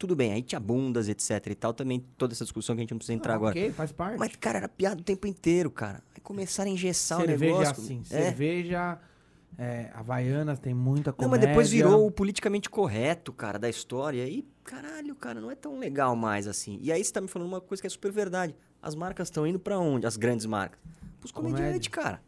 tudo 0.00 0.16
bem, 0.16 0.32
aí 0.32 0.40
tinha 0.42 0.58
bundas, 0.58 1.10
etc 1.10 1.46
e 1.48 1.54
tal, 1.54 1.74
também 1.74 2.02
toda 2.16 2.32
essa 2.32 2.42
discussão 2.42 2.74
que 2.74 2.80
a 2.80 2.82
gente 2.84 2.90
não 2.92 2.96
precisa 2.98 3.14
entrar 3.14 3.34
Ah, 3.34 3.36
agora. 3.36 3.50
Ok, 3.50 3.70
faz 3.72 3.92
parte. 3.92 4.18
Mas, 4.18 4.34
cara, 4.34 4.56
era 4.58 4.68
piada 4.68 4.98
o 4.98 5.04
tempo 5.04 5.26
inteiro, 5.26 5.70
cara. 5.70 6.02
Aí 6.14 6.20
começaram 6.22 6.70
a 6.70 6.72
engessar 6.72 7.20
cerveja 7.20 7.54
o 7.54 7.58
negócio. 7.58 7.82
assim. 7.84 8.00
É. 8.10 8.22
Cerveja, 8.22 8.98
é, 9.58 9.90
Havaianas, 9.92 10.58
tem 10.58 10.72
muita 10.72 11.10
Não, 11.10 11.16
comédia. 11.18 11.38
mas 11.38 11.48
depois 11.48 11.70
virou 11.70 12.06
o 12.06 12.10
politicamente 12.10 12.70
correto, 12.70 13.30
cara, 13.30 13.58
da 13.58 13.68
história. 13.68 14.26
E, 14.26 14.42
caralho, 14.64 15.14
cara, 15.14 15.38
não 15.38 15.50
é 15.50 15.54
tão 15.54 15.78
legal 15.78 16.16
mais 16.16 16.48
assim. 16.48 16.78
E 16.80 16.90
aí 16.90 17.04
você 17.04 17.12
tá 17.12 17.20
me 17.20 17.28
falando 17.28 17.48
uma 17.48 17.60
coisa 17.60 17.82
que 17.82 17.86
é 17.86 17.90
super 17.90 18.10
verdade. 18.10 18.56
As 18.82 18.94
marcas 18.94 19.28
estão 19.28 19.46
indo 19.46 19.60
pra 19.60 19.78
onde? 19.78 20.06
As 20.06 20.16
grandes 20.16 20.46
marcas? 20.46 20.80
Pros 21.18 21.30
comediantes, 21.30 21.88
cara. 21.88 22.22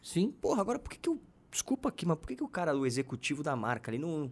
Sim. 0.00 0.32
Porra, 0.40 0.60
agora 0.60 0.78
por 0.78 0.88
que 0.90 0.98
que 1.00 1.08
eu... 1.08 1.18
Desculpa 1.50 1.88
aqui, 1.88 2.06
mas 2.06 2.16
por 2.16 2.28
que 2.28 2.36
que 2.36 2.44
o 2.44 2.48
cara, 2.48 2.76
o 2.76 2.86
executivo 2.86 3.42
da 3.42 3.56
marca, 3.56 3.90
ele 3.90 3.98
não... 3.98 4.30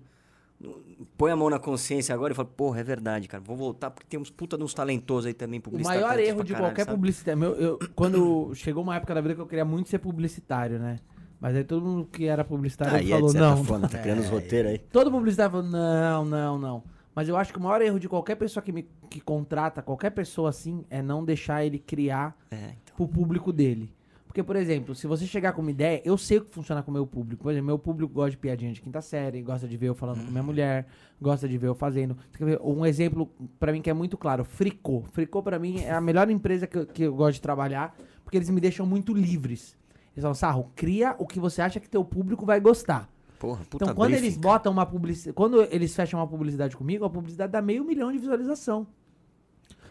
põe 1.16 1.30
a 1.32 1.36
mão 1.36 1.50
na 1.50 1.58
consciência 1.58 2.14
agora 2.14 2.32
e 2.32 2.36
fala, 2.36 2.48
porra, 2.48 2.80
é 2.80 2.84
verdade, 2.84 3.28
cara. 3.28 3.42
Vou 3.44 3.56
voltar 3.56 3.90
porque 3.90 4.06
tem 4.08 4.18
uns 4.18 4.30
puta 4.30 4.56
de 4.56 4.64
uns 4.64 4.72
talentosos 4.74 5.26
aí 5.26 5.34
também, 5.34 5.58
O 5.58 5.62
publicitários. 5.62 6.02
maior 6.02 6.12
talentosos 6.14 6.34
erro 6.36 6.44
de 6.44 6.52
caralho, 6.52 6.70
qualquer 6.70 6.84
sabe? 6.84 6.96
publicitário. 6.96 7.38
Meu, 7.40 7.50
eu, 7.54 7.78
quando 7.94 8.54
chegou 8.54 8.82
uma 8.82 8.96
época 8.96 9.14
da 9.14 9.20
vida 9.20 9.34
que 9.34 9.40
eu 9.40 9.46
queria 9.46 9.64
muito 9.64 9.88
ser 9.88 9.98
publicitário, 9.98 10.78
né? 10.78 10.98
Mas 11.38 11.54
aí 11.54 11.64
todo 11.64 11.84
mundo 11.84 12.08
que 12.10 12.24
era 12.26 12.42
publicitário 12.44 12.96
é, 12.96 13.10
falou, 13.10 13.28
certa 13.28 13.50
não. 13.50 13.64
forma, 13.64 13.88
tá 13.88 13.98
criando 13.98 14.20
os 14.20 14.26
É, 14.26 14.30
roteiros 14.30 14.70
aí. 14.72 14.78
Todo 14.78 15.10
publicitário 15.10 15.52
falou, 15.52 15.66
não, 15.70 16.24
não, 16.24 16.58
não. 16.58 16.82
Mas 17.14 17.28
eu 17.28 17.36
acho 17.36 17.52
que 17.52 17.58
o 17.58 17.62
maior 17.62 17.80
erro 17.82 17.98
de 18.00 18.08
qualquer 18.08 18.36
pessoa 18.36 18.62
que 18.62 18.72
me 18.72 18.86
que 19.10 19.20
contrata, 19.20 19.80
qualquer 19.82 20.10
pessoa 20.10 20.50
assim, 20.50 20.84
é 20.90 21.00
não 21.02 21.24
deixar 21.24 21.64
ele 21.64 21.78
criar 21.78 22.36
É, 22.50 22.56
então. 22.56 22.96
pro 22.96 23.06
público 23.08 23.52
dele. 23.52 23.90
Porque, 24.36 24.44
por 24.44 24.56
exemplo, 24.56 24.94
se 24.94 25.06
você 25.06 25.24
chegar 25.24 25.54
com 25.54 25.62
uma 25.62 25.70
ideia, 25.70 26.02
eu 26.04 26.18
sei 26.18 26.36
o 26.36 26.44
que 26.44 26.54
funciona 26.54 26.82
com 26.82 26.90
o 26.90 26.92
meu 26.92 27.06
público. 27.06 27.42
Por 27.42 27.52
exemplo, 27.52 27.68
meu 27.68 27.78
público 27.78 28.12
gosta 28.12 28.32
de 28.32 28.36
piadinha 28.36 28.70
de 28.70 28.82
quinta 28.82 29.00
série, 29.00 29.40
gosta 29.40 29.66
de 29.66 29.78
ver 29.78 29.86
eu 29.86 29.94
falando 29.94 30.26
com 30.26 30.30
minha 30.30 30.42
mulher, 30.42 30.86
gosta 31.18 31.48
de 31.48 31.56
ver 31.56 31.68
eu 31.68 31.74
fazendo. 31.74 32.14
Um 32.62 32.84
exemplo 32.84 33.30
pra 33.58 33.72
mim 33.72 33.80
que 33.80 33.88
é 33.88 33.94
muito 33.94 34.18
claro, 34.18 34.44
Fricô. 34.44 35.04
Fricô 35.10 35.42
pra 35.42 35.58
mim 35.58 35.80
é 35.80 35.90
a 35.90 36.02
melhor 36.02 36.28
empresa 36.28 36.66
que 36.66 36.76
eu, 36.76 36.86
que 36.86 37.02
eu 37.04 37.14
gosto 37.14 37.36
de 37.36 37.40
trabalhar, 37.40 37.96
porque 38.22 38.36
eles 38.36 38.50
me 38.50 38.60
deixam 38.60 38.84
muito 38.84 39.14
livres. 39.14 39.74
Eles 40.12 40.20
falam, 40.20 40.34
Sarro, 40.34 40.70
cria 40.76 41.16
o 41.18 41.26
que 41.26 41.40
você 41.40 41.62
acha 41.62 41.80
que 41.80 41.88
teu 41.88 42.04
público 42.04 42.44
vai 42.44 42.60
gostar. 42.60 43.08
Porra, 43.38 43.64
puta 43.70 43.86
então, 43.86 43.94
quando 43.94 44.10
briefing, 44.10 44.26
eles 44.26 44.36
botam 44.36 44.70
uma 44.70 44.84
publicidade. 44.84 45.32
Quando 45.34 45.62
eles 45.70 45.96
fecham 45.96 46.20
uma 46.20 46.28
publicidade 46.28 46.76
comigo, 46.76 47.06
a 47.06 47.08
publicidade 47.10 47.52
dá 47.52 47.62
meio 47.62 47.82
milhão 47.86 48.12
de 48.12 48.18
visualização. 48.18 48.86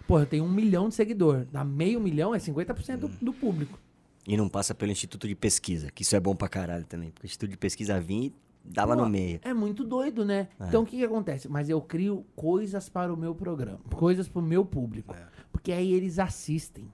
Pô, 0.07 0.19
eu 0.19 0.25
tenho 0.27 0.43
um 0.43 0.51
milhão 0.51 0.87
de 0.87 0.93
seguidor. 0.93 1.47
Dá 1.51 1.63
meio 1.63 1.99
milhão 1.99 2.35
é 2.35 2.37
50% 2.37 2.97
do, 2.97 3.07
do 3.07 3.33
público. 3.33 3.79
E 4.27 4.35
não 4.35 4.49
passa 4.49 4.73
pelo 4.73 4.91
Instituto 4.91 5.27
de 5.27 5.35
Pesquisa, 5.35 5.91
que 5.91 6.01
isso 6.01 6.15
é 6.15 6.19
bom 6.19 6.35
pra 6.35 6.49
caralho 6.49 6.85
também. 6.85 7.11
Porque 7.11 7.25
o 7.25 7.29
Instituto 7.29 7.51
de 7.51 7.57
Pesquisa 7.57 7.99
vinha 7.99 8.27
e 8.27 8.33
dava 8.63 8.95
Pô, 8.95 9.03
no 9.03 9.09
meio. 9.09 9.39
É 9.43 9.53
muito 9.53 9.83
doido, 9.83 10.25
né? 10.25 10.47
Então 10.59 10.81
o 10.81 10.85
que, 10.85 10.97
que 10.97 11.03
acontece? 11.03 11.47
Mas 11.47 11.69
eu 11.69 11.79
crio 11.81 12.25
coisas 12.35 12.89
para 12.89 13.13
o 13.13 13.17
meu 13.17 13.35
programa, 13.35 13.79
coisas 13.95 14.27
para 14.27 14.39
o 14.39 14.43
meu 14.43 14.65
público. 14.65 15.15
Porque 15.51 15.71
aí 15.71 15.93
eles 15.93 16.17
assistem. 16.17 16.91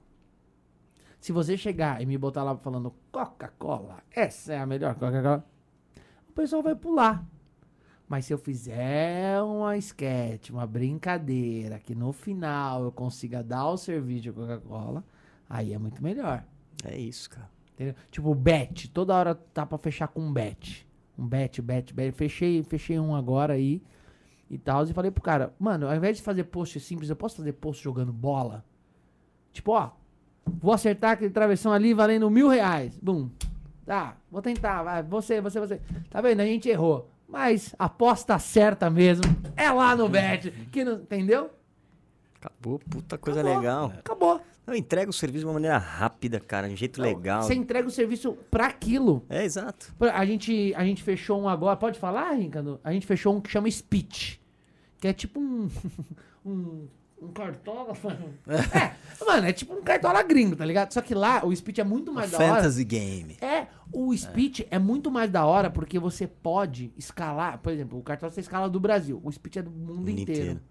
Se 1.19 1.31
você 1.31 1.55
chegar 1.55 2.01
e 2.01 2.05
me 2.05 2.17
botar 2.17 2.43
lá 2.43 2.57
falando 2.57 2.93
Coca-Cola, 3.11 3.99
essa 4.11 4.53
é 4.53 4.59
a 4.59 4.65
melhor 4.65 4.95
Coca-Cola, 4.95 5.45
o 6.27 6.33
pessoal 6.33 6.63
vai 6.63 6.75
pular. 6.75 7.25
Mas 8.09 8.25
se 8.25 8.33
eu 8.33 8.37
fizer 8.37 9.41
uma 9.41 9.77
sketch, 9.77 10.49
uma 10.49 10.67
brincadeira, 10.67 11.79
que 11.79 11.95
no 11.95 12.11
final 12.11 12.83
eu 12.83 12.91
consiga 12.91 13.41
dar 13.41 13.69
o 13.69 13.77
serviço 13.77 14.23
de 14.23 14.31
Coca-Cola, 14.33 15.01
aí 15.49 15.73
é 15.73 15.77
muito 15.77 16.03
melhor. 16.03 16.43
É 16.83 16.97
isso, 16.97 17.29
cara. 17.29 17.49
Entendeu? 17.73 17.95
Tipo, 18.09 18.33
bet. 18.35 18.89
Toda 18.89 19.15
hora 19.15 19.35
tá 19.35 19.65
pra 19.65 19.77
fechar 19.77 20.07
com 20.07 20.21
um 20.21 20.31
bet. 20.31 20.87
Um 21.17 21.25
bet, 21.27 21.61
bet, 21.61 21.93
bet. 21.93 22.11
Fechei, 22.11 22.63
fechei 22.63 22.99
um 22.99 23.15
agora 23.15 23.53
aí 23.53 23.81
e 24.49 24.57
tal. 24.57 24.83
E 24.83 24.93
falei 24.93 25.11
pro 25.11 25.23
cara, 25.23 25.53
mano, 25.59 25.87
ao 25.87 25.95
invés 25.95 26.17
de 26.17 26.23
fazer 26.23 26.43
post 26.45 26.79
simples, 26.79 27.09
eu 27.09 27.15
posso 27.15 27.37
fazer 27.37 27.53
post 27.53 27.83
jogando 27.83 28.11
bola? 28.11 28.63
Tipo, 29.53 29.71
ó, 29.73 29.91
vou 30.45 30.73
acertar 30.73 31.11
aquele 31.11 31.31
travessão 31.31 31.71
ali 31.71 31.93
valendo 31.93 32.29
mil 32.29 32.47
reais. 32.47 32.97
Bum. 33.01 33.29
Tá, 33.85 34.15
vou 34.29 34.41
tentar. 34.41 34.83
Vai, 34.83 35.03
você, 35.03 35.41
você, 35.41 35.59
você. 35.59 35.81
Tá 36.09 36.21
vendo? 36.21 36.41
A 36.41 36.45
gente 36.45 36.69
errou. 36.69 37.09
Mas 37.27 37.73
a 37.79 37.85
aposta 37.85 38.37
certa 38.37 38.89
mesmo 38.89 39.23
é 39.55 39.71
lá 39.71 39.95
no 39.95 40.09
bet. 40.09 40.51
Que 40.71 40.83
não, 40.83 40.95
entendeu? 40.95 41.49
Acabou, 42.35 42.79
puta 42.79 43.17
coisa 43.17 43.39
Acabou. 43.39 43.57
legal. 43.57 43.93
Acabou. 43.99 44.41
Não, 44.71 44.77
entrega 44.77 45.09
o 45.09 45.13
serviço 45.13 45.41
de 45.41 45.47
uma 45.47 45.53
maneira 45.55 45.77
rápida, 45.77 46.39
cara, 46.39 46.65
de 46.69 46.73
um 46.73 46.77
jeito 46.77 47.01
legal. 47.01 47.43
Você 47.43 47.53
entrega 47.53 47.85
o 47.85 47.91
serviço 47.91 48.37
pra 48.49 48.67
aquilo. 48.67 49.25
É, 49.29 49.43
exato. 49.43 49.93
A 50.13 50.25
gente, 50.25 50.73
a 50.75 50.85
gente 50.85 51.03
fechou 51.03 51.41
um 51.41 51.49
agora. 51.49 51.75
Pode 51.75 51.99
falar, 51.99 52.31
Ricardo? 52.31 52.79
A 52.81 52.93
gente 52.93 53.05
fechou 53.05 53.35
um 53.35 53.41
que 53.41 53.51
chama 53.51 53.69
Speech. 53.69 54.39
Que 54.97 55.09
é 55.09 55.13
tipo 55.13 55.41
um. 55.41 55.69
um. 56.45 56.87
Um 57.21 57.27
cartola. 57.33 57.93
é, 58.47 59.25
mano, 59.25 59.45
é 59.45 59.51
tipo 59.51 59.73
um 59.73 59.81
cartola 59.83 60.23
gringo, 60.23 60.55
tá 60.55 60.65
ligado? 60.65 60.93
Só 60.93 61.01
que 61.01 61.13
lá 61.13 61.45
o 61.45 61.53
Speech 61.53 61.81
é 61.81 61.83
muito 61.83 62.11
mais 62.13 62.31
da 62.31 62.37
hora. 62.37 62.55
Fantasy 62.55 62.83
Game. 62.85 63.37
É, 63.41 63.67
o 63.91 64.15
Speech 64.15 64.65
é. 64.71 64.79
muito 64.79 65.11
mais 65.11 65.29
da 65.29 65.45
hora 65.45 65.69
porque 65.69 65.99
você 65.99 66.25
pode 66.25 66.93
escalar. 66.97 67.59
Por 67.59 67.73
exemplo, 67.73 67.99
o 67.99 68.01
cartola 68.01 68.31
você 68.31 68.39
escala 68.39 68.69
do 68.69 68.79
Brasil. 68.79 69.19
O 69.21 69.31
Speech 69.31 69.59
é 69.59 69.61
do 69.61 69.69
mundo, 69.69 69.95
Mundo 69.97 70.09
inteiro. 70.09 70.41
inteiro. 70.41 70.61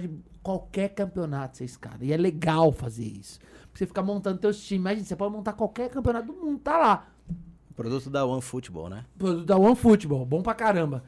Você 0.00 0.08
pode. 0.08 0.10
Qualquer 0.42 0.90
campeonato 0.90 1.56
você 1.56 1.64
escala. 1.64 1.98
E 2.02 2.12
é 2.12 2.16
legal 2.16 2.70
fazer 2.70 3.04
isso. 3.04 3.38
Porque 3.62 3.78
você 3.78 3.86
fica 3.86 4.02
montando 4.02 4.38
teus 4.38 4.58
times. 4.62 4.80
Imagina, 4.80 5.06
você 5.06 5.16
pode 5.16 5.32
montar 5.32 5.52
qualquer 5.54 5.88
campeonato 5.88 6.26
do 6.26 6.34
mundo, 6.34 6.58
tá 6.60 6.76
lá. 6.76 7.08
Produto 7.74 8.10
da 8.10 8.24
One 8.26 8.42
Football, 8.42 8.88
né? 8.90 9.04
Produto 9.18 9.44
da 9.46 9.56
One 9.56 9.74
Football, 9.74 10.24
bom 10.26 10.42
pra 10.42 10.54
caramba. 10.54 11.02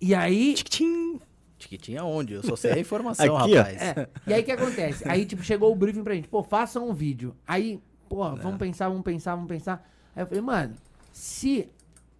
E 0.00 0.14
aí. 0.14 0.54
Tchim. 0.54 1.20
Tiquitinha 1.58 2.04
onde? 2.04 2.34
Eu 2.34 2.42
só 2.42 2.54
sei 2.54 2.72
a 2.72 2.78
informação, 2.80 3.36
Aqui, 3.36 3.54
rapaz. 3.54 3.80
É, 3.82 4.08
e 4.26 4.34
aí 4.34 4.42
o 4.42 4.44
que 4.44 4.52
acontece? 4.52 5.08
Aí, 5.08 5.24
tipo, 5.24 5.42
chegou 5.42 5.72
o 5.72 5.74
briefing 5.76 6.04
pra 6.04 6.14
gente, 6.14 6.28
pô, 6.28 6.42
faça 6.42 6.78
um 6.78 6.92
vídeo. 6.92 7.34
Aí, 7.46 7.80
pô, 8.08 8.26
É. 8.26 8.36
vamos 8.36 8.58
pensar, 8.58 8.88
vamos 8.88 9.02
pensar, 9.02 9.34
vamos 9.34 9.48
pensar. 9.48 9.90
Aí 10.14 10.22
eu 10.22 10.26
falei, 10.26 10.42
mano, 10.42 10.74
se 11.12 11.68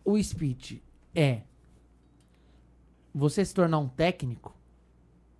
o 0.04 0.20
speech 0.22 0.82
é 1.14 1.42
você 3.14 3.44
se 3.44 3.52
tornar 3.54 3.78
um 3.78 3.88
técnico, 3.88 4.54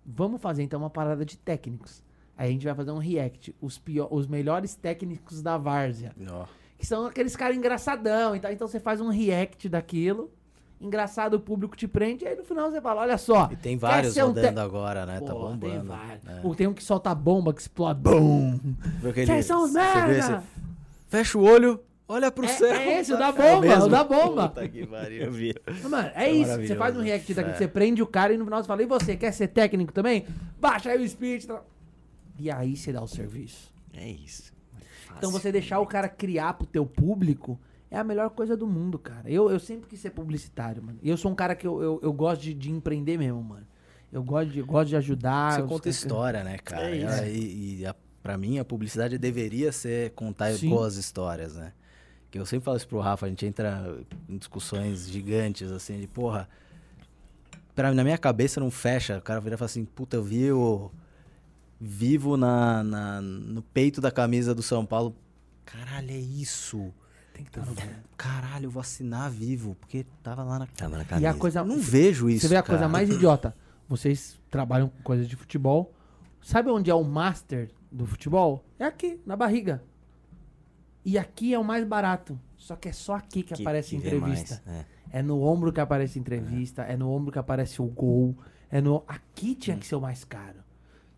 vamos 0.07 0.41
fazer 0.41 0.63
então 0.63 0.79
uma 0.79 0.89
parada 0.89 1.25
de 1.25 1.37
técnicos. 1.37 2.01
Aí 2.37 2.49
a 2.49 2.51
gente 2.51 2.65
vai 2.65 2.73
fazer 2.75 2.91
um 2.91 2.97
react, 2.99 3.53
os, 3.59 3.77
pior, 3.77 4.07
os 4.11 4.27
melhores 4.27 4.75
técnicos 4.75 5.41
da 5.41 5.57
várzea. 5.57 6.15
Ó, 6.31 6.45
Que 6.77 6.85
são 6.85 7.07
aqueles 7.07 7.35
caras 7.35 7.57
engraçadão 7.57 8.35
e 8.35 8.39
tal. 8.39 8.51
Então 8.51 8.67
você 8.67 8.79
faz 8.79 9.01
um 9.01 9.09
react 9.09 9.67
daquilo. 9.67 10.31
Engraçado, 10.79 11.33
o 11.33 11.39
público 11.39 11.75
te 11.75 11.87
prende. 11.87 12.23
E 12.23 12.27
aí 12.27 12.35
no 12.35 12.43
final 12.43 12.69
você 12.69 12.79
fala: 12.79 13.01
olha 13.01 13.17
só. 13.17 13.49
E 13.51 13.55
tem 13.55 13.75
vários 13.75 14.15
um 14.15 14.27
rodando 14.27 14.53
te- 14.53 14.59
agora, 14.59 15.05
né? 15.07 15.19
tá 15.19 15.33
Pô, 15.33 15.39
bombando. 15.49 15.59
Tem 15.59 15.81
vários. 15.81 16.27
É. 16.27 16.41
Ou 16.43 16.53
tem 16.53 16.67
um 16.67 16.73
que 16.75 16.83
solta 16.83 17.15
bomba, 17.15 17.51
que 17.51 17.61
explode. 17.61 17.99
Bum! 17.99 18.59
Vocês 19.01 19.45
são 19.47 19.63
os 19.63 19.73
merda! 19.73 20.43
Fecha 21.07 21.35
o 21.39 21.41
olho, 21.43 21.79
olha 22.07 22.31
pro 22.31 22.45
É- 22.45 22.49
céu. 22.49 22.73
é 22.73 22.99
esse, 22.99 23.13
o 23.13 23.17
da 23.17 23.29
É 23.29 23.31
bomba, 23.31 23.61
mesmo? 23.67 23.83
o 23.85 23.89
da 23.89 24.03
bomba. 24.03 24.49
Puta 24.49 24.67
que 24.67 24.85
pariu. 24.85 25.31
Mano, 25.89 26.09
é, 26.15 26.25
É 26.25 26.31
isso. 26.31 26.55
Você 26.61 26.75
faz 26.75 26.95
um 26.97 27.01
react 27.01 27.33
daqui, 27.33 27.49
É. 27.51 27.53
você 27.53 27.67
prende 27.67 28.01
o 28.01 28.07
cara 28.07 28.33
e 28.33 28.37
no 28.37 28.45
final 28.45 28.61
você 28.61 28.67
fala: 28.67 28.83
e 28.83 28.85
você, 28.85 29.15
quer 29.15 29.31
ser 29.31 29.47
técnico 29.49 29.91
também? 29.93 30.25
Baixa 30.59 30.89
aí 30.89 31.03
o 31.03 31.07
speech. 31.09 31.47
tal. 31.47 31.65
E 32.39 32.51
aí 32.51 32.75
você 32.75 32.93
dá 32.93 33.01
o 33.01 33.07
serviço. 33.07 33.73
É 33.93 34.07
isso. 34.07 34.53
Então 35.17 35.31
você 35.31 35.51
deixar 35.51 35.79
o 35.79 35.85
cara 35.87 36.07
criar 36.07 36.53
pro 36.53 36.67
teu 36.67 36.85
público 36.85 37.59
é 37.89 37.97
a 37.97 38.03
melhor 38.03 38.29
coisa 38.29 38.55
do 38.55 38.67
mundo, 38.67 38.99
cara. 38.99 39.23
Eu, 39.29 39.49
eu 39.49 39.59
sempre 39.59 39.89
quis 39.89 39.99
ser 39.99 40.11
publicitário, 40.11 40.83
mano. 40.83 40.99
E 41.01 41.09
eu 41.09 41.17
sou 41.17 41.31
um 41.31 41.35
cara 41.35 41.55
que 41.55 41.65
eu, 41.65 41.81
eu, 41.81 41.99
eu 42.03 42.13
gosto 42.13 42.41
de, 42.41 42.53
de 42.53 42.69
empreender 42.69 43.17
mesmo, 43.17 43.41
mano. 43.41 43.65
Eu 44.11 44.23
gosto 44.23 44.51
de, 44.51 44.61
gosto 44.61 44.89
de 44.89 44.95
ajudar. 44.97 45.53
Você 45.53 45.63
conta 45.63 45.89
história, 45.89 46.43
né, 46.43 46.57
cara? 46.59 46.91
É 46.91 46.95
isso. 46.97 47.23
E, 47.25 47.79
e 47.79 47.85
a, 47.87 47.95
pra 48.21 48.37
mim, 48.37 48.59
a 48.59 48.65
publicidade 48.65 49.17
deveria 49.17 49.71
ser 49.71 50.11
contar 50.11 50.51
Sim. 50.53 50.69
boas 50.69 50.95
histórias, 50.97 51.55
né? 51.55 51.73
Eu 52.37 52.45
sempre 52.45 52.65
falo 52.65 52.77
isso 52.77 52.87
pro 52.87 52.99
Rafa, 52.99 53.25
a 53.25 53.29
gente 53.29 53.45
entra 53.45 53.97
em 54.29 54.37
discussões 54.37 55.07
gigantes, 55.09 55.71
assim, 55.71 55.99
de 55.99 56.07
porra. 56.07 56.47
pra, 57.75 57.93
na 57.93 58.03
minha 58.03 58.17
cabeça 58.17 58.59
não 58.59 58.71
fecha. 58.71 59.17
O 59.17 59.21
cara 59.21 59.39
vira 59.39 59.55
e 59.55 59.57
fala 59.57 59.65
assim, 59.67 59.85
puta, 59.85 60.17
eu 60.17 60.23
vi 60.23 60.51
o 60.51 60.91
vivo 61.79 62.37
na, 62.37 62.83
na- 62.83 63.21
no 63.21 63.61
peito 63.61 64.01
da 64.01 64.11
camisa 64.11 64.53
do 64.55 64.63
São 64.63 64.85
Paulo. 64.85 65.15
Caralho, 65.65 66.11
é 66.11 66.17
isso. 66.17 66.91
Tem 67.33 67.43
que 67.45 67.49
estar 67.51 67.65
no. 67.65 67.75
Caralho, 68.17 68.65
eu 68.65 68.71
vou 68.71 68.81
assinar 68.81 69.29
vivo, 69.29 69.75
porque 69.79 70.05
tava 70.23 70.43
lá 70.43 70.57
na... 70.59 70.65
Tava 70.67 70.97
na 70.97 71.03
E 71.03 71.05
camisa. 71.05 71.29
a 71.29 71.33
coisa 71.35 71.63
não 71.63 71.77
vejo 71.79 72.29
isso, 72.29 72.41
Você 72.41 72.47
vê 72.47 72.55
a 72.55 72.63
cara. 72.63 72.79
coisa 72.79 72.89
mais 72.91 73.09
idiota. 73.09 73.55
Vocês 73.87 74.39
trabalham 74.49 74.89
com 74.89 75.03
coisas 75.03 75.27
de 75.27 75.35
futebol. 75.35 75.93
Sabe 76.41 76.69
onde 76.71 76.89
é 76.89 76.95
o 76.95 77.03
master 77.03 77.69
do 77.91 78.05
futebol? 78.07 78.63
É 78.79 78.85
aqui, 78.85 79.19
na 79.25 79.35
barriga. 79.35 79.83
E 81.07 81.17
aqui 81.17 81.53
é 81.53 81.59
o 81.59 81.63
mais 81.63 81.85
barato. 81.87 82.37
Só 82.57 82.75
que 82.75 82.89
é 82.89 82.91
só 82.91 83.15
aqui 83.15 83.41
que, 83.43 83.53
Que- 83.53 83.61
aparece 83.61 83.91
que 83.91 83.95
entrevista. 83.95 84.61
mais, 84.65 84.77
é. 84.79 84.85
É 85.19 85.21
no 85.23 85.41
ombro 85.41 85.71
que 85.71 85.79
aparece 85.79 86.19
entrevista, 86.19 86.81
é. 86.81 86.97
no 86.97 87.09
ombro 87.09 87.31
que 87.31 87.39
aparece 87.39 87.81
o 87.81 87.85
gol. 87.85 88.35
É 88.69 88.81
no. 88.81 89.03
Aqui 89.07 89.55
tinha 89.55 89.77
que 89.77 89.87
ser 89.87 89.95
o 89.95 90.01
mais 90.01 90.25
caro. 90.25 90.57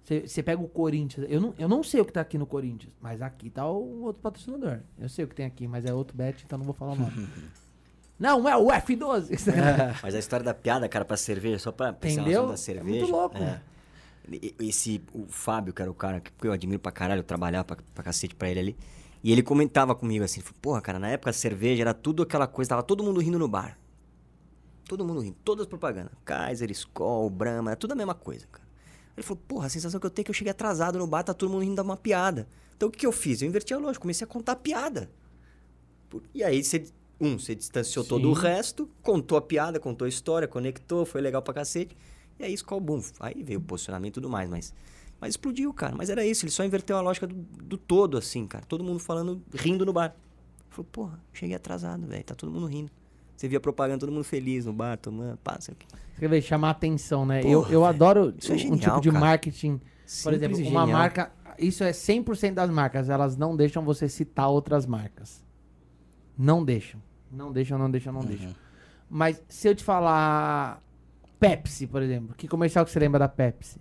Você 0.06 0.44
pega 0.44 0.62
o 0.62 0.68
Corinthians. 0.68 1.26
Eu 1.30 1.42
não, 1.42 1.54
eu 1.58 1.68
não 1.68 1.82
sei 1.84 2.02
o 2.02 2.06
que 2.06 2.12
tá 2.14 2.22
aqui 2.22 2.38
no 2.38 2.46
Corinthians, 2.46 2.92
mas 3.02 3.20
aqui 3.22 3.50
tá 3.50 3.68
o 3.68 4.04
outro 4.04 4.22
patrocinador. 4.22 4.80
Eu 4.98 5.10
sei 5.10 5.26
o 5.26 5.28
que 5.28 5.34
tem 5.36 5.46
aqui, 5.46 5.68
mas 5.68 5.86
é 5.86 5.94
outro 5.94 6.16
bet, 6.18 6.44
então 6.46 6.58
não 6.60 6.66
vou 6.66 6.74
falar 6.74 6.94
o 6.94 6.96
nome. 6.96 7.28
não, 8.20 8.48
é 8.50 8.56
o 8.58 8.68
F12. 8.68 9.30
Mas 10.04 10.14
a 10.16 10.20
história 10.20 10.44
da 10.44 10.54
piada, 10.54 10.88
cara, 10.90 11.04
pra 11.06 11.18
cerveja, 11.18 11.58
só 11.60 11.72
pra 11.72 11.94
pensar 11.94 12.24
da 12.24 12.54
É 12.54 12.58
cerveja. 12.58 12.84
muito 13.00 13.12
louco. 13.12 13.38
é. 13.38 13.60
Esse, 14.60 15.02
o 15.14 15.26
Fábio, 15.28 15.74
que 15.74 15.82
era 15.82 15.90
o 15.90 15.96
cara 15.96 16.20
que 16.22 16.32
eu 16.48 16.52
admiro 16.52 16.80
pra 16.80 16.92
caralho, 16.92 17.20
eu 17.20 17.24
trabalhava 17.24 17.64
pra, 17.66 17.78
pra 17.96 18.04
cacete 18.04 18.36
pra 18.36 18.50
ele 18.50 18.60
ali. 18.60 18.78
E 19.24 19.32
ele 19.32 19.44
comentava 19.44 19.94
comigo 19.94 20.24
assim, 20.24 20.42
porra, 20.62 20.82
cara, 20.82 20.98
na 20.98 21.10
época 21.10 21.30
a 21.30 21.34
cerveja 21.34 21.82
era 21.82 21.94
tudo 21.94 22.24
aquela 22.24 22.48
coisa, 22.48 22.70
tava 22.70 22.84
todo 22.84 23.04
mundo 23.04 23.20
rindo 23.20 23.38
no 23.38 23.48
bar. 23.48 23.78
Todo 24.88 25.06
mundo 25.06 25.20
rindo, 25.20 25.36
todas 25.44 25.64
as 25.64 25.68
propagandas. 25.68 26.14
Kaiser, 26.26 26.72
Skol, 26.72 27.30
Brahma, 27.30 27.72
era 27.72 27.78
tudo 27.78 27.92
a 27.92 27.96
mesma 27.96 28.16
coisa, 28.16 28.48
cara. 28.52 28.68
Ele 29.16 29.24
falou, 29.24 29.44
porra, 29.48 29.68
a 29.68 29.70
sensação 29.70 30.00
que 30.00 30.06
eu 30.06 30.10
tenho 30.10 30.24
é 30.24 30.26
que 30.26 30.32
eu 30.32 30.36
cheguei 30.36 30.52
atrasado 30.52 30.98
no 30.98 31.06
bar, 31.06 31.24
tá 31.24 31.34
todo 31.34 31.50
mundo 31.50 31.62
rindo 31.64 31.76
de 31.76 31.82
uma 31.82 31.98
piada. 31.98 32.48
Então 32.76 32.88
o 32.88 32.92
que, 32.92 33.00
que 33.00 33.06
eu 33.06 33.12
fiz? 33.12 33.42
Eu 33.42 33.48
inverti 33.48 33.74
a 33.74 33.78
lógica, 33.78 34.02
comecei 34.02 34.24
a 34.26 34.28
contar 34.28 34.56
piada. 34.56 35.12
Por- 36.10 36.24
E 36.34 36.42
aí 36.42 36.64
você, 36.64 36.86
um, 37.20 37.38
você 37.38 37.54
distanciou 37.54 38.06
todo 38.06 38.32
o 38.32 38.36
Sim. 38.36 38.42
resto, 38.42 38.90
contou 39.04 39.38
a 39.38 39.42
piada, 39.42 39.80
contou 39.80 40.06
a 40.06 40.10
história, 40.10 40.48
conectou, 40.48 41.06
foi 41.06 41.20
legal 41.20 41.42
pra 41.42 41.54
cacete. 41.54 41.96
E 42.40 42.44
aí 42.46 42.54
Skol, 42.54 42.80
boom. 42.80 43.04
Aí 43.20 43.44
veio 43.44 43.60
o 43.60 43.62
posicionamento 43.62 44.14
e 44.14 44.16
tudo 44.16 44.30
mais, 44.30 44.50
mas... 44.50 44.74
Mas 45.20 45.32
explodiu, 45.32 45.74
cara. 45.74 45.96
Mas 45.96 46.10
era 46.10 46.26
isso, 46.26 46.46
ele 46.46 46.52
só 46.52 46.64
inverteu 46.64 46.98
a 46.98 47.02
lógica 47.02 47.28
do, 47.28 47.36
do 47.36 47.78
todo, 47.78 48.18
assim, 48.18 48.48
cara. 48.48 48.66
Todo 48.66 48.84
mundo 48.84 49.00
falando, 49.00 49.42
rindo 49.54 49.86
no 49.86 49.92
bar. 49.92 50.16
Falou, 50.70 50.88
porra, 50.92 51.20
cheguei 51.34 51.56
atrasado, 51.56 52.08
velho. 52.08 52.24
Tá 52.24 52.36
todo 52.36 52.52
mundo 52.52 52.66
rindo. 52.68 52.92
Você 53.36 53.48
via 53.48 53.60
propaganda, 53.60 54.00
todo 54.00 54.12
mundo 54.12 54.24
feliz 54.24 54.66
no 54.66 54.74
bar, 54.74 54.98
tomando, 54.98 55.38
passa 55.38 55.72
aqui. 55.72 55.86
Você 56.18 56.28
vê, 56.28 56.42
chamar 56.42 56.72
atenção, 56.72 57.26
né? 57.26 57.42
eu, 57.44 57.62
Porra, 57.62 57.74
eu 57.74 57.86
adoro 57.86 58.34
Isso 58.38 58.52
é 58.52 58.56
um 58.56 58.58
genial, 58.58 58.80
tipo 58.80 59.02
de 59.02 59.10
cara. 59.12 59.20
marketing. 59.26 59.78
Por 59.78 59.84
Simples 60.06 60.36
exemplo, 60.38 60.60
e 60.60 60.62
uma 60.64 60.82
genial. 60.82 60.88
marca. 60.88 61.32
Isso 61.58 61.84
é 61.84 61.92
100% 61.92 62.54
das 62.54 62.70
marcas. 62.70 63.10
Elas 63.10 63.36
não 63.38 63.56
deixam 63.56 63.84
você 63.84 64.08
citar 64.10 64.50
outras 64.50 64.86
marcas. 64.86 65.44
Não 66.38 66.64
deixam. 66.64 67.02
Não 67.32 67.52
deixam, 67.52 67.78
não 67.78 67.92
deixam, 67.92 68.14
não 68.14 68.22
deixam. 68.22 68.56
Mas 69.10 69.42
se 69.48 69.68
eu 69.68 69.76
te 69.76 69.84
falar 69.84 70.82
Pepsi, 71.40 71.88
por 71.88 72.02
exemplo, 72.02 72.36
que 72.36 72.48
comercial 72.48 72.84
que 72.86 72.92
você 72.92 73.00
lembra 73.00 73.20
da 73.20 73.28
Pepsi? 73.30 73.80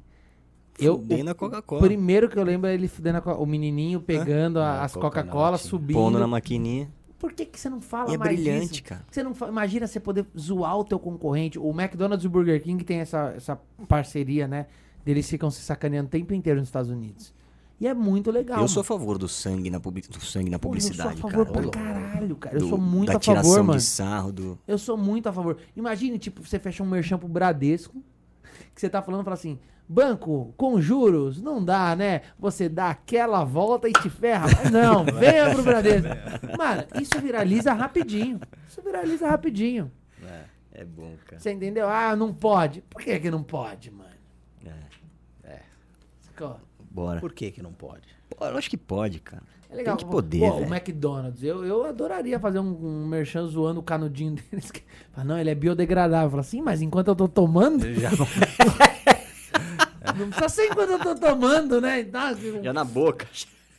Eu, 0.78 0.96
Fudendo 0.98 1.22
o- 1.22 1.24
na 1.24 1.34
Coca-Cola. 1.34 1.82
Primeiro 1.82 2.28
que 2.28 2.38
eu 2.38 2.44
lembro 2.44 2.68
é 2.70 2.74
ele 2.74 2.86
fudendo 2.88 3.18
a 3.24 3.34
o 3.34 3.44
menininho 3.46 4.00
pegando 4.00 4.58
a- 4.60 4.80
Ah, 4.80 4.84
as 4.84 4.92
Coca 4.94 5.08
Coca-Cola, 5.22 5.50
latinha. 5.50 5.68
subindo. 5.70 5.96
Pondo 5.96 6.18
na 6.18 6.26
maquininha. 6.26 6.88
Por 7.18 7.32
que, 7.32 7.44
que 7.46 7.58
você 7.58 7.68
não 7.68 7.80
fala 7.80 8.12
E 8.12 8.14
é 8.14 8.18
mais 8.18 8.32
brilhante, 8.32 8.68
disso? 8.68 8.82
cara. 8.84 9.04
Você 9.10 9.22
não 9.24 9.34
fa- 9.34 9.48
imagina 9.48 9.86
você 9.88 9.98
poder 9.98 10.24
zoar 10.38 10.78
o 10.78 10.84
teu 10.84 11.00
concorrente. 11.00 11.58
O 11.58 11.70
McDonald's 11.70 12.22
e 12.22 12.28
o 12.28 12.30
Burger 12.30 12.62
King 12.62 12.84
tem 12.84 12.98
essa, 13.00 13.32
essa 13.36 13.58
parceria, 13.88 14.46
né? 14.46 14.66
Eles 15.04 15.28
ficam 15.28 15.50
se 15.50 15.60
sacaneando 15.62 16.06
o 16.06 16.10
tempo 16.10 16.32
inteiro 16.32 16.60
nos 16.60 16.68
Estados 16.68 16.90
Unidos. 16.90 17.34
E 17.80 17.86
é 17.88 17.94
muito 17.94 18.30
legal. 18.30 18.60
eu 18.60 18.68
sou 18.68 18.80
a 18.80 18.84
mano. 18.84 19.00
favor 19.00 19.18
do 19.18 19.26
sangue 19.28 19.70
na, 19.70 19.80
publi- 19.80 20.02
do 20.08 20.20
sangue 20.20 20.50
na 20.50 20.58
Pô, 20.58 20.68
publicidade, 20.68 21.14
eu 21.14 21.16
sou 21.18 21.28
a 21.28 21.32
favor 21.32 21.46
cara. 21.46 21.68
pra 21.68 21.70
caralho, 21.82 22.36
cara. 22.36 22.56
Eu 22.56 22.60
Do- 22.60 22.68
sou 22.68 22.78
muito 22.78 23.06
da 23.06 23.16
a 23.18 23.20
favor, 23.20 23.40
tiração 23.42 23.64
mano. 23.64 23.78
de 23.78 23.84
sarro 23.84 24.32
do... 24.32 24.58
Eu 24.66 24.78
sou 24.78 24.96
muito 24.96 25.28
a 25.28 25.32
favor. 25.32 25.56
Imagine, 25.76 26.18
tipo, 26.18 26.44
você 26.44 26.58
fecha 26.58 26.82
um 26.82 26.86
merchan 26.86 27.18
pro 27.18 27.28
Bradesco, 27.28 27.94
que 28.74 28.80
você 28.80 28.88
tá 28.88 29.00
falando, 29.02 29.22
fala 29.24 29.34
assim, 29.34 29.58
banco 29.88 30.52
com 30.56 30.80
juros, 30.80 31.40
não 31.40 31.64
dá, 31.64 31.96
né? 31.96 32.22
Você 32.38 32.68
dá 32.68 32.90
aquela 32.90 33.42
volta 33.44 33.88
e 33.88 33.92
te 33.92 34.10
ferra. 34.10 34.46
Mas 34.62 34.70
não, 34.70 35.04
venha 35.18 35.50
pro 35.54 35.62
Bradesco. 35.62 36.08
Mano, 36.58 36.84
isso 37.00 37.18
viraliza 37.20 37.72
rapidinho. 37.72 38.40
Isso 38.68 38.82
viraliza 38.82 39.26
rapidinho. 39.28 39.90
É 40.72 40.84
bom, 40.84 41.14
cara. 41.26 41.40
Você 41.40 41.50
entendeu? 41.52 41.88
Ah, 41.88 42.14
não 42.14 42.32
pode. 42.32 42.82
Por 42.82 43.00
que 43.02 43.18
que 43.18 43.30
não 43.30 43.42
pode, 43.42 43.90
mano? 43.90 44.08
É. 45.44 45.60
Sacou? 46.20 46.60
Bora. 46.90 47.18
Por 47.20 47.32
que 47.32 47.50
que 47.50 47.62
não 47.62 47.72
pode? 47.72 48.06
Pô, 48.30 48.44
eu 48.44 48.56
acho 48.56 48.70
que 48.70 48.76
pode, 48.76 49.18
cara. 49.20 49.42
É 49.70 49.74
legal. 49.76 49.96
Tem 49.96 50.06
que 50.06 50.10
poder, 50.10 50.38
Pô, 50.38 50.58
o. 50.58 50.62
McDonald's, 50.74 51.42
eu, 51.42 51.64
eu 51.64 51.84
adoraria 51.84 52.38
fazer 52.40 52.58
um, 52.60 53.02
um 53.02 53.06
merchan 53.06 53.46
zoando 53.46 53.80
o 53.80 53.82
canudinho 53.82 54.36
deles. 54.50 54.70
que- 54.70 54.82
Fala, 55.12 55.26
não, 55.26 55.38
ele 55.38 55.50
é 55.50 55.54
biodegradável. 55.54 56.30
Fala 56.30 56.40
assim, 56.42 56.62
mas 56.62 56.80
enquanto 56.80 57.08
eu 57.08 57.16
tô 57.16 57.26
tomando, 57.28 57.84
Já 57.94 58.10
não... 60.18 60.28
precisa 60.28 60.48
ser 60.48 60.66
enquanto 60.66 60.90
eu 60.90 60.98
tô 60.98 61.14
tomando, 61.14 61.80
né? 61.80 62.00
Então, 62.00 62.20
Já 62.62 62.72
na 62.72 62.84
boca. 62.84 63.26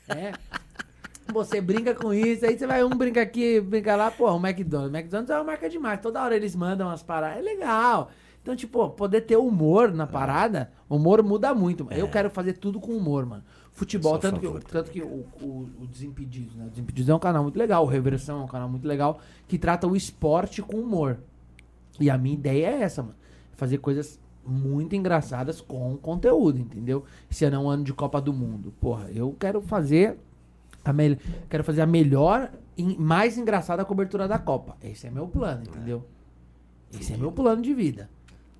É. 0.07 0.33
Você 1.31 1.61
brinca 1.61 1.93
com 1.93 2.11
isso, 2.13 2.45
aí 2.45 2.57
você 2.57 2.65
vai 2.65 2.83
um 2.83 2.89
brinca 2.89 3.21
aqui, 3.21 3.59
brinca 3.61 3.95
lá, 3.95 4.09
pô, 4.09 4.31
o 4.31 4.37
McDonald's. 4.37 4.91
O 4.91 4.97
McDonald's 4.97 5.29
é 5.29 5.35
uma 5.35 5.43
marca 5.43 5.69
demais. 5.69 6.01
Toda 6.01 6.23
hora 6.23 6.35
eles 6.35 6.55
mandam 6.55 6.87
umas 6.87 7.03
paradas. 7.03 7.37
É 7.37 7.41
legal. 7.41 8.09
Então, 8.41 8.55
tipo, 8.55 8.89
poder 8.91 9.21
ter 9.21 9.37
humor 9.37 9.93
na 9.93 10.07
parada, 10.07 10.71
humor 10.89 11.21
muda 11.21 11.53
muito. 11.53 11.87
Eu 11.91 12.09
quero 12.09 12.29
fazer 12.29 12.53
tudo 12.53 12.79
com 12.79 12.93
humor, 12.93 13.25
mano. 13.25 13.43
Futebol, 13.71 14.15
É. 14.15 14.19
Tanto 14.19 14.39
que, 14.39 14.45
favor 14.45 14.63
tanto 14.63 14.91
que 14.91 15.01
o, 15.01 15.25
o, 15.41 15.69
o 15.81 15.87
Desimpedidos, 15.87 16.55
né? 16.55 16.65
O 16.65 16.69
Desimpedidos 16.69 17.09
é 17.09 17.13
um 17.15 17.19
canal 17.19 17.43
muito 17.43 17.57
legal, 17.57 17.83
o 17.83 17.87
Reversão 17.87 18.41
é 18.41 18.43
um 18.43 18.47
canal 18.47 18.67
muito 18.67 18.87
legal, 18.87 19.19
que 19.47 19.57
trata 19.57 19.87
o 19.87 19.95
esporte 19.95 20.61
com 20.61 20.77
humor. 20.77 21.19
E 21.99 22.09
a 22.09 22.17
minha 22.17 22.33
ideia 22.33 22.67
é 22.67 22.81
essa, 22.81 23.03
mano. 23.03 23.15
Fazer 23.55 23.77
coisas 23.77 24.19
muito 24.49 24.95
engraçadas 24.95 25.61
com 25.61 25.95
conteúdo, 25.97 26.59
entendeu? 26.59 27.05
Ano 27.45 27.55
é 27.55 27.59
um 27.59 27.69
ano 27.69 27.83
de 27.83 27.93
Copa 27.93 28.19
do 28.21 28.33
Mundo. 28.33 28.73
Porra, 28.81 29.09
eu 29.11 29.35
quero 29.39 29.61
fazer 29.61 30.17
a 30.83 30.91
mel- 30.93 31.17
quero 31.49 31.63
fazer 31.63 31.81
a 31.81 31.85
melhor 31.85 32.51
e 32.77 32.83
mais 32.97 33.37
engraçada 33.37 33.83
cobertura 33.85 34.27
da 34.27 34.39
Copa. 34.39 34.75
Esse 34.81 35.07
é 35.07 35.11
meu 35.11 35.27
plano, 35.27 35.63
entendeu? 35.63 36.05
Esse 36.91 37.13
é 37.13 37.17
meu 37.17 37.31
plano 37.31 37.61
de 37.61 37.73
vida. 37.73 38.09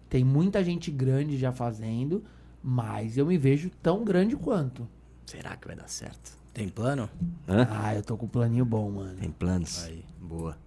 Tem 0.09 0.23
muita 0.23 0.63
gente 0.63 0.91
grande 0.91 1.37
já 1.37 1.51
fazendo, 1.51 2.23
mas 2.63 3.17
eu 3.17 3.25
me 3.25 3.37
vejo 3.37 3.69
tão 3.81 4.03
grande 4.03 4.35
quanto. 4.35 4.87
Será 5.25 5.55
que 5.55 5.67
vai 5.67 5.75
dar 5.75 5.87
certo? 5.87 6.37
Tem 6.53 6.67
plano? 6.67 7.07
Hã? 7.47 7.67
Ah, 7.69 7.95
eu 7.95 8.03
tô 8.03 8.17
com 8.17 8.25
um 8.25 8.29
planinho 8.29 8.65
bom, 8.65 8.89
mano. 8.91 9.15
Tem 9.19 9.29
planos? 9.31 9.83
Aí. 9.85 10.03
Boa. 10.19 10.57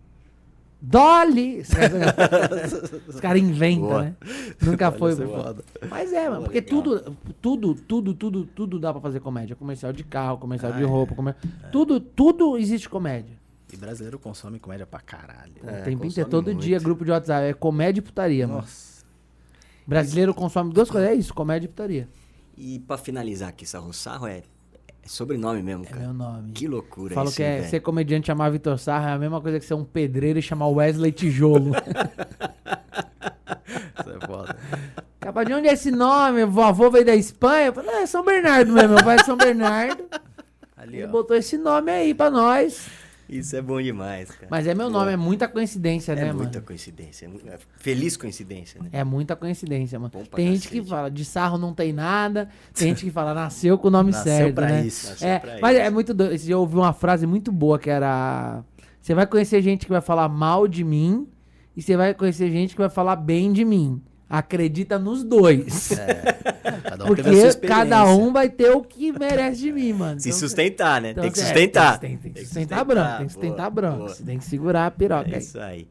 Dolly! 0.84 1.62
Os 3.06 3.20
caras 3.20 3.40
inventam, 3.40 3.86
Boa. 3.88 4.02
né? 4.02 4.16
Nunca 4.60 4.90
foi. 4.90 5.14
boa. 5.14 5.44
foda. 5.44 5.64
Mas 5.88 6.12
é, 6.12 6.28
mano, 6.28 6.42
porque 6.42 6.58
legal. 6.60 6.82
tudo, 6.82 7.16
tudo, 7.40 7.74
tudo, 7.76 8.14
tudo, 8.14 8.44
tudo 8.46 8.78
dá 8.80 8.92
pra 8.92 9.00
fazer 9.00 9.20
comédia. 9.20 9.54
Comercial 9.54 9.92
de 9.92 10.02
carro, 10.02 10.38
comercial 10.38 10.72
Ah, 10.72 10.76
de 10.76 10.82
é. 10.82 10.86
roupa, 10.86 11.14
comer... 11.14 11.36
tudo, 11.70 12.00
tudo 12.00 12.58
existe 12.58 12.88
comédia. 12.88 13.36
E 13.72 13.76
brasileiro 13.76 14.18
consome 14.18 14.58
comédia 14.58 14.84
pra 14.84 14.98
caralho. 15.00 15.52
o 15.62 15.68
É, 15.70 15.82
tempo 15.82 15.98
consome 15.98 16.08
inteiro, 16.10 16.28
todo 16.30 16.46
muito. 16.46 16.60
dia, 16.60 16.78
grupo 16.80 17.04
de 17.04 17.12
WhatsApp. 17.12 17.46
É 17.46 17.54
comédia 17.54 18.00
e 18.00 18.02
putaria, 18.02 18.46
mano. 18.48 18.60
Nossa. 18.62 19.02
Brasileiro 19.86 20.34
consome 20.34 20.72
duas 20.72 20.90
coisas, 20.90 21.10
é 21.10 21.14
isso, 21.14 21.32
comédia 21.32 21.66
e 21.66 21.68
putaria. 21.68 22.08
E 22.56 22.80
pra 22.80 22.98
finalizar 22.98 23.48
aqui, 23.50 23.64
Sarro 23.64 23.92
Sarro 23.92 24.26
é, 24.26 24.42
é 25.04 25.08
sobrenome 25.08 25.62
mesmo, 25.62 25.84
É 25.84 25.88
cara. 25.88 26.00
meu 26.02 26.12
nome. 26.14 26.52
Que 26.52 26.66
loucura 26.68 27.14
Falo 27.14 27.30
que 27.32 27.42
é 27.42 27.58
velho? 27.58 27.70
ser 27.70 27.80
comediante 27.80 28.26
chamar 28.28 28.50
Vitor 28.50 28.78
Sarra 28.78 29.10
é 29.10 29.12
a 29.14 29.18
mesma 29.18 29.40
coisa 29.40 29.58
que 29.58 29.64
ser 29.64 29.74
um 29.74 29.84
pedreiro 29.84 30.38
e 30.38 30.42
chamar 30.42 30.68
Wesley 30.68 31.12
Tijolo. 31.12 31.72
Isso 34.00 34.10
é 34.10 34.26
foda. 34.26 34.56
Capaz 35.20 35.46
de 35.46 35.54
onde 35.54 35.68
é 35.68 35.72
esse 35.72 35.90
nome? 35.90 36.42
O 36.44 36.60
avô 36.60 36.90
veio 36.90 37.04
da 37.04 37.14
Espanha? 37.14 37.66
Eu 37.66 37.72
falei, 37.72 37.90
não, 37.90 37.98
é 38.00 38.06
São 38.06 38.24
Bernardo 38.24 38.72
mesmo. 38.72 38.94
Meu 38.94 39.04
pai 39.04 39.16
é 39.16 39.24
São 39.24 39.36
Bernardo. 39.36 40.04
Ali, 40.76 40.96
Ele 40.98 41.06
ó. 41.06 41.08
botou 41.08 41.36
esse 41.36 41.56
nome 41.56 41.90
aí 41.92 42.12
pra 42.14 42.30
nós. 42.30 42.86
Isso 43.38 43.56
é 43.56 43.62
bom 43.62 43.80
demais, 43.80 44.30
cara. 44.30 44.48
Mas 44.50 44.66
é 44.66 44.74
meu 44.74 44.90
nome, 44.90 45.12
é 45.12 45.16
muita 45.16 45.48
coincidência, 45.48 46.12
É 46.12 46.16
né, 46.16 46.32
muita 46.32 46.54
mano? 46.58 46.66
coincidência. 46.66 47.24
é 47.24 47.28
mu- 47.28 47.40
é 47.46 47.58
feliz 47.78 48.16
coincidência, 48.16 48.82
né? 48.82 48.88
É 48.92 49.02
muita 49.02 49.34
coincidência, 49.34 49.98
mano. 49.98 50.10
Bom 50.12 50.22
Tem 50.24 50.54
gente 50.54 50.68
que 50.68 50.82
fala, 50.82 51.10
de 51.10 51.24
sarro 51.24 51.56
não 51.56 51.72
tem 51.72 51.92
nada. 51.92 52.48
Tem 52.74 52.88
gente 52.88 53.04
que 53.04 53.10
fala, 53.10 53.32
nasceu 53.32 53.78
com 53.78 53.88
o 53.88 53.90
nome 53.90 54.10
Nasceu 54.12 54.32
certo, 54.32 54.54
pra 54.54 54.68
né? 54.68 54.86
isso. 54.86 55.08
Nasceu 55.08 55.28
É, 55.28 55.38
pra 55.38 55.58
mas 55.62 55.76
isso. 55.76 55.86
é 55.86 55.90
muito 55.90 56.12
doido. 56.14 56.40
Eu 56.48 56.60
ouvi 56.60 56.76
uma 56.76 56.92
frase 56.92 57.26
muito 57.26 57.50
boa 57.50 57.78
que 57.78 57.88
era... 57.88 58.62
Você 59.00 59.14
vai 59.14 59.26
conhecer 59.26 59.60
gente 59.62 59.86
que 59.86 59.90
vai 59.92 60.00
falar 60.00 60.28
mal 60.28 60.68
de 60.68 60.84
mim 60.84 61.26
e 61.76 61.82
você 61.82 61.96
vai 61.96 62.14
conhecer 62.14 62.50
gente 62.50 62.74
que 62.74 62.80
vai 62.80 62.90
falar 62.90 63.16
bem 63.16 63.52
de 63.52 63.64
mim. 63.64 64.00
Acredita 64.32 64.98
nos 64.98 65.22
dois. 65.22 65.90
Cada 66.82 67.04
um 67.04 67.06
Porque 67.06 67.66
cada 67.66 68.06
um 68.14 68.32
vai 68.32 68.48
ter 68.48 68.70
o 68.70 68.80
que 68.80 69.12
merece 69.12 69.60
de 69.60 69.72
mim, 69.72 69.92
mano. 69.92 70.18
Se 70.18 70.30
Então, 70.30 70.38
sustentar, 70.40 71.02
né? 71.02 71.10
então, 71.10 71.22
tem 71.22 71.30
que 71.30 71.38
é, 71.38 71.44
sustentar. 71.44 71.98
Tem, 71.98 72.16
tem 72.16 72.32
que 72.32 72.40
sustentar 72.40 72.82
branco, 72.82 73.18
tem 73.18 73.26
que 73.26 73.32
sustentar 73.34 73.56
boa, 73.56 73.70
branco. 73.70 73.96
boa. 73.98 74.08
Você 74.08 74.22
tem 74.22 74.38
que 74.38 74.44
segurar 74.46 74.86
a 74.86 74.90
piroca 74.90 75.28
É 75.30 75.34
aí. 75.34 75.38
isso 75.38 75.60
aí. 75.60 75.86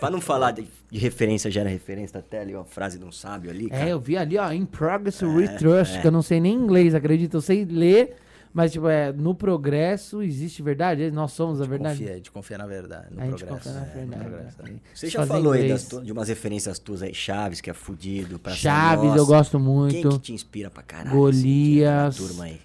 Pra 0.00 0.10
não 0.10 0.20
falar 0.20 0.50
de, 0.50 0.66
de 0.90 0.98
referência, 0.98 1.48
gera 1.50 1.68
referência, 1.68 2.18
até 2.18 2.40
ali, 2.40 2.54
ó, 2.54 2.64
frase 2.64 2.98
de 2.98 3.04
um 3.04 3.12
sábio 3.12 3.50
ali, 3.50 3.68
cara. 3.68 3.86
É, 3.88 3.92
eu 3.92 4.00
vi 4.00 4.16
ali, 4.16 4.36
ó, 4.38 4.50
in 4.50 4.64
progress 4.64 5.20
retrust, 5.20 6.00
que 6.00 6.06
eu 6.06 6.10
não 6.10 6.22
sei 6.22 6.40
nem 6.40 6.54
inglês, 6.54 6.94
acredita? 6.96 7.36
Eu 7.36 7.40
sei 7.42 7.64
ler, 7.64 8.16
mas, 8.54 8.70
tipo, 8.70 8.86
é, 8.86 9.12
no 9.12 9.34
progresso 9.34 10.22
existe 10.22 10.62
verdade? 10.62 11.10
Nós 11.10 11.32
somos 11.32 11.60
a 11.60 11.64
verdade? 11.64 11.98
Confia, 11.98 12.12
a 12.12 12.16
gente 12.16 12.30
confia 12.30 12.56
na 12.56 12.66
verdade, 12.68 13.12
no 13.12 13.20
a 13.20 13.26
gente 13.26 13.44
progresso. 13.44 13.68
confia 13.68 13.72
na 13.72 13.80
é, 13.80 14.04
no 14.04 14.10
verdade. 14.10 14.24
progresso, 14.30 14.56
é. 14.60 14.70
né? 14.70 14.76
Você 14.94 15.08
já 15.08 15.18
Fazer 15.18 15.32
falou 15.32 15.52
aí 15.52 15.68
das 15.68 15.88
de 15.88 16.12
umas 16.12 16.28
referências 16.28 16.78
tuas 16.78 17.02
aí, 17.02 17.12
Chaves, 17.12 17.60
que 17.60 17.68
é 17.68 17.74
fudido, 17.74 18.38
pra 18.38 18.52
Chaves, 18.52 19.16
eu 19.16 19.26
gosto 19.26 19.58
muito. 19.58 19.92
Quem 19.92 20.08
que 20.08 20.18
te 20.20 20.32
inspira 20.32 20.70
pra 20.70 20.84
caralho? 20.84 21.16
Golias. 21.16 22.16
Assim, 22.16 22.22
é 22.22 22.26
da 22.26 22.28
turma 22.28 22.44
aí. 22.44 22.60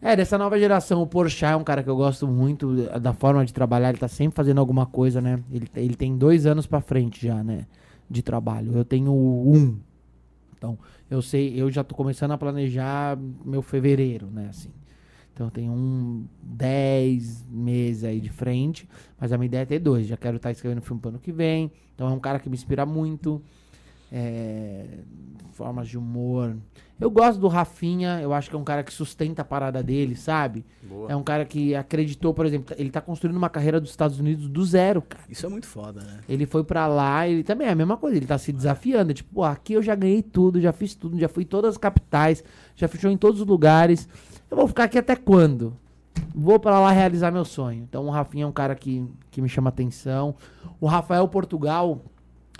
É, 0.00 0.16
dessa 0.16 0.38
nova 0.38 0.58
geração, 0.58 1.02
o 1.02 1.06
Porchat 1.06 1.52
é 1.52 1.56
um 1.56 1.64
cara 1.64 1.82
que 1.82 1.90
eu 1.90 1.96
gosto 1.96 2.26
muito 2.26 2.74
da 2.98 3.12
forma 3.12 3.44
de 3.44 3.52
trabalhar, 3.52 3.90
ele 3.90 3.98
tá 3.98 4.08
sempre 4.08 4.34
fazendo 4.34 4.58
alguma 4.58 4.86
coisa, 4.86 5.20
né? 5.20 5.38
Ele, 5.52 5.68
ele 5.76 5.96
tem 5.96 6.16
dois 6.16 6.46
anos 6.46 6.66
pra 6.66 6.80
frente 6.80 7.26
já, 7.26 7.44
né? 7.44 7.66
De 8.08 8.22
trabalho. 8.22 8.72
Eu 8.74 8.86
tenho 8.86 9.12
um. 9.12 9.78
Então, 10.56 10.78
eu 11.10 11.20
sei, 11.20 11.60
eu 11.60 11.70
já 11.70 11.84
tô 11.84 11.94
começando 11.94 12.30
a 12.30 12.38
planejar 12.38 13.18
meu 13.44 13.60
fevereiro, 13.60 14.28
né? 14.30 14.46
Assim. 14.48 14.70
Então, 15.34 15.48
eu 15.48 15.50
tenho 15.50 15.72
um 15.72 16.24
10 16.42 17.46
meses 17.50 18.04
aí 18.04 18.20
de 18.20 18.30
frente, 18.30 18.88
mas 19.18 19.32
a 19.32 19.36
minha 19.36 19.46
ideia 19.46 19.62
é 19.62 19.66
ter 19.66 19.80
dois. 19.80 20.06
Já 20.06 20.16
quero 20.16 20.36
estar 20.36 20.52
escrevendo 20.52 20.80
filme 20.80 21.00
pro 21.00 21.10
ano 21.10 21.18
que 21.18 21.32
vem. 21.32 21.72
Então, 21.94 22.08
é 22.08 22.10
um 22.12 22.20
cara 22.20 22.38
que 22.38 22.48
me 22.48 22.54
inspira 22.54 22.86
muito. 22.86 23.42
É, 24.12 24.86
formas 25.54 25.88
de 25.88 25.96
humor. 25.96 26.56
Eu 27.00 27.10
gosto 27.10 27.40
do 27.40 27.48
Rafinha, 27.48 28.20
eu 28.20 28.32
acho 28.32 28.48
que 28.48 28.54
é 28.54 28.58
um 28.58 28.64
cara 28.64 28.82
que 28.84 28.92
sustenta 28.92 29.42
a 29.42 29.44
parada 29.44 29.82
dele, 29.82 30.14
sabe? 30.14 30.64
Boa. 30.82 31.10
É 31.10 31.16
um 31.16 31.22
cara 31.22 31.44
que 31.44 31.74
acreditou, 31.74 32.32
por 32.32 32.46
exemplo, 32.46 32.74
ele 32.78 32.90
tá 32.90 33.00
construindo 33.00 33.36
uma 33.36 33.48
carreira 33.48 33.80
dos 33.80 33.90
Estados 33.90 34.20
Unidos 34.20 34.48
do 34.48 34.64
zero, 34.64 35.02
cara. 35.02 35.24
Isso 35.28 35.44
é 35.44 35.48
muito 35.48 35.66
foda, 35.66 36.00
né? 36.02 36.20
Ele 36.28 36.46
foi 36.46 36.62
pra 36.62 36.86
lá, 36.86 37.26
ele 37.26 37.42
também 37.42 37.66
é 37.66 37.70
a 37.70 37.74
mesma 37.74 37.96
coisa, 37.96 38.16
ele 38.16 38.26
tá 38.26 38.38
se 38.38 38.52
desafiando. 38.52 39.10
É 39.10 39.14
tipo, 39.14 39.34
pô, 39.34 39.42
aqui 39.42 39.72
eu 39.72 39.82
já 39.82 39.94
ganhei 39.94 40.22
tudo, 40.22 40.60
já 40.60 40.72
fiz 40.72 40.94
tudo, 40.94 41.18
já 41.18 41.28
fui 41.28 41.42
em 41.42 41.46
todas 41.46 41.70
as 41.70 41.78
capitais, 41.78 42.44
já 42.76 42.86
fechou 42.86 43.10
em 43.10 43.16
todos 43.16 43.40
os 43.40 43.46
lugares. 43.46 44.08
Eu 44.54 44.58
vou 44.58 44.68
ficar 44.68 44.84
aqui 44.84 44.96
até 44.96 45.16
quando? 45.16 45.76
Vou 46.32 46.60
pra 46.60 46.78
lá 46.78 46.92
realizar 46.92 47.32
meu 47.32 47.44
sonho. 47.44 47.82
Então 47.82 48.06
o 48.06 48.10
Rafinha 48.10 48.44
é 48.44 48.46
um 48.46 48.52
cara 48.52 48.76
que, 48.76 49.04
que 49.28 49.42
me 49.42 49.48
chama 49.48 49.68
atenção. 49.68 50.36
O 50.80 50.86
Rafael 50.86 51.26
Portugal 51.26 52.04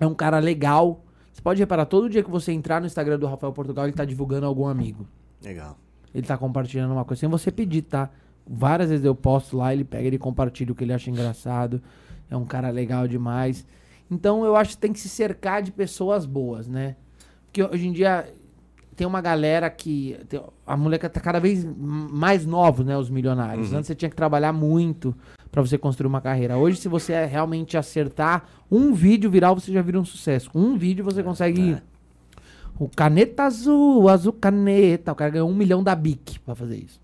é 0.01 0.05
um 0.05 0.12
cara 0.12 0.41
legal. 0.41 1.05
Você 1.33 1.41
pode 1.41 1.61
reparar, 1.61 1.87
todo 1.87 2.11
dia 2.11 2.25
que 2.25 2.31
você 2.31 2.51
entrar 2.51 2.81
no 2.81 2.89
Instagram 2.89 3.16
do 3.16 3.29
Rafael 3.29 3.53
Portugal, 3.53 3.85
ele 3.85 3.93
tá 3.93 4.05
divulgando 4.05 4.45
algum 4.45 4.66
amigo. 4.66 5.07
Legal. 5.41 5.79
Ele 6.12 6.27
tá 6.27 6.37
compartilhando 6.37 6.91
uma 6.91 7.05
coisa 7.05 7.21
sem 7.21 7.29
você 7.29 7.53
pedir, 7.53 7.83
tá? 7.83 8.11
Várias 8.45 8.91
vezes 8.91 9.05
eu 9.05 9.15
posto 9.15 9.57
lá, 9.57 9.73
ele 9.73 9.85
pega, 9.85 10.09
ele 10.09 10.19
compartilha 10.19 10.73
o 10.73 10.75
que 10.75 10.83
ele 10.83 10.93
acha 10.93 11.09
engraçado. 11.09 11.81
É 12.29 12.37
um 12.37 12.45
cara 12.45 12.71
legal 12.71 13.07
demais. 13.07 13.65
Então 14.11 14.45
eu 14.45 14.57
acho 14.57 14.71
que 14.71 14.79
tem 14.79 14.93
que 14.93 14.99
se 14.99 15.09
cercar 15.09 15.62
de 15.62 15.71
pessoas 15.71 16.27
boas, 16.27 16.66
né? 16.66 16.97
Porque 17.45 17.62
hoje 17.62 17.87
em 17.87 17.93
dia 17.93 18.29
tem 18.95 19.07
uma 19.07 19.21
galera 19.21 19.69
que. 19.71 20.16
tem- 20.29 20.41
a 20.66 20.77
moleca 20.77 21.09
tá 21.11 21.21
cada 21.21 21.39
vez 21.41 21.66
mais 21.77 22.47
novos, 22.47 22.85
né? 22.87 22.97
Os 22.97 23.11
milionários. 23.11 23.69
Antes 23.77 23.87
você 23.89 23.95
tinha 23.95 24.09
que 24.09 24.16
trabalhar 24.16 24.53
muito 24.53 25.15
pra 25.51 25.61
você 25.62 25.77
construir 25.79 26.09
uma 26.09 26.21
carreira. 26.21 26.57
Hoje, 26.57 26.79
se 26.79 26.89
você 26.89 27.25
realmente 27.27 27.77
acertar 27.77 28.45
um 28.71 28.93
vídeo 28.93 29.31
viral, 29.31 29.55
você 29.55 29.73
já 29.73 29.83
vira 29.83 29.99
um 30.01 30.05
sucesso. 30.05 30.51
Um 30.55 30.77
vídeo 30.77 31.05
você 31.05 31.23
consegue. 31.23 31.77
O 32.79 32.89
caneta 32.89 33.45
azul, 33.45 34.09
azul 34.09 34.33
caneta. 34.33 35.12
O 35.12 35.15
cara 35.15 35.31
ganhou 35.31 35.49
um 35.49 35.55
milhão 35.55 35.83
da 35.83 35.95
Bic 35.95 36.39
pra 36.41 36.55
fazer 36.55 36.77
isso. 36.79 37.01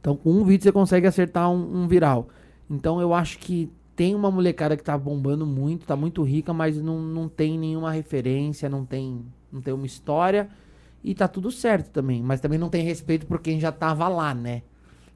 Então, 0.00 0.16
com 0.16 0.30
um 0.30 0.44
vídeo 0.44 0.62
você 0.64 0.72
consegue 0.72 1.06
acertar 1.06 1.50
um, 1.50 1.82
um 1.82 1.88
viral. 1.88 2.28
Então, 2.70 3.00
eu 3.00 3.12
acho 3.12 3.38
que 3.38 3.70
tem 3.94 4.14
uma 4.14 4.30
molecada 4.30 4.76
que 4.76 4.82
tá 4.84 4.96
bombando 4.96 5.46
muito, 5.46 5.86
tá 5.86 5.96
muito 5.96 6.22
rica, 6.22 6.52
mas 6.52 6.80
não, 6.80 7.00
não 7.00 7.28
tem 7.28 7.58
nenhuma 7.58 7.90
referência, 7.90 8.68
não 8.68 8.84
tem, 8.84 9.24
não 9.50 9.60
tem 9.60 9.72
uma 9.74 9.86
história. 9.86 10.48
E 11.02 11.14
tá 11.14 11.28
tudo 11.28 11.50
certo 11.50 11.90
também. 11.90 12.22
Mas 12.22 12.40
também 12.40 12.58
não 12.58 12.68
tem 12.68 12.82
respeito 12.84 13.26
por 13.26 13.40
quem 13.40 13.60
já 13.60 13.70
tava 13.70 14.08
lá, 14.08 14.34
né? 14.34 14.62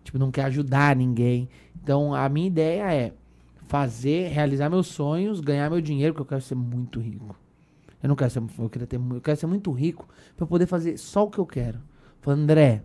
Tipo, 0.05 0.19
não 0.19 0.31
quer 0.31 0.45
ajudar 0.45 0.95
ninguém. 0.97 1.49
Então, 1.83 2.15
a 2.15 2.29
minha 2.29 2.47
ideia 2.47 2.93
é 2.95 3.13
fazer, 3.67 4.29
realizar 4.29 4.69
meus 4.71 4.87
sonhos, 4.89 5.41
ganhar 5.41 5.71
meu 5.71 5.81
dinheiro, 5.81 6.13
porque 6.15 6.23
eu 6.23 6.27
quero 6.29 6.43
ser 6.43 6.55
muito 6.55 7.01
rico. 7.01 7.37
Eu 8.03 8.09
não 8.09 8.17
quero 8.17 8.31
ser, 8.31 8.43
eu 8.59 8.69
quero 8.71 8.87
ter, 8.87 8.97
eu 8.97 9.21
quero 9.21 9.37
ser 9.39 9.47
muito 9.47 9.71
rico 9.73 10.09
pra 10.37 10.45
eu 10.45 10.49
poder 10.49 10.67
fazer 10.67 10.97
só 10.97 11.25
o 11.25 11.31
que 11.31 11.39
eu 11.39 11.47
quero. 11.47 11.79
Falando, 12.21 12.43
André, 12.43 12.83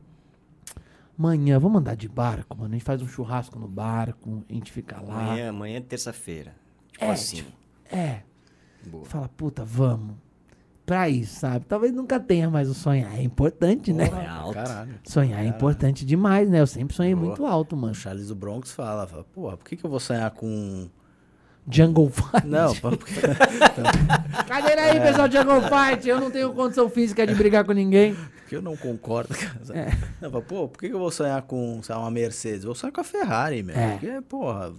amanhã 1.18 1.58
vamos 1.60 1.80
andar 1.80 1.96
de 1.96 2.08
barco, 2.10 2.58
mano. 2.58 2.74
A 2.74 2.78
gente 2.78 2.84
faz 2.86 3.02
um 3.02 3.08
churrasco 3.08 3.58
no 3.58 3.68
barco, 3.68 4.44
a 4.50 4.54
gente 4.54 4.72
fica 4.72 5.00
lá. 5.02 5.28
Amanhã, 5.28 5.50
amanhã 5.50 5.78
é 5.78 5.82
terça-feira. 5.82 6.54
Tipo 6.92 7.06
É, 7.06 7.12
assim. 7.12 7.36
tipo, 7.38 7.52
É. 7.92 8.24
Boa. 8.88 9.06
Fala, 9.06 9.30
puta, 9.30 9.64
vamos. 9.66 10.16
Pra 10.86 11.10
isso, 11.10 11.40
sabe? 11.40 11.66
Talvez 11.68 11.92
nunca 11.92 12.20
tenha, 12.20 12.48
mas 12.50 12.70
o 12.70 12.74
sonhar 12.76 13.18
é 13.18 13.24
importante, 13.24 13.92
né? 13.92 14.08
É 14.08 14.28
alto. 14.28 14.54
Caralho. 14.54 14.94
Sonhar 15.04 15.44
é 15.44 15.48
importante 15.48 16.06
demais, 16.06 16.48
né? 16.48 16.60
Eu 16.62 16.68
sempre 16.68 16.96
sonhei 16.96 17.16
Boa. 17.16 17.28
muito 17.28 17.46
alto, 17.46 17.74
O 17.76 17.78
mano. 17.78 17.96
Charles 17.96 18.28
do 18.28 18.36
Bronx 18.36 18.72
fala, 18.72 19.08
fala 19.08 19.24
porra, 19.24 19.58
por 19.58 19.66
que, 19.66 19.76
que 19.76 19.84
eu 19.86 19.90
vou 19.90 20.00
sonhar 20.00 20.30
com. 20.32 20.88
Jungle 21.68 22.12
Fight. 22.12 22.46
Não, 22.46 22.76
porque- 22.78 23.12
Cadeira 24.48 24.84
aí, 24.84 25.00
pessoal, 25.00 25.32
Jungle 25.32 25.62
Fight. 25.64 26.08
Eu 26.08 26.20
não 26.20 26.30
tenho 26.30 26.54
condição 26.54 26.88
física 26.90 27.26
de 27.26 27.34
brigar 27.34 27.66
com 27.66 27.72
ninguém. 27.74 28.16
porque 28.38 28.56
eu 28.56 28.62
não 28.62 28.78
concordo. 28.78 29.34
cara. 29.36 29.80
É. 29.80 29.92
Não, 30.22 30.30
pô, 30.30 30.68
por 30.68 30.78
que, 30.78 30.88
que 30.90 30.94
eu 30.94 31.00
vou 31.00 31.10
sonhar 31.10 31.42
com 31.42 31.80
sei 31.82 31.96
lá, 31.96 32.02
uma 32.02 32.12
Mercedes? 32.12 32.62
Eu 32.64 32.68
vou 32.68 32.76
sonhar 32.76 32.92
com 32.94 33.02
a 33.02 33.04
Ferrari, 33.04 33.64
meu. 33.64 33.76
É. 33.76 33.92
Porque, 33.94 34.22
porra, 34.22 34.72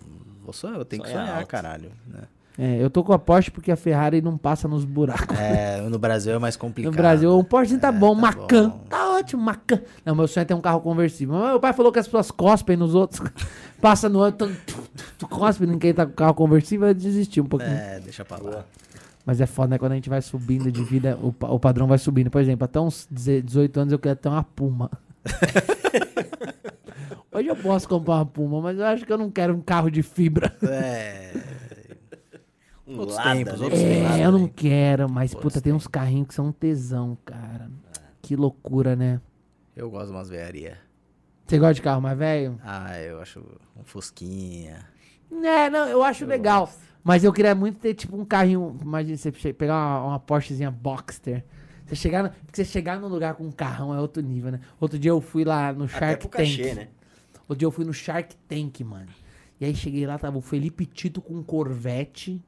vou 0.43 0.53
sonhar, 0.53 0.79
eu 0.79 0.85
tenho 0.85 1.03
que 1.03 1.09
Sonhar 1.09 1.25
sonhar, 1.27 1.39
alto. 1.41 1.49
caralho. 1.49 1.91
né? 2.07 2.23
É, 2.59 2.83
eu 2.83 2.89
tô 2.89 3.05
com 3.05 3.13
a 3.13 3.19
Porsche 3.19 3.51
porque 3.51 3.71
a 3.71 3.77
Ferrari 3.77 4.23
não 4.23 4.39
passa 4.39 4.67
nos 4.67 4.85
buracos. 4.85 5.39
É, 5.39 5.81
no 5.83 5.99
Brasil 5.99 6.35
é 6.35 6.39
mais 6.39 6.57
complicado. 6.57 6.93
No 6.93 6.97
Brasil, 6.97 7.39
o 7.39 7.45
Porsche 7.45 7.77
tá 7.77 7.93
bom, 7.93 8.15
tá 8.15 8.21
Macan. 8.23 8.69
bom. 8.71 8.79
Tá 8.89 9.17
ótimo, 9.17 9.43
Macan. 9.43 9.83
Não, 10.05 10.15
meu 10.15 10.27
sonho 10.27 10.43
é 10.43 10.45
ter 10.47 10.55
um 10.55 10.61
carro 10.61 10.81
conversível. 10.81 11.35
Mas 11.35 11.51
meu 11.51 11.61
pai 11.61 11.75
falou 11.75 11.93
que 11.93 11.99
as 11.99 12.07
pessoas 12.07 12.31
cospem 12.31 12.77
nos 12.77 12.95
outros. 12.95 13.21
Passa 13.81 14.09
no 14.09 14.21
outro, 14.21 14.51
tu, 15.19 15.29
cospe 15.29 15.67
em 15.67 15.79
quem 15.79 15.93
tá 15.93 16.07
com 16.07 16.13
carro 16.13 16.33
conversível, 16.33 16.89
eu 16.89 16.95
desisti 16.95 17.43
um 17.43 17.47
pouquinho. 17.47 17.73
É, 17.73 18.01
deixa 18.01 18.25
pra 18.25 18.39
lá. 18.39 18.65
Mas 19.25 19.41
é 19.41 19.47
foda, 19.47 19.69
né? 19.69 19.79
Quando 19.79 19.93
a 19.93 19.97
gente 19.97 20.09
vai 20.09 20.23
subindo 20.23 20.73
de 20.73 20.83
vida, 20.83 21.19
o, 21.21 21.29
o 21.29 21.61
padrão 21.61 21.87
vai 21.87 21.99
subindo. 21.99 22.31
Por 22.31 22.41
exemplo, 22.41 22.65
até 22.65 22.81
uns 22.81 23.07
18 23.11 23.81
anos 23.81 23.93
eu 23.93 23.99
quero 23.99 24.17
ter 24.17 24.29
uma 24.29 24.43
Puma. 24.43 24.91
Hoje 27.33 27.49
eu 27.49 27.57
posso 27.57 27.87
comprar 27.87 28.15
uma 28.15 28.27
Puma, 28.27 28.63
mas 28.63 28.79
eu 28.79 28.87
acho 28.87 29.05
que 29.05 29.13
eu 29.13 29.19
não 29.19 29.31
quero 29.31 29.55
um 29.55 29.61
carro 29.61 29.91
de 29.91 30.03
fibra. 30.03 30.57
É. 30.63 31.33
Um 32.87 32.99
Outros 32.99 33.17
Lada, 33.17 33.35
tempos, 33.35 33.61
outros 33.61 33.81
tempos. 33.81 34.11
É, 34.13 34.25
eu 34.25 34.33
não 34.33 34.47
quero, 34.47 35.11
mas 35.11 35.33
Putz, 35.33 35.43
puta, 35.43 35.61
tem 35.61 35.73
uns 35.73 35.87
carrinhos 35.89 36.29
que 36.29 36.35
são 36.35 36.47
um 36.47 36.53
tesão, 36.53 37.19
cara. 37.25 37.69
Que 38.23 38.37
loucura, 38.37 38.95
né? 38.95 39.21
Eu 39.75 39.91
gosto 39.91 40.07
de 40.07 40.13
umas 40.13 40.29
vearia. 40.29 40.79
Você 41.47 41.59
gosta 41.59 41.75
de 41.75 41.83
carro 41.83 42.01
mais 42.01 42.17
velho? 42.19 42.59
Ah, 42.63 42.99
eu 43.01 43.21
acho 43.21 43.41
um 43.77 43.85
Fusquinha. 43.85 44.85
É, 45.31 45.69
não, 45.69 45.87
eu 45.89 46.03
acho 46.03 46.25
legal. 46.27 46.71
Mas 47.03 47.23
eu 47.23 47.33
queria 47.33 47.55
muito 47.55 47.79
ter, 47.79 47.95
tipo, 47.95 48.17
um 48.17 48.25
carrinho. 48.25 48.77
Imagina 48.83 49.17
você 49.17 49.53
pegar 49.53 49.75
uma, 49.75 50.05
uma 50.05 50.19
Porschezinha 50.21 50.71
Boxster. 50.71 51.45
Você 51.87 51.95
chegar, 51.95 52.25
no, 52.25 52.31
porque 52.31 52.57
você 52.57 52.65
chegar 52.65 52.99
num 52.99 53.07
lugar 53.07 53.35
com 53.35 53.45
um 53.45 53.53
carrão 53.53 53.95
é 53.95 54.01
outro 54.01 54.21
nível, 54.23 54.51
né? 54.51 54.61
Outro 54.81 54.99
dia 54.99 55.11
eu 55.11 55.21
fui 55.21 55.45
lá 55.45 55.73
no 55.73 55.85
Até 55.85 55.99
Shark 55.99 56.21
pro 56.21 56.29
Tank. 56.29 56.57
cachê, 56.57 56.75
né? 56.75 56.89
Outro 57.49 57.57
dia 57.59 57.67
eu 57.67 57.71
fui 57.71 57.85
no 57.85 57.93
Shark 57.95 58.35
Tank, 58.49 58.81
mano. 58.83 59.09
E 59.61 59.65
aí 59.65 59.75
cheguei 59.75 60.05
lá, 60.05 60.19
tava 60.19 60.37
o 60.37 60.41
Felipe 60.41 60.85
Tito 60.85 61.23
com 61.23 61.35
um 61.35 61.43
Corvette. 61.45 62.43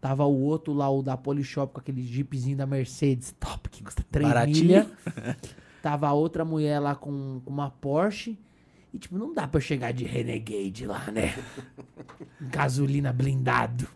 Tava 0.00 0.24
o 0.24 0.40
outro 0.40 0.72
lá, 0.72 0.90
o 0.90 1.02
da 1.02 1.16
Polishop, 1.16 1.72
com 1.72 1.80
aquele 1.80 2.02
jeepzinho 2.02 2.56
da 2.56 2.66
Mercedes, 2.66 3.34
top, 3.40 3.68
que 3.68 3.82
custa 3.82 4.04
3 4.10 4.28
Baratinho. 4.28 4.56
milha. 4.56 4.90
Tava 5.82 6.08
a 6.08 6.12
outra 6.12 6.44
mulher 6.44 6.80
lá 6.80 6.94
com, 6.94 7.40
com 7.44 7.50
uma 7.50 7.70
Porsche. 7.70 8.38
E, 8.92 8.98
tipo, 8.98 9.16
não 9.18 9.32
dá 9.34 9.46
pra 9.46 9.58
eu 9.58 9.62
chegar 9.62 9.92
de 9.92 10.04
Renegade 10.04 10.86
lá, 10.86 11.10
né? 11.10 11.34
Gasolina 12.40 13.12
blindado. 13.12 13.88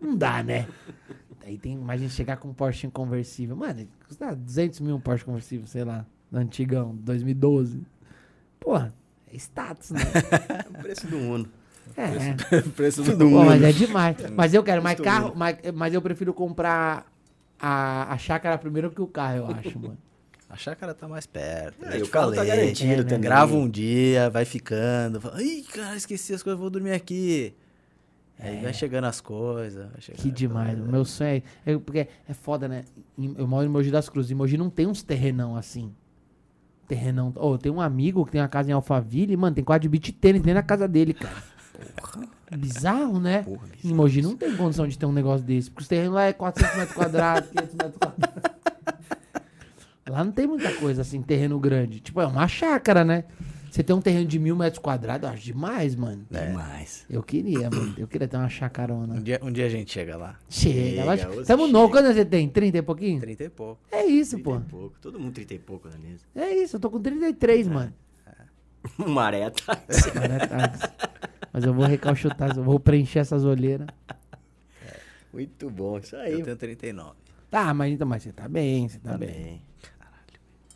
Não 0.00 0.16
dá, 0.16 0.42
né? 0.42 0.66
Aí 1.44 1.58
tem, 1.58 1.74
imagina 1.74 2.08
chegar 2.08 2.36
com 2.36 2.48
um 2.48 2.54
Porsche 2.54 2.88
conversível. 2.88 3.56
Mano, 3.56 3.86
custa 4.06 4.34
200 4.34 4.80
mil 4.80 4.96
um 4.96 5.00
Porsche 5.00 5.24
conversível, 5.24 5.66
sei 5.66 5.84
lá, 5.84 6.06
antigão, 6.32 6.94
2012. 6.96 7.82
Porra, 8.60 8.94
é 9.26 9.36
status, 9.36 9.90
né? 9.90 10.00
O 10.70 10.82
preço 10.82 11.06
do 11.06 11.18
Uno. 11.18 11.48
É. 11.96 12.60
Preço 12.74 13.02
do 13.16 13.28
mundo. 13.28 13.46
mas 13.46 13.62
é 13.62 13.72
demais. 13.72 14.16
Mas 14.34 14.54
eu 14.54 14.62
quero 14.62 14.82
mais 14.82 14.98
carro, 15.00 15.32
mas, 15.36 15.56
mas 15.74 15.92
eu 15.94 16.00
prefiro 16.02 16.32
comprar 16.32 17.06
a, 17.58 18.12
a 18.12 18.18
chácara 18.18 18.56
primeiro 18.58 18.90
que 18.90 19.00
o 19.02 19.06
carro, 19.06 19.36
eu 19.36 19.46
acho, 19.48 19.78
mano. 19.78 19.98
A 20.48 20.56
chácara 20.56 20.92
tá 20.92 21.08
mais 21.08 21.26
perto. 21.26 21.82
É, 21.86 21.94
eu 21.94 22.00
e 22.00 22.02
te 22.02 22.08
o 22.08 22.10
carro 22.10 22.30
tá 22.30 22.36
falei. 22.36 22.56
garantido 22.56 23.02
É, 23.02 23.04
né? 23.04 23.18
Grava 23.18 23.54
um 23.56 23.68
dia, 23.68 24.28
vai 24.28 24.44
ficando. 24.44 25.18
Fala, 25.20 25.42
Ih, 25.42 25.62
cara, 25.62 25.96
esqueci 25.96 26.34
as 26.34 26.42
coisas, 26.42 26.60
vou 26.60 26.68
dormir 26.68 26.92
aqui. 26.92 27.54
Aí 28.38 28.60
vai 28.60 28.74
chegando 28.74 29.04
as 29.04 29.20
coisas. 29.20 29.88
vai 29.90 30.00
chegando 30.00 30.20
Que 30.20 30.30
demais. 30.30 30.78
O 30.78 30.82
meu 30.84 31.04
sonho 31.04 31.42
é, 31.64 31.72
é- 31.72 31.78
Porque 31.78 32.08
é 32.28 32.34
foda, 32.34 32.68
né? 32.68 32.84
Eu 33.38 33.46
moro 33.46 33.64
em 33.64 33.68
Mogi 33.70 33.90
das 33.90 34.08
Cruzes. 34.08 34.30
Em 34.30 34.34
Mogi 34.34 34.58
não 34.58 34.68
tem 34.68 34.86
uns 34.86 35.02
terrenão 35.02 35.56
assim. 35.56 35.92
Terrenão. 36.88 37.32
Ô, 37.36 37.56
tem 37.56 37.70
um 37.72 37.80
amigo 37.80 38.24
que 38.26 38.32
tem 38.32 38.40
uma 38.40 38.48
casa 38.48 38.68
em 38.68 38.72
Alphaville, 38.74 39.36
mano, 39.36 39.54
tem 39.54 39.64
quadro 39.64 39.82
de 39.82 39.88
beat 39.88 40.12
tênis 40.20 40.42
dentro 40.42 40.56
da 40.56 40.62
casa 40.62 40.86
dele, 40.88 41.14
cara. 41.14 41.42
Bizarro, 42.56 43.18
né? 43.18 43.42
Porra, 43.42 43.66
Em 43.84 43.94
Mogi 43.94 44.20
não 44.22 44.36
tem 44.36 44.54
condição 44.56 44.86
de 44.86 44.98
ter 44.98 45.06
um 45.06 45.12
negócio 45.12 45.44
desse. 45.46 45.70
Porque 45.70 45.82
os 45.82 45.88
terrenos 45.88 46.14
lá 46.14 46.24
é 46.24 46.32
400 46.32 46.76
metros 46.76 46.94
quadrados, 46.96 47.50
500 47.50 47.74
metros 47.74 47.96
quadrados. 47.96 48.52
Lá 50.08 50.22
não 50.24 50.32
tem 50.32 50.46
muita 50.46 50.70
coisa 50.74 51.00
assim, 51.00 51.22
terreno 51.22 51.58
grande. 51.58 52.00
Tipo, 52.00 52.20
é 52.20 52.26
uma 52.26 52.46
chácara, 52.46 53.02
né? 53.04 53.24
Você 53.70 53.82
tem 53.82 53.96
um 53.96 54.00
terreno 54.02 54.26
de 54.26 54.38
mil 54.38 54.54
metros 54.54 54.78
quadrados, 54.82 55.26
eu 55.26 55.32
acho 55.32 55.42
demais, 55.44 55.94
mano. 55.96 56.26
Demais. 56.30 57.06
Eu 57.08 57.22
queria, 57.22 57.70
mano. 57.70 57.94
Eu 57.96 58.06
queria 58.06 58.28
ter 58.28 58.36
uma 58.36 58.48
chacarona. 58.50 59.14
Um 59.14 59.22
dia, 59.22 59.40
um 59.42 59.50
dia 59.50 59.64
a 59.64 59.68
gente 59.70 59.90
chega 59.90 60.14
lá. 60.18 60.36
Chega, 60.50 60.74
Chega, 60.90 61.04
vai. 61.06 61.16
você 61.16 61.44
Tamo 61.46 61.62
chega. 61.66 61.72
novo. 61.72 61.90
Quanto 61.90 62.12
você 62.12 62.24
tem? 62.26 62.46
30 62.50 62.76
e 62.78 62.82
pouquinho? 62.82 63.20
30 63.20 63.44
e 63.44 63.48
pouco. 63.48 63.80
É 63.90 64.04
isso, 64.04 64.32
30 64.38 64.50
pô. 64.50 64.56
e 64.56 64.60
pouco. 64.68 64.98
Todo 65.00 65.18
mundo 65.18 65.32
30 65.32 65.54
e 65.54 65.58
pouco 65.58 65.88
na 65.88 65.96
mesa. 65.96 66.24
É 66.34 66.50
isso, 66.56 66.76
eu 66.76 66.80
tô 66.80 66.90
com 66.90 67.00
33, 67.00 67.68
mano. 67.68 67.94
O 68.98 69.08
maré 69.08 69.48
tá. 69.48 69.78
Agora 70.14 70.34
é 70.34 70.46
tarde. 70.46 70.78
Mas 71.52 71.64
eu 71.64 71.74
vou 71.74 71.84
recalchutar, 71.84 72.56
eu 72.56 72.62
vou 72.64 72.80
preencher 72.80 73.18
essas 73.20 73.44
olheiras. 73.44 73.86
Muito 75.32 75.70
bom, 75.70 75.98
isso 75.98 76.16
Eu 76.16 76.20
aí. 76.36 76.42
tenho 76.42 76.56
39. 76.56 77.14
Tá, 77.50 77.72
mas 77.74 77.92
então, 77.92 78.06
mas 78.06 78.22
você 78.22 78.32
tá 78.32 78.48
bem, 78.48 78.88
você 78.88 78.98
tá, 78.98 79.12
Tá 79.12 79.18
bem. 79.18 79.28
bem. 79.28 79.62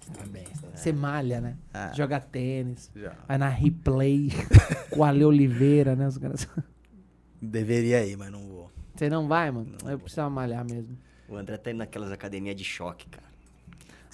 Você 0.00 0.10
tá 0.12 0.26
bem. 0.26 0.44
Você 0.74 0.92
malha, 0.92 1.40
né? 1.40 1.56
Ah. 1.72 1.92
Joga 1.94 2.20
tênis. 2.20 2.90
Já. 2.94 3.14
Vai 3.26 3.38
na 3.38 3.48
replay 3.48 4.28
com 4.90 5.00
o 5.00 5.04
Ale 5.04 5.24
Oliveira, 5.24 5.96
né? 5.96 6.06
Os 6.06 6.18
caras... 6.18 6.46
Deveria 7.40 8.04
ir, 8.06 8.16
mas 8.16 8.30
não 8.30 8.46
vou. 8.46 8.70
Você 8.94 9.08
não 9.10 9.26
vai, 9.28 9.50
mano? 9.50 9.76
eu 9.86 9.98
preciso 9.98 10.28
malhar 10.30 10.64
mesmo. 10.64 10.96
O 11.28 11.36
André 11.36 11.56
tá 11.58 11.70
indo 11.70 11.78
naquelas 11.78 12.10
academias 12.12 12.56
de 12.56 12.64
choque, 12.64 13.08
cara. 13.08 13.25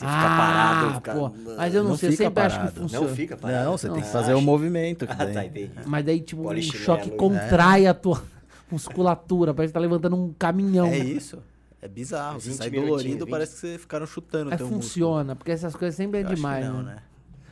Você 0.02 0.08
ah, 0.08 0.20
fica 0.22 0.36
parado, 0.36 0.94
fica... 0.94 1.14
pô. 1.14 1.54
Mas 1.56 1.74
eu 1.74 1.82
não, 1.82 1.90
Não 1.90 1.96
sei, 1.96 2.12
sempre 2.12 2.42
acho 2.42 2.54
que 2.56 2.60
parado. 2.60 2.80
Não 2.80 2.82
funciona. 2.88 3.06
Não 3.08 3.16
fica 3.16 3.36
parado. 3.36 3.64
Não, 3.64 3.78
você 3.78 3.88
tem 3.88 4.02
que 4.02 4.08
fazer 4.08 4.32
o 4.32 4.36
acho- 4.36 4.44
movimento. 4.46 5.06
Que 5.06 5.12
Ah, 5.12 5.16
tá, 5.16 5.24
daí- 5.26 5.46
entendi. 5.48 5.70
Mas 5.86 6.04
daí, 6.04 6.20
tipo, 6.20 6.40
um 6.42 6.44
Polichinelo, 6.44 6.84
choque 6.84 7.10
né? 7.10 7.16
contrai 7.16 7.86
a 7.86 7.94
tua 7.94 8.22
musculatura. 8.70 9.54
Parece 9.54 9.70
que 9.72 9.74
tá 9.74 9.80
levantando 9.80 10.16
um 10.16 10.32
caminhão. 10.32 10.86
É 10.86 10.98
isso. 10.98 11.38
É 11.80 11.88
bizarro. 11.88 12.40
Você 12.40 12.50
20 12.50 12.56
sai 12.58 12.70
dolorido, 12.70 13.24
20. 13.24 13.30
parece 13.30 13.54
que 13.54 13.60
você 13.60 13.78
ficaram 13.78 14.06
chutando 14.06 14.56
teu 14.56 14.68
funciona, 14.68 15.34
porque 15.34 15.50
essas 15.50 15.74
coisas 15.74 15.96
sempre 15.96 16.20
é. 16.20 16.22
Eu 16.22 16.26
acho 16.26 16.34
que 16.34 16.36
demais, 16.36 16.64
não, 16.66 16.82
né? 16.82 16.94
né? 16.94 17.02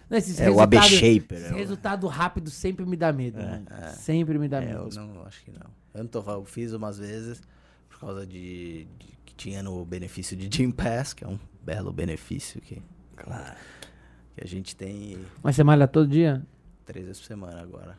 Não, 0.08 0.18
esses 0.18 0.40
É 0.40 0.50
o 0.50 0.60
AB 0.60 0.80
Shaper. 0.82 1.38
Esse 1.38 1.46
é 1.48 1.52
o- 1.52 1.56
resultado 1.56 2.06
rápido 2.06 2.50
sempre 2.50 2.84
me 2.86 2.96
dá 2.96 3.12
medo, 3.12 3.38
mano. 3.38 3.66
Sempre 3.96 4.38
me 4.38 4.48
dá 4.48 4.62
É, 4.62 4.66
medo. 4.66 4.88
eu 4.96 5.04
não, 5.06 5.24
acho 5.26 5.42
que 5.44 5.50
não. 5.50 5.66
Eu 5.94 6.02
não 6.04 6.06
tô 6.06 6.22
falando, 6.22 6.40
eu 6.42 6.44
fiz 6.46 6.72
umas 6.72 6.98
vezes 6.98 7.40
por 7.88 7.98
causa 8.00 8.24
de, 8.26 8.86
de- 8.98 9.18
que 9.24 9.34
tinha 9.36 9.62
no 9.62 9.84
benefício 9.84 10.36
de 10.36 10.48
Gym 10.48 10.70
Pass, 10.70 11.12
que 11.12 11.24
é 11.24 11.28
um 11.28 11.38
belo 11.62 11.92
benefício 11.92 12.60
que, 12.60 12.82
Claro. 13.16 13.54
que 14.34 14.42
a 14.44 14.46
gente 14.46 14.74
tem 14.76 15.18
Mas 15.42 15.56
você 15.56 15.64
malha 15.64 15.86
todo 15.88 16.08
dia? 16.08 16.42
três 16.84 17.06
vezes 17.06 17.20
por 17.20 17.26
semana 17.28 17.60
agora. 17.60 17.96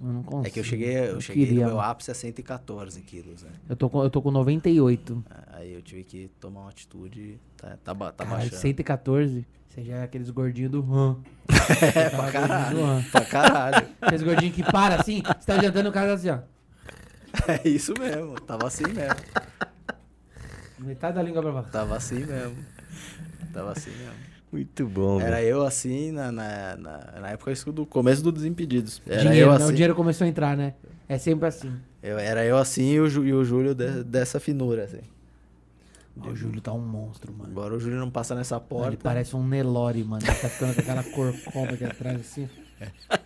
Eu 0.00 0.06
não 0.08 0.22
consigo. 0.22 0.46
É 0.48 0.50
que 0.50 0.58
eu 0.60 0.64
cheguei, 0.64 0.98
eu 0.98 1.04
Eu 1.04 1.20
cheguei 1.20 1.46
queria, 1.46 1.64
no 1.66 1.70
meu 1.72 1.80
ápice 1.80 2.10
a 2.10 2.14
114 2.14 3.00
quilos, 3.02 3.42
né? 3.42 3.50
Eu 3.68 3.76
tô, 3.76 3.88
com, 3.88 4.02
eu 4.02 4.10
tô 4.10 4.20
com 4.22 4.30
98. 4.30 5.24
Aí 5.52 5.72
eu 5.72 5.82
tive 5.82 6.02
que 6.02 6.28
tomar 6.40 6.62
uma 6.62 6.70
atitude, 6.70 7.38
tá, 7.56 7.76
tá, 7.84 7.94
tá 7.94 8.12
Caralho, 8.24 8.38
baixando. 8.40 8.56
114. 8.60 9.46
Você 9.68 9.84
já 9.84 9.96
é 9.96 10.02
aqueles 10.02 10.30
gordinhos 10.30 10.70
do 10.72 10.80
RAM. 10.80 11.18
É, 11.94 12.10
pra 12.10 12.30
caralho, 12.32 12.78
pra 13.10 13.24
caralho. 13.24 13.88
Aqueles 14.00 14.22
gordinhos 14.22 14.54
que 14.54 14.62
para 14.64 14.96
assim, 15.00 15.22
você 15.22 15.46
tá 15.46 15.60
jantando 15.62 15.88
o 15.88 15.92
cara 15.92 16.12
assim, 16.14 16.30
ó. 16.30 16.38
É 17.48 17.68
isso 17.68 17.92
mesmo, 17.98 18.34
tava 18.40 18.66
assim 18.66 18.84
mesmo. 18.84 19.14
Metade 20.84 21.16
da 21.16 21.22
língua 21.22 21.42
pra 21.42 21.52
baixo. 21.52 21.68
Tava 21.70 21.96
assim 21.96 22.24
mesmo. 22.24 22.56
Tava 23.52 23.72
assim 23.72 23.90
mesmo. 23.90 24.14
Muito 24.52 24.86
bom, 24.86 25.20
Era 25.20 25.42
eu 25.42 25.62
assim 25.66 26.12
na, 26.12 26.30
na, 26.30 26.76
na, 26.76 26.98
na 27.20 27.30
época 27.30 27.52
do 27.72 27.84
começo 27.84 28.22
do 28.22 28.30
Desimpedidos. 28.30 29.02
Era 29.06 29.22
dinheiro, 29.22 29.50
eu 29.50 29.52
né? 29.52 29.58
O 29.58 29.64
assim. 29.64 29.72
dinheiro 29.74 29.94
começou 29.96 30.24
a 30.24 30.28
entrar, 30.28 30.56
né? 30.56 30.74
É 31.08 31.18
sempre 31.18 31.48
assim. 31.48 31.72
Eu, 32.02 32.18
era 32.18 32.44
eu 32.44 32.56
assim 32.56 32.92
e 32.92 33.00
o, 33.00 33.08
Ju- 33.08 33.24
e 33.24 33.32
o 33.32 33.44
Júlio 33.44 33.74
de- 33.74 34.04
dessa 34.04 34.38
finura, 34.38 34.84
assim. 34.84 35.00
Ó, 36.20 36.28
o 36.28 36.36
Júlio 36.36 36.60
tá 36.60 36.72
um 36.72 36.78
monstro, 36.78 37.32
mano. 37.32 37.50
Agora 37.50 37.74
o 37.74 37.80
Júlio 37.80 37.98
não 37.98 38.10
passa 38.10 38.34
nessa 38.36 38.54
Ele 38.56 38.64
porta. 38.68 38.98
parece 39.02 39.34
um 39.34 39.44
Nelore, 39.44 40.04
mano. 40.04 40.22
Ele 40.24 40.32
tá 40.36 40.48
ficando 40.48 40.74
com 40.74 40.80
aquela 40.82 41.02
cor 41.02 41.34
comba 41.52 41.72
aqui 41.72 41.84
atrás, 41.84 42.20
assim. 42.20 42.48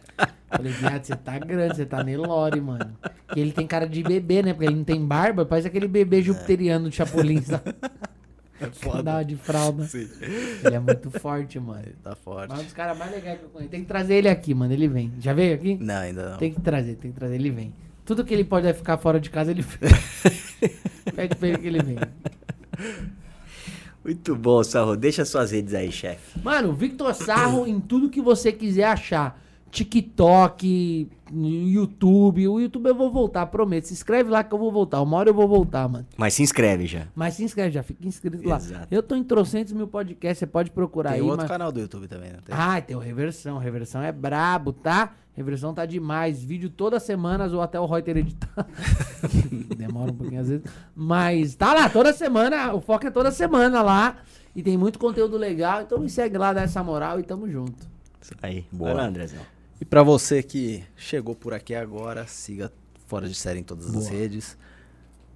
Falei, 0.51 0.73
viado, 0.73 1.05
você 1.05 1.15
tá 1.15 1.39
grande, 1.39 1.77
você 1.77 1.87
tá 1.87 2.03
Nelore, 2.03 2.61
mano. 2.61 2.97
E 3.37 3.41
ele 3.41 3.53
tem 3.53 3.67
cara 3.67 3.87
de 3.87 4.03
bebê, 4.03 4.43
né? 4.43 4.55
Porque 4.55 4.67
ele 4.67 4.77
não 4.77 4.85
tem 4.85 5.05
barba, 5.05 5.45
parece 5.45 5.69
aquele 5.69 5.87
bebê 5.87 6.23
jupiteriano 6.23 6.89
de 6.89 6.97
Chapolin, 6.97 7.43
sabe? 7.43 7.75
É 8.61 8.67
foda. 8.73 9.23
De 9.23 9.37
fralda. 9.37 9.85
Sim. 9.85 10.09
Ele 10.65 10.75
é 10.75 10.79
muito 10.79 11.11
forte, 11.11 11.61
mano. 11.61 11.83
Ele 11.85 11.97
tá 12.03 12.15
forte. 12.17 12.49
Mas 12.51 12.61
um 12.61 12.65
dos 12.65 12.73
caras 12.73 12.97
mais 12.97 13.11
legais 13.11 13.39
que 13.39 13.45
eu 13.45 13.51
conheço. 13.51 13.71
Tem 13.71 13.81
que 13.81 13.87
trazer 13.87 14.15
ele 14.15 14.29
aqui, 14.29 14.55
mano. 14.55 14.73
Ele 14.73 14.89
vem. 14.89 15.13
Já 15.21 15.33
veio 15.35 15.55
aqui? 15.55 15.77
Não, 15.81 15.95
ainda 15.97 16.31
não. 16.31 16.39
Tem 16.39 16.53
que 16.53 16.61
trazer, 16.61 16.95
tem 16.95 17.13
que 17.13 17.19
trazer. 17.19 17.35
Ele 17.35 17.51
vem. 17.51 17.75
Tudo 18.05 18.25
que 18.25 18.33
ele 18.33 18.45
pode 18.45 18.73
ficar 18.73 18.97
fora 18.97 19.21
de 19.21 19.29
casa, 19.29 19.51
ele. 19.51 19.65
Pede 21.15 21.37
pra 21.37 21.49
ele 21.49 21.59
que 21.59 21.67
ele 21.67 21.83
vem. 21.83 21.99
Muito 24.03 24.35
bom, 24.35 24.65
Sarro. 24.65 24.97
Deixa 24.97 25.25
suas 25.27 25.51
redes 25.51 25.75
aí, 25.75 25.93
chefe. 25.93 26.39
Mano, 26.43 26.73
Victor 26.73 27.13
Sarro 27.15 27.67
em 27.67 27.79
tudo 27.79 28.09
que 28.09 28.23
você 28.23 28.51
quiser 28.51 28.85
achar. 28.85 29.39
TikTok, 29.71 31.09
YouTube. 31.31 32.49
O 32.49 32.61
YouTube 32.61 32.87
eu 32.87 32.95
vou 32.95 33.11
voltar, 33.11 33.47
prometo. 33.47 33.87
Se 33.87 33.93
inscreve 33.93 34.31
lá 34.31 34.43
que 34.43 34.53
eu 34.55 34.59
vou 34.59 34.73
voltar. 34.73 35.01
Uma 35.03 35.19
hora 35.19 35.31
eu 35.31 35.35
vou 35.35 35.47
voltar, 35.47 35.89
mano. 35.89 36.07
Mas 36.17 36.35
se 36.35 36.43
inscreve 36.43 36.87
já. 36.87 37.07
Mas 37.15 37.35
se 37.35 37.45
inscreve 37.45 37.71
já, 37.71 37.83
fica 37.83 38.07
inscrito 38.07 38.49
lá. 38.49 38.57
Exato. 38.57 38.89
Eu 38.91 39.03
tô 39.03 39.15
em 39.15 39.23
trocentos 39.23 39.73
mil 39.73 39.87
podcasts, 39.87 40.39
você 40.39 40.47
pode 40.47 40.71
procurar 40.71 41.11
Tem 41.11 41.21
aí. 41.21 41.25
outro 41.25 41.43
mas... 41.43 41.51
canal 41.51 41.71
do 41.71 41.81
YouTube 41.81 42.09
também, 42.09 42.31
tem? 42.31 42.55
Ah, 42.57 42.81
tem 42.81 42.97
o 42.97 43.01
Reversão. 43.01 43.59
Reversão 43.59 44.03
é 44.03 44.11
brabo, 44.11 44.73
tá? 44.73 45.15
Reversão 45.37 45.73
tá 45.73 45.87
demais. 45.87 46.43
Vídeo 46.43 46.71
toda 46.71 46.99
semana, 46.99 47.47
ou 47.47 47.61
até 47.61 47.79
o 47.79 47.87
Reuter 47.87 48.17
editar. 48.17 48.67
Demora 49.77 50.11
um 50.11 50.15
pouquinho 50.15 50.41
às 50.41 50.49
vezes. 50.49 50.65
Mas 50.97 51.55
tá 51.55 51.75
lá, 51.75 51.89
toda 51.89 52.13
semana. 52.13 52.75
O 52.75 52.81
foco 52.81 53.07
é 53.07 53.11
toda 53.11 53.31
semana 53.31 53.83
lá. 53.83 54.17
E 54.57 54.63
tem 54.63 54.77
muito 54.77 54.99
conteúdo 54.99 55.37
legal. 55.37 55.83
Então 55.83 55.99
me 56.01 56.09
segue 56.09 56.37
lá, 56.37 56.53
dá 56.53 56.63
essa 56.63 56.83
moral 56.83 57.21
e 57.21 57.23
tamo 57.23 57.49
junto. 57.49 57.87
Isso 58.21 58.35
aí. 58.43 58.67
Boa. 58.73 58.93
Vai 58.93 59.03
lá, 59.03 59.09
Andrezão. 59.09 59.58
E 59.81 59.85
pra 59.85 60.03
você 60.03 60.43
que 60.43 60.83
chegou 60.97 61.35
por 61.35 61.53
aqui 61.55 61.75
agora, 61.75 62.27
siga 62.27 62.73
Fora 63.07 63.29
de 63.29 63.35
Série 63.35 63.61
em 63.61 63.63
todas 63.63 63.87
as 63.87 63.93
Boa. 63.93 64.11
redes. 64.11 64.57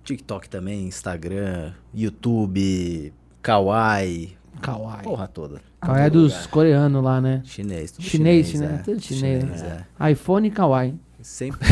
TikTok 0.04 0.48
também, 0.48 0.84
Instagram, 0.86 1.72
YouTube, 1.94 3.12
Kawaii, 3.40 4.36
Kawaii. 4.60 5.02
porra 5.04 5.28
toda. 5.28 5.60
Kawaii 5.80 6.06
é 6.06 6.10
dos 6.10 6.46
coreanos 6.48 7.02
lá, 7.04 7.20
né? 7.20 7.40
Chinês, 7.44 7.94
Chinês, 7.98 8.48
chinês, 8.48 8.70
né? 8.72 8.78
é. 8.80 8.82
Tudo 8.82 9.00
chinês. 9.00 9.44
é. 9.62 9.86
iPhone 10.10 10.48
e 10.48 10.50
Kawaii. 10.50 10.94
Sempre... 11.22 11.60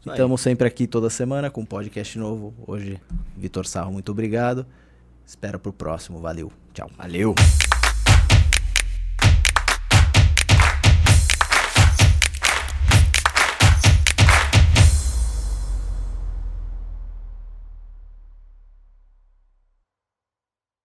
E 0.07 0.11
aí. 0.11 0.15
estamos 0.15 0.41
sempre 0.41 0.69
aqui 0.69 0.87
toda 0.87 1.11
semana 1.11 1.51
com 1.51 1.62
um 1.62 1.66
podcast 1.66 2.16
novo. 2.16 2.55
Hoje, 2.65 3.01
Vitor 3.37 3.66
Sarro, 3.66 3.93
muito 3.93 4.12
obrigado. 4.12 4.65
Espero 5.27 5.59
pro 5.59 5.73
próximo. 5.73 6.20
Valeu. 6.20 6.53
Tchau. 6.73 6.89
Valeu. 6.97 7.35